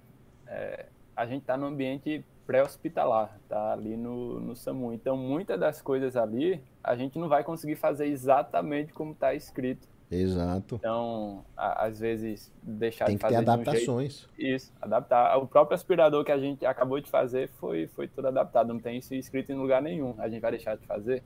é, 0.48 0.86
a 1.16 1.26
gente 1.26 1.44
tá 1.44 1.58
no 1.58 1.66
ambiente 1.66 2.24
pré-hospitalar, 2.46 3.40
tá 3.50 3.74
ali 3.74 3.98
no, 3.98 4.40
no 4.40 4.56
SAMU. 4.56 4.94
Então, 4.94 5.18
muitas 5.18 5.60
das 5.60 5.82
coisas 5.82 6.16
ali, 6.16 6.62
a 6.84 6.96
gente 6.96 7.18
não 7.18 7.28
vai 7.28 7.44
conseguir 7.44 7.76
fazer 7.76 8.08
exatamente 8.08 8.94
como 8.94 9.12
está 9.12 9.34
escrito 9.34 9.88
Exato. 10.10 10.76
Então, 10.76 11.44
a, 11.58 11.86
às 11.86 12.00
vezes, 12.00 12.52
deixar 12.62 13.06
Tem 13.06 13.16
de 13.16 13.20
que 13.20 13.28
ter 13.28 13.34
fazer 13.34 13.44
de 13.44 13.50
um 13.50 13.54
adaptações. 13.54 14.28
jeito. 14.38 14.56
Isso, 14.56 14.74
adaptar. 14.82 15.38
O 15.38 15.48
próprio 15.48 15.76
aspirador 15.76 16.24
que 16.24 16.32
a 16.32 16.38
gente 16.38 16.66
acabou 16.66 17.00
de 17.00 17.10
fazer 17.10 17.50
foi, 17.60 17.88
foi 17.88 18.08
tudo 18.08 18.28
adaptado, 18.28 18.68
não 18.74 18.80
tem 18.80 18.98
isso 18.98 19.14
escrito 19.16 19.52
em 19.52 19.56
lugar 19.56 19.82
nenhum. 19.82 20.16
A 20.20 20.30
gente 20.30 20.42
vai 20.42 20.52
deixar 20.52 20.78
de 20.78 20.86
fazer. 20.86 21.24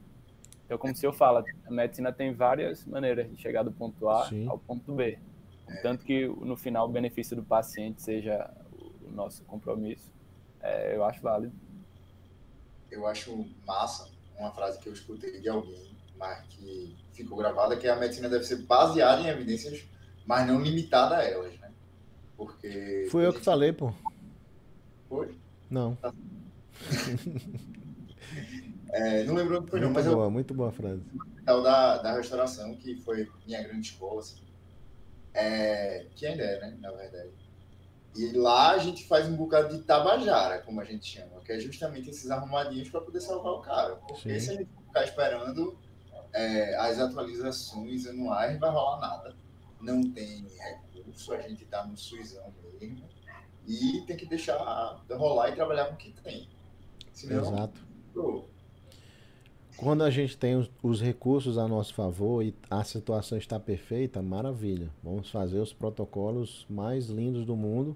Então, 0.66 0.78
como 0.78 0.96
se 0.96 1.06
eu 1.06 1.12
falo, 1.12 1.44
a 1.66 1.72
medicina 1.72 2.12
tem 2.12 2.34
várias 2.34 2.86
maneiras 2.86 3.30
de 3.30 3.38
chegar 3.42 3.64
do 3.64 3.72
ponto 3.72 4.08
A 4.08 4.26
Sim. 4.28 4.48
ao 4.48 4.58
ponto 4.58 4.94
B. 4.94 5.18
Tanto 5.82 6.06
que 6.06 6.28
no 6.28 6.56
final 6.56 6.88
o 6.88 6.92
benefício 6.92 7.36
do 7.36 7.44
paciente 7.44 8.02
seja 8.02 8.50
o 9.04 9.12
nosso 9.12 9.44
compromisso, 9.44 10.12
é, 10.62 10.96
eu 10.96 11.04
acho 11.04 11.22
válido. 11.22 11.54
Eu 12.92 13.06
acho 13.08 13.46
massa 13.66 14.10
uma 14.38 14.52
frase 14.52 14.80
que 14.80 14.88
eu 14.88 14.94
escutei 14.94 15.40
de 15.40 15.50
alguém, 15.50 15.92
mas 16.18 16.46
que 16.48 16.96
ficou 17.14 17.38
gravada, 17.38 17.78
que 17.78 17.88
a 17.88 17.96
medicina 17.96 18.30
deve 18.30 18.46
ser 18.46 18.58
baseada 18.64 19.22
em 19.22 19.28
evidências, 19.28 19.84
mas 20.26 20.48
não 20.48 20.62
limitada 20.62 21.18
a 21.18 21.24
elas, 21.24 21.58
né? 21.60 21.72
Porque... 22.38 23.08
Fui 23.12 23.26
eu 23.26 23.34
que 23.34 23.42
falei, 23.42 23.74
pô. 23.74 23.94
Foi? 25.08 25.36
Não. 25.70 25.98
É, 28.92 29.24
não 29.24 29.36
lembro 29.36 29.60
o 29.60 29.64
que 29.64 29.70
foi 29.70 29.80
não, 29.80 29.90
Muito 29.90 30.00
mas 30.00 30.06
eu 30.08 30.16
boa, 30.16 30.30
muito 30.30 30.54
boa 30.54 30.70
a 30.70 30.72
frase. 30.72 31.04
hospital 31.14 31.62
da, 31.62 31.98
da 31.98 32.14
restauração, 32.16 32.76
que 32.76 32.96
foi 32.96 33.30
minha 33.46 33.62
grande 33.62 33.88
escola, 33.88 34.20
assim. 34.20 34.42
É, 35.34 36.08
que 36.16 36.26
ainda 36.26 36.44
é, 36.44 36.60
né, 36.60 36.78
na 36.82 36.92
verdade. 36.92 37.30
E 38.20 38.34
lá 38.34 38.72
a 38.72 38.78
gente 38.78 39.08
faz 39.08 39.30
um 39.30 39.38
bocado 39.38 39.78
de 39.78 39.82
tabajara, 39.82 40.62
como 40.64 40.82
a 40.82 40.84
gente 40.84 41.06
chama, 41.06 41.40
que 41.40 41.54
é 41.54 41.60
justamente 41.62 42.10
esses 42.10 42.30
arrumadinhos 42.30 42.90
para 42.90 43.00
poder 43.00 43.22
salvar 43.22 43.54
o 43.54 43.62
cara. 43.62 43.96
Porque 43.96 44.38
Sim. 44.38 44.46
se 44.46 44.52
a 44.52 44.54
gente 44.56 44.70
ficar 44.88 45.06
esperando 45.06 45.80
é, 46.34 46.76
as 46.76 47.00
atualizações 47.00 48.06
anuais, 48.06 48.52
não 48.52 48.60
vai 48.60 48.72
rolar 48.72 49.00
nada. 49.00 49.36
Não 49.80 50.02
tem 50.12 50.46
recurso, 50.50 51.32
a 51.32 51.40
gente 51.40 51.66
tá 51.66 51.86
no 51.88 51.96
SUSão 51.96 52.54
mesmo. 52.78 53.08
E 53.66 54.02
tem 54.06 54.18
que 54.18 54.26
deixar 54.26 54.58
rolar 55.10 55.52
e 55.52 55.56
trabalhar 55.56 55.86
com 55.86 55.94
o 55.94 55.98
que 55.98 56.12
tem. 56.22 56.50
Senão, 57.14 57.40
Exato. 57.40 57.88
pô, 58.14 58.50
Quando 59.78 60.04
a 60.04 60.10
gente 60.10 60.38
tem 60.38 60.56
os, 60.56 60.70
os 60.84 61.02
recursos 61.02 61.58
a 61.58 61.68
nosso 61.68 61.94
favor 61.94 62.44
e 62.44 62.54
a 62.70 62.84
situação 62.84 63.38
está 63.38 63.60
perfeita, 63.60 64.22
maravilha. 64.22 64.90
Vamos 65.04 65.30
fazer 65.30 65.60
os 65.60 65.74
protocolos 65.74 66.66
mais 66.70 67.08
lindos 67.08 67.46
do 67.46 67.56
mundo. 67.56 67.96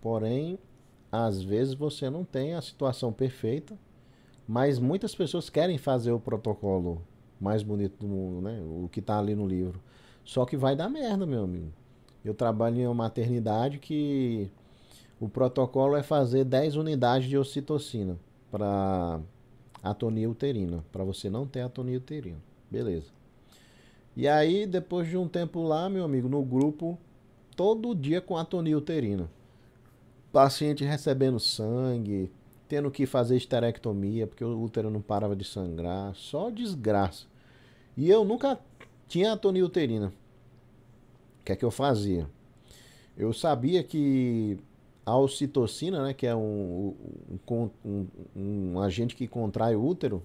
Porém, 0.00 0.58
às 1.10 1.42
vezes 1.42 1.74
você 1.74 2.10
não 2.10 2.24
tem 2.24 2.54
a 2.54 2.60
situação 2.60 3.12
perfeita, 3.12 3.78
mas 4.46 4.78
muitas 4.78 5.14
pessoas 5.14 5.48
querem 5.48 5.78
fazer 5.78 6.12
o 6.12 6.20
protocolo 6.20 7.02
mais 7.40 7.62
bonito 7.62 7.98
do 7.98 8.08
mundo, 8.08 8.40
né? 8.42 8.60
O 8.62 8.88
que 8.90 9.00
está 9.00 9.18
ali 9.18 9.34
no 9.34 9.46
livro. 9.46 9.80
Só 10.24 10.44
que 10.44 10.56
vai 10.56 10.74
dar 10.74 10.88
merda, 10.88 11.26
meu 11.26 11.44
amigo. 11.44 11.72
Eu 12.24 12.34
trabalho 12.34 12.78
em 12.78 12.86
uma 12.86 12.94
maternidade 12.94 13.78
que 13.78 14.50
o 15.20 15.28
protocolo 15.28 15.96
é 15.96 16.02
fazer 16.02 16.44
10 16.44 16.76
unidades 16.76 17.28
de 17.28 17.38
ocitocina 17.38 18.18
para 18.50 19.20
atonia 19.90 20.28
uterina, 20.28 20.84
para 20.92 21.04
você 21.04 21.28
não 21.30 21.46
ter 21.46 21.60
atonia 21.60 21.98
uterina. 21.98 22.38
Beleza. 22.70 23.06
E 24.16 24.26
aí, 24.26 24.66
depois 24.66 25.08
de 25.08 25.16
um 25.16 25.28
tempo 25.28 25.62
lá, 25.62 25.88
meu 25.90 26.04
amigo, 26.04 26.28
no 26.28 26.42
grupo, 26.42 26.98
todo 27.54 27.94
dia 27.94 28.20
com 28.20 28.36
atonia 28.36 28.76
uterina. 28.76 29.28
Paciente 30.32 30.84
recebendo 30.84 31.38
sangue, 31.38 32.30
tendo 32.68 32.90
que 32.90 33.06
fazer 33.06 33.36
esterectomia, 33.36 34.26
porque 34.26 34.44
o 34.44 34.60
útero 34.60 34.90
não 34.90 35.00
parava 35.00 35.36
de 35.36 35.44
sangrar, 35.44 36.14
só 36.14 36.50
desgraça. 36.50 37.26
E 37.96 38.10
eu 38.10 38.24
nunca 38.24 38.58
tinha 39.08 39.32
atonia 39.32 39.64
uterina. 39.64 40.12
O 41.40 41.44
que 41.44 41.52
é 41.52 41.56
que 41.56 41.64
eu 41.64 41.70
fazia? 41.70 42.28
Eu 43.16 43.32
sabia 43.32 43.82
que 43.82 44.58
a 45.06 45.16
ocitocina, 45.16 46.02
né, 46.02 46.12
que 46.12 46.26
é 46.26 46.34
um, 46.34 46.92
um, 47.48 47.70
um, 47.84 48.06
um 48.34 48.80
agente 48.80 49.14
que 49.14 49.28
contrai 49.28 49.76
o 49.76 49.86
útero, 49.86 50.20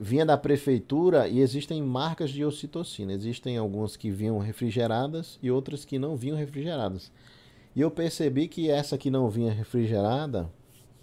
vinha 0.00 0.24
da 0.24 0.38
prefeitura 0.38 1.28
e 1.28 1.38
existem 1.40 1.82
marcas 1.82 2.30
de 2.30 2.42
ocitocina. 2.42 3.12
Existem 3.12 3.58
algumas 3.58 3.94
que 3.94 4.10
vinham 4.10 4.38
refrigeradas 4.38 5.38
e 5.42 5.50
outras 5.50 5.84
que 5.84 5.98
não 5.98 6.16
vinham 6.16 6.36
refrigeradas. 6.36 7.12
E 7.76 7.80
eu 7.82 7.90
percebi 7.90 8.48
que 8.48 8.70
essa 8.70 8.96
que 8.96 9.10
não 9.10 9.28
vinha 9.28 9.52
refrigerada, 9.52 10.50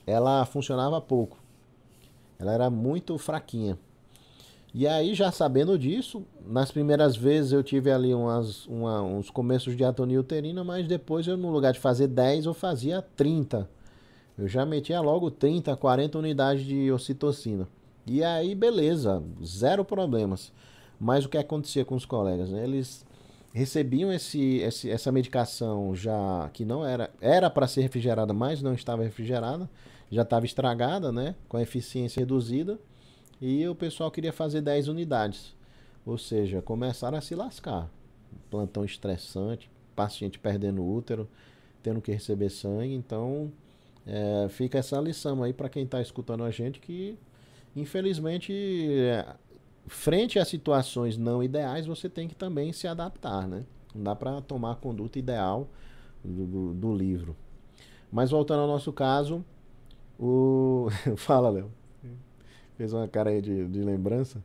ela 0.06 0.44
funcionava 0.44 1.00
pouco. 1.00 1.38
Ela 2.40 2.54
era 2.54 2.70
muito 2.70 3.18
fraquinha. 3.20 3.78
E 4.74 4.88
aí, 4.88 5.16
já 5.16 5.32
sabendo 5.32 5.78
disso, 5.80 6.24
nas 6.46 6.72
primeiras 6.72 7.16
vezes 7.16 7.52
eu 7.52 7.64
tive 7.64 7.92
ali 7.92 8.14
umas, 8.14 8.68
uma, 8.68 9.02
uns 9.02 9.30
começos 9.30 9.76
de 9.76 9.84
atonia 9.84 10.20
uterina, 10.20 10.64
mas 10.64 10.88
depois 10.88 11.26
eu, 11.28 11.36
no 11.36 11.52
lugar 11.52 11.74
de 11.74 11.80
fazer 11.80 12.08
10, 12.08 12.46
eu 12.46 12.54
fazia 12.54 13.02
30. 13.02 13.68
Eu 14.38 14.48
já 14.48 14.66
metia 14.66 15.02
logo 15.02 15.32
30, 15.32 15.76
40 15.76 16.18
unidades 16.20 16.66
de 16.66 16.92
ocitocina. 16.92 17.68
E 18.06 18.24
aí, 18.24 18.54
beleza, 18.54 19.24
zero 19.44 19.84
problemas. 19.84 20.52
Mas 21.00 21.26
o 21.26 21.30
que 21.30 21.38
acontecia 21.38 21.84
com 21.84 21.96
os 21.96 22.06
colegas? 22.06 22.50
Né? 22.50 22.64
Eles 22.64 23.06
recebiam 23.54 24.14
esse, 24.14 24.58
esse, 24.58 24.90
essa 24.90 25.12
medicação 25.12 25.96
já 25.96 26.50
que 26.54 26.64
não 26.64 26.86
era 26.86 27.10
era 27.20 27.50
para 27.50 27.68
ser 27.68 27.82
refrigerada, 27.82 28.34
mas 28.34 28.62
não 28.62 28.74
estava 28.74 29.04
refrigerada, 29.04 29.70
já 30.12 30.22
estava 30.22 30.46
estragada, 30.46 31.12
né? 31.12 31.36
Com 31.48 31.58
a 31.58 31.62
eficiência 31.62 32.20
reduzida. 32.20 32.80
E 33.42 33.68
o 33.68 33.76
pessoal 33.76 34.12
queria 34.12 34.34
fazer 34.34 34.62
10 34.62 34.88
unidades. 34.88 35.56
Ou 36.06 36.18
seja, 36.18 36.62
começaram 36.62 37.18
a 37.18 37.22
se 37.22 37.36
lascar. 37.36 37.90
Plantão 38.50 38.84
estressante, 38.84 39.70
paciente 39.96 40.40
perdendo 40.40 40.86
útero, 40.86 41.28
tendo 41.82 42.02
que 42.02 42.12
receber 42.12 42.50
sangue. 42.50 42.94
Então, 42.94 43.52
é, 44.06 44.48
fica 44.50 44.78
essa 44.78 45.00
lição 45.00 45.44
aí 45.44 45.54
para 45.54 45.70
quem 45.70 45.84
está 45.84 46.02
escutando 46.02 46.44
a 46.44 46.52
gente 46.52 46.80
que, 46.80 47.18
infelizmente, 47.76 48.54
é, 48.54 49.26
frente 49.88 50.40
a 50.40 50.46
situações 50.46 51.18
não 51.18 51.44
ideais, 51.44 51.86
você 51.86 52.10
tem 52.10 52.28
que 52.28 52.36
também 52.36 52.74
se 52.74 52.88
adaptar, 52.88 53.48
né? 53.48 53.66
Não 53.94 54.04
dá 54.04 54.16
para 54.16 54.42
tomar 54.42 54.74
a 54.74 54.76
conduta 54.76 55.18
ideal 55.18 55.68
do, 56.24 56.46
do, 56.46 56.74
do 56.74 56.96
livro. 56.96 57.36
Mas 58.12 58.32
voltando 58.32 58.62
ao 58.62 58.68
nosso 58.68 58.92
caso, 58.92 59.44
o. 60.20 60.88
Fala, 61.18 61.50
Léo. 61.50 61.79
Fez 62.80 62.94
uma 62.94 63.10
cara 63.10 63.30
aí 63.32 63.42
de, 63.42 63.68
de 63.68 63.82
lembrança? 63.82 64.42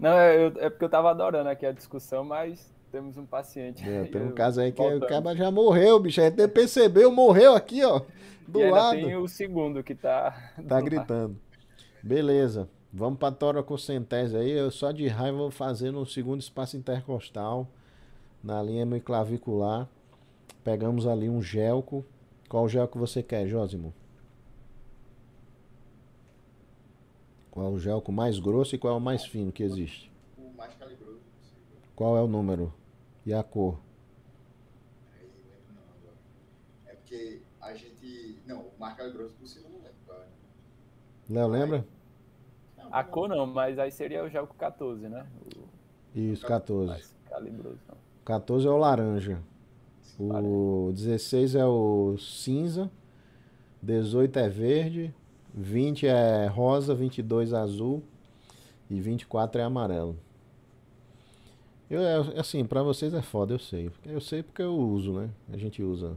Não, 0.00 0.10
é, 0.10 0.36
eu, 0.36 0.52
é 0.58 0.68
porque 0.68 0.84
eu 0.84 0.88
tava 0.88 1.10
adorando 1.12 1.48
aqui 1.48 1.64
a 1.64 1.70
discussão, 1.70 2.24
mas 2.24 2.74
temos 2.90 3.16
um 3.16 3.24
paciente. 3.24 3.88
É, 3.88 4.02
tem 4.10 4.20
um 4.20 4.30
eu- 4.30 4.34
caso 4.34 4.60
aí 4.60 4.72
que 4.72 4.82
voltando. 4.82 5.04
o 5.04 5.06
cara 5.06 5.36
já 5.36 5.48
morreu, 5.48 6.00
bicho. 6.00 6.20
A 6.20 6.24
gente 6.24 6.38
nem 6.38 6.48
percebeu, 6.48 7.12
morreu 7.12 7.54
aqui, 7.54 7.84
ó. 7.84 8.00
Do 8.48 8.60
e 8.60 8.68
lado. 8.68 8.96
tem 8.96 9.14
o 9.14 9.28
segundo 9.28 9.80
que 9.84 9.94
tá. 9.94 10.52
Tá 10.66 10.74
lado. 10.74 10.84
gritando. 10.86 11.36
Beleza. 12.02 12.68
Vamos 12.92 13.20
pra 13.20 13.30
toracocentese 13.30 14.36
aí. 14.36 14.50
Eu 14.50 14.72
só 14.72 14.90
de 14.90 15.06
raiva 15.06 15.36
vou 15.38 15.50
fazer 15.52 15.92
no 15.92 16.04
segundo 16.04 16.40
espaço 16.40 16.76
intercostal, 16.76 17.68
na 18.42 18.60
linha 18.60 18.82
hemiclavicular. 18.82 19.88
Pegamos 20.64 21.06
ali 21.06 21.28
um 21.30 21.40
gelco. 21.40 22.04
Qual 22.48 22.68
gel 22.68 22.88
que 22.88 22.98
você 22.98 23.22
quer, 23.22 23.46
Jósimo? 23.46 23.94
Qual 27.58 27.72
o 27.72 27.78
gelco 27.80 28.12
mais 28.12 28.38
grosso 28.38 28.76
e 28.76 28.78
qual 28.78 28.94
é 28.94 28.96
o 28.96 29.00
mais 29.00 29.24
fino 29.24 29.50
que 29.50 29.64
existe? 29.64 30.08
o 30.38 30.56
mais 30.56 30.72
calibroso 30.74 31.18
possível. 31.18 31.76
Qual 31.96 32.16
é 32.16 32.22
o 32.22 32.28
número 32.28 32.72
e 33.26 33.34
a 33.34 33.42
cor? 33.42 33.80
É 36.86 36.94
porque 36.94 37.42
a 37.60 37.74
gente. 37.74 38.38
Não, 38.46 38.60
o 38.60 38.70
mais 38.78 38.96
calibroso 38.96 39.34
possível 39.34 39.70
eu 39.70 39.72
não 39.72 39.78
lembro. 39.78 39.98
qual 40.06 40.18
é. 40.20 40.26
Léo, 41.28 41.48
lembra? 41.48 41.86
Não, 42.76 42.94
A 42.94 43.02
cor 43.02 43.28
não, 43.28 43.44
mas 43.44 43.76
aí 43.76 43.90
seria 43.90 44.22
o 44.22 44.28
Gelco 44.28 44.54
14, 44.54 45.08
né? 45.08 45.26
O 46.14 46.16
Isso, 46.16 46.46
14. 46.46 46.88
mais 46.88 47.12
calibroso. 47.28 47.80
Não. 47.88 47.96
14 48.24 48.68
é 48.68 48.70
o 48.70 48.76
laranja. 48.76 49.42
O 50.16 50.92
16 50.94 51.56
é 51.56 51.66
o 51.66 52.16
cinza. 52.18 52.88
18 53.82 54.38
é 54.38 54.48
verde. 54.48 55.14
20 55.54 56.06
é 56.06 56.46
rosa. 56.46 56.94
22 56.94 57.52
é 57.52 57.56
azul. 57.56 58.02
E 58.90 59.00
24 59.00 59.60
é 59.60 59.64
amarelo. 59.64 60.16
Eu, 61.90 62.02
é, 62.02 62.38
assim, 62.38 62.64
pra 62.64 62.82
vocês 62.82 63.14
é 63.14 63.22
foda, 63.22 63.54
eu 63.54 63.58
sei. 63.58 63.90
Eu 64.04 64.20
sei 64.20 64.42
porque 64.42 64.62
eu 64.62 64.76
uso, 64.76 65.12
né? 65.12 65.30
A 65.52 65.56
gente 65.56 65.82
usa. 65.82 66.16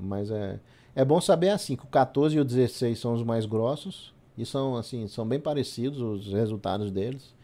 Mas 0.00 0.30
é. 0.30 0.60
É 0.94 1.04
bom 1.04 1.20
saber 1.20 1.50
assim 1.50 1.76
que 1.76 1.84
o 1.84 1.88
14 1.88 2.36
e 2.36 2.40
o 2.40 2.44
16 2.44 2.98
são 2.98 3.14
os 3.14 3.22
mais 3.22 3.46
grossos. 3.46 4.12
E 4.36 4.46
são, 4.46 4.76
assim, 4.76 5.06
são 5.06 5.26
bem 5.26 5.38
parecidos 5.38 6.00
os 6.00 6.32
resultados 6.32 6.90
deles 6.90 7.34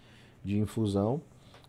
de 0.45 0.59
infusão. 0.59 1.21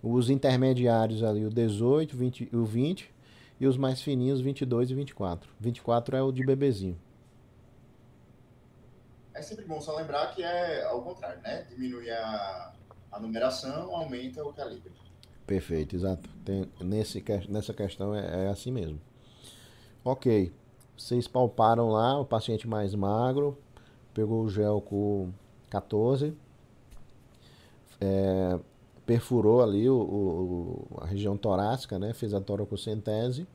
Os 0.02 0.30
intermediários 0.30 1.24
ali, 1.24 1.46
o 1.46 1.50
18, 1.50 2.16
20, 2.16 2.50
o 2.54 2.64
20 2.64 3.12
e 3.60 3.68
os 3.68 3.76
mais 3.76 4.02
fininhos, 4.02 4.40
22 4.40 4.92
e 4.92 4.96
24. 4.96 5.50
24 5.60 6.16
é 6.16 6.22
o 6.22 6.32
de 6.32 6.46
bebezinho. 6.46 6.98
É 9.38 9.42
sempre 9.44 9.66
bom 9.66 9.80
só 9.80 9.96
lembrar 9.96 10.34
que 10.34 10.42
é 10.42 10.84
ao 10.86 11.04
contrário, 11.04 11.40
né? 11.44 11.64
Diminui 11.70 12.10
a, 12.10 12.74
a 13.12 13.20
numeração, 13.20 13.96
aumenta 13.96 14.44
o 14.44 14.52
calibre. 14.52 14.92
Perfeito, 15.46 15.96
exato. 15.96 16.28
Tem, 16.44 16.68
nesse, 16.82 17.24
nessa 17.48 17.72
questão 17.72 18.16
é, 18.16 18.46
é 18.46 18.48
assim 18.48 18.72
mesmo. 18.72 19.00
Ok, 20.04 20.52
vocês 20.98 21.28
palparam 21.28 21.90
lá 21.90 22.20
o 22.20 22.26
paciente 22.26 22.68
mais 22.68 22.96
magro, 22.96 23.56
pegou 24.12 24.42
o 24.42 24.50
gel 24.50 24.82
com 24.82 25.32
14, 25.70 26.36
é, 28.02 28.60
perfurou 29.06 29.62
ali 29.62 29.88
o, 29.88 30.00
o, 30.00 30.98
a 31.00 31.06
região 31.06 31.38
torácica, 31.38 32.00
né? 32.00 32.12
Fez 32.12 32.34
a 32.34 32.42
toracocentese. 32.42 33.48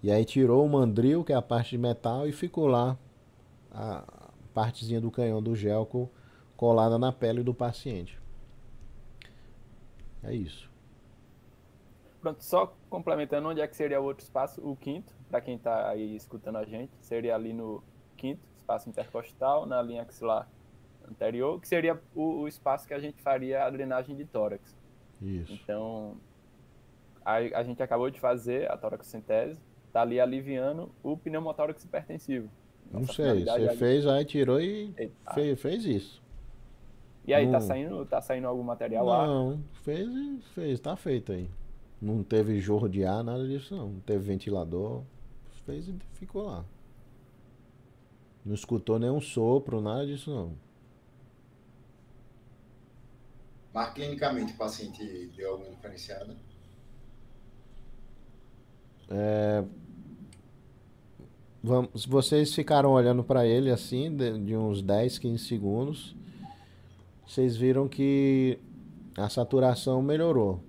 E 0.00 0.12
aí 0.12 0.24
tirou 0.24 0.64
o 0.64 0.68
mandril, 0.68 1.24
que 1.24 1.32
é 1.32 1.36
a 1.36 1.42
parte 1.42 1.70
de 1.70 1.78
metal, 1.78 2.28
e 2.28 2.32
ficou 2.32 2.68
lá 2.68 2.96
a 3.72 4.21
partezinha 4.52 5.00
do 5.00 5.10
canhão 5.10 5.42
do 5.42 5.54
gelco 5.56 6.10
colada 6.56 6.98
na 6.98 7.12
pele 7.12 7.42
do 7.42 7.52
paciente. 7.52 8.20
É 10.22 10.32
isso. 10.32 10.70
Pronto, 12.20 12.42
só 12.44 12.72
complementando, 12.88 13.48
onde 13.48 13.60
é 13.60 13.66
que 13.66 13.74
seria 13.74 14.00
o 14.00 14.04
outro 14.04 14.22
espaço? 14.22 14.60
O 14.64 14.76
quinto, 14.76 15.12
para 15.28 15.40
quem 15.40 15.56
está 15.56 15.88
aí 15.88 16.14
escutando 16.14 16.56
a 16.56 16.64
gente, 16.64 16.92
seria 17.00 17.34
ali 17.34 17.52
no 17.52 17.82
quinto, 18.16 18.40
espaço 18.56 18.88
intercostal, 18.88 19.66
na 19.66 19.82
linha 19.82 20.02
axilar 20.02 20.48
anterior, 21.08 21.60
que 21.60 21.66
seria 21.66 22.00
o, 22.14 22.42
o 22.42 22.48
espaço 22.48 22.86
que 22.86 22.94
a 22.94 23.00
gente 23.00 23.20
faria 23.20 23.64
a 23.64 23.70
drenagem 23.70 24.14
de 24.14 24.24
tórax. 24.24 24.76
Isso. 25.20 25.52
Então, 25.52 26.16
a, 27.24 27.34
a 27.34 27.62
gente 27.64 27.82
acabou 27.82 28.08
de 28.08 28.20
fazer 28.20 28.70
a 28.70 28.76
toracocentese, 28.76 29.60
tá 29.92 30.02
ali 30.02 30.20
aliviando 30.20 30.94
o 31.02 31.16
pneumotórax 31.16 31.84
hipertensivo. 31.84 32.48
Não 32.92 33.06
sei, 33.06 33.44
você 33.44 33.64
é 33.64 33.74
fez, 33.74 34.06
aí 34.06 34.24
tirou 34.24 34.60
e 34.60 34.92
fez, 35.32 35.60
fez 35.60 35.84
isso. 35.84 36.22
E 37.26 37.32
aí, 37.32 37.46
tá 37.46 37.52
não... 37.52 37.58
tá, 37.58 37.66
saindo, 37.66 38.06
tá 38.06 38.20
saindo 38.20 38.46
algum 38.46 38.62
material 38.62 39.06
lá? 39.06 39.26
Não, 39.26 39.62
fez 39.82 40.08
fez, 40.54 40.78
tá 40.78 40.94
feito 40.94 41.32
aí. 41.32 41.48
Não 42.00 42.22
teve 42.22 42.60
jorro 42.60 42.88
de 42.88 43.04
ar, 43.04 43.22
nada 43.22 43.46
disso 43.46 43.76
não. 43.76 43.88
Não 43.90 44.00
teve 44.00 44.24
ventilador. 44.24 45.02
Fez 45.64 45.86
e 45.88 45.96
ficou 46.14 46.42
lá. 46.42 46.64
Não 48.44 48.54
escutou 48.54 48.98
nenhum 48.98 49.20
sopro, 49.20 49.80
nada 49.80 50.04
disso 50.04 50.30
não. 50.30 50.52
Mas 53.72 53.94
clinicamente 53.94 54.52
o 54.52 54.56
paciente 54.56 55.30
deu 55.36 55.52
alguma 55.52 55.70
diferenciada? 55.70 56.36
É, 59.08 59.64
vamos, 61.62 62.06
vocês 62.06 62.54
ficaram 62.54 62.90
olhando 62.90 63.22
para 63.22 63.46
ele 63.46 63.70
assim, 63.70 64.14
de, 64.14 64.38
de, 64.38 64.56
uns 64.56 64.82
10, 64.82 65.18
15 65.18 65.44
segundos. 65.44 66.16
Vocês 67.26 67.56
viram 67.56 67.88
que 67.88 68.58
a 69.16 69.28
saturação 69.28 70.02
melhorou. 70.02 70.60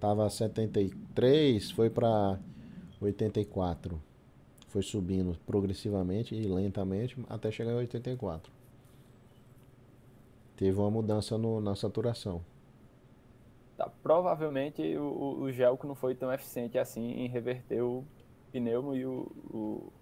Tava 0.00 0.28
73, 0.28 1.70
foi 1.70 1.90
para 1.90 2.38
84. 3.00 4.00
Foi 4.68 4.82
subindo 4.82 5.36
progressivamente 5.46 6.34
e 6.34 6.42
lentamente 6.42 7.16
até 7.28 7.50
chegar 7.50 7.72
em 7.72 7.76
84 7.76 8.56
teve 10.56 10.78
uma 10.78 10.90
mudança 10.90 11.36
no, 11.36 11.60
na 11.60 11.74
saturação. 11.76 12.42
Tá, 13.76 13.90
provavelmente 14.02 14.82
o, 14.96 15.42
o 15.42 15.52
gelco 15.52 15.86
não 15.86 15.94
foi 15.94 16.14
tão 16.14 16.32
eficiente 16.32 16.78
assim 16.78 17.12
em 17.12 17.28
reverter 17.28 17.82
o 17.82 18.02
pneumo 18.50 18.94
e 18.94 19.04
o, 19.04 19.30
o, 19.50 19.92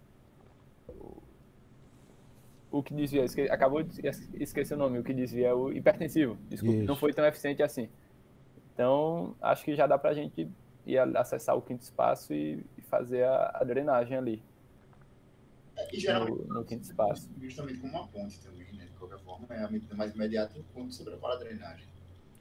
o, 2.70 2.82
que 2.82 2.92
desvia, 2.94 3.24
esque, 3.24 3.42
acabou 3.42 3.82
de 3.82 4.00
esquecer 4.34 4.74
o 4.74 4.78
nome, 4.78 4.98
o 4.98 5.04
que 5.04 5.14
desvia 5.14 5.48
é 5.48 5.54
o 5.54 5.72
hipertensivo, 5.72 6.36
desculpa, 6.48 6.78
Isso. 6.78 6.86
não 6.86 6.96
foi 6.96 7.12
tão 7.12 7.24
eficiente 7.24 7.62
assim. 7.62 7.88
Então, 8.72 9.36
acho 9.40 9.64
que 9.64 9.76
já 9.76 9.86
dá 9.86 9.96
pra 9.96 10.12
gente 10.12 10.48
ir 10.84 10.98
acessar 11.16 11.56
o 11.56 11.62
quinto 11.62 11.82
espaço 11.82 12.34
e, 12.34 12.64
e 12.76 12.82
fazer 12.82 13.24
a, 13.24 13.52
a, 13.54 13.64
drenagem 13.64 14.16
ali. 14.16 14.42
É, 15.76 15.96
e 15.96 16.00
geralmente, 16.00 16.46
no, 16.48 16.54
no 16.54 16.64
quinto 16.64 16.82
espaço. 16.82 17.30
Justamente 17.40 17.78
como 17.78 17.92
uma 17.92 18.08
ponte 18.08 18.40
também 18.40 18.64
qualquer 19.06 19.18
forma, 19.18 19.46
é 19.50 19.62
a 19.62 19.70
medida 19.70 19.94
mais 19.94 20.14
imediata 20.14 20.60
quando 20.72 20.92
você 20.92 21.04
prepara 21.04 21.34
a 21.34 21.38
drenagem. 21.38 21.86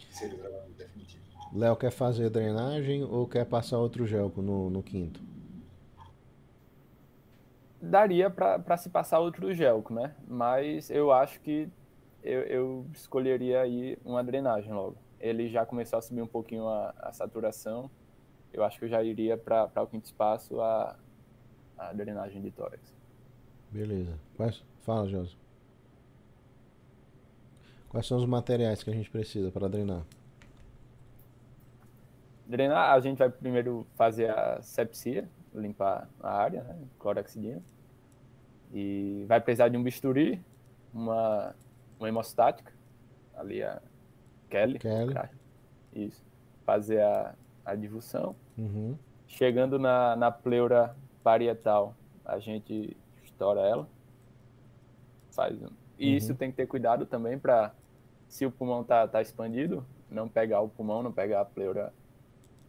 Seria 0.09 0.35
o 0.35 0.39
trabalho 0.39 0.73
definitivo. 0.73 1.23
Léo 1.53 1.75
quer 1.75 1.91
fazer 1.91 2.29
drenagem 2.29 3.03
ou 3.03 3.27
quer 3.27 3.45
passar 3.45 3.77
outro 3.77 4.07
gelco 4.07 4.41
no, 4.41 4.69
no 4.69 4.81
quinto? 4.81 5.21
Daria 7.85 8.29
para 8.29 8.77
se 8.77 8.89
passar 8.89 9.19
outro 9.19 9.53
gelco, 9.53 9.93
né? 9.93 10.15
Mas 10.25 10.89
eu 10.89 11.11
acho 11.11 11.41
que 11.41 11.69
eu, 12.23 12.39
eu, 12.43 12.85
escolheria 12.93 13.59
aí 13.59 13.97
uma 14.05 14.23
drenagem 14.23 14.71
logo. 14.71 14.95
Ele 15.19 15.49
já 15.49 15.65
começou 15.65 15.99
a 15.99 16.01
subir 16.01 16.21
um 16.21 16.27
pouquinho 16.27 16.65
a, 16.69 16.93
a 16.97 17.11
saturação. 17.11 17.91
Eu 18.53 18.63
acho 18.63 18.79
que 18.79 18.85
eu 18.85 18.89
já 18.89 19.03
iria 19.03 19.37
para 19.37 19.69
o 19.75 19.87
quinto 19.87 20.05
espaço 20.05 20.61
a, 20.61 20.95
a 21.77 21.91
drenagem 21.91 22.41
de 22.41 22.51
tórax. 22.51 22.95
Beleza. 23.69 24.17
Fala, 24.83 25.09
Josi. 25.09 25.35
Quais 27.89 28.07
são 28.07 28.17
os 28.17 28.25
materiais 28.25 28.81
que 28.81 28.89
a 28.89 28.93
gente 28.93 29.09
precisa 29.09 29.51
para 29.51 29.67
drenar? 29.67 30.03
Drenar, 32.47 32.93
a 32.93 32.99
gente 33.01 33.17
vai 33.17 33.29
primeiro 33.29 33.85
fazer 33.95 34.29
a 34.29 34.61
sepsia, 34.61 35.27
limpar 35.53 36.07
a 36.21 36.31
área, 36.31 36.63
né? 36.63 36.79
clorexidina. 36.97 37.61
E 38.73 39.23
vai 39.27 39.39
precisar 39.39 39.69
de 39.69 39.77
um 39.77 39.83
bisturi, 39.83 40.43
uma, 40.91 41.53
uma 41.99 42.09
hemostática, 42.09 42.73
ali 43.35 43.61
a 43.61 43.79
Kelly. 44.49 44.79
Kelly. 44.79 45.13
Isso. 45.93 46.25
Fazer 46.65 47.01
a, 47.01 47.35
a 47.63 47.75
divulsão. 47.75 48.35
Uhum. 48.57 48.97
Chegando 49.27 49.77
na, 49.77 50.15
na 50.15 50.31
pleura 50.31 50.95
parietal, 51.23 51.95
a 52.25 52.39
gente 52.39 52.97
estoura 53.23 53.61
ela. 53.61 53.87
Faz 55.31 55.61
um... 55.61 55.69
E 55.97 56.09
uhum. 56.09 56.17
isso 56.17 56.35
tem 56.35 56.49
que 56.49 56.57
ter 56.57 56.67
cuidado 56.67 57.05
também 57.05 57.37
para 57.37 57.73
se 58.27 58.45
o 58.45 58.51
pulmão 58.51 58.83
tá, 58.83 59.07
tá 59.07 59.21
expandido, 59.21 59.85
não 60.09 60.27
pegar 60.27 60.61
o 60.61 60.69
pulmão, 60.69 61.03
não 61.03 61.11
pegar 61.11 61.41
a 61.41 61.45
pleura 61.45 61.93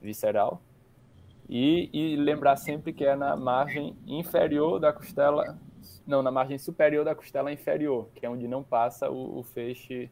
visceral. 0.03 0.61
E, 1.49 1.89
e 1.93 2.17
lembrar 2.17 2.57
sempre 2.57 2.93
que 2.93 3.05
é 3.05 3.17
na 3.17 3.37
margem 3.37 3.97
inferior 4.07 4.79
da 4.79 4.93
costela, 4.93 5.59
não, 6.07 6.23
na 6.23 6.31
margem 6.31 6.59
superior 6.59 7.05
da 7.05 7.15
costela 7.15 7.53
inferior, 7.53 8.09
que 8.15 8.25
é 8.25 8.31
onde 8.31 8.47
não 8.47 8.63
passa 8.63 9.11
o, 9.11 9.39
o 9.39 9.43
feixe 9.43 10.11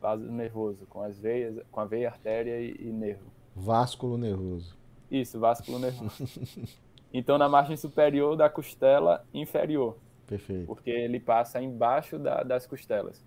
vaso 0.00 0.24
nervoso, 0.24 0.86
com 0.86 1.02
as 1.02 1.18
veias, 1.18 1.58
com 1.70 1.80
a 1.80 1.84
veia, 1.84 2.08
artéria 2.08 2.60
e, 2.60 2.74
e 2.80 2.92
nervo. 2.92 3.30
Vásculo 3.54 4.16
nervoso. 4.16 4.76
Isso, 5.10 5.38
vásculo 5.38 5.78
nervoso. 5.78 6.24
então, 7.12 7.36
na 7.36 7.48
margem 7.48 7.76
superior 7.76 8.36
da 8.36 8.48
costela 8.48 9.24
inferior. 9.34 9.98
Perfeito. 10.26 10.66
Porque 10.66 10.90
ele 10.90 11.20
passa 11.20 11.60
embaixo 11.60 12.18
da, 12.18 12.42
das 12.42 12.66
costelas. 12.66 13.22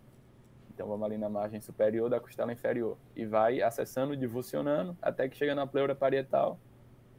Então 0.73 0.88
vamos 0.88 1.05
ali 1.05 1.17
na 1.17 1.29
margem 1.29 1.61
superior 1.61 2.09
da 2.09 2.19
costela 2.19 2.51
inferior 2.51 2.97
e 3.15 3.25
vai 3.25 3.61
acessando, 3.61 4.17
divulsionando 4.17 4.97
até 5.01 5.29
que 5.29 5.38
chega 5.38 5.53
na 5.53 5.67
pleura 5.67 5.93
parietal 5.93 6.57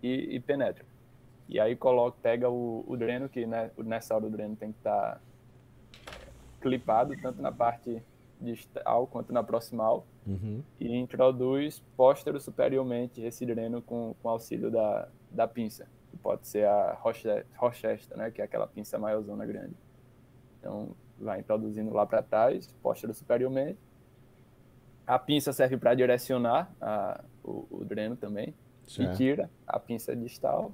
e, 0.02 0.34
e 0.34 0.40
penetra. 0.40 0.84
E 1.48 1.60
aí 1.60 1.76
coloca, 1.76 2.16
pega 2.22 2.48
o, 2.48 2.84
o 2.86 2.96
dreno, 2.96 3.28
que 3.28 3.46
né, 3.46 3.70
nessa 3.78 4.14
hora 4.14 4.26
o 4.26 4.30
dreno 4.30 4.56
tem 4.56 4.72
que 4.72 4.78
estar 4.78 5.14
tá 5.14 5.20
clipado, 6.60 7.14
tanto 7.20 7.42
na 7.42 7.52
parte 7.52 8.02
distal 8.40 9.06
quanto 9.06 9.32
na 9.32 9.42
proximal, 9.42 10.06
uhum. 10.26 10.62
e 10.80 10.96
introduz 10.96 11.82
póstero 11.96 12.40
superiormente 12.40 13.20
esse 13.20 13.44
dreno 13.46 13.80
com, 13.82 14.14
com 14.22 14.28
auxílio 14.28 14.70
da, 14.70 15.08
da 15.30 15.46
pinça, 15.46 15.86
que 16.10 16.16
pode 16.16 16.46
ser 16.46 16.66
a 16.66 16.98
Rochester, 17.56 18.16
né, 18.16 18.30
que 18.30 18.40
é 18.40 18.44
aquela 18.44 18.66
pinça 18.66 18.98
maiorzona 18.98 19.44
grande. 19.46 19.74
Então, 20.58 20.94
vai 21.18 21.40
introduzindo 21.40 21.92
lá 21.92 22.06
para 22.06 22.22
trás, 22.22 22.72
póstero 22.82 23.12
superiormente. 23.12 23.78
A 25.06 25.18
pinça 25.18 25.52
serve 25.52 25.76
para 25.76 25.94
direcionar 25.94 26.72
a, 26.80 27.22
o, 27.42 27.66
o, 27.70 27.84
dreno 27.84 28.16
também. 28.16 28.54
Certo. 28.86 29.12
E 29.12 29.16
tira 29.16 29.50
a 29.66 29.78
pinça 29.78 30.16
distal 30.16 30.72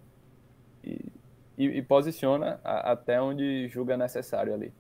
e, 0.85 1.12
e, 1.57 1.64
e 1.66 1.83
posiciona 1.83 2.61
a, 2.64 2.93
até 2.93 3.20
onde 3.20 3.68
julga 3.68 3.97
necessário 3.97 4.55
ali. 4.55 4.72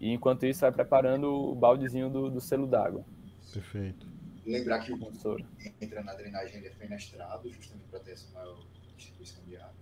E 0.00 0.12
enquanto 0.12 0.44
isso, 0.44 0.60
vai 0.60 0.72
preparando 0.72 1.32
o 1.32 1.54
baldezinho 1.54 2.10
do, 2.10 2.30
do 2.30 2.40
selo 2.40 2.66
d'água. 2.66 3.04
Perfeito. 3.52 4.06
Lembrar 4.44 4.80
que 4.80 4.92
o 4.92 4.98
consoro 4.98 5.44
entra 5.80 6.02
na 6.02 6.12
drenagem 6.14 6.58
ele 6.58 6.66
é 6.66 6.70
fenestrado, 6.70 7.50
justamente 7.50 7.88
para 7.88 8.00
ter 8.00 8.12
essa 8.12 8.30
maior 8.34 8.58
distribuição 8.96 9.42
de 9.44 9.56
água. 9.56 9.72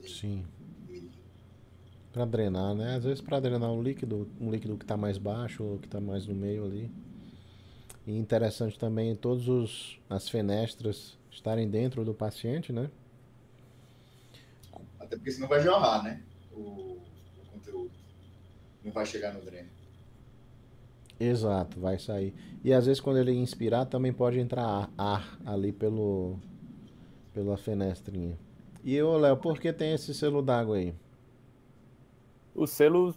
De, 0.00 0.10
Sim. 0.10 0.44
De, 0.86 1.08
para 2.12 2.24
drenar, 2.24 2.74
né? 2.74 2.96
Às 2.96 3.04
vezes 3.04 3.20
para 3.20 3.38
drenar 3.38 3.70
um 3.70 3.80
líquido, 3.80 4.28
um 4.40 4.50
líquido 4.50 4.76
que 4.76 4.84
está 4.84 4.96
mais 4.96 5.18
baixo 5.18 5.62
ou 5.62 5.78
que 5.78 5.86
está 5.86 6.00
mais 6.00 6.26
no 6.26 6.34
meio 6.34 6.64
ali. 6.64 6.90
E 8.06 8.16
interessante 8.16 8.78
também 8.78 9.14
todos 9.14 9.48
os 9.48 10.00
as 10.10 10.28
fenestras 10.28 11.16
estarem 11.30 11.68
dentro 11.68 12.04
do 12.04 12.14
paciente, 12.14 12.72
né? 12.72 12.90
Até 15.08 15.16
porque 15.16 15.30
senão 15.30 15.48
vai 15.48 15.60
jorrar, 15.62 16.04
né? 16.04 16.22
O, 16.52 16.60
o 16.60 17.00
conteúdo. 17.50 17.90
Não 18.84 18.92
vai 18.92 19.06
chegar 19.06 19.32
no 19.32 19.40
dreno. 19.40 19.70
Exato, 21.18 21.80
vai 21.80 21.98
sair. 21.98 22.34
E 22.62 22.74
às 22.74 22.84
vezes 22.84 23.00
quando 23.00 23.16
ele 23.16 23.32
inspirar 23.32 23.86
também 23.86 24.12
pode 24.12 24.38
entrar 24.38 24.62
ar, 24.66 24.90
ar 24.98 25.38
ali 25.46 25.72
pelo 25.72 26.38
pela 27.32 27.56
fenestrinha. 27.56 28.38
E 28.84 29.00
ô 29.00 29.16
Léo, 29.16 29.36
por 29.36 29.58
que 29.58 29.72
tem 29.72 29.94
esse 29.94 30.12
selo 30.12 30.42
d'água 30.42 30.76
aí? 30.76 30.94
O 32.54 32.66
selo, 32.66 33.14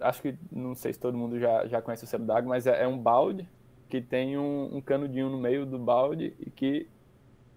acho 0.00 0.20
que 0.20 0.36
não 0.52 0.74
sei 0.74 0.92
se 0.92 0.98
todo 0.98 1.16
mundo 1.16 1.38
já, 1.38 1.66
já 1.66 1.80
conhece 1.80 2.04
o 2.04 2.06
selo 2.06 2.26
d'água, 2.26 2.50
mas 2.50 2.66
é, 2.66 2.82
é, 2.82 2.86
um 2.86 2.98
balde 2.98 3.48
que 3.88 4.02
tem 4.02 4.36
um, 4.36 4.76
um 4.76 4.80
canudinho 4.80 5.30
no 5.30 5.38
meio 5.38 5.64
do 5.64 5.78
balde 5.78 6.34
e 6.38 6.50
que 6.50 6.86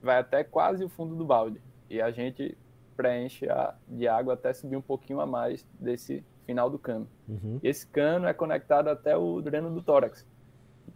vai 0.01 0.19
até 0.19 0.43
quase 0.43 0.85
o 0.85 0.89
fundo 0.89 1.15
do 1.15 1.25
balde. 1.25 1.59
E 1.89 2.01
a 2.01 2.11
gente 2.11 2.57
preenche 2.99 3.49
a, 3.49 3.73
de 3.87 4.09
água 4.09 4.33
até 4.33 4.51
subir 4.51 4.75
um 4.75 4.81
pouquinho 4.81 5.21
a 5.21 5.25
mais 5.25 5.65
desse 5.79 6.21
final 6.45 6.69
do 6.69 6.77
cano. 6.77 7.07
Uhum. 7.29 7.57
Esse 7.63 7.87
cano 7.87 8.27
é 8.27 8.33
conectado 8.33 8.89
até 8.89 9.15
o 9.15 9.39
dreno 9.39 9.73
do 9.73 9.81
tórax. 9.81 10.27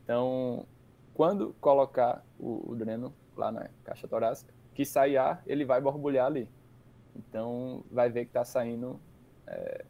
Então, 0.03 0.65
quando 1.13 1.55
colocar 1.61 2.21
o, 2.37 2.71
o 2.71 2.75
dreno 2.75 3.13
lá 3.37 3.53
na 3.53 3.69
caixa 3.85 4.05
torácica, 4.05 4.53
que 4.73 4.83
sair 4.83 5.15
ar, 5.15 5.41
ele 5.47 5.63
vai 5.63 5.79
borbulhar 5.79 6.25
ali. 6.25 6.49
Então, 7.15 7.85
vai 7.89 8.09
ver 8.09 8.25
que 8.25 8.31
está 8.31 8.43
saindo 8.43 8.99
é, 9.47 9.85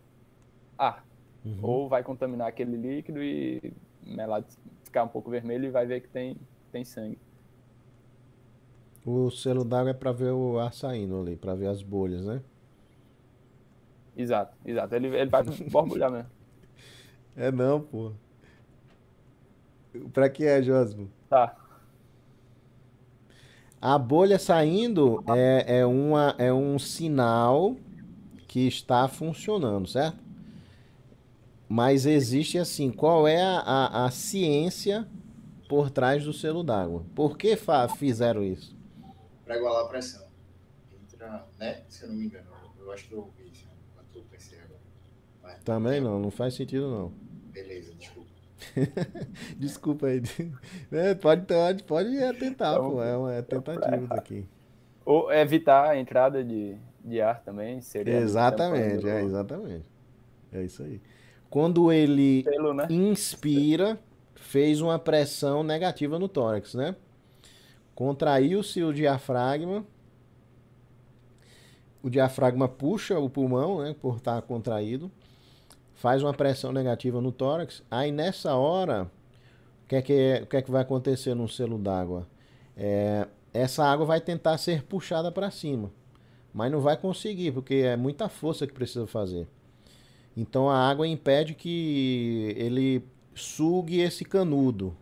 ar. 0.78 1.03
Uhum. 1.43 1.59
Ou 1.64 1.89
vai 1.89 2.03
contaminar 2.03 2.47
aquele 2.47 2.78
líquido 2.78 3.24
e 3.24 3.74
melado 4.05 4.45
ficar 4.84 5.03
um 5.03 5.07
pouco 5.07 5.32
vermelho 5.32 5.66
e 5.66 5.72
vai 5.72 5.88
ver 5.88 6.01
que 6.01 6.09
tem, 6.09 6.38
tem 6.72 6.86
sangue. 6.86 7.18
O 9.06 9.30
selo 9.30 9.66
d'água 9.66 9.91
é 9.91 9.93
para 9.93 10.12
ver 10.12 10.32
o 10.32 10.58
ar 10.60 10.74
saindo 10.74 11.20
ali, 11.20 11.36
para 11.36 11.54
ver 11.54 11.68
as 11.68 11.82
bolhas, 11.82 12.26
né? 12.26 12.41
Exato, 14.16 14.56
exato. 14.66 14.95
Ele, 14.95 15.08
ele 15.08 15.30
vai 15.30 15.43
borbulhar 15.70 16.12
mesmo. 16.12 16.30
É 17.36 17.51
não, 17.51 17.82
pô. 17.82 18.12
Pra 20.14 20.30
que 20.30 20.45
é, 20.45 20.62
Josmo? 20.62 21.10
Tá. 21.30 21.56
A 23.82 23.97
bolha 23.97 24.39
saindo 24.39 25.22
é, 25.28 25.80
é, 25.80 25.86
uma, 25.86 26.36
é 26.38 26.54
um 26.54 26.80
sinal 26.80 27.76
que 28.47 28.66
está 28.66 29.08
funcionando, 29.10 29.88
certo? 29.88 30.24
Mas 31.68 32.06
existe 32.06 32.58
assim, 32.58 32.91
qual 32.91 33.28
é 33.28 33.41
a, 33.41 33.60
a, 33.60 34.06
a 34.06 34.12
ciência 34.12 35.08
por 35.68 35.89
trás 35.89 36.24
do 36.24 36.32
selo 36.32 36.64
d'água? 36.64 37.04
Por 37.14 37.38
que 37.38 37.58
fizeram 37.97 38.43
isso? 38.43 38.74
Para 39.45 39.57
igualar 39.57 39.85
a 39.85 39.87
pressão. 39.87 40.25
Entra, 40.91 41.45
né? 41.59 41.83
Se 41.89 42.03
eu 42.03 42.09
não 42.09 42.15
me 42.15 42.25
engano, 42.25 42.45
eu 42.79 42.91
acho 42.91 43.07
que 43.07 43.13
eu 43.13 43.19
ouvi 43.19 43.49
isso 43.51 43.67
quando 43.93 44.07
eu 44.15 44.23
pensei 44.29 44.59
agora. 44.59 44.79
Mas, 45.41 45.63
Também 45.63 46.01
não, 46.01 46.19
não 46.19 46.31
faz 46.31 46.53
sentido 46.53 46.89
não. 46.89 47.13
Beleza, 47.51 47.93
desculpa. 47.93 48.29
Desculpa 49.57 50.07
aí. 50.07 50.21
É, 50.91 51.15
pode, 51.15 51.45
pode, 51.45 51.83
pode 51.83 52.09
tentar, 52.39 52.75
então, 52.75 52.91
pô. 52.91 53.03
É 53.03 53.17
uma 53.17 53.33
é 53.33 53.41
tentativa 53.41 54.13
aqui. 54.15 54.45
Ou 55.05 55.31
evitar 55.31 55.89
a 55.89 55.99
entrada 55.99 56.43
de, 56.43 56.77
de 57.03 57.19
ar 57.19 57.41
também 57.43 57.81
seria. 57.81 58.17
Exatamente, 58.17 59.07
é, 59.07 59.21
exatamente. 59.21 59.85
É 60.51 60.63
isso 60.63 60.83
aí. 60.83 61.01
Quando 61.49 61.91
ele 61.91 62.43
Pelo, 62.43 62.73
né? 62.73 62.87
inspira, 62.89 63.99
fez 64.35 64.81
uma 64.81 64.97
pressão 64.97 65.63
negativa 65.63 66.17
no 66.17 66.27
tórax, 66.27 66.73
né? 66.73 66.95
Contraiu-se 67.95 68.83
o 68.83 68.93
diafragma. 68.93 69.85
O 72.01 72.09
diafragma 72.09 72.67
puxa 72.67 73.17
o 73.19 73.29
pulmão, 73.29 73.81
né? 73.81 73.95
Por 73.99 74.17
estar 74.17 74.41
contraído 74.41 75.11
faz 76.03 76.21
uma 76.21 76.33
pressão 76.33 76.73
negativa 76.73 77.21
no 77.21 77.31
tórax, 77.31 77.81
aí 77.89 78.11
nessa 78.11 78.55
hora, 78.55 79.09
o 79.85 79.87
que 79.87 79.95
é 79.95 80.01
que, 80.01 80.41
o 80.43 80.47
que, 80.47 80.57
é 80.57 80.61
que 80.61 80.69
vai 80.69 80.81
acontecer 80.81 81.33
no 81.33 81.47
selo 81.47 81.77
d'água? 81.77 82.27
É, 82.75 83.25
essa 83.53 83.85
água 83.85 84.05
vai 84.05 84.19
tentar 84.19 84.57
ser 84.57 84.83
puxada 84.83 85.31
para 85.31 85.49
cima, 85.49 85.89
mas 86.53 86.69
não 86.69 86.81
vai 86.81 86.97
conseguir, 86.97 87.53
porque 87.53 87.75
é 87.75 87.95
muita 87.95 88.27
força 88.27 88.67
que 88.67 88.73
precisa 88.73 89.07
fazer. 89.07 89.47
Então 90.35 90.69
a 90.69 90.77
água 90.77 91.07
impede 91.07 91.53
que 91.53 92.53
ele 92.57 93.01
sugue 93.33 94.01
esse 94.01 94.25
canudo. 94.25 94.93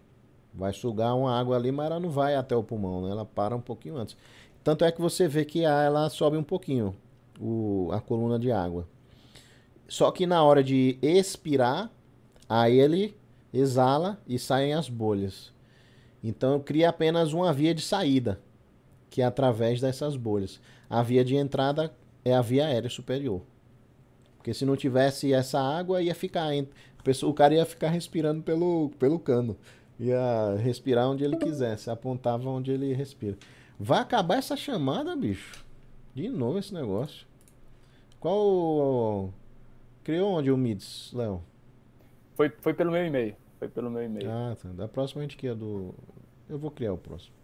Vai 0.54 0.74
sugar 0.74 1.16
uma 1.16 1.38
água 1.38 1.56
ali, 1.56 1.72
mas 1.72 1.86
ela 1.86 2.00
não 2.00 2.10
vai 2.10 2.36
até 2.36 2.56
o 2.56 2.64
pulmão, 2.64 3.04
né? 3.04 3.12
ela 3.12 3.26
para 3.26 3.56
um 3.56 3.62
pouquinho 3.62 3.98
antes. 3.98 4.18
Tanto 4.64 4.86
é 4.86 4.92
que 4.92 5.02
você 5.02 5.28
vê 5.28 5.46
que 5.46 5.66
a, 5.66 5.82
ela 5.82 6.10
sobe 6.10 6.38
um 6.38 6.44
pouquinho, 6.44 6.96
o, 7.40 7.90
a 7.92 8.02
coluna 8.02 8.38
de 8.38 8.52
água. 8.52 8.88
Só 9.88 10.12
que 10.12 10.26
na 10.26 10.44
hora 10.44 10.64
de 10.64 10.98
expirar, 11.02 11.92
aí 12.48 12.80
ele 12.80 13.16
exala 13.54 14.20
e 14.28 14.38
saem 14.38 14.74
as 14.74 14.88
bolhas. 14.88 15.52
Então 16.24 16.60
cria 16.60 16.90
apenas 16.90 17.34
uma 17.34 17.52
via 17.52 17.74
de 17.74 17.82
saída, 17.82 18.40
que 19.10 19.22
é 19.22 19.26
através 19.26 19.82
dessas 19.82 20.16
bolhas. 20.16 20.60
A 20.90 21.02
via 21.02 21.26
de 21.26 21.36
entrada 21.36 21.94
é 22.24 22.34
a 22.34 22.42
via 22.42 22.68
aérea 22.68 22.90
superior. 22.90 23.42
Porque 24.38 24.54
se 24.54 24.66
não 24.66 24.76
tivesse 24.76 25.34
essa 25.34 25.60
água, 25.60 26.02
ia 26.02 26.16
ficar. 26.16 26.50
O 27.24 27.34
cara 27.34 27.54
ia 27.54 27.66
ficar 27.66 27.90
respirando 27.90 28.42
pelo, 28.42 28.92
pelo 28.98 29.20
cano. 29.20 29.56
Ia 30.02 30.56
respirar 30.58 31.08
onde 31.08 31.24
ele 31.24 31.38
quisesse, 31.38 31.90
apontava 31.90 32.50
onde 32.50 32.72
ele 32.72 32.92
respira. 32.92 33.38
Vai 33.80 34.00
acabar 34.00 34.38
essa 34.38 34.58
chamada, 34.58 35.16
bicho. 35.16 35.64
De 36.16 36.28
novo 36.28 36.58
esse 36.58 36.74
negócio. 36.74 37.28
Qual 38.20 39.32
Criou 40.04 40.32
onde 40.32 40.52
o 40.52 40.58
MIDS, 40.58 41.12
Léo? 41.14 41.44
Foi, 42.36 42.50
foi 42.50 42.74
pelo 42.74 42.92
meu 42.92 43.06
e-mail. 43.06 43.36
Foi 43.60 43.68
pelo 43.68 43.92
meu 43.92 44.04
e-mail. 44.04 44.30
Ah, 44.30 44.56
tá. 44.60 44.70
Da 44.70 44.88
próxima 44.88 45.22
a 45.22 45.24
gente 45.24 45.38
cria 45.38 45.54
do. 45.54 45.94
Eu 46.50 46.58
vou 46.58 46.72
criar 46.72 46.94
o 46.94 46.98
próximo. 46.98 47.36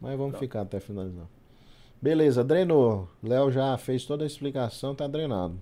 Mas 0.00 0.16
vamos 0.16 0.32
Pronto. 0.32 0.40
ficar 0.40 0.62
até 0.62 0.80
finalizar. 0.80 1.26
Beleza, 2.00 2.42
drenou. 2.42 3.08
Léo 3.22 3.50
já 3.50 3.76
fez 3.76 4.06
toda 4.06 4.24
a 4.24 4.26
explicação, 4.26 4.94
tá 4.94 5.06
drenado. 5.06 5.60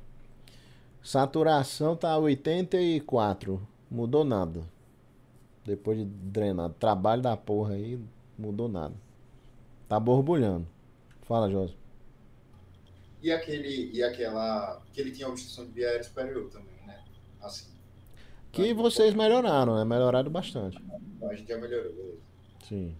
Saturação 1.02 1.96
tá 1.96 2.16
84. 2.16 3.60
Mudou 3.90 4.24
nada. 4.24 4.60
Depois 5.66 5.98
de 5.98 6.04
drenado. 6.04 6.74
Trabalho 6.74 7.22
da 7.22 7.36
porra 7.36 7.74
aí, 7.74 7.98
mudou 8.38 8.68
nada. 8.68 8.94
Tá 9.88 9.98
borbulhando. 9.98 10.66
Fala, 11.22 11.50
José 11.50 11.74
e 13.26 13.32
aquele 13.32 13.90
e 13.92 14.02
aquela 14.04 14.80
que 14.92 15.00
ele 15.00 15.10
tinha 15.10 15.28
obstrução 15.28 15.66
de 15.66 15.72
via 15.72 15.88
aérea 15.88 16.04
superior 16.04 16.48
também, 16.48 16.76
né? 16.86 17.02
Assim. 17.40 17.66
Que 18.52 18.72
vocês 18.72 19.14
melhoraram, 19.14 19.76
né? 19.76 19.84
Melhoraram 19.84 20.30
bastante. 20.30 20.78
A 21.22 21.34
gente 21.34 21.48
já 21.48 21.58
melhorou, 21.58 21.92
beleza. 21.92 22.20
Sim. 22.68 22.96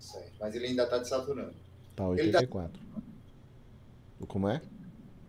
Certo. 0.00 0.32
Mas 0.40 0.54
ele 0.54 0.66
ainda 0.66 0.84
tá 0.86 0.98
desaturando. 0.98 1.54
Tá 1.94 2.08
84. 2.08 2.72
Tá... 2.76 4.26
Como 4.26 4.48
é? 4.48 4.60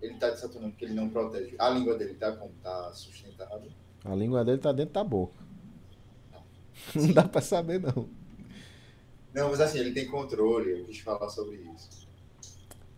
Ele 0.01 0.15
tá 0.15 0.31
desaturando 0.31 0.71
porque 0.71 0.85
ele 0.85 0.95
não 0.95 1.09
protege. 1.09 1.55
A 1.59 1.69
língua 1.69 1.95
dele 1.95 2.15
tá 2.15 2.31
como? 2.31 2.51
Tá 2.63 2.91
sustentada? 2.93 3.67
A 4.03 4.15
língua 4.15 4.43
dele 4.43 4.57
tá 4.57 4.71
dentro 4.71 4.95
da 4.95 5.03
boca. 5.03 5.46
Não, 6.95 7.13
dá 7.13 7.23
pra 7.23 7.41
saber, 7.41 7.79
não. 7.79 8.07
Não, 9.33 9.49
mas 9.49 9.59
assim, 9.59 9.79
ele 9.79 9.91
tem 9.91 10.07
controle. 10.07 10.71
Eu 10.71 10.85
quis 10.85 10.99
falar 10.99 11.29
sobre 11.29 11.55
isso. 11.75 12.07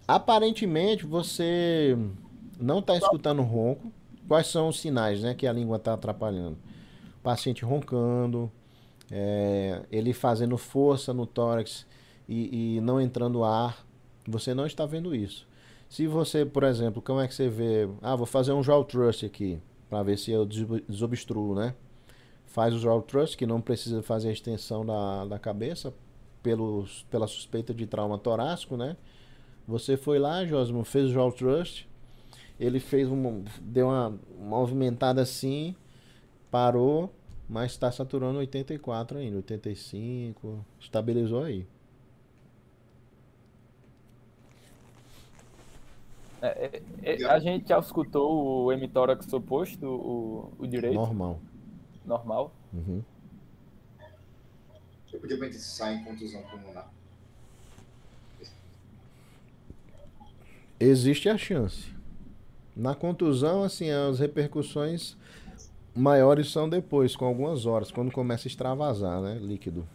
Aparentemente 0.07 1.05
você 1.05 1.97
não 2.59 2.79
está 2.79 2.95
escutando 2.95 3.41
ronco. 3.41 3.91
Quais 4.27 4.47
são 4.47 4.67
os 4.67 4.79
sinais 4.79 5.21
né, 5.21 5.33
que 5.33 5.47
a 5.47 5.51
língua 5.51 5.77
está 5.77 5.93
atrapalhando? 5.93 6.57
paciente 7.21 7.63
roncando, 7.63 8.51
é, 9.11 9.81
ele 9.91 10.13
fazendo 10.13 10.57
força 10.57 11.13
no 11.13 11.25
tórax 11.25 11.85
e, 12.27 12.77
e, 12.77 12.81
não 12.81 12.99
entrando 12.99 13.43
ar. 13.43 13.85
Você 14.27 14.53
não 14.53 14.65
está 14.65 14.85
vendo 14.85 15.15
isso. 15.15 15.47
Se 15.87 16.05
você, 16.05 16.45
por 16.45 16.63
exemplo, 16.63 17.01
como 17.01 17.19
é 17.19 17.27
que 17.27 17.33
você 17.33 17.49
vê? 17.49 17.89
Ah, 18.01 18.15
vou 18.15 18.25
fazer 18.25 18.53
um 18.53 18.63
jaw 18.63 18.83
thrust 18.83 19.25
aqui 19.25 19.59
para 19.89 20.03
ver 20.03 20.17
se 20.17 20.31
eu 20.31 20.45
desobstruo, 20.45 21.55
né? 21.55 21.73
Faz 22.49 22.73
o 22.73 22.79
jaw 22.79 23.01
thrust, 23.01 23.37
que 23.37 23.45
não 23.45 23.61
precisa 23.61 24.01
fazer 24.01 24.29
a 24.29 24.31
extensão 24.31 24.85
da, 24.85 25.25
da 25.25 25.39
cabeça 25.39 25.93
pelos, 26.41 27.03
pela 27.03 27.27
suspeita 27.27 27.73
de 27.73 27.85
trauma 27.85 28.17
torácico, 28.17 28.75
né? 28.75 28.97
Você 29.67 29.95
foi 29.95 30.17
lá, 30.17 30.43
Josmo, 30.45 30.83
fez 30.83 31.11
o 31.11 31.13
Jaw 31.13 31.31
Trust. 31.31 31.87
Ele 32.59 32.79
fez 32.79 33.07
um. 33.07 33.43
deu 33.61 33.87
uma 33.87 34.19
movimentada 34.39 35.21
assim, 35.21 35.75
parou, 36.49 37.13
mas 37.47 37.71
está 37.71 37.91
saturando 37.91 38.39
84 38.39 39.19
ainda, 39.19 39.37
85, 39.37 40.65
estabilizou 40.79 41.43
aí. 41.43 41.67
É, 46.41 46.81
é, 47.03 47.23
é 47.23 47.25
a 47.25 47.37
gente 47.37 47.69
já 47.69 47.77
escutou 47.77 48.65
o 48.65 48.71
hemitórax 48.71 49.31
oposto, 49.31 49.85
o, 49.85 50.51
o 50.57 50.67
direito? 50.67 50.95
Normal. 50.95 51.39
Normal? 52.09 52.51
Uhum. 52.73 53.03
Eu 55.13 55.19
podia 55.19 55.37
pensar 55.39 55.93
em 55.93 56.03
contusão 56.03 56.41
pulmonar. 56.43 56.89
existe 60.79 61.29
a 61.29 61.37
chance. 61.37 61.93
Na 62.75 62.95
contusão, 62.95 63.63
assim, 63.63 63.91
as 63.91 64.19
repercussões 64.19 65.17
maiores 65.93 66.49
são 66.51 66.69
depois, 66.69 67.15
com 67.15 67.25
algumas 67.25 67.65
horas, 67.65 67.91
quando 67.91 68.11
começa 68.11 68.47
a 68.47 68.49
extravasar, 68.49 69.21
né? 69.21 69.37
Líquido. 69.39 69.85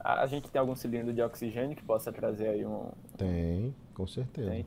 A 0.00 0.26
gente 0.26 0.48
tem 0.48 0.58
algum 0.58 0.74
cilindro 0.74 1.12
de 1.12 1.20
oxigênio 1.20 1.76
que 1.76 1.82
possa 1.82 2.12
trazer 2.12 2.48
aí 2.48 2.64
um. 2.64 2.90
Tem, 3.18 3.74
com 3.92 4.06
certeza. 4.06 4.50
Tem. 4.50 4.66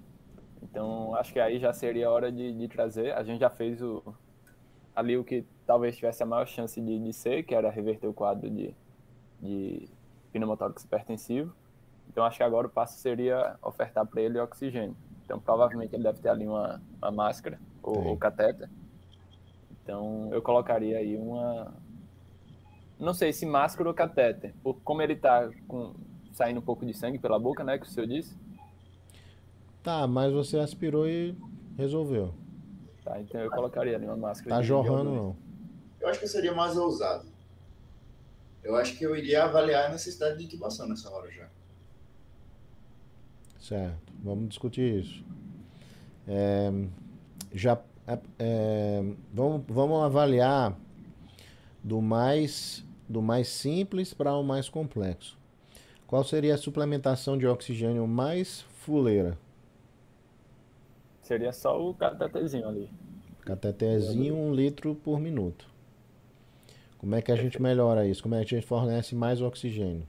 Então, 0.62 1.16
acho 1.16 1.34
que 1.34 1.40
aí 1.40 1.60
já 1.60 1.74
seria 1.74 2.10
hora 2.12 2.32
de, 2.32 2.54
de, 2.54 2.68
trazer. 2.68 3.14
A 3.14 3.24
gente 3.24 3.40
já 3.40 3.50
fez 3.50 3.82
o 3.82 4.04
ali 5.00 5.18
o 5.18 5.24
que 5.24 5.46
talvez 5.66 5.96
tivesse 5.96 6.22
a 6.24 6.26
maior 6.26 6.46
chance 6.46 6.80
de, 6.80 7.00
de 7.00 7.14
ser, 7.14 7.44
que 7.44 7.56
era 7.56 7.70
reverter 7.70 8.08
o 8.08 8.14
quadro 8.14 8.50
de, 8.50 8.74
de 9.42 9.88
pneumotórax 10.32 10.84
hipertensivo. 10.84 11.54
Então, 12.10 12.24
acho 12.24 12.38
que 12.38 12.44
agora 12.44 12.68
o 12.68 12.70
passo 12.70 12.98
seria 12.98 13.56
ofertar 13.62 14.06
para 14.06 14.22
ele 14.22 14.40
oxigênio. 14.40 14.96
Então, 15.24 15.40
provavelmente 15.40 15.96
ele 15.96 16.04
deve 16.04 16.20
ter 16.20 16.30
ali 16.30 16.48
uma, 16.48 16.82
uma 17.02 17.12
máscara 17.12 17.60
ou, 17.84 18.08
ou 18.08 18.18
catéter. 18.18 18.70
Então, 19.84 20.30
eu 20.32 20.42
colocaria 20.42 20.98
aí 20.98 21.16
uma, 21.16 21.74
não 23.00 23.14
sei 23.14 23.32
se 23.32 23.46
máscara 23.46 23.88
ou 23.88 23.96
catéter, 23.96 24.54
por 24.62 24.76
como 24.82 25.02
ele 25.02 25.16
tá 25.16 25.50
com, 25.68 25.94
saindo 26.34 26.60
um 26.60 26.64
pouco 26.64 26.86
de 26.86 26.94
sangue 26.94 27.18
pela 27.18 27.40
boca, 27.40 27.64
né, 27.64 27.78
que 27.78 27.86
o 27.86 27.90
senhor 27.90 28.08
disse. 28.08 28.38
Tá, 29.82 30.06
mas 30.06 30.34
você 30.34 30.60
aspirou 30.60 31.08
e 31.08 31.36
resolveu. 31.78 32.34
Tá, 33.10 33.20
então 33.20 33.42
eu 33.42 33.50
colocaria 33.50 33.96
ali 33.96 34.06
uma 34.06 34.16
máscara. 34.16 34.58
Tá 34.58 34.62
jorrando 34.62 35.12
não. 35.12 35.36
Eu 36.00 36.10
acho 36.10 36.20
que 36.20 36.28
seria 36.28 36.54
mais 36.54 36.78
ousado. 36.78 37.28
Eu 38.64 38.76
acho 38.76 38.96
que 38.96 39.04
eu 39.04 39.16
iria 39.16 39.46
avaliar 39.46 39.88
a 39.88 39.90
necessidade 39.90 40.38
de 40.38 40.46
intubação 40.46 40.88
nessa 40.88 41.10
hora 41.10 41.32
já. 41.32 41.50
Certo, 43.60 44.14
vamos 44.24 44.50
discutir 44.50 45.00
isso. 45.00 45.26
É, 46.28 46.72
já 47.52 47.82
é, 48.06 48.20
é, 48.38 49.04
vamos, 49.34 49.64
vamos 49.68 50.04
avaliar 50.04 50.78
do 51.84 52.00
mais 52.04 52.86
do 53.08 53.24
mais 53.24 53.48
simples 53.48 54.14
para 54.14 54.36
o 54.36 54.44
mais 54.44 54.70
complexo. 54.70 55.36
Qual 56.06 56.24
seria 56.24 56.54
a 56.54 56.58
suplementação 56.60 57.40
de 57.40 57.48
oxigênio 57.48 58.06
mais 58.06 58.62
fuleira? 58.62 59.36
Seria 61.24 61.52
só 61.52 61.80
o 61.80 61.94
catetezinho 61.96 62.68
ali. 62.68 62.90
Catetezinho, 63.50 64.36
um 64.36 64.54
litro 64.54 64.94
por 64.94 65.20
minuto. 65.20 65.68
Como 67.00 67.16
é 67.16 67.22
que 67.22 67.32
a 67.32 67.36
gente 67.36 67.60
melhora 67.60 68.06
isso? 68.06 68.22
Como 68.22 68.36
é 68.36 68.46
que 68.46 68.54
a 68.54 68.58
gente 68.58 68.68
fornece 68.68 69.16
mais 69.16 69.42
oxigênio? 69.42 70.06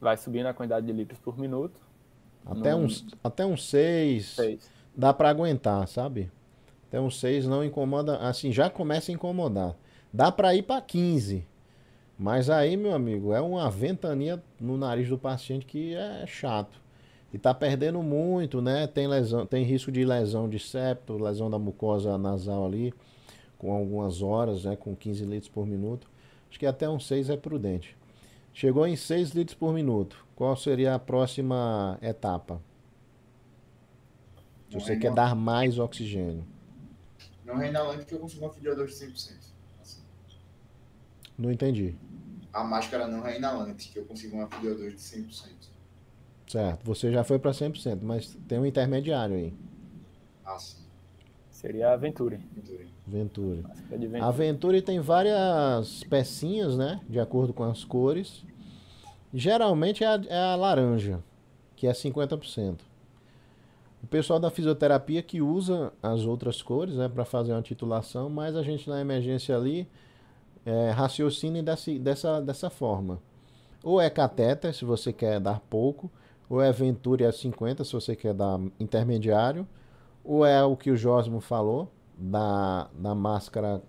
Vai 0.00 0.16
subindo 0.16 0.46
a 0.46 0.54
quantidade 0.54 0.86
de 0.86 0.92
litros 0.92 1.18
por 1.18 1.38
minuto. 1.38 1.80
Até 2.44 2.74
uns 2.74 3.06
até 3.24 3.46
uns 3.46 3.68
6. 3.68 4.36
Dá 4.96 5.12
para 5.12 5.30
aguentar, 5.30 5.88
sabe? 5.88 6.30
Até 6.88 7.00
uns 7.00 7.18
6 7.18 7.46
não 7.46 7.64
incomoda, 7.64 8.18
assim, 8.18 8.52
já 8.52 8.68
começa 8.68 9.10
a 9.10 9.14
incomodar. 9.14 9.74
Dá 10.12 10.30
para 10.30 10.54
ir 10.54 10.62
para 10.62 10.80
15. 10.80 11.46
Mas 12.18 12.50
aí, 12.50 12.76
meu 12.76 12.94
amigo, 12.94 13.32
é 13.32 13.40
uma 13.40 13.70
ventania 13.70 14.42
no 14.60 14.76
nariz 14.76 15.08
do 15.08 15.16
paciente 15.16 15.64
que 15.64 15.94
é 15.94 16.24
chato. 16.26 16.81
E 17.32 17.38
tá 17.38 17.54
perdendo 17.54 18.02
muito, 18.02 18.60
né? 18.60 18.86
Tem 18.86 19.06
lesão, 19.06 19.46
tem 19.46 19.64
risco 19.64 19.90
de 19.90 20.04
lesão 20.04 20.48
de 20.48 20.58
septo, 20.58 21.16
lesão 21.16 21.50
da 21.50 21.58
mucosa 21.58 22.18
nasal 22.18 22.66
ali, 22.66 22.92
com 23.56 23.72
algumas 23.72 24.20
horas, 24.20 24.64
né? 24.64 24.76
Com 24.76 24.94
15 24.94 25.24
litros 25.24 25.48
por 25.48 25.66
minuto. 25.66 26.10
Acho 26.50 26.58
que 26.58 26.66
até 26.66 26.88
uns 26.88 27.06
6 27.06 27.30
é 27.30 27.36
prudente. 27.36 27.96
Chegou 28.52 28.86
em 28.86 28.96
6 28.96 29.30
litros 29.30 29.56
por 29.56 29.72
minuto. 29.72 30.26
Qual 30.36 30.54
seria 30.56 30.94
a 30.94 30.98
próxima 30.98 31.98
etapa? 32.02 32.60
Se 34.68 34.74
você 34.74 34.96
quer 34.96 35.12
dar 35.12 35.34
mais 35.34 35.78
oxigênio. 35.78 36.44
Não 37.44 37.60
é 37.60 37.68
inalante 37.68 38.04
que 38.04 38.14
eu 38.14 38.18
consigo 38.18 38.44
uma 38.44 38.52
filiador 38.52 38.86
de 38.86 38.92
100%. 38.92 39.52
Não 41.38 41.50
entendi. 41.50 41.94
A 42.52 42.62
máscara 42.62 43.08
não 43.08 43.26
é 43.26 43.36
inalante, 43.36 43.88
que 43.90 43.98
eu 43.98 44.04
consigo 44.04 44.36
uma 44.36 44.46
PDO2 44.46 44.90
de 44.90 44.96
100%. 44.96 45.61
Certo, 46.52 46.84
você 46.84 47.10
já 47.10 47.24
foi 47.24 47.38
para 47.38 47.50
100%, 47.50 48.00
mas 48.02 48.38
tem 48.46 48.58
um 48.58 48.66
intermediário 48.66 49.36
aí. 49.36 49.54
Ah, 50.44 50.58
sim. 50.58 50.82
Seria 51.50 51.94
a 51.94 51.96
Venturi. 51.96 52.40
Venturi. 53.06 53.64
Venturi. 53.88 54.20
A 54.20 54.30
Venturi 54.30 54.82
tem 54.82 55.00
várias 55.00 56.04
pecinhas, 56.04 56.76
né? 56.76 57.00
De 57.08 57.18
acordo 57.18 57.54
com 57.54 57.64
as 57.64 57.84
cores. 57.84 58.44
Geralmente 59.32 60.04
é 60.04 60.08
a, 60.08 60.20
é 60.28 60.52
a 60.52 60.54
laranja, 60.54 61.20
que 61.74 61.86
é 61.86 61.92
50%. 61.92 62.80
O 64.02 64.06
pessoal 64.06 64.38
da 64.38 64.50
fisioterapia 64.50 65.22
que 65.22 65.40
usa 65.40 65.90
as 66.02 66.26
outras 66.26 66.60
cores, 66.60 66.96
né, 66.96 67.08
para 67.08 67.24
fazer 67.24 67.52
uma 67.52 67.62
titulação, 67.62 68.28
mas 68.28 68.54
a 68.56 68.62
gente 68.62 68.90
na 68.90 69.00
emergência 69.00 69.56
ali 69.56 69.88
é, 70.66 70.90
raciocine 70.90 71.62
dessa, 71.62 71.98
dessa, 71.98 72.40
dessa 72.42 72.68
forma. 72.68 73.18
Ou 73.82 73.98
é 73.98 74.10
catéter, 74.10 74.74
se 74.74 74.84
você 74.84 75.14
quer 75.14 75.40
dar 75.40 75.58
pouco, 75.70 76.10
ou 76.52 76.60
é 76.60 76.70
Venturi 76.70 77.24
a 77.24 77.32
50, 77.32 77.82
se 77.82 77.94
você 77.94 78.14
quer 78.14 78.34
dar 78.34 78.60
intermediário, 78.78 79.66
ou 80.22 80.44
é 80.44 80.62
o 80.62 80.76
que 80.76 80.90
o 80.90 80.96
Josmo 80.98 81.40
falou, 81.40 81.90
da, 82.14 82.90
da 82.92 83.14
máscara 83.14 83.80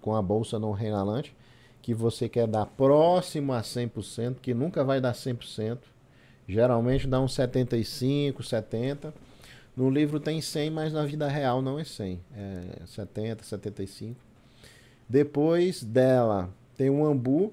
com 0.00 0.16
a 0.16 0.20
bolsa 0.20 0.58
não 0.58 0.72
renalante, 0.72 1.36
que 1.80 1.94
você 1.94 2.28
quer 2.28 2.48
dar 2.48 2.66
próximo 2.66 3.52
a 3.52 3.60
100%, 3.60 4.38
que 4.42 4.52
nunca 4.52 4.82
vai 4.82 5.00
dar 5.00 5.12
100%, 5.12 5.78
geralmente 6.48 7.06
dá 7.06 7.20
uns 7.20 7.32
75, 7.32 8.42
70%. 8.42 9.12
No 9.76 9.88
livro 9.88 10.18
tem 10.18 10.40
100, 10.40 10.68
mas 10.68 10.92
na 10.92 11.04
vida 11.06 11.28
real 11.28 11.62
não 11.62 11.78
é 11.78 11.84
100, 11.84 12.20
é 12.34 12.86
70, 12.86 13.44
75. 13.44 14.20
Depois 15.08 15.84
dela 15.84 16.50
tem 16.76 16.90
um 16.90 17.06
ambu 17.06 17.52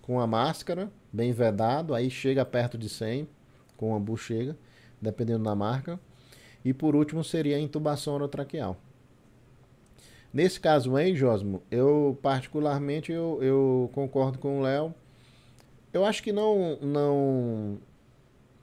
com 0.00 0.18
a 0.18 0.26
máscara, 0.26 0.90
bem 1.12 1.30
vedado, 1.30 1.94
aí 1.94 2.08
chega 2.08 2.42
perto 2.42 2.78
de 2.78 2.88
100, 2.88 3.28
com 3.82 3.92
o 3.92 3.96
ambu 3.96 4.16
chega, 4.16 4.56
dependendo 5.00 5.42
da 5.42 5.56
marca. 5.56 5.98
E 6.64 6.72
por 6.72 6.94
último 6.94 7.24
seria 7.24 7.56
a 7.56 7.60
intubação 7.60 8.14
orotraqueal. 8.14 8.76
Nesse 10.32 10.60
caso 10.60 10.94
aí, 10.94 11.16
Josmo, 11.16 11.60
eu 11.68 12.16
particularmente 12.22 13.10
eu, 13.10 13.40
eu 13.42 13.90
concordo 13.92 14.38
com 14.38 14.60
o 14.60 14.62
Léo. 14.62 14.94
Eu 15.92 16.04
acho 16.04 16.22
que 16.22 16.30
não, 16.32 16.78
não, 16.80 17.78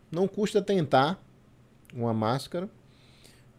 não 0.10 0.26
custa 0.26 0.62
tentar 0.62 1.22
uma 1.94 2.14
máscara 2.14 2.70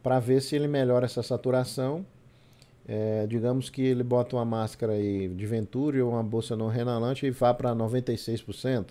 para 0.02 0.18
ver 0.18 0.40
se 0.40 0.56
ele 0.56 0.66
melhora 0.66 1.04
essa 1.04 1.22
saturação 1.22 2.06
é, 2.88 3.26
digamos 3.26 3.70
que 3.70 3.82
ele 3.82 4.02
bota 4.02 4.34
uma 4.34 4.44
máscara 4.44 4.94
aí 4.94 5.28
de 5.28 5.46
Venturi 5.46 6.00
ou 6.00 6.10
uma 6.12 6.22
bolsa 6.22 6.56
não 6.56 6.68
renalante 6.68 7.26
e 7.26 7.30
vá 7.30 7.52
para 7.54 7.74
96%. 7.74 8.86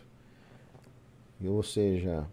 Ou 1.43 1.63
seja, 1.63 2.25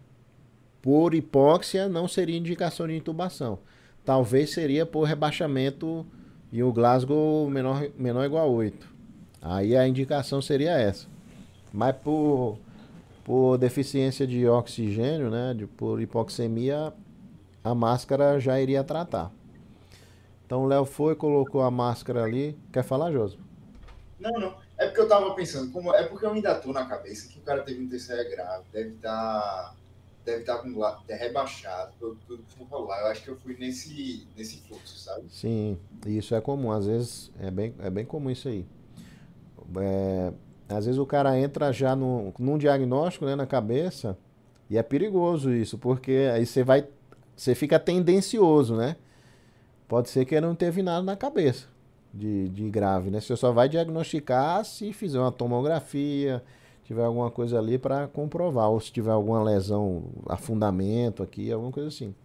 por 0.87 1.13
hipóxia 1.13 1.89
não 1.89 2.07
seria 2.07 2.37
indicação 2.37 2.87
de 2.87 2.95
intubação. 2.95 3.59
Talvez 4.05 4.51
seria 4.51 4.85
por 4.85 5.03
rebaixamento 5.03 6.05
e 6.49 6.63
o 6.63 6.71
Glasgow 6.71 7.49
menor, 7.49 7.89
menor 7.97 8.23
igual 8.23 8.47
a 8.47 8.49
8. 8.49 8.87
Aí 9.41 9.75
a 9.75 9.85
indicação 9.85 10.41
seria 10.41 10.79
essa. 10.79 11.05
Mas 11.73 11.93
por, 11.93 12.57
por 13.25 13.57
deficiência 13.57 14.25
de 14.25 14.47
oxigênio, 14.47 15.29
né, 15.29 15.53
de, 15.53 15.67
por 15.67 16.01
hipoxemia, 16.01 16.93
a 17.61 17.75
máscara 17.75 18.39
já 18.39 18.57
iria 18.57 18.81
tratar. 18.81 19.29
Então 20.45 20.63
o 20.63 20.67
Léo 20.67 20.85
foi, 20.85 21.15
colocou 21.15 21.63
a 21.63 21.69
máscara 21.69 22.23
ali. 22.23 22.57
Quer 22.71 22.85
falar, 22.85 23.11
Josi? 23.11 23.37
Não, 24.17 24.31
não. 24.39 24.55
É 24.77 24.85
porque 24.85 25.01
eu 25.01 25.09
tava 25.09 25.33
pensando, 25.33 25.69
como 25.69 25.93
é 25.93 26.03
porque 26.03 26.25
eu 26.25 26.31
ainda 26.31 26.55
tô 26.55 26.71
na 26.71 26.85
cabeça 26.85 27.27
que 27.27 27.39
o 27.39 27.41
cara 27.41 27.61
teve 27.63 27.83
um 27.83 27.89
terceiro 27.89 28.29
grave, 28.29 28.63
deve 28.71 28.91
estar 28.91 29.09
tá, 29.11 29.75
deve 30.27 30.41
estar 30.41 30.57
com 30.57 30.69
é 31.07 31.15
rebaixado, 31.15 31.93
tudo, 31.99 32.19
tudo 32.27 32.43
que 32.43 32.63
rolar. 32.65 32.99
Eu 33.01 33.07
acho 33.07 33.23
que 33.23 33.29
eu 33.29 33.37
fui 33.37 33.55
nesse 33.57 34.27
nesse 34.35 34.57
fluxo, 34.61 34.97
sabe? 34.99 35.25
Sim, 35.29 35.77
isso 36.05 36.35
é 36.35 36.41
comum, 36.41 36.71
às 36.71 36.85
vezes 36.85 37.31
é 37.39 37.49
bem 37.49 37.73
é 37.79 37.89
bem 37.89 38.05
comum 38.05 38.29
isso 38.29 38.47
aí. 38.47 38.65
É, 39.77 40.33
às 40.69 40.85
vezes 40.85 40.99
o 40.99 41.05
cara 41.05 41.37
entra 41.39 41.71
já 41.71 41.95
no, 41.95 42.33
num 42.39 42.57
diagnóstico 42.57 43.25
né, 43.25 43.35
na 43.35 43.45
cabeça 43.45 44.17
e 44.69 44.77
é 44.77 44.83
perigoso 44.83 45.51
isso, 45.51 45.77
porque 45.77 46.29
aí 46.33 46.45
você 46.45 46.63
vai 46.63 46.87
você 47.35 47.53
fica 47.55 47.79
tendencioso, 47.79 48.75
né? 48.75 48.95
pode 49.87 50.09
ser 50.09 50.25
que 50.25 50.39
não 50.41 50.53
teve 50.53 50.83
nada 50.83 51.01
na 51.01 51.15
cabeça 51.15 51.67
de, 52.13 52.49
de 52.49 52.69
grave, 52.69 53.09
né? 53.09 53.21
Você 53.21 53.35
só 53.35 53.51
vai 53.51 53.69
diagnosticar 53.69 54.65
se 54.65 54.91
fizer 54.91 55.19
uma 55.19 55.31
tomografia, 55.31 56.43
tiver 56.87 57.03
alguma 57.03 57.29
coisa 57.29 57.59
ali 57.59 57.77
para 57.77 58.07
comprovar, 58.07 58.69
ou 58.69 58.79
se 58.79 58.91
tiver 58.93 59.11
alguma 59.11 59.43
lesão, 59.43 60.05
afundamento 60.25 61.21
aqui, 61.21 61.51
alguma 61.51 61.71
coisa 61.71 61.89
assim. 61.89 62.15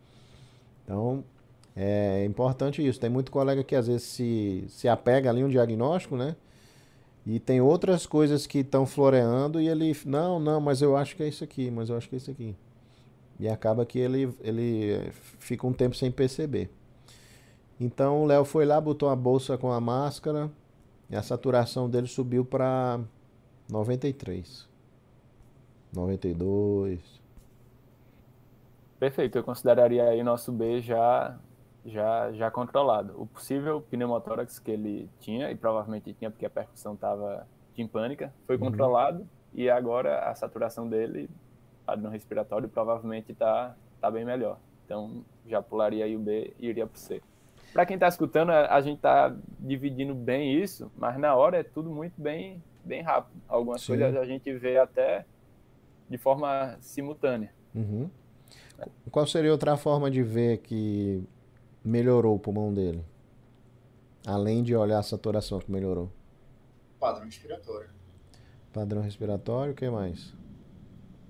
Então, 0.84 1.24
é 1.74 2.24
importante 2.24 2.86
isso. 2.86 3.00
Tem 3.00 3.10
muito 3.10 3.32
colega 3.32 3.64
que 3.64 3.74
às 3.74 3.88
vezes 3.88 4.04
se, 4.04 4.64
se 4.68 4.88
apega 4.88 5.28
ali 5.28 5.42
um 5.42 5.48
diagnóstico, 5.48 6.16
né? 6.16 6.36
E 7.26 7.40
tem 7.40 7.60
outras 7.60 8.06
coisas 8.06 8.46
que 8.46 8.58
estão 8.58 8.86
floreando 8.86 9.60
e 9.60 9.68
ele, 9.68 9.96
não, 10.06 10.38
não, 10.38 10.60
mas 10.60 10.80
eu 10.80 10.96
acho 10.96 11.16
que 11.16 11.24
é 11.24 11.28
isso 11.28 11.42
aqui, 11.42 11.68
mas 11.68 11.88
eu 11.88 11.96
acho 11.96 12.08
que 12.08 12.14
é 12.14 12.18
isso 12.18 12.30
aqui. 12.30 12.54
E 13.40 13.48
acaba 13.48 13.84
que 13.84 13.98
ele, 13.98 14.32
ele 14.40 15.10
fica 15.38 15.66
um 15.66 15.72
tempo 15.72 15.96
sem 15.96 16.10
perceber. 16.10 16.70
Então 17.80 18.22
o 18.22 18.26
Léo 18.26 18.44
foi 18.44 18.64
lá, 18.64 18.80
botou 18.80 19.08
a 19.08 19.16
bolsa 19.16 19.58
com 19.58 19.72
a 19.72 19.80
máscara 19.80 20.48
e 21.10 21.16
a 21.16 21.22
saturação 21.22 21.90
dele 21.90 22.06
subiu 22.06 22.44
para 22.44 23.00
93. 23.72 24.68
92. 25.94 27.00
Perfeito, 29.00 29.38
eu 29.38 29.42
consideraria 29.42 30.04
aí 30.04 30.22
nosso 30.22 30.52
B 30.52 30.82
já 30.82 31.38
já 31.84 32.30
já 32.32 32.50
controlado. 32.50 33.20
O 33.20 33.26
possível 33.26 33.80
pneumotórax 33.80 34.58
que 34.58 34.70
ele 34.70 35.08
tinha 35.18 35.50
e 35.50 35.56
provavelmente 35.56 36.12
tinha 36.12 36.30
porque 36.30 36.44
a 36.44 36.50
percussão 36.50 36.92
estava 36.92 37.46
timpânica 37.74 38.32
foi 38.46 38.56
uhum. 38.56 38.66
controlado 38.66 39.26
e 39.54 39.70
agora 39.70 40.20
a 40.28 40.34
saturação 40.34 40.86
dele 40.86 41.28
no 41.98 42.10
respiratório 42.10 42.68
provavelmente 42.68 43.32
está 43.32 43.74
tá 44.02 44.10
bem 44.10 44.24
melhor. 44.24 44.58
Então 44.84 45.24
já 45.46 45.62
pularia 45.62 46.04
aí 46.04 46.14
o 46.14 46.20
B 46.20 46.52
e 46.60 46.68
iria 46.68 46.86
para 46.86 46.96
o 46.96 46.98
C. 46.98 47.22
Para 47.72 47.86
quem 47.86 47.94
está 47.94 48.06
escutando, 48.06 48.50
a, 48.50 48.80
gente 48.82 48.96
está 48.96 49.34
dividindo 49.58 50.14
bem 50.14 50.60
isso, 50.62 50.92
mas 50.94 51.18
na 51.18 51.34
hora 51.34 51.56
é 51.56 51.62
tudo 51.62 51.90
muito 51.90 52.20
bem, 52.20 52.62
bem 52.84 53.02
rápido. 53.02 53.40
Algumas 53.48 53.80
Sim. 53.82 53.98
coisas 53.98 54.16
a 54.16 54.24
gente 54.24 54.52
vê 54.54 54.78
até 54.78 55.24
de 56.08 56.18
forma 56.18 56.76
simultânea. 56.80 57.52
Uhum. 57.74 58.10
Qual 59.10 59.26
seria 59.26 59.52
outra 59.52 59.76
forma 59.76 60.10
de 60.10 60.22
ver 60.22 60.58
que 60.58 61.22
melhorou 61.84 62.36
o 62.36 62.38
pulmão 62.38 62.72
dele? 62.72 63.04
Além 64.26 64.62
de 64.62 64.74
olhar 64.74 64.98
a 64.98 65.02
saturação 65.02 65.58
que 65.58 65.70
melhorou. 65.70 66.10
Padrão 66.98 67.24
respiratório. 67.24 67.90
Padrão 68.72 69.02
respiratório, 69.02 69.72
o 69.72 69.76
que 69.76 69.88
mais? 69.88 70.34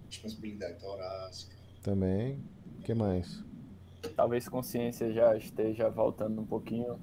Disponibilidade 0.08 0.78
torácica. 0.78 1.56
Também. 1.82 2.38
O 2.78 2.82
que 2.82 2.94
mais? 2.94 3.42
talvez 4.10 4.48
consciência 4.48 5.12
já 5.12 5.36
esteja 5.36 5.88
voltando 5.88 6.40
um 6.40 6.46
pouquinho. 6.46 6.98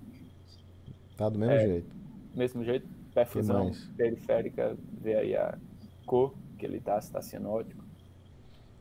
Tá 1.18 1.30
do 1.30 1.39
mesmo 1.39 1.54
é, 1.54 1.68
jeito. 1.68 1.95
Mesmo 2.36 2.64
jeito, 2.64 2.88
perfusão 3.26 3.72
periférica, 3.95 4.78
ver 5.01 5.17
aí 5.17 5.36
a 5.36 5.57
cor 6.05 6.34
que 6.57 6.65
ele 6.65 6.80
tá, 6.80 6.99
se 6.99 7.11
tá 7.11 7.22
cianótico. 7.22 7.84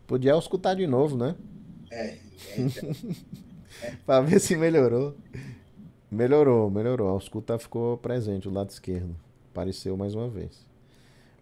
Podia 0.06 0.36
escutar 0.36 0.74
de 0.74 0.86
novo, 0.86 1.16
né? 1.16 1.36
É. 1.90 2.06
é, 2.06 2.18
é. 3.82 3.90
pra 4.06 4.20
ver 4.20 4.40
se 4.40 4.56
melhorou. 4.56 5.14
Melhorou, 6.10 6.70
melhorou. 6.70 7.08
A 7.08 7.12
ausculta 7.12 7.58
ficou 7.58 7.98
presente, 7.98 8.48
o 8.48 8.52
lado 8.52 8.70
esquerdo. 8.70 9.14
Apareceu 9.52 9.96
mais 9.96 10.14
uma 10.14 10.28
vez. 10.28 10.66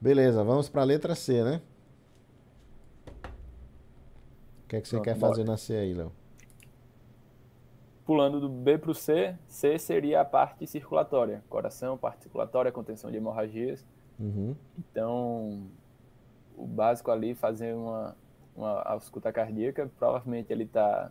Beleza, 0.01 0.43
vamos 0.43 0.69
para 0.69 0.83
a 0.83 0.85
letra 0.85 1.15
C, 1.15 1.43
né? 1.45 1.61
O 4.65 4.69
que 4.69 4.77
é 4.77 4.81
que 4.81 4.89
você 4.89 4.97
Pronto, 4.97 5.05
quer 5.05 5.17
fazer 5.17 5.45
na 5.45 5.57
C 5.57 5.75
aí, 5.75 5.95
Léo? 5.95 6.13
Pulando 8.07 8.41
do 8.41 8.49
B 8.49 8.79
para 8.79 8.91
o 8.91 8.95
C, 8.95 9.37
C 9.47 9.79
seria 9.79 10.21
a 10.21 10.25
parte 10.25 10.67
circulatória, 10.67 11.43
coração, 11.49 11.99
parte 11.99 12.23
circulatória, 12.23 12.73
contenção 12.73 13.11
de 13.11 13.17
hemorragias. 13.17 13.85
Uhum. 14.19 14.55
Então, 14.79 15.67
o 16.57 16.67
básico 16.67 17.11
ali, 17.11 17.35
fazer 17.35 17.75
uma, 17.75 18.17
uma 18.57 18.81
ausculta 18.83 19.33
cardíaca, 19.33 19.91
provavelmente 19.99 20.53
ele 20.53 20.65
está 20.65 21.11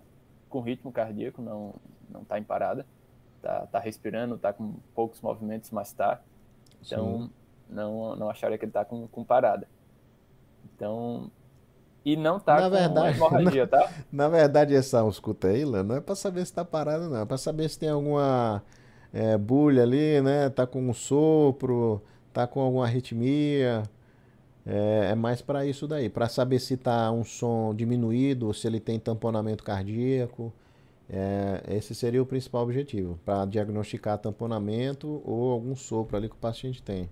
com 0.50 0.62
ritmo 0.62 0.92
cardíaco, 0.92 1.42
não 1.42 1.76
não 2.10 2.22
está 2.22 2.40
em 2.40 2.44
parada, 2.44 2.86
está 3.38 3.68
tá 3.68 3.80
respirando, 3.80 4.36
está 4.36 4.54
com 4.54 4.76
poucos 4.94 5.22
movimentos, 5.22 5.70
mas 5.72 5.90
está. 5.90 6.22
Então, 6.82 7.30
não, 7.70 8.16
não 8.16 8.30
acharia 8.30 8.58
que 8.58 8.66
ele 8.66 8.70
está 8.70 8.86
com, 8.86 9.08
com 9.08 9.24
parada. 9.24 9.68
Então, 10.64 11.32
e 12.06 12.16
não 12.16 12.40
tá 12.40 12.62
na 12.62 12.70
com 12.70 12.70
verdade, 12.70 13.18
hemorragia, 13.18 13.64
na, 13.66 13.68
tá? 13.68 13.90
Na 14.12 14.30
verdade, 14.30 14.76
essa 14.76 15.00
ausculta 15.00 15.48
aí, 15.48 15.66
não 15.66 15.96
é 15.96 16.00
para 16.00 16.16
saber 16.16 16.46
se 16.46 16.54
tá 16.54 16.64
parado, 16.64 17.10
não. 17.10 17.22
É 17.22 17.26
para 17.26 17.38
saber 17.38 17.68
se 17.68 17.80
tem 17.80 17.90
alguma 17.90 18.64
é, 19.12 19.36
bulha 19.38 19.82
ali, 19.82 20.22
né? 20.22 20.50
Tá 20.50 20.68
com 20.68 20.88
um 20.88 20.94
sopro, 20.94 22.02
tá 22.32 22.46
com 22.46 22.62
alguma 22.62 22.86
arritmia. 22.86 23.84
É, 24.66 25.10
é 25.12 25.16
mais 25.16 25.42
para 25.42 25.66
isso 25.66 25.88
daí, 25.88 26.10
para 26.10 26.28
saber 26.28 26.60
se 26.60 26.78
tá 26.78 27.12
um 27.12 27.24
som 27.24 27.74
diminuído, 27.74 28.54
se 28.54 28.68
ele 28.68 28.80
tem 28.80 29.00
tamponamento 29.00 29.64
cardíaco. 29.64 30.54
É, 31.10 31.64
esse 31.70 31.94
seria 31.96 32.22
o 32.22 32.26
principal 32.26 32.64
objetivo, 32.64 33.20
para 33.26 33.46
diagnosticar 33.46 34.18
tamponamento 34.18 35.22
ou 35.24 35.52
algum 35.52 35.76
sopro 35.76 36.18
ali 36.18 36.28
que 36.30 36.36
o 36.36 36.40
paciente 36.40 36.82
tem. 36.82 37.10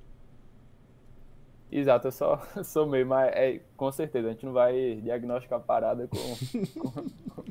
Exato, 1.75 2.07
eu 2.07 2.11
só 2.11 2.39
sou 2.63 2.85
meio, 2.85 3.07
mas 3.07 3.31
é, 3.33 3.59
com 3.75 3.91
certeza, 3.91 4.27
a 4.27 4.31
gente 4.31 4.45
não 4.45 4.53
vai 4.53 5.01
diagnosticar 5.01 5.57
a 5.57 5.61
parada 5.61 6.07
com, 6.07 6.17
com, 6.79 7.43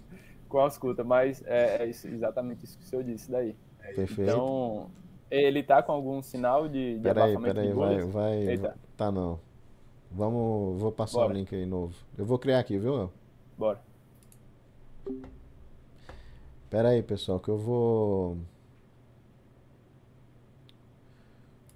com 0.48 0.58
a 0.60 0.62
ausculta, 0.62 1.02
mas 1.02 1.42
é, 1.44 1.82
é 1.82 1.86
isso, 1.88 2.06
exatamente 2.06 2.64
isso 2.64 2.78
que 2.78 2.84
o 2.84 2.86
senhor 2.86 3.02
disse 3.02 3.28
daí. 3.28 3.56
Perfeito. 3.96 4.22
Então, 4.22 4.88
ele 5.28 5.60
tá 5.64 5.82
com 5.82 5.90
algum 5.90 6.22
sinal 6.22 6.68
de, 6.68 6.98
de 6.98 7.02
peraí, 7.02 7.32
abafamento 7.32 7.54
peraí, 7.54 7.68
de 7.68 7.74
vai, 7.74 8.04
vai, 8.04 8.48
Eita. 8.48 8.76
tá 8.96 9.10
não. 9.10 9.40
Vamos, 10.08 10.80
vou 10.80 10.92
passar 10.92 11.18
Bora. 11.18 11.32
o 11.32 11.36
link 11.36 11.52
aí 11.52 11.66
novo. 11.66 11.94
Eu 12.16 12.24
vou 12.24 12.38
criar 12.38 12.60
aqui, 12.60 12.78
viu? 12.78 13.10
Bora. 13.58 13.80
Pera 16.70 16.90
aí, 16.90 17.02
pessoal, 17.02 17.40
que 17.40 17.48
eu 17.48 17.58
vou... 17.58 18.36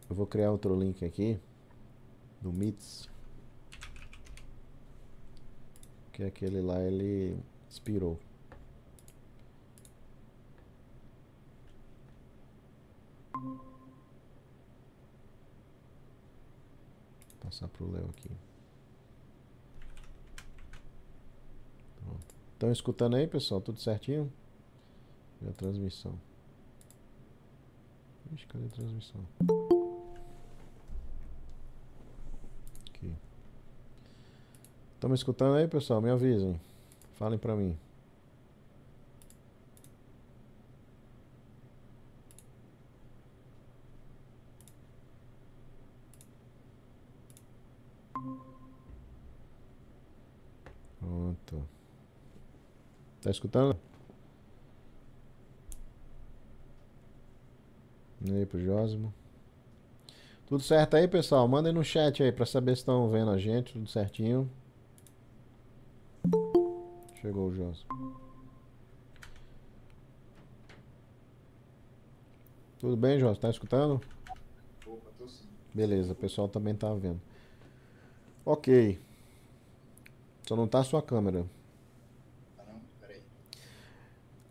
Eu 0.08 0.14
vou 0.14 0.26
criar 0.26 0.52
outro 0.52 0.78
link 0.78 1.04
aqui 1.04 1.40
no 2.46 2.52
MITS. 2.52 3.08
Que 6.12 6.22
aquele 6.22 6.62
lá 6.62 6.80
ele 6.80 7.36
expirou. 7.68 8.18
Passar 17.40 17.68
pro 17.68 17.90
Léo 17.90 18.08
aqui. 18.10 18.30
Estão 22.54 22.72
escutando 22.72 23.16
aí, 23.16 23.26
pessoal? 23.26 23.60
Tudo 23.60 23.78
certinho? 23.80 24.32
E 25.42 25.48
a 25.48 25.52
transmissão. 25.52 26.18
Ixi, 28.32 28.46
cadê 28.46 28.64
a 28.64 28.70
transmissão? 28.70 29.20
Estão 34.96 35.10
me 35.10 35.14
escutando 35.14 35.56
aí, 35.56 35.68
pessoal? 35.68 36.00
Me 36.00 36.10
avisem. 36.10 36.58
Falem 37.14 37.38
para 37.38 37.54
mim. 37.54 37.76
Pronto. 50.98 51.68
Tá 53.22 53.30
escutando? 53.30 53.76
E 58.24 58.32
aí 58.32 58.46
pro 58.46 58.58
Jósimo. 58.58 59.12
Tudo 60.46 60.62
certo 60.62 60.96
aí, 60.96 61.06
pessoal? 61.06 61.46
Mandem 61.46 61.72
no 61.72 61.84
chat 61.84 62.22
aí 62.22 62.32
pra 62.32 62.46
saber 62.46 62.74
se 62.76 62.82
estão 62.82 63.08
vendo 63.10 63.30
a 63.30 63.38
gente, 63.38 63.74
tudo 63.74 63.88
certinho. 63.88 64.50
Chegou 67.26 67.48
o 67.48 67.52
Jones. 67.52 67.84
Tudo 72.78 72.96
bem, 72.96 73.18
Jones? 73.18 73.36
Tá 73.36 73.50
escutando? 73.50 74.00
Opa, 74.86 75.10
tô 75.18 75.26
sim. 75.26 75.48
Beleza, 75.74 76.12
o 76.12 76.14
pessoal 76.14 76.46
também 76.46 76.72
tá 76.72 76.94
vendo. 76.94 77.20
Ok. 78.44 79.00
Só 80.46 80.54
não 80.54 80.68
tá 80.68 80.78
a 80.78 80.84
sua 80.84 81.02
câmera. 81.02 81.44
Ah 82.56 82.62
não? 82.64 82.80
Peraí. 83.00 83.20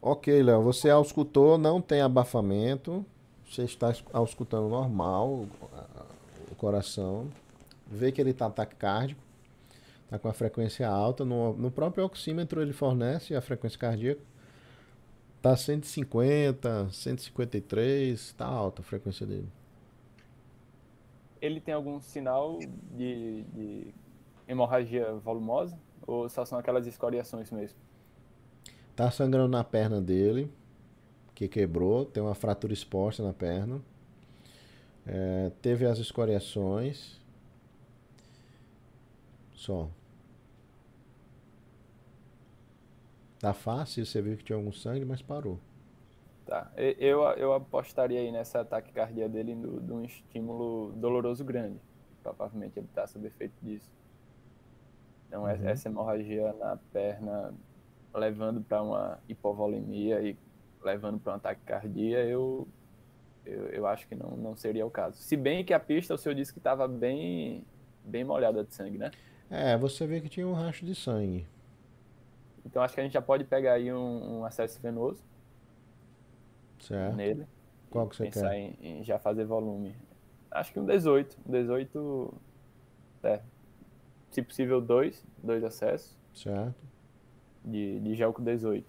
Ok, 0.01 0.43
Léo. 0.43 0.61
Você 0.63 0.89
auscultou, 0.89 1.57
não 1.57 1.81
tem 1.81 2.01
abafamento. 2.01 3.05
Você 3.49 3.63
está 3.63 3.93
auscultando 4.11 4.67
normal 4.67 5.45
o 6.51 6.55
coração. 6.57 7.29
Vê 7.87 8.11
que 8.11 8.19
ele 8.19 8.33
tá 8.33 8.49
taquicárdico 8.49 9.24
está 10.05 10.17
com 10.17 10.27
a 10.27 10.33
frequência 10.33 10.87
alta. 10.87 11.25
No, 11.25 11.53
no 11.53 11.69
próprio 11.69 12.05
oxímetro 12.05 12.61
ele 12.61 12.73
fornece 12.73 13.35
a 13.35 13.41
frequência 13.41 13.77
cardíaca. 13.77 14.21
Está 15.37 15.55
150, 15.55 16.89
153, 16.89 18.19
está 18.19 18.45
alta 18.45 18.81
a 18.81 18.85
frequência 18.85 19.27
dele. 19.27 19.47
Ele 21.39 21.59
tem 21.59 21.73
algum 21.73 21.99
sinal 21.99 22.57
de, 22.97 23.43
de 23.43 23.93
hemorragia 24.47 25.13
volumosa? 25.15 25.77
Ou 26.07 26.29
só 26.29 26.45
são 26.45 26.57
aquelas 26.57 26.87
escoriações 26.87 27.51
mesmo? 27.51 27.77
Tá 28.95 29.11
sangrando 29.11 29.49
na 29.49 29.63
perna 29.63 30.01
dele, 30.01 30.51
que 31.33 31.47
quebrou, 31.47 32.05
tem 32.05 32.23
uma 32.23 32.35
fratura 32.35 32.73
exposta 32.73 33.21
na 33.21 33.33
perna. 33.33 33.81
É, 35.05 35.51
teve 35.61 35.85
as 35.85 35.99
escoriações, 35.99 37.19
só. 39.65 39.89
Tá 43.39 43.53
fácil, 43.53 44.05
você 44.05 44.21
viu 44.21 44.37
que 44.37 44.43
tinha 44.43 44.55
algum 44.55 44.71
sangue, 44.71 45.05
mas 45.05 45.21
parou. 45.21 45.59
Tá. 46.45 46.71
Eu, 46.77 47.23
eu 47.37 47.53
apostaria 47.53 48.19
aí 48.19 48.31
nessa 48.31 48.61
ataque 48.61 48.91
cardíaco 48.91 49.33
dele 49.33 49.55
de 49.55 49.91
um 49.91 50.03
estímulo 50.03 50.91
doloroso 50.93 51.43
grande. 51.43 51.79
Provavelmente 52.21 52.77
ele 52.77 52.85
está 52.85 53.07
sob 53.07 53.27
efeito 53.27 53.53
disso. 53.61 53.91
Então, 55.27 55.43
uhum. 55.43 55.49
essa 55.49 55.89
hemorragia 55.89 56.53
na 56.53 56.77
perna 56.93 57.53
levando 58.13 58.61
para 58.61 58.81
uma 58.81 59.19
hipovolemia 59.27 60.21
e 60.21 60.37
levando 60.83 61.19
para 61.19 61.33
um 61.33 61.35
ataque 61.35 61.61
cardíaco, 61.65 62.29
eu, 62.29 62.67
eu, 63.45 63.67
eu, 63.69 63.87
acho 63.87 64.07
que 64.07 64.15
não, 64.15 64.37
não 64.37 64.55
seria 64.55 64.85
o 64.85 64.91
caso. 64.91 65.17
Se 65.17 65.35
bem 65.35 65.65
que 65.65 65.73
a 65.73 65.79
pista, 65.79 66.13
o 66.13 66.17
senhor 66.17 66.35
disse 66.35 66.53
que 66.53 66.59
estava 66.59 66.87
bem, 66.87 67.65
bem 68.03 68.23
molhada 68.23 68.63
de 68.63 68.73
sangue, 68.73 68.97
né? 68.97 69.11
É, 69.49 69.77
você 69.77 70.05
vê 70.07 70.21
que 70.21 70.29
tinha 70.29 70.47
um 70.47 70.53
racho 70.53 70.85
de 70.85 70.95
sangue. 70.95 71.45
Então 72.65 72.81
acho 72.81 72.95
que 72.95 72.99
a 72.99 73.03
gente 73.03 73.13
já 73.13 73.21
pode 73.21 73.43
pegar 73.43 73.73
aí 73.73 73.93
um, 73.93 74.39
um 74.39 74.45
acesso 74.45 74.79
venoso 74.81 75.23
certo. 76.79 77.15
nele. 77.15 77.47
Qual 77.89 78.07
que 78.07 78.15
você 78.15 78.25
pensar 78.25 78.49
quer? 78.49 78.57
Em, 78.57 78.77
em, 78.81 79.03
já 79.03 79.17
fazer 79.19 79.45
volume. 79.45 79.95
Acho 80.51 80.73
que 80.73 80.79
um 80.79 80.85
18. 80.85 81.37
Um 81.47 81.51
18. 81.51 82.33
É, 83.23 83.41
se 84.31 84.41
possível, 84.41 84.81
dois. 84.81 85.23
Dois 85.43 85.63
acessos. 85.63 86.17
Certo. 86.33 86.75
De, 87.63 87.99
de 87.99 88.15
gel 88.15 88.33
com 88.33 88.43
18 88.43 88.85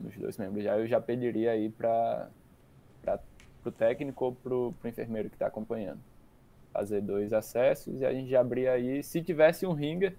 nos 0.00 0.16
dois 0.16 0.36
membros. 0.36 0.64
Já 0.64 0.78
eu 0.78 0.86
já 0.86 1.00
pediria 1.00 1.52
aí 1.52 1.70
para 1.70 2.28
o 3.64 3.70
técnico 3.70 4.24
ou 4.24 4.34
para 4.34 4.54
o 4.54 4.74
enfermeiro 4.84 5.28
que 5.28 5.36
está 5.36 5.46
acompanhando. 5.46 6.00
Fazer 6.72 7.00
dois 7.00 7.32
acessos 7.32 8.00
e 8.00 8.04
a 8.04 8.12
gente 8.12 8.30
já 8.30 8.40
abrir 8.40 8.68
aí. 8.68 9.02
Se 9.02 9.22
tivesse 9.22 9.66
um 9.66 9.72
ringer, 9.72 10.16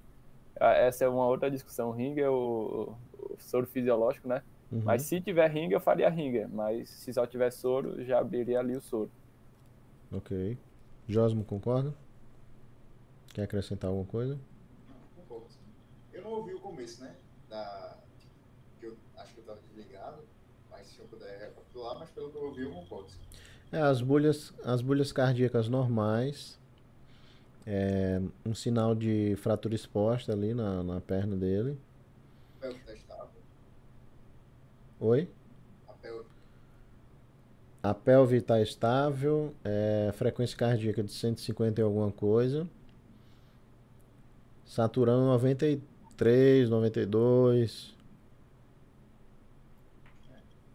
essa 0.60 1.06
é 1.06 1.08
uma 1.08 1.26
outra 1.26 1.50
discussão. 1.50 1.90
O 1.90 1.92
ringer 1.92 2.26
é 2.26 2.30
o, 2.30 2.94
o 3.14 3.36
soro 3.40 3.66
fisiológico, 3.66 4.28
né? 4.28 4.44
Uhum. 4.72 4.82
Mas 4.84 5.04
se 5.04 5.20
tiver 5.20 5.50
ringa, 5.50 5.76
eu 5.76 5.82
faria 5.82 6.10
ringa. 6.10 6.50
Mas 6.52 6.90
se 6.90 7.14
só 7.14 7.26
tiver 7.26 7.52
soro, 7.52 8.04
já 8.06 8.20
abriria 8.20 8.60
ali 8.60 8.76
o 8.76 8.82
soro. 8.82 9.12
Ok. 10.12 10.58
Josmo, 11.08 11.44
concorda? 11.44 11.94
Quer 13.34 13.44
acrescentar 13.44 13.90
alguma 13.90 14.06
coisa? 14.06 14.36
Não, 14.88 15.24
concordo. 15.24 15.48
Eu 16.14 16.22
não 16.24 16.32
ouvi 16.32 16.54
o 16.54 16.60
começo, 16.60 17.02
né? 17.02 17.16
Da... 17.50 17.98
Que 18.80 18.88
eu 18.88 18.98
acho 19.18 19.34
que 19.34 19.40
eu 19.40 19.44
estava 19.44 19.60
desligado. 19.68 20.24
Mas 20.70 20.88
se 20.88 21.00
eu 21.00 21.06
puder 21.06 21.40
recapitular, 21.40 22.00
mas 22.00 22.10
pelo 22.12 22.32
que 22.32 22.38
eu 22.38 22.44
ouvi, 22.44 22.62
eu 22.64 22.72
concordo. 22.72 23.12
É, 23.72 23.80
as 23.80 24.02
bolhas, 24.02 24.54
as 24.64 24.82
bolhas 24.82 25.12
cardíacas 25.12 25.70
normais. 25.70 26.60
É, 27.66 28.20
um 28.46 28.56
sinal 28.56 28.96
de 28.96 29.36
fratura 29.38 29.76
exposta 29.76 30.34
ali 30.34 30.54
na, 30.54 30.84
na 30.84 31.00
perna 31.00 31.36
dele. 31.36 31.78
Que 32.60 32.74
tá 32.74 32.94
estável. 32.94 33.30
Oi? 35.00 35.30
A 35.88 35.94
pelve. 35.94 36.26
A 37.84 37.94
pelve 37.94 38.38
está 38.38 38.62
estável, 38.62 39.54
é, 39.64 40.12
frequência 40.14 40.58
cardíaca 40.58 41.04
de 41.04 41.12
150 41.12 41.80
e 41.80 41.84
alguma 41.84 42.12
coisa. 42.12 42.68
Saturando 44.66 45.26
93, 45.26 46.70
92. 46.70 47.96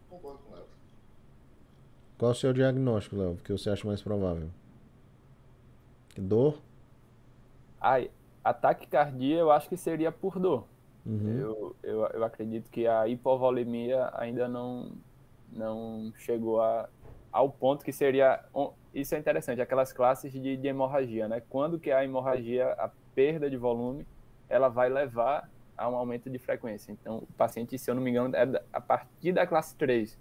Concordo 0.09 0.39
com 0.39 0.51
o 0.51 0.55
Léo. 0.55 0.65
Qual 2.17 2.31
o 2.31 2.35
seu 2.35 2.51
diagnóstico, 2.51 3.15
Léo? 3.15 3.31
O 3.33 3.37
que 3.37 3.51
você 3.51 3.69
acha 3.69 3.87
mais 3.87 4.01
provável? 4.01 4.49
Dor? 6.17 6.59
Ai, 7.79 8.09
ataque 8.43 8.87
cardíaco 8.87 9.41
eu 9.41 9.51
acho 9.51 9.69
que 9.69 9.77
seria 9.77 10.11
por 10.11 10.39
dor. 10.39 10.65
Uhum. 11.05 11.39
Eu, 11.39 11.75
eu, 11.83 12.07
eu 12.07 12.23
acredito 12.23 12.69
que 12.69 12.87
a 12.87 13.07
hipovolemia 13.07 14.09
ainda 14.13 14.47
não, 14.47 14.91
não 15.51 16.11
chegou 16.17 16.59
a, 16.59 16.89
ao 17.31 17.49
ponto 17.49 17.85
que 17.85 17.91
seria. 17.91 18.43
Isso 18.93 19.13
é 19.13 19.19
interessante, 19.19 19.61
aquelas 19.61 19.93
classes 19.93 20.31
de, 20.33 20.57
de 20.57 20.67
hemorragia, 20.67 21.27
né? 21.27 21.41
Quando 21.49 21.79
que 21.79 21.91
a 21.91 22.03
hemorragia, 22.03 22.71
a 22.73 22.89
perda 23.13 23.49
de 23.49 23.57
volume, 23.57 24.07
ela 24.49 24.69
vai 24.69 24.89
levar 24.89 25.49
a 25.77 25.87
um 25.87 25.95
aumento 25.95 26.29
de 26.29 26.39
frequência. 26.39 26.91
Então, 26.91 27.17
o 27.17 27.33
paciente, 27.37 27.77
se 27.77 27.89
eu 27.89 27.95
não 27.95 28.01
me 28.01 28.09
engano, 28.09 28.35
é 28.35 28.63
a 28.73 28.81
partir 28.81 29.31
da 29.31 29.45
classe 29.45 29.75
3, 29.75 30.17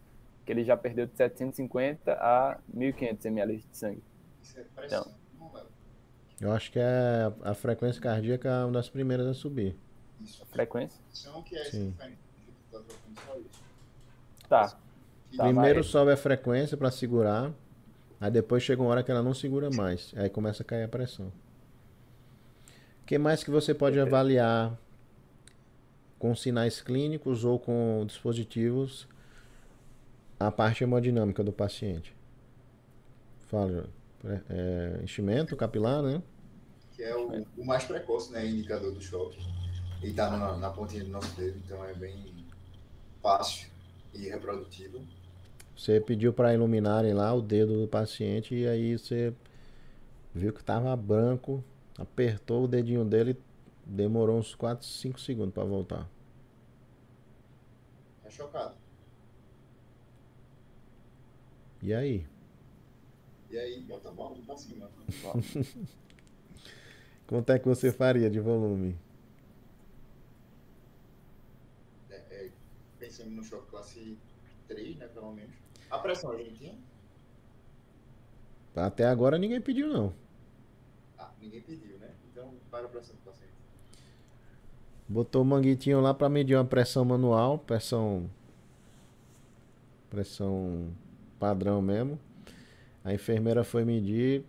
que 0.47 0.53
ele 0.53 0.63
já 0.63 0.77
perdeu 0.77 1.07
de 1.07 1.17
750 1.17 2.13
a 2.13 2.57
1.500 2.75 3.25
ml 3.27 3.57
de 3.57 3.77
sangue. 3.77 4.03
Isso 4.41 4.59
é 4.61 4.63
pressão. 4.63 5.13
Então, 5.35 5.67
eu 6.41 6.53
acho 6.53 6.71
que 6.71 6.79
é 6.79 7.33
a 7.43 7.53
frequência 7.53 8.01
cardíaca 8.01 8.49
é 8.49 8.65
uma 8.65 8.73
das 8.73 8.89
primeiras 8.89 9.27
a 9.27 9.35
subir. 9.35 9.77
Isso. 10.23 10.43
A 10.43 10.47
frequência? 10.47 11.01
que 11.45 11.57
é 11.57 11.65
Sim. 11.65 11.95
Tá. 14.49 14.69
tá. 14.69 14.79
Primeiro 15.37 15.81
mas... 15.81 15.87
sobe 15.87 16.13
a 16.13 16.17
frequência 16.17 16.77
para 16.77 16.91
segurar, 16.91 17.53
aí 18.21 18.31
depois 18.31 18.63
chega 18.63 18.81
uma 18.81 18.91
hora 18.91 19.03
que 19.03 19.11
ela 19.11 19.23
não 19.23 19.35
segura 19.35 19.69
mais, 19.71 20.15
aí 20.17 20.31
começa 20.31 20.63
a 20.63 20.67
cair 20.67 20.85
a 20.85 20.89
pressão. 20.89 21.27
O 23.03 23.07
que 23.07 23.19
mais 23.19 23.43
que 23.43 23.51
você 23.51 23.75
pode 23.75 23.99
avaliar 23.99 24.79
com 26.19 26.35
sinais 26.35 26.81
clínicos 26.81 27.45
ou 27.45 27.59
com 27.59 28.05
dispositivos 28.07 29.09
a 30.39 30.51
parte 30.51 30.85
hemodinâmica 30.85 31.43
do 31.43 31.53
paciente? 31.53 32.15
Fala, 33.49 33.89
é, 34.25 34.41
é, 34.51 35.01
enchimento 35.03 35.57
capilar, 35.57 36.03
né? 36.03 36.23
Que 36.93 37.03
é 37.03 37.17
o, 37.17 37.47
o 37.57 37.65
mais 37.65 37.85
precoce, 37.85 38.33
né? 38.33 38.47
Indicador 38.47 38.93
do 38.93 39.01
choque. 39.01 39.39
E 40.03 40.13
tá 40.13 40.31
na, 40.31 40.57
na 40.57 40.71
pontinha 40.71 41.05
do 41.05 41.11
nosso 41.11 41.35
dedo, 41.37 41.59
então 41.65 41.85
é 41.85 41.95
bem 41.95 42.47
fácil 43.23 43.69
e 44.15 44.29
reprodutivo. 44.29 45.01
Você 45.77 46.01
pediu 46.01 46.33
para 46.33 46.55
iluminarem 46.55 47.13
lá 47.13 47.33
o 47.35 47.43
dedo 47.43 47.83
do 47.83 47.89
paciente 47.89 48.55
e 48.55 48.67
aí 48.67 48.99
você 48.99 49.35
viu 50.35 50.53
que 50.53 50.61
estava 50.61 50.95
branco, 50.97 51.63
apertou 51.99 52.65
o 52.65 52.69
dedinho 52.69 53.05
dele, 53.05 53.39
demorou 53.85 54.39
uns 54.39 54.55
4, 54.55 54.87
5 54.87 55.21
segundos 55.21 55.55
para 55.55 55.65
voltar. 55.65 56.09
É 58.25 58.31
chocado. 58.31 58.75
E 61.83 61.95
aí? 61.95 62.27
E 63.51 63.59
aí, 63.59 63.81
bota 63.83 64.09
a 64.09 64.13
bola 64.13 64.37
pra 64.45 64.57
cima. 64.57 64.91
Quanto 67.27 67.51
é 67.51 67.59
que 67.59 67.67
você 67.67 67.93
faria 67.93 68.31
de 68.31 68.41
volume? 68.41 68.97
É, 72.11 72.15
é, 72.15 72.51
pensando 72.99 73.31
no 73.31 73.43
choque 73.43 73.69
classe 73.71 74.17
3, 74.69 74.97
né, 74.97 75.07
pelo 75.09 75.33
menos. 75.33 75.55
A 75.91 75.99
pressão 75.99 76.33
a 76.33 76.37
gente 76.37 76.55
tinha? 76.55 76.79
Até 78.75 79.07
agora 79.07 79.39
ninguém 79.39 79.61
pediu, 79.61 79.89
não. 79.89 80.13
Ah, 81.19 81.31
ninguém 81.41 81.63
pediu, 81.63 81.99
né? 81.99 82.11
Então, 82.31 82.53
para 82.71 82.87
a 82.87 82.89
pressão 82.89 83.17
do 83.17 83.23
paciente. 83.23 83.53
Botou 85.09 85.43
o 85.43 85.45
manguitinho 85.45 86.01
lá 86.01 86.13
para 86.13 86.29
medir 86.29 86.57
uma 86.57 86.65
pressão 86.65 87.05
manual, 87.05 87.59
pressão 87.59 88.29
pressão 90.11 90.93
padrão 91.39 91.81
mesmo. 91.81 92.19
A 93.05 93.15
enfermeira 93.15 93.63
foi 93.63 93.85
medir, 93.85 94.45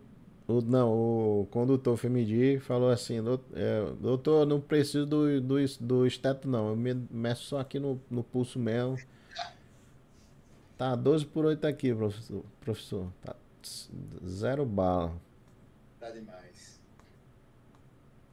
o, 0.47 0.61
não, 0.61 1.41
o 1.41 1.47
condutor 1.51 1.97
foi 1.97 2.09
medir 2.09 2.57
e 2.57 2.59
falou 2.59 2.89
assim, 2.89 3.17
é, 3.53 3.91
doutor, 3.99 4.47
não 4.47 4.61
preciso 4.61 5.05
do, 5.05 5.41
do, 5.41 5.57
do 5.81 6.07
esteto 6.07 6.47
não, 6.47 6.69
eu 6.69 6.75
me 6.75 6.93
meço 7.11 7.43
só 7.43 7.59
aqui 7.59 7.79
no, 7.79 8.01
no 8.09 8.23
pulso 8.23 8.57
mesmo. 8.57 8.97
Tá 10.77 10.95
12 10.95 11.25
por 11.25 11.45
8 11.45 11.67
aqui, 11.67 11.93
professor. 11.93 12.43
professor. 12.61 13.11
Tá 13.23 13.35
zero 14.25 14.65
bala. 14.65 15.15
Tá 15.99 16.11
demais. 16.11 16.79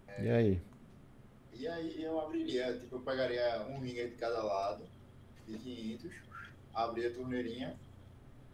É, 0.06 0.24
e 0.24 0.30
aí? 0.30 0.62
E 1.54 1.66
aí 1.66 2.02
eu 2.02 2.20
abriria, 2.20 2.78
tipo, 2.78 2.96
eu 2.96 3.00
pegaria 3.00 3.66
um 3.70 3.80
ringer 3.80 4.10
de 4.10 4.16
cada 4.16 4.42
lado, 4.42 4.84
de 5.48 5.58
500, 5.58 6.12
abria 6.74 7.08
a 7.08 7.14
torneirinha 7.14 7.74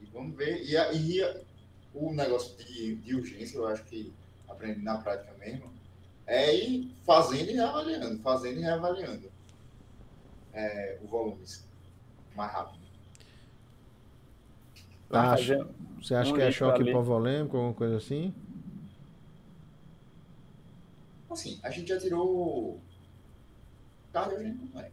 e 0.00 0.06
vamos 0.06 0.36
ver. 0.36 0.62
E, 0.62 0.74
e, 0.96 1.44
o 1.92 2.12
negócio 2.12 2.56
de, 2.56 2.96
de 2.96 3.14
urgência, 3.16 3.56
eu 3.56 3.66
acho 3.66 3.84
que 3.84 4.12
aprendi 4.48 4.80
na 4.80 4.98
prática 4.98 5.32
mesmo, 5.38 5.70
é 6.26 6.54
ir 6.54 6.94
fazendo 7.04 7.50
e 7.50 7.54
reavaliando, 7.54 8.18
fazendo 8.20 8.58
e 8.58 8.62
reavaliando 8.62 9.30
é, 10.52 10.98
o 11.02 11.08
volume 11.08 11.44
mais 12.36 12.52
rápido. 12.52 12.80
Tá, 15.08 15.32
acha, 15.32 15.68
você 16.00 16.14
acha 16.14 16.30
um 16.30 16.34
que 16.34 16.42
é 16.42 16.52
choque 16.52 16.82
hipovolêmico, 16.82 17.56
alguma 17.56 17.74
coisa 17.74 17.96
assim? 17.96 18.32
Assim, 21.28 21.58
a 21.62 21.70
gente 21.70 21.88
já 21.88 21.98
tirou 21.98 22.80
cardiogênico, 24.12 24.68
não 24.72 24.80
é? 24.80 24.90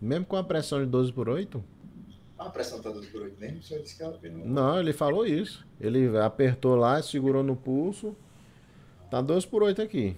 Mesmo 0.00 0.26
com 0.26 0.36
a 0.36 0.44
pressão 0.44 0.78
de 0.80 0.86
12 0.86 1.12
por 1.12 1.28
8? 1.28 1.62
A 2.38 2.50
pressão 2.50 2.82
tá 2.82 2.90
12 2.90 3.06
por 3.08 3.22
8 3.22 3.40
mesmo? 3.40 3.58
O 3.58 3.62
senhor 3.62 3.82
disse 3.82 3.96
que 3.96 4.02
ela 4.02 4.18
Não, 4.22 4.78
ele 4.78 4.92
falou 4.92 5.24
isso. 5.24 5.66
Ele 5.80 6.16
apertou 6.18 6.76
lá, 6.76 7.02
segurou 7.02 7.42
no 7.42 7.56
pulso. 7.56 8.14
Tá 9.10 9.20
12 9.22 9.46
por 9.46 9.62
8 9.62 9.80
aqui. 9.80 10.16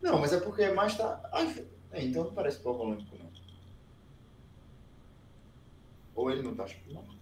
Não, 0.00 0.20
mas 0.20 0.32
é 0.32 0.40
porque 0.40 0.68
mais 0.68 0.96
tá. 0.96 1.20
é, 1.90 2.04
então 2.04 2.24
não 2.24 2.34
parece 2.34 2.58
hipovolêmico, 2.58 3.16
não. 3.18 3.24
Ou 6.14 6.30
ele 6.30 6.42
não 6.42 6.52
está 6.52 6.66
chupando? 6.66 7.14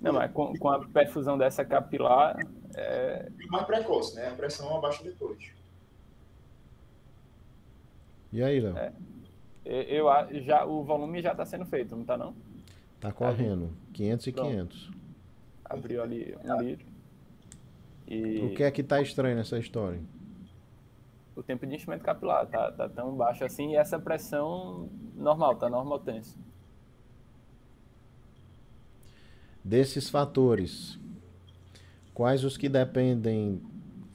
Não, 0.00 0.14
mas 0.14 0.32
com, 0.32 0.56
com 0.56 0.68
a 0.68 0.86
perfusão 0.86 1.36
dessa 1.36 1.64
capilar. 1.64 2.38
É... 2.74 3.28
Mais 3.48 3.66
precoce, 3.66 4.14
né? 4.14 4.28
A 4.28 4.34
pressão 4.34 4.74
abaixa 4.76 5.02
depois. 5.02 5.52
E 8.32 8.42
aí, 8.42 8.60
Léo? 8.60 8.78
É. 8.78 8.92
Eu, 9.64 10.06
já, 10.42 10.64
o 10.64 10.82
volume 10.82 11.20
já 11.20 11.32
está 11.32 11.44
sendo 11.44 11.66
feito, 11.66 11.94
não 11.94 12.02
está 12.02 12.16
não? 12.16 12.34
Tá 13.00 13.12
correndo. 13.12 13.70
500 13.92 14.26
e 14.26 14.32
500. 14.32 14.90
Abriu 15.64 16.02
ali 16.02 16.36
um 16.44 16.60
litro. 16.60 16.86
E... 18.06 18.40
O 18.40 18.54
que 18.54 18.62
é 18.62 18.70
que 18.70 18.82
tá 18.82 19.00
estranho 19.00 19.36
nessa 19.36 19.58
história? 19.58 20.00
O 21.36 21.42
tempo 21.42 21.66
de 21.66 21.74
enchimento 21.74 22.04
capilar 22.04 22.46
tá, 22.46 22.72
tá 22.72 22.88
tão 22.88 23.14
baixo 23.14 23.44
assim 23.44 23.72
e 23.72 23.76
essa 23.76 23.98
pressão 23.98 24.88
normal, 25.14 25.56
tá 25.56 25.70
normal 25.70 26.00
tenso. 26.00 26.36
Desses 29.62 30.10
fatores, 30.10 30.98
quais 32.12 32.44
os 32.44 32.56
que 32.56 32.68
dependem, 32.68 33.62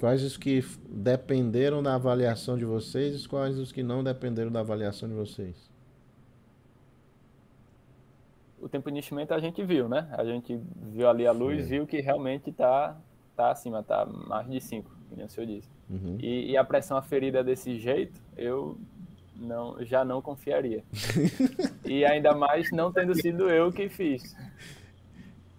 quais 0.06 0.22
os 0.22 0.38
que 0.38 0.64
dependeram 0.88 1.82
da 1.82 1.96
avaliação 1.96 2.56
de 2.56 2.64
vocês 2.64 3.26
e 3.26 3.28
quais 3.28 3.58
os 3.58 3.72
que 3.72 3.82
não 3.82 4.04
dependeram 4.04 4.52
da 4.52 4.60
avaliação 4.60 5.10
de 5.10 5.16
vocês? 5.16 5.56
O 8.62 8.70
tempo 8.70 8.92
de 8.92 9.00
enchimento 9.00 9.34
a 9.34 9.40
gente 9.40 9.64
viu, 9.64 9.90
né? 9.90 10.08
A 10.12 10.24
gente 10.24 10.62
viu 10.94 11.10
ali 11.10 11.26
a 11.26 11.32
luz, 11.32 11.64
Sim. 11.64 11.70
viu 11.70 11.88
que 11.88 12.02
realmente 12.02 12.52
tá, 12.52 12.96
tá 13.36 13.50
acima, 13.50 13.82
tá 13.82 14.06
mais 14.06 14.48
de 14.48 14.62
5, 14.62 14.96
como 15.10 15.26
o 15.26 15.28
senhor 15.28 15.48
disse. 15.48 15.70
Uhum. 15.90 16.20
E, 16.22 16.52
e 16.52 16.58
a 16.58 16.64
pressão 16.64 16.98
aferida 16.98 17.44
desse 17.44 17.80
jeito, 17.80 18.22
eu 18.38 18.78
não, 19.36 19.84
já 19.84 20.06
não 20.06 20.22
confiaria. 20.22 20.84
e 21.84 22.06
ainda 22.06 22.36
mais 22.36 22.72
não 22.72 22.94
tendo 22.94 23.16
sido 23.16 23.50
eu 23.50 23.72
que 23.72 23.90
fiz. 23.90 24.36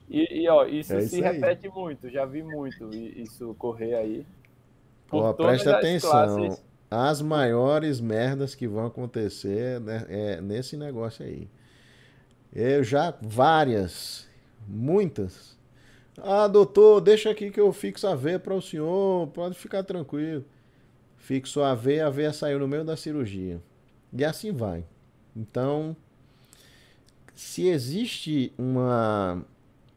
E, 0.08 0.42
e 0.42 0.48
ó, 0.48 0.64
isso, 0.66 0.94
é 0.94 0.98
isso 0.98 1.16
se 1.16 1.24
aí. 1.24 1.32
repete 1.32 1.68
muito, 1.68 2.08
já 2.08 2.24
vi 2.24 2.44
muito 2.44 2.94
isso 2.94 3.50
ocorrer 3.50 3.98
aí. 3.98 4.24
Ó, 5.10 5.32
presta 5.32 5.76
atenção. 5.76 6.10
Classes... 6.10 6.64
As 6.90 7.20
maiores 7.20 8.00
merdas 8.00 8.54
que 8.54 8.66
vão 8.68 8.86
acontecer 8.86 9.80
né, 9.80 10.06
é 10.08 10.40
nesse 10.40 10.76
negócio 10.76 11.24
aí. 11.24 11.48
Eu 12.52 12.84
já, 12.84 13.14
várias, 13.20 14.28
muitas. 14.66 15.56
Ah, 16.16 16.46
doutor, 16.46 17.00
deixa 17.00 17.30
aqui 17.30 17.50
que 17.50 17.60
eu 17.60 17.72
fixo 17.72 18.06
a 18.06 18.14
veia 18.14 18.38
para 18.38 18.54
o 18.54 18.62
senhor, 18.62 19.26
pode 19.28 19.56
ficar 19.56 19.82
tranquilo. 19.82 20.44
Fixo 21.16 21.60
a 21.60 21.74
veia, 21.74 22.06
a 22.06 22.10
veia 22.10 22.32
saiu 22.32 22.58
no 22.58 22.68
meio 22.68 22.84
da 22.84 22.96
cirurgia. 22.96 23.60
E 24.12 24.24
assim 24.24 24.52
vai. 24.52 24.84
Então, 25.34 25.94
se 27.34 27.66
existe 27.66 28.52
uma 28.56 29.44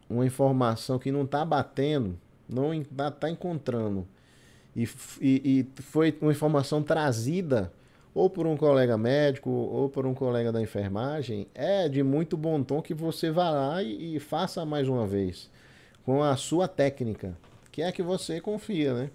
uma 0.09 0.25
informação 0.25 0.97
que 0.97 1.11
não 1.11 1.23
está 1.23 1.45
batendo, 1.45 2.17
não 2.47 2.73
está 2.73 3.29
encontrando, 3.29 4.07
e, 4.75 4.87
e, 5.21 5.67
e, 5.77 5.81
foi 5.81 6.15
uma 6.21 6.31
informação 6.31 6.81
trazida 6.83 7.71
ou 8.13 8.29
por 8.29 8.47
um 8.47 8.57
colega 8.57 8.97
médico 8.97 9.49
ou 9.49 9.89
por 9.89 10.05
um 10.05 10.13
colega 10.13 10.51
da 10.51 10.61
enfermagem, 10.61 11.47
é 11.53 11.87
de 11.87 12.03
muito 12.03 12.35
bom 12.35 12.61
tom 12.63 12.81
que 12.81 12.93
você 12.93 13.31
vá 13.31 13.49
lá 13.49 13.83
e, 13.83 14.15
e 14.15 14.19
faça 14.19 14.65
mais 14.65 14.87
uma 14.87 15.05
vez, 15.05 15.49
com 16.05 16.23
a 16.23 16.35
sua 16.35 16.67
técnica, 16.67 17.37
que 17.71 17.81
é 17.81 17.91
que 17.91 18.03
você 18.03 18.41
confia, 18.41 18.93
né? 18.93 19.09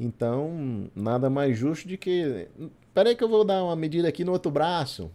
Então, 0.00 0.90
nada 0.96 1.28
mais 1.28 1.56
justo 1.58 1.86
de 1.86 1.96
que. 1.96 2.48
Peraí 2.94 3.14
que 3.14 3.22
eu 3.22 3.28
vou 3.28 3.44
dar 3.44 3.62
uma 3.62 3.76
medida 3.76 4.08
aqui 4.08 4.24
no 4.24 4.32
outro 4.32 4.50
braço. 4.50 5.10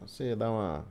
Você 0.00 0.36
dar 0.36 0.50
uma, 0.50 0.84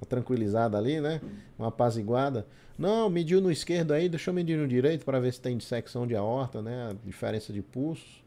uma 0.00 0.06
tranquilizada 0.06 0.78
ali, 0.78 1.00
né? 1.00 1.20
Uma 1.58 1.68
apaziguada. 1.68 2.46
Não, 2.78 3.10
mediu 3.10 3.40
no 3.40 3.50
esquerdo 3.50 3.92
aí, 3.92 4.08
deixa 4.08 4.30
eu 4.30 4.34
medir 4.34 4.56
no 4.56 4.66
direito 4.66 5.04
para 5.04 5.20
ver 5.20 5.32
se 5.32 5.40
tem 5.40 5.56
dissecção 5.56 6.06
de 6.06 6.16
aorta, 6.16 6.62
né? 6.62 6.90
A 6.90 7.06
diferença 7.06 7.52
de 7.52 7.60
pulso. 7.60 8.22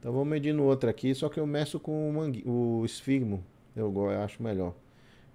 Então 0.00 0.12
vou 0.12 0.24
medir 0.24 0.52
no 0.52 0.64
outro 0.64 0.90
aqui, 0.90 1.14
só 1.14 1.28
que 1.28 1.38
eu 1.38 1.46
meço 1.46 1.78
com 1.78 2.08
o, 2.08 2.12
mangue... 2.12 2.42
o 2.46 2.84
esfigmo, 2.84 3.42
eu, 3.74 3.92
eu 3.94 4.22
acho 4.22 4.42
melhor. 4.42 4.74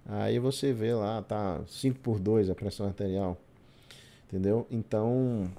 Aí 0.06 0.38
você 0.38 0.72
vê 0.72 0.94
lá, 0.94 1.22
tá 1.22 1.62
5 1.66 1.98
por 2.00 2.18
2 2.18 2.50
a 2.50 2.54
pressão 2.54 2.86
arterial. 2.86 3.38
Entendeu? 4.28 4.66
Então, 4.70 5.50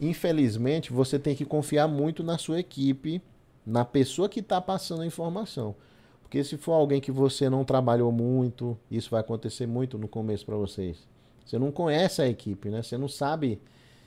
infelizmente, 0.00 0.92
você 0.92 1.18
tem 1.18 1.34
que 1.34 1.44
confiar 1.44 1.86
muito 1.86 2.22
na 2.22 2.38
sua 2.38 2.60
equipe, 2.60 3.20
na 3.66 3.84
pessoa 3.84 4.28
que 4.28 4.40
está 4.40 4.60
passando 4.60 5.02
a 5.02 5.06
informação. 5.06 5.74
Porque 6.26 6.42
se 6.42 6.56
for 6.56 6.72
alguém 6.72 7.00
que 7.00 7.12
você 7.12 7.48
não 7.48 7.64
trabalhou 7.64 8.10
muito, 8.10 8.76
isso 8.90 9.10
vai 9.10 9.20
acontecer 9.20 9.64
muito 9.64 9.96
no 9.96 10.08
começo 10.08 10.44
para 10.44 10.56
vocês. 10.56 11.06
Você 11.44 11.56
não 11.56 11.70
conhece 11.70 12.20
a 12.20 12.28
equipe, 12.28 12.68
né? 12.68 12.82
Você 12.82 12.98
não 12.98 13.06
sabe 13.06 13.60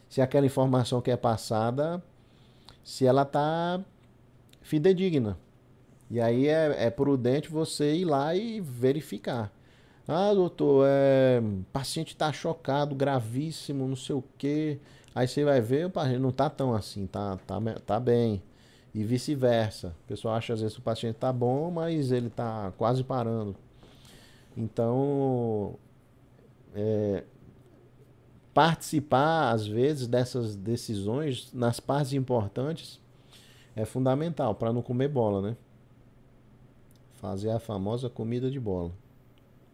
se 0.10 0.22
aquela 0.22 0.46
informação 0.46 1.00
que 1.00 1.10
é 1.10 1.16
passada, 1.16 2.04
se 2.84 3.06
ela 3.06 3.22
está 3.22 3.80
fidedigna. 4.62 5.38
E 6.12 6.20
aí 6.20 6.50
é, 6.50 6.88
é, 6.88 6.90
prudente 6.90 7.48
você 7.48 7.96
ir 7.96 8.04
lá 8.04 8.36
e 8.36 8.60
verificar. 8.60 9.50
Ah, 10.06 10.34
doutor, 10.34 10.86
é, 10.90 11.40
o 11.42 11.64
paciente 11.72 12.10
está 12.10 12.34
chocado, 12.34 12.96
gravíssimo, 12.96 13.88
não 13.88 13.96
sei 13.96 14.16
o 14.18 14.24
quê. 14.38 14.78
Aí 15.16 15.26
você 15.26 15.46
vai 15.46 15.62
ver, 15.62 15.86
o 15.86 15.90
paciente 15.90 16.20
não 16.20 16.32
está 16.32 16.50
tão 16.50 16.76
assim, 16.76 17.08
tá, 17.08 17.38
tá, 17.48 17.62
tá 17.86 17.98
bem. 17.98 18.44
E 18.94 19.04
vice-versa. 19.04 19.96
O 20.04 20.08
pessoal 20.08 20.36
acha 20.36 20.54
às 20.54 20.62
vezes 20.62 20.76
que 20.76 20.82
o 20.82 20.84
paciente 20.84 21.16
está 21.16 21.32
bom, 21.32 21.70
mas 21.70 22.12
ele 22.12 22.28
está 22.28 22.72
quase 22.78 23.04
parando. 23.04 23.56
Então, 24.58 25.76
é, 26.74 27.24
participar, 28.54 29.52
às 29.52 29.66
vezes, 29.66 30.08
dessas 30.08 30.56
decisões 30.56 31.54
nas 31.54 31.80
partes 31.80 32.14
importantes 32.14 33.00
é 33.76 33.86
fundamental 33.86 34.56
para 34.56 34.74
não 34.74 34.82
comer 34.82 35.08
bola, 35.08 35.52
né? 35.52 35.58
Fazer 37.14 37.52
a 37.52 37.60
famosa 37.60 38.10
comida 38.10 38.50
de 38.50 38.60
bola. 38.60 38.92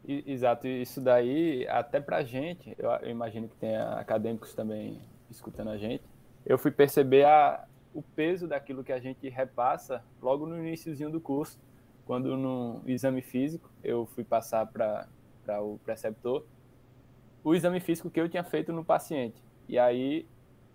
Exato, 0.07 0.67
isso 0.67 1.01
daí, 1.01 1.67
até 1.67 1.99
pra 1.99 2.23
gente, 2.23 2.75
eu 2.77 3.09
imagino 3.09 3.47
que 3.47 3.55
tenha 3.55 3.93
acadêmicos 3.93 4.53
também 4.53 5.01
escutando 5.31 5.69
a 5.71 5.77
gente, 5.77 6.03
eu 6.45 6.59
fui 6.59 6.69
perceber 6.69 7.25
a, 7.25 7.65
o 7.95 8.01
peso 8.01 8.47
daquilo 8.47 8.83
que 8.83 8.91
a 8.91 8.99
gente 8.99 9.27
repassa 9.29 10.03
logo 10.21 10.45
no 10.45 10.59
iníciozinho 10.59 11.09
do 11.09 11.21
curso, 11.21 11.57
quando 12.05 12.35
no 12.37 12.81
exame 12.85 13.21
físico 13.21 13.71
eu 13.83 14.05
fui 14.05 14.23
passar 14.23 14.67
para 14.67 15.07
o 15.61 15.79
preceptor 15.79 16.45
o 17.43 17.55
exame 17.55 17.79
físico 17.79 18.09
que 18.09 18.19
eu 18.19 18.27
tinha 18.27 18.43
feito 18.43 18.73
no 18.73 18.83
paciente. 18.83 19.41
E 19.69 19.77
aí 19.77 20.27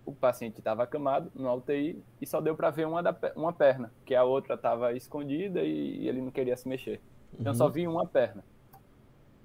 o 0.05 0.13
paciente 0.13 0.59
estava 0.59 0.83
acamado 0.83 1.31
no 1.35 1.53
UTI 1.53 2.01
e 2.19 2.25
só 2.25 2.41
deu 2.41 2.55
para 2.55 2.69
ver 2.69 2.87
uma, 2.87 3.03
da, 3.03 3.15
uma 3.35 3.53
perna, 3.53 3.91
que 4.05 4.15
a 4.15 4.23
outra 4.23 4.55
estava 4.55 4.93
escondida 4.93 5.61
e, 5.61 5.99
e, 5.99 6.07
ele 6.07 6.21
não 6.21 6.31
queria 6.31 6.55
se 6.55 6.67
mexer. 6.67 7.01
Então 7.37 7.51
uhum. 7.51 7.57
só 7.57 7.69
vi 7.69 7.87
uma 7.87 8.07
perna. 8.07 8.43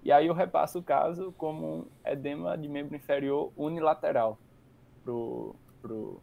E 0.05 0.13
aí 0.13 0.29
eu 0.29 0.35
repasso 0.35 0.79
o 0.79 0.83
caso 0.83 1.33
como 1.37 1.67
um 1.67 1.87
edema 2.05 2.57
de 2.57 2.69
membro 2.69 2.95
inferior 2.95 3.53
unilateral 3.57 4.39
pro, 5.03 5.57
pro, 5.83 6.23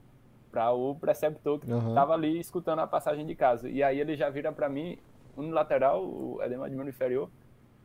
para 0.53 0.71
o 0.71 0.93
preceptor 0.93 1.59
que 1.59 1.65
estava 1.65 2.11
uhum. 2.11 2.13
ali 2.13 2.39
escutando 2.39 2.79
a 2.79 2.87
passagem 2.87 3.25
de 3.25 3.33
caso. 3.33 3.67
E 3.67 3.81
aí 3.81 3.99
ele 3.99 4.15
já 4.15 4.29
vira 4.29 4.51
para 4.51 4.69
mim 4.69 4.99
unilateral, 5.35 6.05
o 6.05 6.39
edema 6.43 6.69
de 6.69 6.75
membro 6.75 6.89
inferior. 6.89 7.27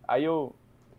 Aí 0.06 0.22
eu 0.22 0.54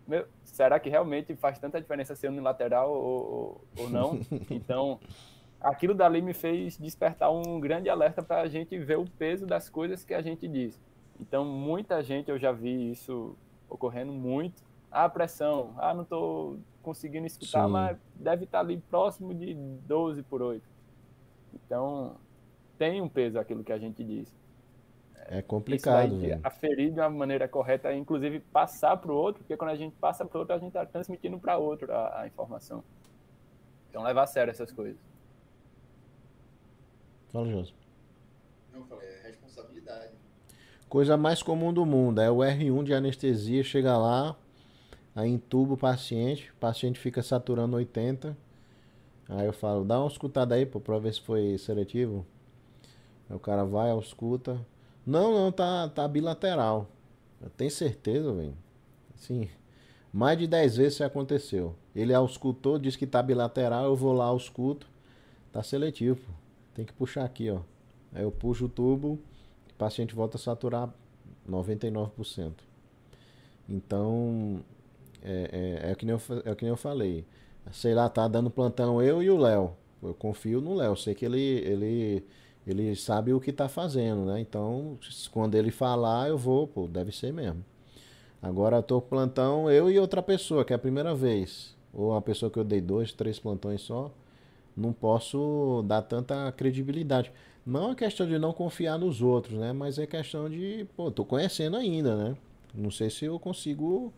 meu, 0.06 0.26
será 0.42 0.80
que 0.80 0.88
realmente 0.90 1.36
faz 1.36 1.60
tanta 1.60 1.80
diferença 1.80 2.16
ser 2.16 2.28
unilateral 2.28 2.92
ou, 2.92 3.64
ou, 3.78 3.88
não? 3.88 4.18
Então, 4.50 4.98
aquilo 5.60 5.94
dali 5.94 6.20
me 6.20 6.34
fez 6.34 6.76
despertar 6.76 7.30
um 7.30 7.60
grande 7.60 7.88
alerta 7.88 8.20
para 8.20 8.40
a 8.40 8.48
gente 8.48 8.76
ver 8.76 8.98
o 8.98 9.04
peso 9.04 9.46
das 9.46 9.68
coisas 9.68 10.04
que 10.04 10.12
a 10.12 10.20
gente 10.20 10.48
diz. 10.48 10.80
Então, 11.20 11.44
muita 11.44 12.02
gente, 12.02 12.28
eu 12.28 12.38
já 12.38 12.50
vi 12.50 12.90
isso 12.90 13.36
ocorrendo 13.68 14.12
muito. 14.12 14.64
Ah, 14.90 15.08
pressão. 15.08 15.74
Ah, 15.76 15.94
não 15.94 16.02
estou 16.02 16.58
conseguindo 16.82 17.26
escutar, 17.26 17.66
Sim. 17.66 17.72
mas 17.72 17.96
deve 18.16 18.44
estar 18.44 18.60
ali 18.60 18.78
próximo 18.90 19.32
de 19.32 19.54
12 19.54 20.24
por 20.24 20.42
8. 20.42 20.68
Então, 21.54 22.16
tem 22.78 23.00
um 23.00 23.08
peso 23.08 23.38
aquilo 23.38 23.62
que 23.62 23.72
a 23.72 23.78
gente 23.78 24.02
diz. 24.02 24.32
É 25.26 25.42
complicado. 25.42 26.24
Isso 26.24 26.40
aferir 26.42 26.92
de 26.92 26.98
uma 26.98 27.10
maneira 27.10 27.46
correta, 27.46 27.94
inclusive 27.94 28.40
passar 28.40 28.96
para 28.96 29.12
o 29.12 29.14
outro, 29.14 29.42
porque 29.42 29.56
quando 29.56 29.70
a 29.70 29.76
gente 29.76 29.94
passa 29.96 30.24
para 30.24 30.36
o 30.36 30.40
outro, 30.40 30.54
a 30.54 30.58
gente 30.58 30.68
está 30.68 30.84
transmitindo 30.84 31.38
para 31.38 31.56
outro 31.56 31.92
a, 31.92 32.22
a, 32.22 32.26
informação. 32.26 32.82
Então, 33.88 34.02
levar 34.02 34.24
a 34.24 34.26
sério 34.26 34.50
essas 34.50 34.72
coisas. 34.72 34.98
Fala, 37.28 37.48
José. 37.48 37.72
Não, 38.72 38.84
falei, 38.86 39.08
é 39.08 39.28
responsabilidade. 39.28 40.12
Coisa 40.88 41.16
mais 41.16 41.42
comum 41.42 41.72
do 41.72 41.86
mundo 41.86 42.20
é 42.20 42.30
o 42.30 42.38
R1 42.38 42.82
de 42.82 42.94
anestesia, 42.94 43.62
chega 43.62 43.96
lá, 43.96 44.34
aí 45.14 45.30
entuba 45.30 45.74
o 45.74 45.76
paciente, 45.76 46.50
o 46.50 46.56
paciente 46.56 46.98
fica 46.98 47.22
saturando 47.22 47.76
80. 47.76 48.36
Aí 49.30 49.46
eu 49.46 49.52
falo, 49.52 49.84
dá 49.84 50.00
uma 50.00 50.08
escutada 50.08 50.56
aí 50.56 50.66
para 50.66 50.98
ver 50.98 51.14
se 51.14 51.20
foi 51.20 51.56
seletivo. 51.56 52.26
Aí 53.28 53.36
o 53.36 53.38
cara 53.38 53.64
vai, 53.64 53.96
escuta. 53.96 54.60
Não, 55.06 55.32
não, 55.32 55.52
tá, 55.52 55.88
tá 55.88 56.08
bilateral. 56.08 56.88
Eu 57.40 57.48
tenho 57.48 57.70
certeza, 57.70 58.32
velho. 58.32 58.56
Sim. 59.14 59.48
Mais 60.12 60.36
de 60.36 60.48
10 60.48 60.76
vezes 60.76 60.94
isso 60.94 61.04
aconteceu. 61.04 61.76
Ele 61.94 62.12
auscultou, 62.12 62.76
disse 62.76 62.98
que 62.98 63.06
tá 63.06 63.22
bilateral, 63.22 63.84
eu 63.84 63.94
vou 63.94 64.12
lá 64.12 64.24
ausculto. 64.24 64.88
Tá 65.52 65.62
seletivo. 65.62 66.20
Tem 66.74 66.84
que 66.84 66.92
puxar 66.92 67.24
aqui, 67.24 67.50
ó. 67.50 67.60
Aí 68.12 68.24
eu 68.24 68.32
puxo 68.32 68.64
o 68.64 68.68
tubo, 68.68 69.12
o 69.70 69.74
paciente 69.78 70.12
volta 70.12 70.36
a 70.36 70.40
saturar 70.40 70.92
99%. 71.48 72.52
Então, 73.68 74.60
é, 75.22 75.80
é, 75.84 75.90
é, 75.92 75.94
que 75.94 76.04
nem 76.04 76.16
eu, 76.16 76.20
é 76.44 76.54
que 76.56 76.64
nem 76.64 76.70
eu 76.70 76.76
falei. 76.76 77.24
Sei 77.72 77.94
lá, 77.94 78.08
tá 78.08 78.26
dando 78.28 78.50
plantão 78.50 79.02
eu 79.02 79.22
e 79.22 79.30
o 79.30 79.38
Léo. 79.38 79.72
Eu 80.02 80.14
confio 80.14 80.60
no 80.60 80.74
Léo, 80.74 80.96
sei 80.96 81.14
que 81.14 81.24
ele, 81.24 81.38
ele, 81.38 82.24
ele 82.66 82.96
sabe 82.96 83.32
o 83.32 83.40
que 83.40 83.52
tá 83.52 83.68
fazendo, 83.68 84.24
né? 84.24 84.40
Então, 84.40 84.98
quando 85.30 85.54
ele 85.54 85.70
falar, 85.70 86.28
eu 86.28 86.38
vou, 86.38 86.66
pô, 86.66 86.88
deve 86.88 87.12
ser 87.12 87.32
mesmo. 87.32 87.64
Agora 88.42 88.76
eu 88.76 88.82
tô 88.82 89.00
plantão 89.00 89.70
eu 89.70 89.90
e 89.90 89.98
outra 89.98 90.22
pessoa, 90.22 90.64
que 90.64 90.72
é 90.72 90.76
a 90.76 90.78
primeira 90.78 91.14
vez. 91.14 91.76
Ou 91.92 92.10
uma 92.12 92.22
pessoa 92.22 92.50
que 92.50 92.58
eu 92.58 92.64
dei 92.64 92.80
dois, 92.80 93.12
três 93.12 93.38
plantões 93.38 93.82
só. 93.82 94.10
Não 94.76 94.92
posso 94.92 95.84
dar 95.86 96.02
tanta 96.02 96.50
credibilidade. 96.52 97.30
Não 97.66 97.90
é 97.92 97.94
questão 97.94 98.26
de 98.26 98.38
não 98.38 98.52
confiar 98.52 98.98
nos 98.98 99.20
outros, 99.20 99.58
né? 99.58 99.72
Mas 99.72 99.98
é 99.98 100.06
questão 100.06 100.48
de, 100.48 100.86
pô, 100.96 101.10
tô 101.10 101.24
conhecendo 101.24 101.76
ainda, 101.76 102.16
né? 102.16 102.36
Não 102.74 102.90
sei 102.90 103.10
se 103.10 103.26
eu 103.26 103.38
consigo 103.38 104.12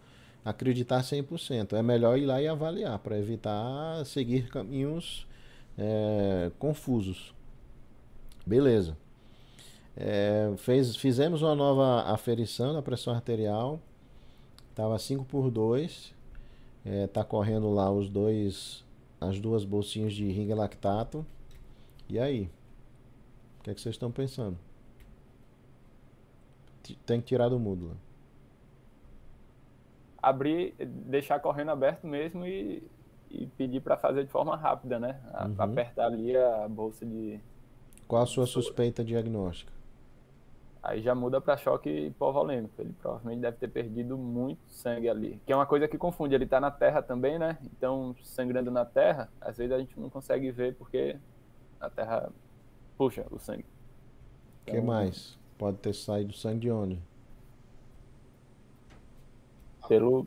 acreditar 0.44 1.02
100%. 1.02 1.74
É 1.74 1.82
melhor 1.82 2.18
ir 2.18 2.26
lá 2.26 2.40
e 2.40 2.48
avaliar 2.48 2.98
para 2.98 3.18
evitar 3.18 4.04
seguir 4.04 4.48
caminhos 4.48 5.26
é, 5.78 6.50
confusos. 6.58 7.34
Beleza. 8.46 8.96
É, 9.96 10.52
fez, 10.56 10.96
fizemos 10.96 11.42
uma 11.42 11.54
nova 11.54 12.10
aferição 12.12 12.72
da 12.72 12.82
pressão 12.82 13.14
arterial. 13.14 13.80
Estava 14.70 14.98
5 14.98 15.24
por 15.24 15.50
2. 15.50 16.14
É, 16.84 17.06
tá 17.06 17.22
correndo 17.22 17.70
lá 17.70 17.90
os 17.90 18.08
dois 18.08 18.84
as 19.20 19.38
duas 19.38 19.64
bolsinhas 19.64 20.12
de 20.12 20.26
ringa 20.30 20.54
lactato. 20.54 21.24
E 22.08 22.18
aí? 22.18 22.50
O 23.60 23.62
que, 23.62 23.70
é 23.70 23.74
que 23.74 23.80
vocês 23.80 23.94
estão 23.94 24.10
pensando? 24.10 24.58
Tem 27.06 27.20
que 27.20 27.28
tirar 27.28 27.48
do 27.48 27.58
mudo. 27.58 27.96
Abrir, 30.22 30.74
deixar 30.78 31.40
correndo 31.40 31.70
aberto 31.70 32.06
mesmo 32.06 32.46
e, 32.46 32.82
e 33.30 33.46
pedir 33.58 33.80
para 33.80 33.96
fazer 33.96 34.24
de 34.24 34.30
forma 34.30 34.56
rápida, 34.56 35.00
né? 35.00 35.20
Uhum. 35.34 35.54
Apertar 35.58 36.06
ali 36.06 36.36
a 36.36 36.68
bolsa 36.68 37.04
de. 37.04 37.40
Qual 38.06 38.22
a 38.22 38.26
sua 38.26 38.46
suspeita 38.46 39.02
diagnóstica? 39.02 39.72
Aí 40.82 41.00
já 41.00 41.14
muda 41.14 41.40
para 41.40 41.56
choque 41.56 41.88
hipovolêmico. 41.88 42.74
Ele 42.80 42.92
provavelmente 43.00 43.40
deve 43.40 43.56
ter 43.56 43.68
perdido 43.68 44.18
muito 44.18 44.60
sangue 44.68 45.08
ali. 45.08 45.40
Que 45.46 45.52
é 45.52 45.56
uma 45.56 45.64
coisa 45.64 45.86
que 45.86 45.96
confunde. 45.96 46.34
Ele 46.34 46.44
está 46.44 46.60
na 46.60 46.72
terra 46.72 47.00
também, 47.00 47.38
né? 47.38 47.56
Então, 47.64 48.16
sangrando 48.24 48.70
na 48.70 48.84
terra, 48.84 49.28
às 49.40 49.56
vezes 49.56 49.72
a 49.72 49.78
gente 49.78 49.98
não 49.98 50.10
consegue 50.10 50.50
ver 50.50 50.74
porque 50.74 51.16
a 51.80 51.88
terra 51.88 52.30
puxa 52.98 53.24
o 53.30 53.38
sangue. 53.38 53.62
O 53.62 54.70
então, 54.70 54.74
que 54.74 54.80
mais? 54.80 55.38
Pode 55.56 55.78
ter 55.78 55.94
saído 55.94 56.32
sangue 56.32 56.60
de 56.60 56.70
onde? 56.70 57.00
Pelo, 59.88 60.26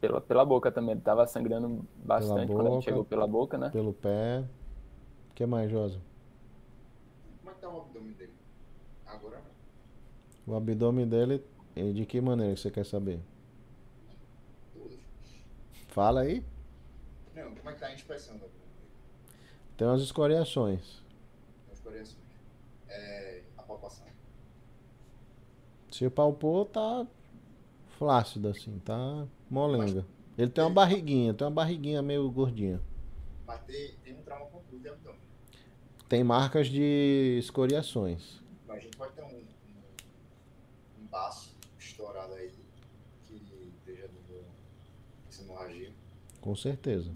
pela, 0.00 0.20
pela 0.20 0.44
boca 0.44 0.72
também. 0.72 0.92
Ele 0.92 1.00
estava 1.00 1.26
sangrando 1.26 1.86
bastante 1.96 2.48
boca, 2.48 2.62
quando 2.62 2.72
ele 2.74 2.82
chegou 2.82 3.04
pela 3.04 3.26
boca, 3.26 3.58
né? 3.58 3.70
Pelo 3.70 3.92
pé. 3.92 4.44
O 5.30 5.34
que 5.34 5.46
mais, 5.46 5.70
Josa? 5.70 6.00
Como 7.38 7.50
é 7.50 7.54
que 7.54 7.60
tá 7.60 7.68
o 7.68 7.80
abdômen 7.80 8.12
dele? 8.12 8.32
Agora 9.06 9.42
O 10.46 10.54
abdômen 10.54 11.08
dele, 11.08 11.44
de 11.74 12.04
que 12.06 12.20
maneira 12.20 12.56
você 12.56 12.70
quer 12.70 12.84
saber? 12.84 13.20
Tudo. 14.72 14.98
Fala 15.88 16.22
aí. 16.22 16.44
Não, 17.34 17.54
como 17.54 17.70
é 17.70 17.72
que 17.72 17.80
tá 17.80 17.86
a 17.86 17.94
inspeção 17.94 18.36
do 18.36 18.44
abdômen 18.44 18.68
Tem 19.76 19.86
umas 19.86 20.02
escoriações. 20.02 21.02
Tem 21.66 21.74
escoriações. 21.74 22.18
É, 22.88 23.42
a 23.56 23.62
palpação. 23.62 24.06
Se 25.90 26.08
palpou, 26.08 26.64
tá 26.64 27.06
flácido 28.00 28.48
assim, 28.48 28.78
tá 28.78 29.28
molenga. 29.50 30.06
Ele 30.38 30.50
tem 30.50 30.64
uma 30.64 30.70
barriguinha, 30.70 31.34
tem 31.34 31.46
uma 31.46 31.52
barriguinha 31.52 32.00
meio 32.00 32.30
gordinha. 32.30 32.80
Mas 33.46 33.60
tem, 33.64 33.94
tem 34.02 34.14
um 34.14 34.22
trauma 34.22 34.46
confuso 34.46 34.80
de 34.80 34.88
abdômen. 34.88 35.20
Tem 36.08 36.24
marcas 36.24 36.68
de 36.68 37.36
escoriações. 37.38 38.40
Mas 38.66 38.78
a 38.78 38.80
gente 38.80 38.96
pode 38.96 39.12
ter 39.12 39.22
um, 39.22 39.26
um, 39.26 41.02
um 41.02 41.06
baço 41.10 41.54
estourado 41.78 42.32
aí 42.32 42.50
que 43.28 43.34
esteja 43.76 44.08
dando 44.08 44.44
essa 45.28 45.42
hemorragia. 45.42 45.92
Com 46.40 46.56
certeza. 46.56 47.10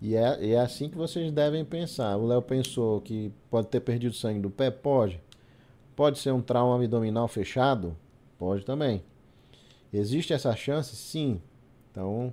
E 0.00 0.14
é, 0.14 0.52
é 0.52 0.60
assim 0.60 0.88
que 0.88 0.96
vocês 0.96 1.32
devem 1.32 1.64
pensar. 1.64 2.16
O 2.16 2.26
Léo 2.28 2.40
pensou 2.40 3.00
que 3.00 3.32
pode 3.50 3.66
ter 3.66 3.80
perdido 3.80 4.14
sangue 4.14 4.38
do 4.38 4.50
pé? 4.50 4.70
Pode. 4.70 5.20
Pode 5.96 6.20
ser 6.20 6.30
um 6.30 6.40
trauma 6.40 6.76
abdominal 6.76 7.26
fechado? 7.26 7.96
Pode 8.38 8.64
também. 8.64 9.02
Existe 9.96 10.32
essa 10.32 10.54
chance? 10.56 10.96
Sim. 10.96 11.40
Então, 11.90 12.32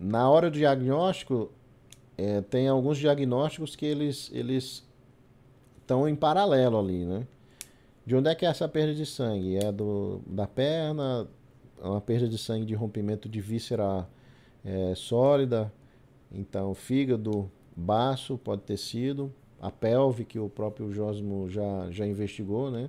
na 0.00 0.30
hora 0.30 0.50
do 0.50 0.56
diagnóstico, 0.56 1.50
é, 2.16 2.40
tem 2.40 2.66
alguns 2.66 2.98
diagnósticos 2.98 3.76
que 3.76 3.84
eles 3.84 4.30
eles 4.32 4.86
estão 5.78 6.08
em 6.08 6.16
paralelo 6.16 6.78
ali, 6.78 7.04
né? 7.04 7.26
De 8.06 8.16
onde 8.16 8.30
é 8.30 8.34
que 8.34 8.46
é 8.46 8.48
essa 8.48 8.68
perda 8.68 8.94
de 8.94 9.04
sangue? 9.04 9.56
É 9.56 9.70
do, 9.70 10.20
da 10.26 10.46
perna, 10.46 11.28
é 11.82 11.86
uma 11.86 12.00
perda 12.00 12.28
de 12.28 12.38
sangue 12.38 12.64
de 12.64 12.74
rompimento 12.74 13.28
de 13.28 13.40
víscera 13.40 14.08
é, 14.64 14.94
sólida, 14.94 15.72
então 16.32 16.74
fígado, 16.74 17.50
baço 17.76 18.38
pode 18.38 18.62
ter 18.62 18.76
sido, 18.76 19.32
a 19.60 19.70
pelve 19.70 20.24
que 20.24 20.38
o 20.38 20.48
próprio 20.48 20.92
Josmo 20.92 21.48
já, 21.48 21.90
já 21.90 22.06
investigou, 22.06 22.70
né? 22.70 22.88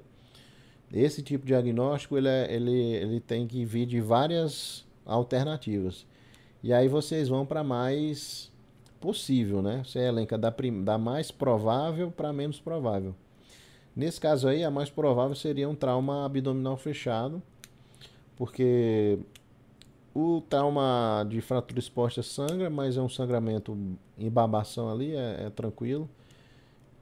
Esse 0.92 1.22
tipo 1.22 1.46
de 1.46 1.54
diagnóstico 1.54 2.18
ele, 2.18 2.30
é, 2.30 2.54
ele, 2.54 2.72
ele 2.72 3.20
tem 3.20 3.46
que 3.46 3.66
vir 3.66 3.86
de 3.86 4.00
várias 4.00 4.86
alternativas. 5.06 6.06
E 6.64 6.74
aí 6.74 6.88
vocês 6.88 7.30
vão 7.30 7.46
para 7.46 7.64
mais 7.64 8.52
possível, 9.00 9.62
né? 9.62 9.84
Você 9.86 10.00
elenca 10.00 10.38
da, 10.38 10.54
da 10.84 10.98
mais 10.98 11.32
provável 11.32 12.12
para 12.12 12.34
menos 12.34 12.60
provável. 12.60 13.16
Nesse 13.96 14.20
caso 14.20 14.48
aí, 14.48 14.64
a 14.64 14.70
mais 14.72 14.90
provável 14.90 15.36
seria 15.36 15.68
um 15.68 15.76
trauma 15.76 16.26
abdominal 16.26 16.78
fechado, 16.78 17.42
porque 18.36 19.18
o 20.14 20.42
trauma 20.42 21.26
de 21.30 21.42
fratura 21.42 21.80
exposta 21.80 22.22
sangra, 22.22 22.70
mas 22.70 22.98
é 22.98 23.02
um 23.02 23.10
sangramento 23.10 23.78
em 24.18 24.30
babação 24.30 24.90
ali, 24.90 25.16
é, 25.16 25.46
é 25.46 25.50
tranquilo. 25.50 26.10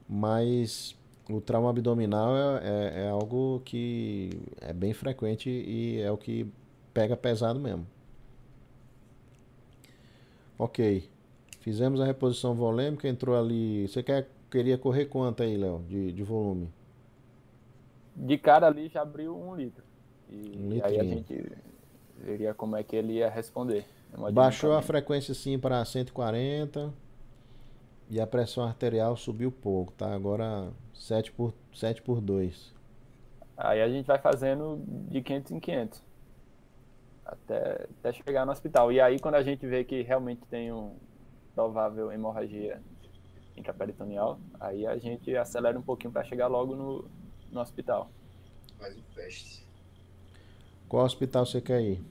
Mas 0.08 0.96
o 1.28 1.40
trauma 1.40 1.70
abdominal 1.70 2.36
é, 2.36 2.60
é, 2.62 3.04
é, 3.04 3.08
algo 3.08 3.60
que 3.64 4.30
é 4.60 4.72
bem 4.72 4.92
frequente 4.92 5.50
e 5.50 6.00
é 6.00 6.10
o 6.10 6.16
que 6.16 6.46
pega 6.94 7.16
pesado 7.16 7.58
mesmo. 7.58 7.86
Ok. 10.58 11.08
Fizemos 11.60 12.00
a 12.00 12.04
reposição 12.04 12.54
volêmica, 12.54 13.08
entrou 13.08 13.36
ali. 13.36 13.88
Você 13.88 14.02
quer, 14.02 14.28
queria 14.50 14.78
correr 14.78 15.06
quanto 15.06 15.42
aí, 15.42 15.56
Léo, 15.56 15.84
de, 15.88 16.12
de 16.12 16.22
volume? 16.22 16.68
De 18.14 18.38
cara 18.38 18.68
ali 18.68 18.88
já 18.88 19.02
abriu 19.02 19.36
um 19.36 19.54
litro. 19.56 19.84
E 20.30 20.56
um 20.56 20.84
aí 20.84 21.00
a 21.00 21.04
gente 21.04 21.52
veria 22.18 22.54
como 22.54 22.76
é 22.76 22.82
que 22.82 22.94
ele 22.94 23.14
ia 23.14 23.28
responder. 23.28 23.84
Baixou 24.32 24.72
a 24.72 24.80
frequência 24.80 25.34
sim 25.34 25.58
para 25.58 25.84
140 25.84 27.05
e 28.08 28.20
a 28.20 28.26
pressão 28.26 28.64
arterial 28.64 29.16
subiu 29.16 29.50
pouco, 29.50 29.92
tá? 29.92 30.14
Agora 30.14 30.70
7 30.94 31.32
por, 31.32 31.52
7 31.74 32.02
por 32.02 32.20
2. 32.20 32.74
Aí 33.56 33.80
a 33.80 33.88
gente 33.88 34.06
vai 34.06 34.18
fazendo 34.18 34.82
de 35.08 35.22
500 35.22 35.52
em 35.52 35.60
500. 35.60 36.02
Até, 37.24 37.88
até 37.98 38.12
chegar 38.12 38.46
no 38.46 38.52
hospital. 38.52 38.92
E 38.92 39.00
aí 39.00 39.18
quando 39.18 39.34
a 39.34 39.42
gente 39.42 39.66
vê 39.66 39.82
que 39.82 40.02
realmente 40.02 40.42
tem 40.46 40.72
um 40.72 40.94
provável 41.54 42.12
hemorragia 42.12 42.80
intraperitoneal, 43.56 44.38
aí 44.60 44.86
a 44.86 44.96
gente 44.98 45.34
acelera 45.34 45.78
um 45.78 45.82
pouquinho 45.82 46.12
para 46.12 46.22
chegar 46.24 46.46
logo 46.46 46.76
no, 46.76 47.04
no 47.50 47.60
hospital. 47.60 48.10
Faz 48.78 48.96
o 48.96 49.02
teste. 49.14 49.66
Qual 50.88 51.04
hospital 51.04 51.44
você 51.44 51.60
quer 51.60 51.80
ir? 51.80 52.04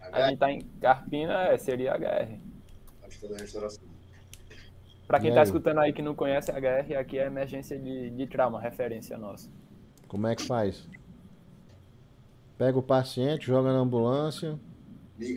A 0.00 0.28
gente 0.28 0.38
tá 0.38 0.50
em 0.50 0.62
Carpina, 0.80 1.48
é, 1.48 1.58
seria 1.58 1.94
HR. 1.94 2.55
Da 3.22 3.36
Restauração. 3.38 3.84
Para 5.06 5.20
quem 5.20 5.30
está 5.30 5.42
escutando 5.42 5.78
aí 5.78 5.92
que 5.92 6.02
não 6.02 6.14
conhece 6.14 6.50
a 6.50 6.54
HR, 6.54 6.96
aqui 6.98 7.18
é 7.18 7.26
emergência 7.26 7.78
de, 7.78 8.10
de 8.10 8.26
trauma, 8.26 8.60
referência 8.60 9.16
nossa. 9.16 9.48
Como 10.08 10.26
é 10.26 10.34
que 10.34 10.42
faz? 10.42 10.88
Pega 12.58 12.78
o 12.78 12.82
paciente, 12.82 13.46
joga 13.46 13.72
na 13.72 13.78
ambulância. 13.78 14.58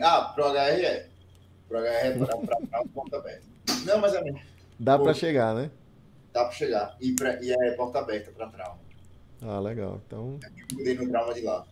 Ah, 0.01 0.31
pro 0.33 0.45
HR 0.45 0.57
é. 0.57 1.07
Pro 1.67 1.79
HR 1.79 1.85
é 1.85 2.17
para 2.17 2.85
porta 2.93 3.17
aberta. 3.17 3.45
Não, 3.85 3.99
mas 3.99 4.13
é 4.15 4.23
mesmo. 4.23 4.41
Dá 4.79 4.97
para 4.97 5.13
chegar, 5.13 5.53
né? 5.53 5.69
Dá 6.33 6.45
para 6.45 6.53
chegar. 6.53 6.97
E, 6.99 7.13
pra, 7.13 7.41
e 7.43 7.51
é 7.51 7.71
porta 7.71 7.99
aberta 7.99 8.31
para 8.31 8.47
trauma. 8.47 8.79
Ah, 9.41 9.59
legal. 9.59 10.01
Então. 10.05 10.39
Eu 10.71 10.77
mudei 10.77 10.95
no 10.95 11.09
trauma 11.09 11.33
de 11.33 11.41
lá. 11.41 11.65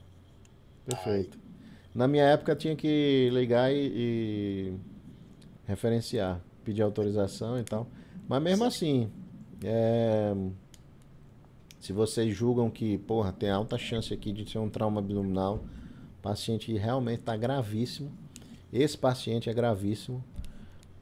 Perfeito. 0.86 1.38
Aí. 1.38 1.48
Na 1.96 2.08
minha 2.08 2.26
época 2.26 2.56
tinha 2.56 2.76
que 2.76 3.30
ligar 3.32 3.72
e, 3.72 3.92
e 3.96 4.74
referenciar, 5.68 6.41
pedir 6.64 6.81
autorização 6.81 7.60
e 7.60 7.64
tal. 7.64 7.88
Mas 8.27 8.41
mesmo 8.41 8.64
assim, 8.64 9.11
é, 9.64 10.34
se 11.80 11.94
vocês 11.94 12.35
julgam 12.35 12.69
que, 12.69 12.98
porra, 12.98 13.31
tem 13.31 13.49
alta 13.49 13.77
chance 13.77 14.14
aqui 14.14 14.31
de 14.31 14.49
ser 14.49 14.60
um 14.60 14.69
trauma 14.69 14.99
abdominal, 14.99 15.64
o 16.18 16.22
paciente 16.22 16.76
realmente 16.76 17.19
está 17.19 17.35
gravíssimo. 17.35 18.11
Esse 18.72 18.98
paciente 18.98 19.49
é 19.49 19.53
gravíssimo 19.53 20.23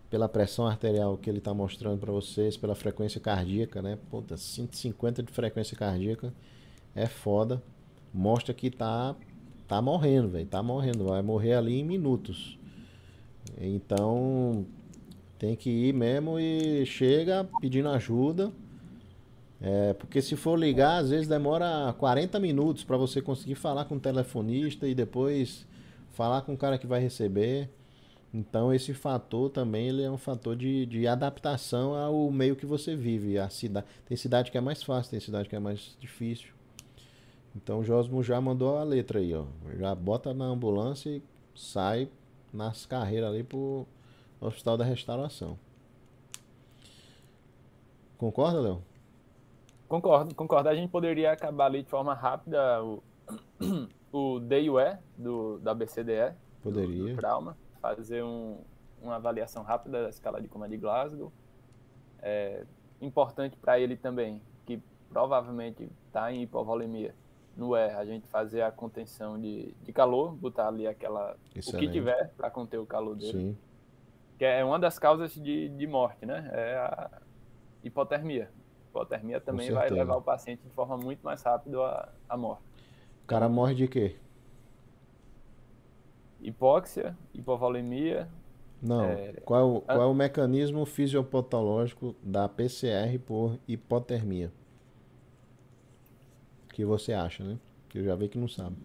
pela 0.10 0.30
pressão 0.30 0.68
arterial 0.68 1.18
que 1.18 1.30
ele 1.30 1.40
está 1.40 1.54
mostrando 1.54 2.00
para 2.00 2.12
vocês, 2.12 2.58
pela 2.58 2.76
frequência 2.76 3.20
cardíaca, 3.20 3.82
né? 3.82 3.98
Puta, 4.10 4.38
150 4.38 5.24
de 5.24 5.32
frequência 5.32 5.76
cardíaca 5.76 6.34
é 6.94 7.08
foda. 7.08 7.62
Mostra 8.14 8.54
que 8.54 8.70
tá 8.70 9.16
tá 9.68 9.82
morrendo, 9.82 10.30
velho, 10.30 10.46
tá 10.46 10.62
morrendo, 10.62 11.06
vai 11.06 11.22
morrer 11.22 11.56
ali 11.56 11.80
em 11.80 11.84
minutos. 11.84 12.58
Então, 13.60 14.66
tem 15.38 15.56
que 15.56 15.70
ir 15.70 15.94
mesmo 15.94 16.40
e 16.40 16.86
chega 16.86 17.48
pedindo 17.60 17.90
ajuda. 17.90 18.52
É, 19.62 19.94
porque 19.94 20.22
se 20.22 20.36
for 20.36 20.60
ligar, 20.60 20.98
às 20.98 21.10
vezes 21.10 21.28
demora 21.28 21.94
40 21.98 22.40
minutos 22.40 22.84
para 22.84 22.98
você 22.98 23.22
conseguir 23.22 23.56
falar 23.56 23.86
com 23.86 23.96
o 23.96 24.00
telefonista 24.00 24.88
e 24.88 24.94
depois 24.94 25.66
falar 26.12 26.42
com 26.42 26.54
o 26.54 26.58
cara 26.58 26.78
que 26.78 26.88
vai 26.88 27.00
receber. 27.00 27.70
Então 28.34 28.74
esse 28.74 28.94
fator 28.94 29.50
também 29.50 29.88
ele 29.88 30.04
é 30.04 30.12
um 30.12 30.18
fator 30.18 30.56
de, 30.56 30.86
de 30.86 31.08
adaptação 31.08 31.96
ao 31.96 32.30
meio 32.32 32.56
que 32.56 32.66
você 32.66 32.96
vive. 32.96 33.38
A 33.38 33.50
cidade, 33.50 33.86
tem 34.06 34.18
cidade 34.18 34.52
que 34.52 34.58
é 34.58 34.62
mais 34.62 34.84
fácil, 34.84 35.12
tem 35.12 35.20
cidade 35.20 35.48
que 35.48 35.56
é 35.56 35.60
mais 35.60 35.96
difícil. 36.00 36.50
Então 37.56 37.80
o 37.80 37.84
Josmo 37.84 38.22
já 38.22 38.40
mandou 38.42 38.78
a 38.78 38.84
letra 38.84 39.20
aí, 39.20 39.34
ó. 39.34 39.46
Já 39.80 39.96
bota 39.96 40.34
na 40.34 40.46
ambulância 40.46 41.10
e 41.10 41.24
sai 41.56 42.10
nas 42.56 42.86
carreiras 42.86 43.30
ali 43.30 43.44
pro 43.44 43.86
Hospital 44.40 44.78
da 44.78 44.86
Restauração. 44.86 45.58
Concorda, 48.18 48.62
Léo? 48.62 48.82
Concordo, 49.88 50.34
concordo. 50.34 50.70
A 50.70 50.76
gente 50.76 50.90
poderia 50.90 51.32
acabar 51.32 51.66
ali 51.66 51.84
de 51.84 51.90
forma 51.90 52.14
rápida 52.14 52.84
o, 52.84 53.04
o 54.12 54.40
DUE 54.40 54.98
do, 55.18 55.60
da 55.60 55.74
BCDE. 55.74 56.34
Poderia. 56.64 57.04
Do, 57.04 57.10
do 57.10 57.16
trauma 57.16 57.58
fazer 57.82 58.24
um, 58.24 58.58
uma 59.02 59.18
avaliação 59.18 59.62
rápida 59.62 60.04
da 60.04 60.10
escala 60.10 60.42
de 60.42 60.48
coma 60.48 60.68
de 60.68 60.78
Glasgow. 60.78 61.32
É 62.20 62.66
importante 63.00 63.56
para 63.58 63.80
ele 63.80 63.96
também, 63.96 64.42
que 64.66 64.82
provavelmente 65.10 65.88
está 66.08 66.32
em 66.32 66.42
hipovolemia, 66.42 67.14
no 67.56 67.76
E, 67.76 67.90
a 67.92 68.06
gente 68.06 68.28
fazer 68.28 68.62
a 68.62 68.72
contenção 68.72 69.40
de, 69.40 69.74
de 69.84 69.94
calor, 69.94 70.34
botar 70.34 70.68
ali 70.68 70.88
aquela. 70.88 71.38
Excelente. 71.56 71.86
O 71.86 71.88
que 71.88 71.94
tiver 71.94 72.32
para 72.36 72.50
conter 72.50 72.78
o 72.78 72.86
calor 72.86 73.16
dele. 73.16 73.32
Sim. 73.32 73.58
Que 74.38 74.46
é 74.46 74.64
uma 74.66 74.78
das 74.78 75.00
causas 75.00 75.34
de, 75.34 75.70
de 75.70 75.88
morte, 75.88 76.26
né? 76.26 76.50
É 76.52 76.76
a 76.76 77.22
hipotermia. 77.84 78.50
Hipotermia 78.90 79.40
também 79.40 79.72
vai 79.72 79.90
levar 79.90 80.18
o 80.18 80.22
paciente 80.22 80.62
de 80.62 80.70
forma 80.70 80.98
muito 80.98 81.22
mais 81.22 81.42
rápida 81.42 81.80
à, 81.80 82.10
à 82.30 82.38
morte. 82.38 82.64
O 83.24 83.28
cara 83.28 83.48
morre 83.48 83.74
de 83.74 83.88
quê? 83.88 84.16
hipóxia, 86.48 87.18
hipovolemia. 87.34 88.30
Não. 88.82 89.04
É... 89.04 89.34
Qual, 89.44 89.78
é 89.78 89.94
qual 89.94 90.02
é 90.02 90.06
o 90.06 90.14
mecanismo 90.14 90.86
fisiopatológico 90.86 92.16
da 92.22 92.48
PCR 92.48 93.18
por 93.26 93.58
hipotermia? 93.68 94.52
Que 96.76 96.84
você 96.84 97.14
acha, 97.14 97.42
né? 97.42 97.58
Que 97.88 98.00
eu 98.00 98.04
já 98.04 98.16
vi 98.16 98.28
que 98.28 98.38
não 98.38 98.50
sabe. 98.50 98.76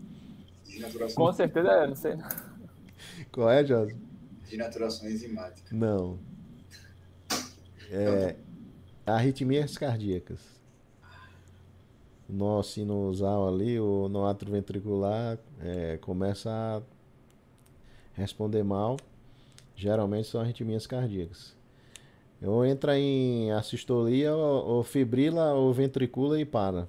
Com 1.17 1.33
certeza 1.33 1.69
é, 1.69 1.87
não 1.89 1.97
sei. 1.97 2.17
Qual 3.33 3.51
é, 3.51 3.65
José? 3.65 3.97
Denaturação 4.49 5.09
enzimática. 5.09 5.75
Não. 5.75 6.17
É, 7.91 8.37
arritmias 9.05 9.77
cardíacas. 9.77 10.39
O 12.29 12.33
nó 12.33 12.63
sinusal 12.63 13.49
ali, 13.49 13.81
o 13.81 14.09
nó 14.09 14.29
atrioventricular, 14.29 15.37
é, 15.61 15.97
começa 15.97 16.49
a 16.49 16.83
responder 18.15 18.63
mal, 18.63 18.97
geralmente 19.75 20.29
são 20.29 20.41
arritmias 20.41 20.87
cardíacas. 20.87 21.57
Ou 22.41 22.65
entra 22.65 22.97
em 22.97 23.51
assistolia, 23.51 24.33
ou, 24.33 24.77
ou 24.77 24.85
fibrila, 24.85 25.55
ou 25.55 25.73
ventricula 25.75 26.41
e 26.41 26.45
para. 26.45 26.89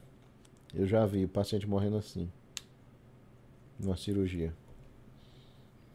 Eu 0.74 0.86
já 0.86 1.06
vi 1.06 1.28
paciente 1.28 1.68
morrendo 1.68 1.98
assim. 1.98 2.32
Numa 3.80 3.98
cirurgia. 3.98 4.54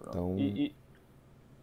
Então... 0.01 0.36
E, 0.39 0.66
e, 0.66 0.77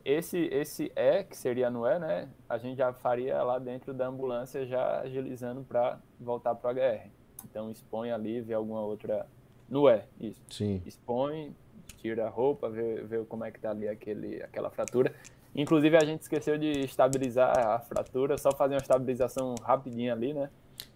esse, 0.06 0.38
esse 0.52 0.91
E, 0.95 1.23
que 1.23 1.38
seria 1.38 1.69
no 1.69 1.85
E, 1.85 1.98
né? 1.98 2.30
A 2.49 2.57
gente 2.57 2.77
já 2.77 2.91
faria 2.91 3.41
lá 3.41 3.57
dentro 3.57 3.94
da 3.94 4.07
ambulância, 4.07 4.65
já 4.65 4.99
agilizando 4.99 5.64
para 5.64 5.99
voltar 6.19 6.56
para 6.56 6.72
o 6.72 6.73
HR. 6.73 7.10
Então 7.45 7.69
expõe 7.72 8.11
ali, 8.11 8.41
vê 8.41 8.53
alguma 8.53 8.81
outra. 8.81 9.26
No 9.69 9.90
E, 9.90 10.03
isso. 10.19 10.41
Sim. 10.49 10.81
Expõe, 10.85 11.56
tira 11.98 12.27
a 12.27 12.30
roupa, 12.30 12.69
vê, 12.69 13.02
vê 13.03 13.23
como 13.26 13.45
é 13.45 13.52
que 13.52 13.60
tá 13.60 13.72
ali 13.72 13.88
aquele, 13.88 14.44
aquela 14.44 14.69
fratura. 14.69 15.14
Inclusive 15.56 15.95
a 15.95 16.03
gente 16.03 16.22
esqueceu 16.22 16.57
de 16.57 16.81
estabilizar 16.81 17.57
a 17.57 17.80
fratura, 17.80 18.38
só 18.38 18.52
fazer 18.52 18.73
uma 18.73 18.81
estabilização 18.81 19.56
rapidinha 19.61 20.14
ali, 20.14 20.34
né? 20.34 20.49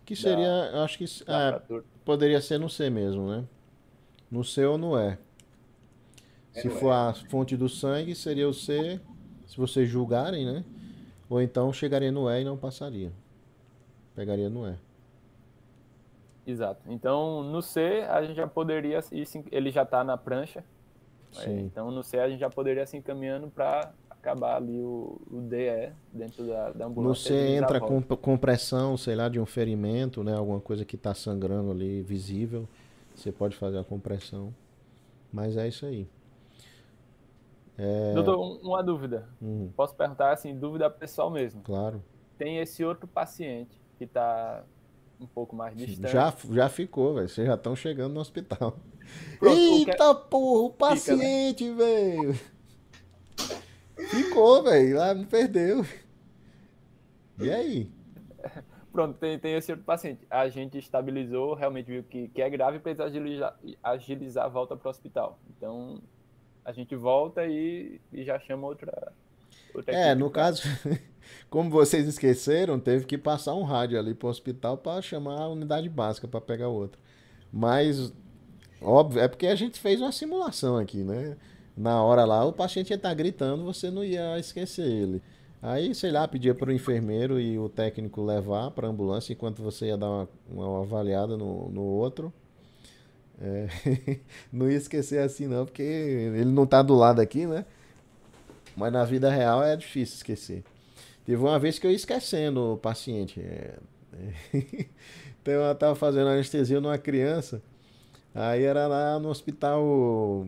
Que 0.08 0.16
seria, 0.16 0.72
da, 0.72 0.86
acho 0.86 0.98
que 0.98 1.04
é, 1.04 1.62
poderia 2.06 2.40
ser 2.40 2.58
no 2.58 2.70
C 2.70 2.90
mesmo, 2.90 3.30
né? 3.30 3.44
No 4.32 4.42
C 4.42 4.66
ou 4.66 4.78
no 4.78 4.98
E. 4.98 5.18
É 6.56 6.62
se 6.62 6.70
for 6.70 6.92
a 6.92 7.14
fonte 7.14 7.58
do 7.58 7.68
sangue, 7.68 8.16
seria 8.16 8.48
o 8.48 8.54
C, 8.54 9.02
se 9.46 9.58
vocês 9.58 9.90
julgarem, 9.90 10.46
né? 10.46 10.64
Ou 11.30 11.42
então 11.42 11.74
chegaria 11.74 12.10
no 12.10 12.30
E 12.30 12.40
e 12.40 12.46
não 12.46 12.56
passaria. 12.56 13.12
Pegaria 14.16 14.50
no 14.50 14.66
E. 14.66 14.76
Exato. 16.48 16.82
Então, 16.88 17.44
no 17.44 17.62
C, 17.62 18.06
a 18.10 18.24
gente 18.24 18.38
já 18.38 18.48
poderia, 18.48 19.02
ele 19.52 19.72
já 19.72 19.84
está 19.84 20.06
na 20.06 20.16
prancha, 20.16 20.64
é, 21.36 21.52
então, 21.60 21.92
no 21.92 22.02
C 22.02 22.18
a 22.18 22.30
gente 22.30 22.40
já 22.40 22.50
poderia 22.50 22.86
se 22.86 22.96
encaminhando 22.96 23.50
para 23.50 23.92
acabar 24.22 24.57
ali 24.57 24.80
o, 24.80 25.19
o 25.30 25.41
DE 25.41 25.91
dentro 26.11 26.45
da, 26.45 26.72
da 26.72 26.85
ambulância. 26.85 27.34
No 27.34 27.39
C 27.39 27.56
entra 27.56 27.80
com 27.80 28.02
compressão, 28.02 28.98
sei 28.98 29.15
lá, 29.15 29.30
de 29.30 29.39
um 29.39 29.45
ferimento, 29.45 30.23
né? 30.23 30.35
Alguma 30.35 30.60
coisa 30.60 30.84
que 30.84 30.95
está 30.95 31.14
sangrando 31.14 31.72
ali 31.72 32.02
visível. 32.02 32.68
Você 33.15 33.31
pode 33.31 33.56
fazer 33.56 33.80
a 33.80 33.84
compressão. 33.84 34.53
Mas 35.31 35.57
é 35.57 35.68
isso 35.68 35.85
aí. 35.85 36.07
É... 37.77 38.14
Doutor, 38.14 38.60
uma 38.64 38.84
dúvida. 38.84 39.27
Hum. 39.41 39.69
Posso 39.76 39.95
perguntar 39.95 40.34
assim, 40.34 40.57
dúvida 40.57 40.89
pessoal 40.89 41.30
mesmo. 41.30 41.61
Claro. 41.61 42.03
Tem 42.38 42.57
esse 42.60 42.84
outro 42.84 43.07
paciente 43.07 43.80
que 43.98 44.03
está 44.03 44.64
um 45.19 45.26
pouco 45.26 45.56
mais 45.56 45.76
distante. 45.76 46.11
Já, 46.11 46.34
já 46.52 46.69
ficou, 46.69 47.15
velho. 47.15 47.30
Vocês 47.30 47.48
já 47.48 47.56
estão 47.56 47.76
chegando 47.76 48.14
no 48.14 48.19
hospital. 48.19 48.77
Pronto, 49.39 49.57
Eita 49.57 50.15
que... 50.15 50.30
porra, 50.30 50.64
o 50.64 50.69
paciente, 50.69 51.65
Fica, 51.65 51.76
né? 51.76 51.77
velho. 51.77 52.39
Ficou, 54.10 54.64
velho. 54.64 54.98
Lá 54.98 55.14
não 55.14 55.26
perdeu. 55.26 55.86
E 57.40 57.49
aí? 57.52 57.91
Pronto, 58.91 59.18
tem, 59.19 59.38
tem 59.38 59.56
esse 59.56 59.72
outro 59.72 59.86
paciente. 59.86 60.26
A 60.30 60.49
gente 60.49 60.78
estabilizou, 60.78 61.53
realmente 61.53 61.88
viu 61.88 62.03
que, 62.03 62.30
que 62.30 62.41
é 62.41 62.49
grave 62.49 62.78
e 62.78 62.80
precisa 62.80 63.06
agilizar, 63.06 63.60
agilizar 63.84 64.45
a 64.45 64.49
volta 64.49 64.76
para 64.76 64.88
o 64.88 64.90
hospital. 64.90 65.40
Então, 65.56 66.02
a 66.65 66.72
gente 66.72 66.95
volta 66.95 67.45
e, 67.45 68.02
e 68.11 68.24
já 68.24 68.40
chama 68.40 68.68
outra. 68.68 69.14
outra 69.74 69.94
é, 69.94 70.15
no 70.15 70.32
caso, 70.32 70.64
como 71.49 71.69
vocês 71.69 72.07
esqueceram, 72.07 72.80
teve 72.80 73.06
que 73.06 73.18
passar 73.18 73.53
um 73.53 73.64
rádio 73.64 73.99
ali 73.99 74.15
para 74.15 74.28
o 74.28 74.30
hospital 74.32 74.78
para 74.78 75.02
chamar 75.02 75.41
a 75.41 75.49
unidade 75.49 75.90
básica 75.90 76.28
para 76.28 76.41
pegar 76.41 76.69
outra. 76.69 76.99
Mas 77.53 78.11
Óbvio, 78.82 79.22
é 79.22 79.28
porque 79.28 79.48
a 79.48 79.56
gente 79.56 79.80
fez 79.80 80.02
uma 80.02 80.11
simulação 80.11 80.78
aqui, 80.78 81.03
né? 81.03 81.36
Na 81.78 82.02
hora 82.04 82.26
lá, 82.26 82.44
o 82.44 82.52
paciente 82.52 82.90
ia 82.90 82.95
estar 82.95 83.10
tá 83.10 83.16
gritando, 83.16 83.64
você 83.64 83.91
não 83.91 84.04
ia 84.04 84.40
esquecer 84.40 84.88
ele. 84.88 85.22
Aí, 85.62 85.94
sei 85.94 86.12
lá, 86.12 86.28
pedia 86.28 86.56
para 86.56 86.70
o 86.70 86.74
enfermeiro 86.74 87.40
e 87.40 87.60
o 87.60 87.70
técnico 87.70 88.24
levar 88.24 88.72
para 88.72 88.88
a 88.88 88.90
ambulância 88.90 89.34
enquanto 89.34 89.62
você 89.62 89.88
ia 89.88 89.98
dar 89.98 90.10
uma, 90.10 90.30
uma 90.49 90.82
avaliada 90.82 91.38
no, 91.38 91.70
no 91.70 91.82
outro. 91.84 92.34
É, 93.40 93.68
não 94.52 94.70
ia 94.70 94.78
esquecer 94.78 95.20
assim, 95.20 95.48
não, 95.48 95.66
porque 95.66 95.84
ele 95.84 96.52
não 96.52 96.64
está 96.64 96.82
do 96.82 96.95
lado 96.95 97.22
aqui, 97.22 97.45
né? 97.45 97.64
Mas 98.76 98.91
na 98.91 99.04
vida 99.04 99.30
real 99.30 99.64
é 99.64 99.76
difícil 99.76 100.16
esquecer. 100.16 100.64
Teve 101.26 101.41
uma 101.41 101.60
vez 101.60 101.78
que 101.78 101.86
eu 101.86 101.91
ia 101.91 101.98
esquecendo 101.98 102.74
o 102.74 102.78
paciente. 102.78 103.40
É, 103.40 103.76
é. 104.54 104.58
então 105.41 105.54
eu 105.54 105.72
estava 105.72 105.95
fazendo 105.95 106.30
anestesia 106.30 106.82
numa 106.82 106.98
criança. 106.98 107.62
Aí 108.34 108.64
era 108.64 108.88
lá 108.88 109.20
no 109.20 109.30
hospital 109.30 110.48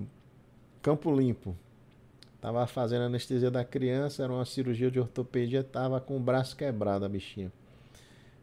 Campo 0.82 1.14
Limpo. 1.14 1.56
Tava 2.40 2.66
fazendo 2.66 3.04
anestesia 3.04 3.52
da 3.52 3.66
criança, 3.66 4.24
era 4.24 4.32
uma 4.32 4.46
cirurgia 4.46 4.90
de 4.90 5.00
ortopedia, 5.00 5.62
tava 5.62 6.00
com 6.00 6.16
o 6.16 6.20
braço 6.20 6.56
quebrado 6.56 7.04
a 7.04 7.10
bichinha. 7.10 7.52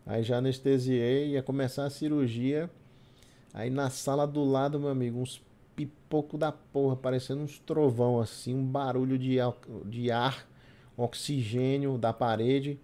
Aí 0.04 0.22
já 0.22 0.36
anestesiei, 0.36 1.30
ia 1.30 1.42
começar 1.42 1.86
a 1.86 1.90
cirurgia. 1.90 2.70
Aí 3.54 3.70
na 3.70 3.88
sala 3.88 4.26
do 4.26 4.44
lado, 4.44 4.78
meu 4.78 4.90
amigo, 4.90 5.18
uns 5.18 5.42
pipoco 5.74 6.36
da 6.36 6.52
porra, 6.52 6.96
parecendo 6.96 7.42
uns 7.42 7.58
trovão 7.58 8.20
assim, 8.20 8.54
um 8.54 8.64
barulho 8.64 9.18
de, 9.18 9.36
de 9.86 10.10
ar, 10.10 10.46
oxigênio 10.96 11.96
da 11.96 12.12
parede. 12.12 12.78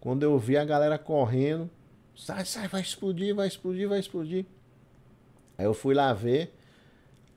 Quando 0.00 0.22
eu 0.22 0.38
vi 0.38 0.58
a 0.58 0.64
galera 0.64 0.98
correndo, 0.98 1.70
sai, 2.14 2.44
sai, 2.44 2.68
vai 2.68 2.82
explodir, 2.82 3.34
vai 3.34 3.48
explodir, 3.48 3.88
vai 3.88 3.98
explodir. 3.98 4.44
Aí 5.56 5.64
eu 5.64 5.74
fui 5.74 5.94
lá 5.94 6.12
ver, 6.12 6.52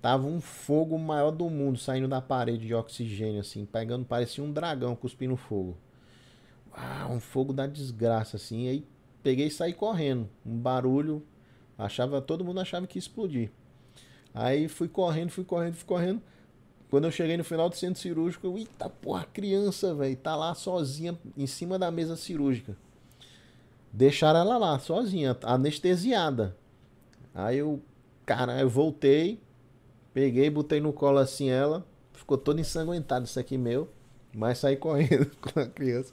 tava 0.07 0.25
um 0.25 0.39
fogo 0.39 0.97
maior 0.97 1.31
do 1.31 1.49
mundo 1.49 1.77
saindo 1.77 2.07
da 2.07 2.21
parede 2.21 2.65
de 2.65 2.73
oxigênio, 2.73 3.41
assim, 3.41 3.65
pegando, 3.65 4.05
parecia 4.05 4.41
um 4.41 4.53
dragão 4.53 4.95
cuspindo 4.95 5.35
fogo. 5.35 5.75
Ah, 6.71 7.09
um 7.11 7.19
fogo 7.19 7.51
da 7.51 7.67
desgraça, 7.67 8.37
assim. 8.37 8.69
Aí 8.69 8.87
peguei 9.21 9.47
e 9.47 9.51
saí 9.51 9.73
correndo. 9.73 10.29
Um 10.45 10.55
barulho, 10.57 11.21
achava, 11.77 12.21
todo 12.21 12.45
mundo 12.45 12.61
achava 12.61 12.87
que 12.87 12.97
ia 12.97 13.01
explodir. 13.01 13.51
Aí 14.33 14.69
fui 14.69 14.87
correndo, 14.87 15.29
fui 15.29 15.43
correndo, 15.43 15.73
fui 15.73 15.85
correndo. 15.85 16.21
Quando 16.89 17.03
eu 17.03 17.11
cheguei 17.11 17.35
no 17.35 17.43
final 17.43 17.67
do 17.67 17.75
centro 17.75 18.01
cirúrgico, 18.01 18.47
eu, 18.47 18.57
eita 18.57 18.89
porra, 18.89 19.25
criança, 19.25 19.93
velho, 19.93 20.15
tá 20.15 20.37
lá 20.37 20.55
sozinha 20.55 21.19
em 21.35 21.45
cima 21.45 21.77
da 21.77 21.91
mesa 21.91 22.15
cirúrgica. 22.15 22.77
Deixaram 23.91 24.39
ela 24.39 24.57
lá, 24.57 24.79
sozinha, 24.79 25.35
anestesiada. 25.43 26.55
Aí 27.35 27.57
eu, 27.57 27.81
cara, 28.25 28.57
eu 28.61 28.69
voltei, 28.69 29.45
peguei, 30.17 30.49
botei 30.49 30.81
no 30.81 30.91
colo 30.91 31.19
assim 31.19 31.51
ela, 31.51 31.85
ficou 32.11 32.39
toda 32.39 32.59
ensanguentada 32.59 33.25
isso 33.25 33.39
aqui 33.39 33.55
meu, 33.55 33.87
mas 34.33 34.57
saí 34.57 34.75
correndo 34.75 35.29
com 35.39 35.59
a 35.59 35.67
criança. 35.67 36.11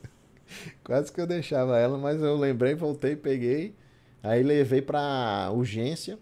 Quase 0.84 1.10
que 1.10 1.18
eu 1.18 1.26
deixava 1.26 1.78
ela, 1.78 1.96
mas 1.96 2.20
eu 2.20 2.36
lembrei, 2.36 2.74
voltei, 2.74 3.16
peguei, 3.16 3.74
aí 4.22 4.42
levei 4.42 4.82
pra 4.82 5.50
urgência, 5.54 6.18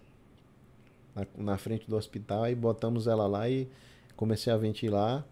na, 1.12 1.26
na 1.36 1.59
frente 1.59 1.90
do 1.90 1.96
hospital, 1.96 2.44
aí 2.44 2.54
botamos 2.54 3.09
ela 3.09 3.26
lá 3.26 3.48
e 3.48 3.68
comecei 4.14 4.52
a 4.52 4.56
ventilar. 4.56 5.26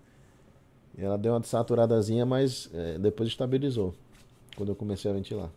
Ela 0.98 1.16
deu 1.16 1.34
uma 1.34 1.40
desaturadazinha, 1.40 2.26
mas 2.26 2.68
é, 2.74 2.98
depois 2.98 3.28
estabilizou. 3.28 3.94
Quando 4.56 4.70
eu 4.70 4.74
comecei 4.74 5.08
a 5.08 5.14
ventilar. 5.14 5.50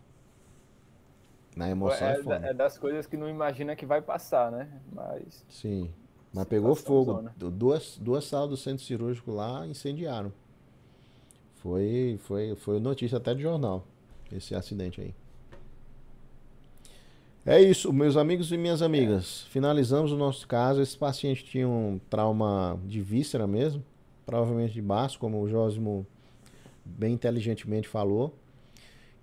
Na 1.56 1.68
emoção 1.68 2.06
é, 2.06 2.20
é, 2.20 2.50
é, 2.50 2.54
das 2.54 2.78
coisas 2.78 3.04
que 3.04 3.16
não 3.16 3.28
imagina 3.28 3.74
que 3.74 3.84
vai 3.84 4.00
passar, 4.00 4.52
né? 4.52 4.68
Mas. 4.92 5.44
Sim. 5.48 5.90
Mas 6.34 6.46
pegou 6.46 6.74
fogo. 6.74 7.30
Duas, 7.36 7.96
duas 7.96 8.24
salas 8.24 8.50
do 8.50 8.56
centro 8.56 8.84
cirúrgico 8.84 9.30
lá 9.30 9.64
incendiaram. 9.68 10.32
Foi, 11.62 12.18
foi, 12.24 12.56
foi 12.56 12.80
notícia 12.80 13.18
até 13.18 13.32
de 13.32 13.42
jornal. 13.42 13.86
Esse 14.32 14.52
acidente 14.52 15.00
aí. 15.00 15.14
É 17.46 17.62
isso, 17.62 17.92
meus 17.92 18.16
amigos 18.16 18.50
e 18.50 18.56
minhas 18.56 18.82
amigas. 18.82 19.42
Finalizamos 19.50 20.10
o 20.10 20.16
nosso 20.16 20.48
caso. 20.48 20.82
Esse 20.82 20.98
paciente 20.98 21.44
tinha 21.44 21.68
um 21.68 22.00
trauma 22.10 22.80
de 22.84 23.00
víscera 23.00 23.46
mesmo, 23.46 23.84
provavelmente 24.26 24.74
de 24.74 24.82
baço, 24.82 25.18
como 25.18 25.40
o 25.40 25.48
Jósimo 25.48 26.04
bem 26.84 27.14
inteligentemente 27.14 27.86
falou. 27.86 28.34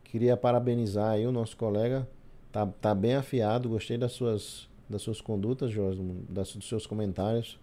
Queria 0.06 0.38
parabenizar 0.38 1.12
aí 1.12 1.28
o 1.28 1.32
nosso 1.32 1.58
colega. 1.58 2.08
Tá, 2.52 2.66
tá 2.66 2.96
bem 2.96 3.16
afiado, 3.16 3.70
gostei 3.70 3.98
das 3.98 4.14
suas, 4.14 4.70
das 4.92 5.02
suas 5.02 5.22
condutas, 5.22 5.72
Jósimo, 5.72 6.24
das, 6.30 6.56
dos 6.56 6.68
seus 6.68 6.86
comentários. 6.86 7.60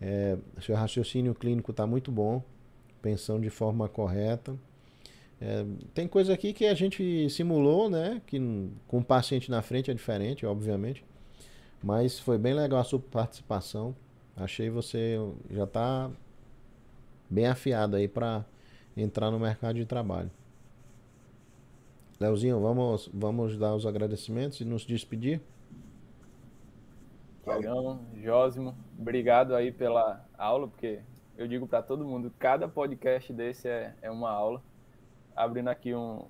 É, 0.00 0.36
seu 0.60 0.74
raciocínio 0.74 1.34
clínico 1.34 1.70
está 1.70 1.86
muito 1.86 2.10
bom, 2.10 2.42
pensando 3.00 3.42
de 3.42 3.50
forma 3.50 3.88
correta. 3.88 4.56
É, 5.40 5.64
tem 5.92 6.06
coisa 6.06 6.32
aqui 6.32 6.52
que 6.52 6.66
a 6.66 6.74
gente 6.74 7.28
simulou, 7.28 7.90
né? 7.90 8.22
Que 8.26 8.38
com 8.86 8.98
o 8.98 9.04
paciente 9.04 9.50
na 9.50 9.60
frente 9.60 9.90
é 9.90 9.94
diferente, 9.94 10.46
obviamente. 10.46 11.04
Mas 11.82 12.18
foi 12.18 12.38
bem 12.38 12.54
legal 12.54 12.80
a 12.80 12.84
sua 12.84 13.00
participação. 13.00 13.94
Achei 14.36 14.70
você 14.70 15.18
já 15.50 15.64
está 15.64 16.10
bem 17.28 17.46
afiado 17.46 17.96
aí 17.96 18.06
para 18.06 18.44
entrar 18.96 19.30
no 19.30 19.38
mercado 19.38 19.76
de 19.76 19.84
trabalho. 19.84 20.30
Leozinho, 22.20 22.60
vamos, 22.60 23.10
vamos 23.12 23.56
dar 23.56 23.74
os 23.74 23.84
agradecimentos 23.84 24.60
e 24.60 24.64
nos 24.64 24.86
despedir. 24.86 25.40
Tiagão, 27.42 28.00
Jósimo, 28.22 28.74
obrigado 28.98 29.54
aí 29.54 29.72
pela 29.72 30.24
aula, 30.38 30.68
porque 30.68 31.00
eu 31.36 31.48
digo 31.48 31.66
para 31.66 31.82
todo 31.82 32.04
mundo, 32.04 32.32
cada 32.38 32.68
podcast 32.68 33.32
desse 33.32 33.68
é, 33.68 33.94
é 34.00 34.10
uma 34.10 34.30
aula 34.30 34.62
abrindo 35.34 35.68
aqui 35.68 35.94
um, 35.94 36.24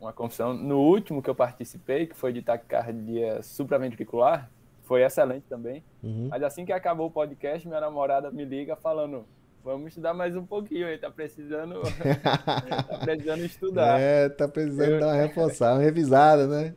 uma 0.00 0.12
confissão. 0.12 0.54
No 0.54 0.80
último 0.80 1.22
que 1.22 1.30
eu 1.30 1.34
participei, 1.34 2.06
que 2.06 2.16
foi 2.16 2.32
de 2.32 2.42
taquicardia 2.42 3.42
supraventricular, 3.42 4.50
foi 4.82 5.02
excelente 5.02 5.44
também. 5.48 5.84
Uhum. 6.02 6.28
Mas 6.30 6.42
assim 6.42 6.64
que 6.64 6.72
acabou 6.72 7.06
o 7.06 7.10
podcast, 7.10 7.66
minha 7.66 7.80
namorada 7.80 8.30
me 8.30 8.44
liga 8.44 8.74
falando: 8.76 9.26
vamos 9.62 9.88
estudar 9.88 10.14
mais 10.14 10.34
um 10.34 10.46
pouquinho 10.46 10.86
aí, 10.86 10.98
tá 10.98 11.10
precisando, 11.10 11.82
tá 12.22 12.98
precisando 12.98 13.44
estudar. 13.44 14.00
É, 14.00 14.28
tá 14.28 14.48
precisando 14.48 14.92
eu, 14.92 15.00
dar 15.00 15.06
uma 15.06 15.22
reforçada, 15.22 15.74
uma 15.74 15.82
revisada, 15.82 16.46
né? 16.46 16.74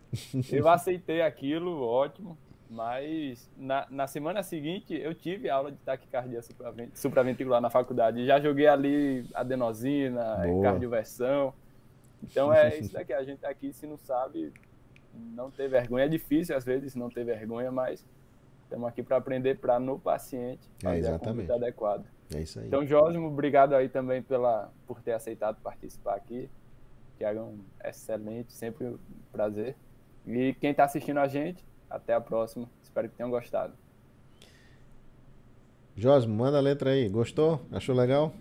eu 0.52 0.68
aceitei 0.68 1.22
aquilo, 1.22 1.82
ótimo. 1.82 2.38
Mas 2.70 3.50
na, 3.58 3.88
na 3.90 4.06
semana 4.06 4.44
seguinte 4.44 4.94
eu 4.94 5.16
tive 5.16 5.50
aula 5.50 5.72
de 5.72 5.78
taquicardia 5.80 6.40
supraventricular 6.94 7.60
na 7.60 7.70
faculdade. 7.70 8.26
Já 8.28 8.40
joguei 8.40 8.68
ali 8.68 9.26
adenosina, 9.34 10.38
Boa. 10.44 10.64
cardioversão. 10.64 11.54
Então 12.22 12.54
é 12.54 12.78
isso 12.78 12.94
daqui. 12.94 13.12
A 13.12 13.24
gente 13.24 13.44
aqui, 13.44 13.74
se 13.74 13.88
não 13.88 13.98
sabe, 13.98 14.54
não 15.14 15.50
ter 15.50 15.68
vergonha. 15.68 16.06
É 16.06 16.08
difícil 16.08 16.56
às 16.56 16.64
vezes 16.64 16.94
não 16.94 17.10
ter 17.10 17.24
vergonha, 17.24 17.72
mas 17.72 18.06
estamos 18.64 18.88
aqui 18.88 19.02
para 19.02 19.18
aprender 19.18 19.58
para 19.58 19.80
no 19.80 19.98
paciente 19.98 20.70
é, 20.80 20.84
fazer 20.84 20.96
é 20.96 21.00
exatamente. 21.00 21.52
a 21.52 21.56
adequada. 21.56 22.06
É 22.36 22.42
isso 22.42 22.60
aí. 22.60 22.68
Então, 22.68 22.86
Jósimo, 22.86 23.28
obrigado 23.28 23.74
aí 23.74 23.90
também 23.90 24.22
pela, 24.22 24.72
por 24.86 25.02
ter 25.02 25.14
aceitado 25.14 25.60
participar 25.62 26.16
aqui. 26.16 26.48
Tiagão, 27.18 27.56
excelente, 27.84 28.54
sempre 28.54 28.86
um 28.86 29.00
prazer. 29.32 29.76
E 30.28 30.54
quem 30.54 30.70
está 30.70 30.84
assistindo 30.84 31.18
a 31.18 31.28
gente, 31.28 31.66
até 31.90 32.14
a 32.14 32.22
próxima. 32.22 32.70
Espero 32.84 33.10
que 33.10 33.16
tenham 33.16 33.30
gostado. 33.30 33.74
Josmo, 35.96 36.34
manda 36.34 36.58
a 36.58 36.62
letra 36.62 36.92
aí. 36.92 37.10
Gostou? 37.10 37.62
Achou 37.72 37.96
legal? 37.96 38.34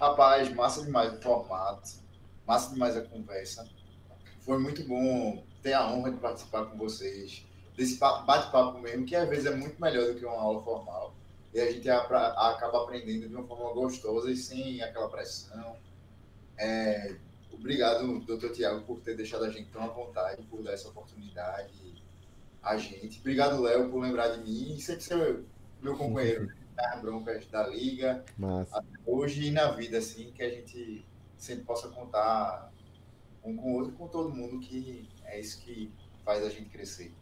Rapaz, 0.00 0.52
massa 0.54 0.82
demais 0.82 1.12
o 1.12 1.20
formato. 1.20 1.90
Massa 2.46 2.72
demais 2.72 2.96
a 2.96 3.02
conversa. 3.02 3.68
Foi 4.40 4.58
muito 4.58 4.84
bom 4.84 5.42
ter 5.62 5.72
a 5.72 5.86
honra 5.86 6.12
de 6.12 6.18
participar 6.18 6.66
com 6.66 6.76
vocês. 6.76 7.44
Desse 7.76 7.98
bate-papo 7.98 8.78
mesmo, 8.78 9.04
que 9.04 9.16
às 9.16 9.28
vezes 9.28 9.46
é 9.46 9.54
muito 9.54 9.80
melhor 9.80 10.06
do 10.06 10.14
que 10.14 10.24
uma 10.24 10.40
aula 10.40 10.62
formal. 10.62 11.14
E 11.52 11.60
a 11.60 11.70
gente 11.70 11.88
acaba 11.88 12.82
aprendendo 12.82 13.28
de 13.28 13.34
uma 13.34 13.46
forma 13.46 13.72
gostosa 13.72 14.30
e 14.30 14.36
sem 14.36 14.82
aquela 14.82 15.08
pressão. 15.08 15.76
É, 16.56 17.16
obrigado, 17.52 18.20
doutor 18.20 18.52
Tiago, 18.52 18.82
por 18.82 19.00
ter 19.00 19.16
deixado 19.16 19.44
a 19.44 19.50
gente 19.50 19.70
tão 19.70 19.82
à 19.82 19.88
vontade, 19.88 20.42
por 20.44 20.62
dar 20.62 20.72
essa 20.72 20.88
oportunidade 20.88 22.03
a 22.64 22.76
gente. 22.76 23.20
Obrigado, 23.20 23.60
Léo, 23.60 23.90
por 23.90 24.00
lembrar 24.00 24.28
de 24.28 24.42
mim 24.42 24.74
e 24.74 24.80
sempre 24.80 25.02
ser 25.02 25.44
meu 25.82 25.96
companheiro 25.96 26.50
nas 26.74 27.00
broncas 27.00 27.46
da 27.46 27.66
Liga, 27.68 28.24
hoje 29.06 29.48
e 29.48 29.50
na 29.50 29.70
vida, 29.70 29.98
assim, 29.98 30.32
que 30.32 30.42
a 30.42 30.48
gente 30.48 31.04
sempre 31.36 31.64
possa 31.64 31.88
contar 31.88 32.72
um 33.44 33.54
com 33.54 33.72
o 33.72 33.74
outro 33.74 33.92
e 33.92 33.96
com 33.96 34.08
todo 34.08 34.34
mundo, 34.34 34.58
que 34.58 35.08
é 35.24 35.38
isso 35.38 35.60
que 35.60 35.92
faz 36.24 36.44
a 36.44 36.48
gente 36.48 36.70
crescer. 36.70 37.12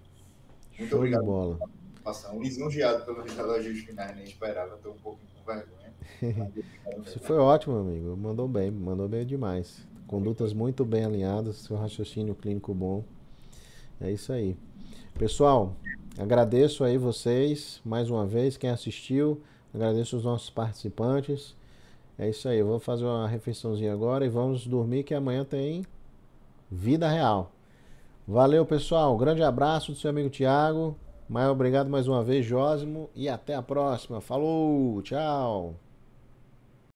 Muito 0.78 0.90
Show 0.90 0.98
obrigado. 0.98 1.24
Bola. 1.24 1.58
Passando 2.02 2.40
lisonjeado 2.40 3.04
pelos 3.04 3.36
elogios 3.36 3.80
finais, 3.80 4.16
nem 4.16 4.24
esperava, 4.24 4.76
estou 4.76 4.92
um 4.92 4.98
pouco 4.98 5.18
com 5.34 5.52
vergonha. 5.52 5.92
Isso 7.04 7.20
foi 7.20 7.36
ótimo, 7.36 7.76
amigo. 7.76 8.16
Mandou 8.16 8.48
bem, 8.48 8.70
mandou 8.70 9.08
bem 9.08 9.26
demais. 9.26 9.86
Condutas 10.06 10.52
muito 10.52 10.84
bem 10.84 11.04
alinhadas, 11.04 11.56
seu 11.56 11.76
raciocínio 11.76 12.34
clínico 12.34 12.74
bom. 12.74 13.04
É 14.00 14.10
isso 14.10 14.32
aí. 14.32 14.56
Pessoal, 15.18 15.76
agradeço 16.18 16.82
aí 16.82 16.98
vocês 16.98 17.80
mais 17.84 18.10
uma 18.10 18.26
vez, 18.26 18.56
quem 18.56 18.70
assistiu, 18.70 19.40
agradeço 19.72 20.16
os 20.16 20.24
nossos 20.24 20.50
participantes. 20.50 21.54
É 22.18 22.28
isso 22.28 22.48
aí, 22.48 22.58
eu 22.58 22.66
vou 22.66 22.80
fazer 22.80 23.04
uma 23.04 23.28
refeiçãozinha 23.28 23.92
agora 23.92 24.24
e 24.24 24.28
vamos 24.28 24.66
dormir 24.66 25.04
que 25.04 25.14
amanhã 25.14 25.44
tem 25.44 25.84
vida 26.70 27.08
real. 27.08 27.52
Valeu, 28.26 28.64
pessoal. 28.64 29.14
Um 29.14 29.18
grande 29.18 29.42
abraço 29.42 29.92
do 29.92 29.98
seu 29.98 30.10
amigo 30.10 30.30
Tiago. 30.30 30.96
Mais 31.28 31.48
obrigado 31.48 31.88
mais 31.88 32.08
uma 32.08 32.22
vez, 32.22 32.46
Jósimo, 32.46 33.10
e 33.14 33.28
até 33.28 33.54
a 33.54 33.62
próxima. 33.62 34.20
Falou, 34.20 35.02
tchau. 35.02 35.74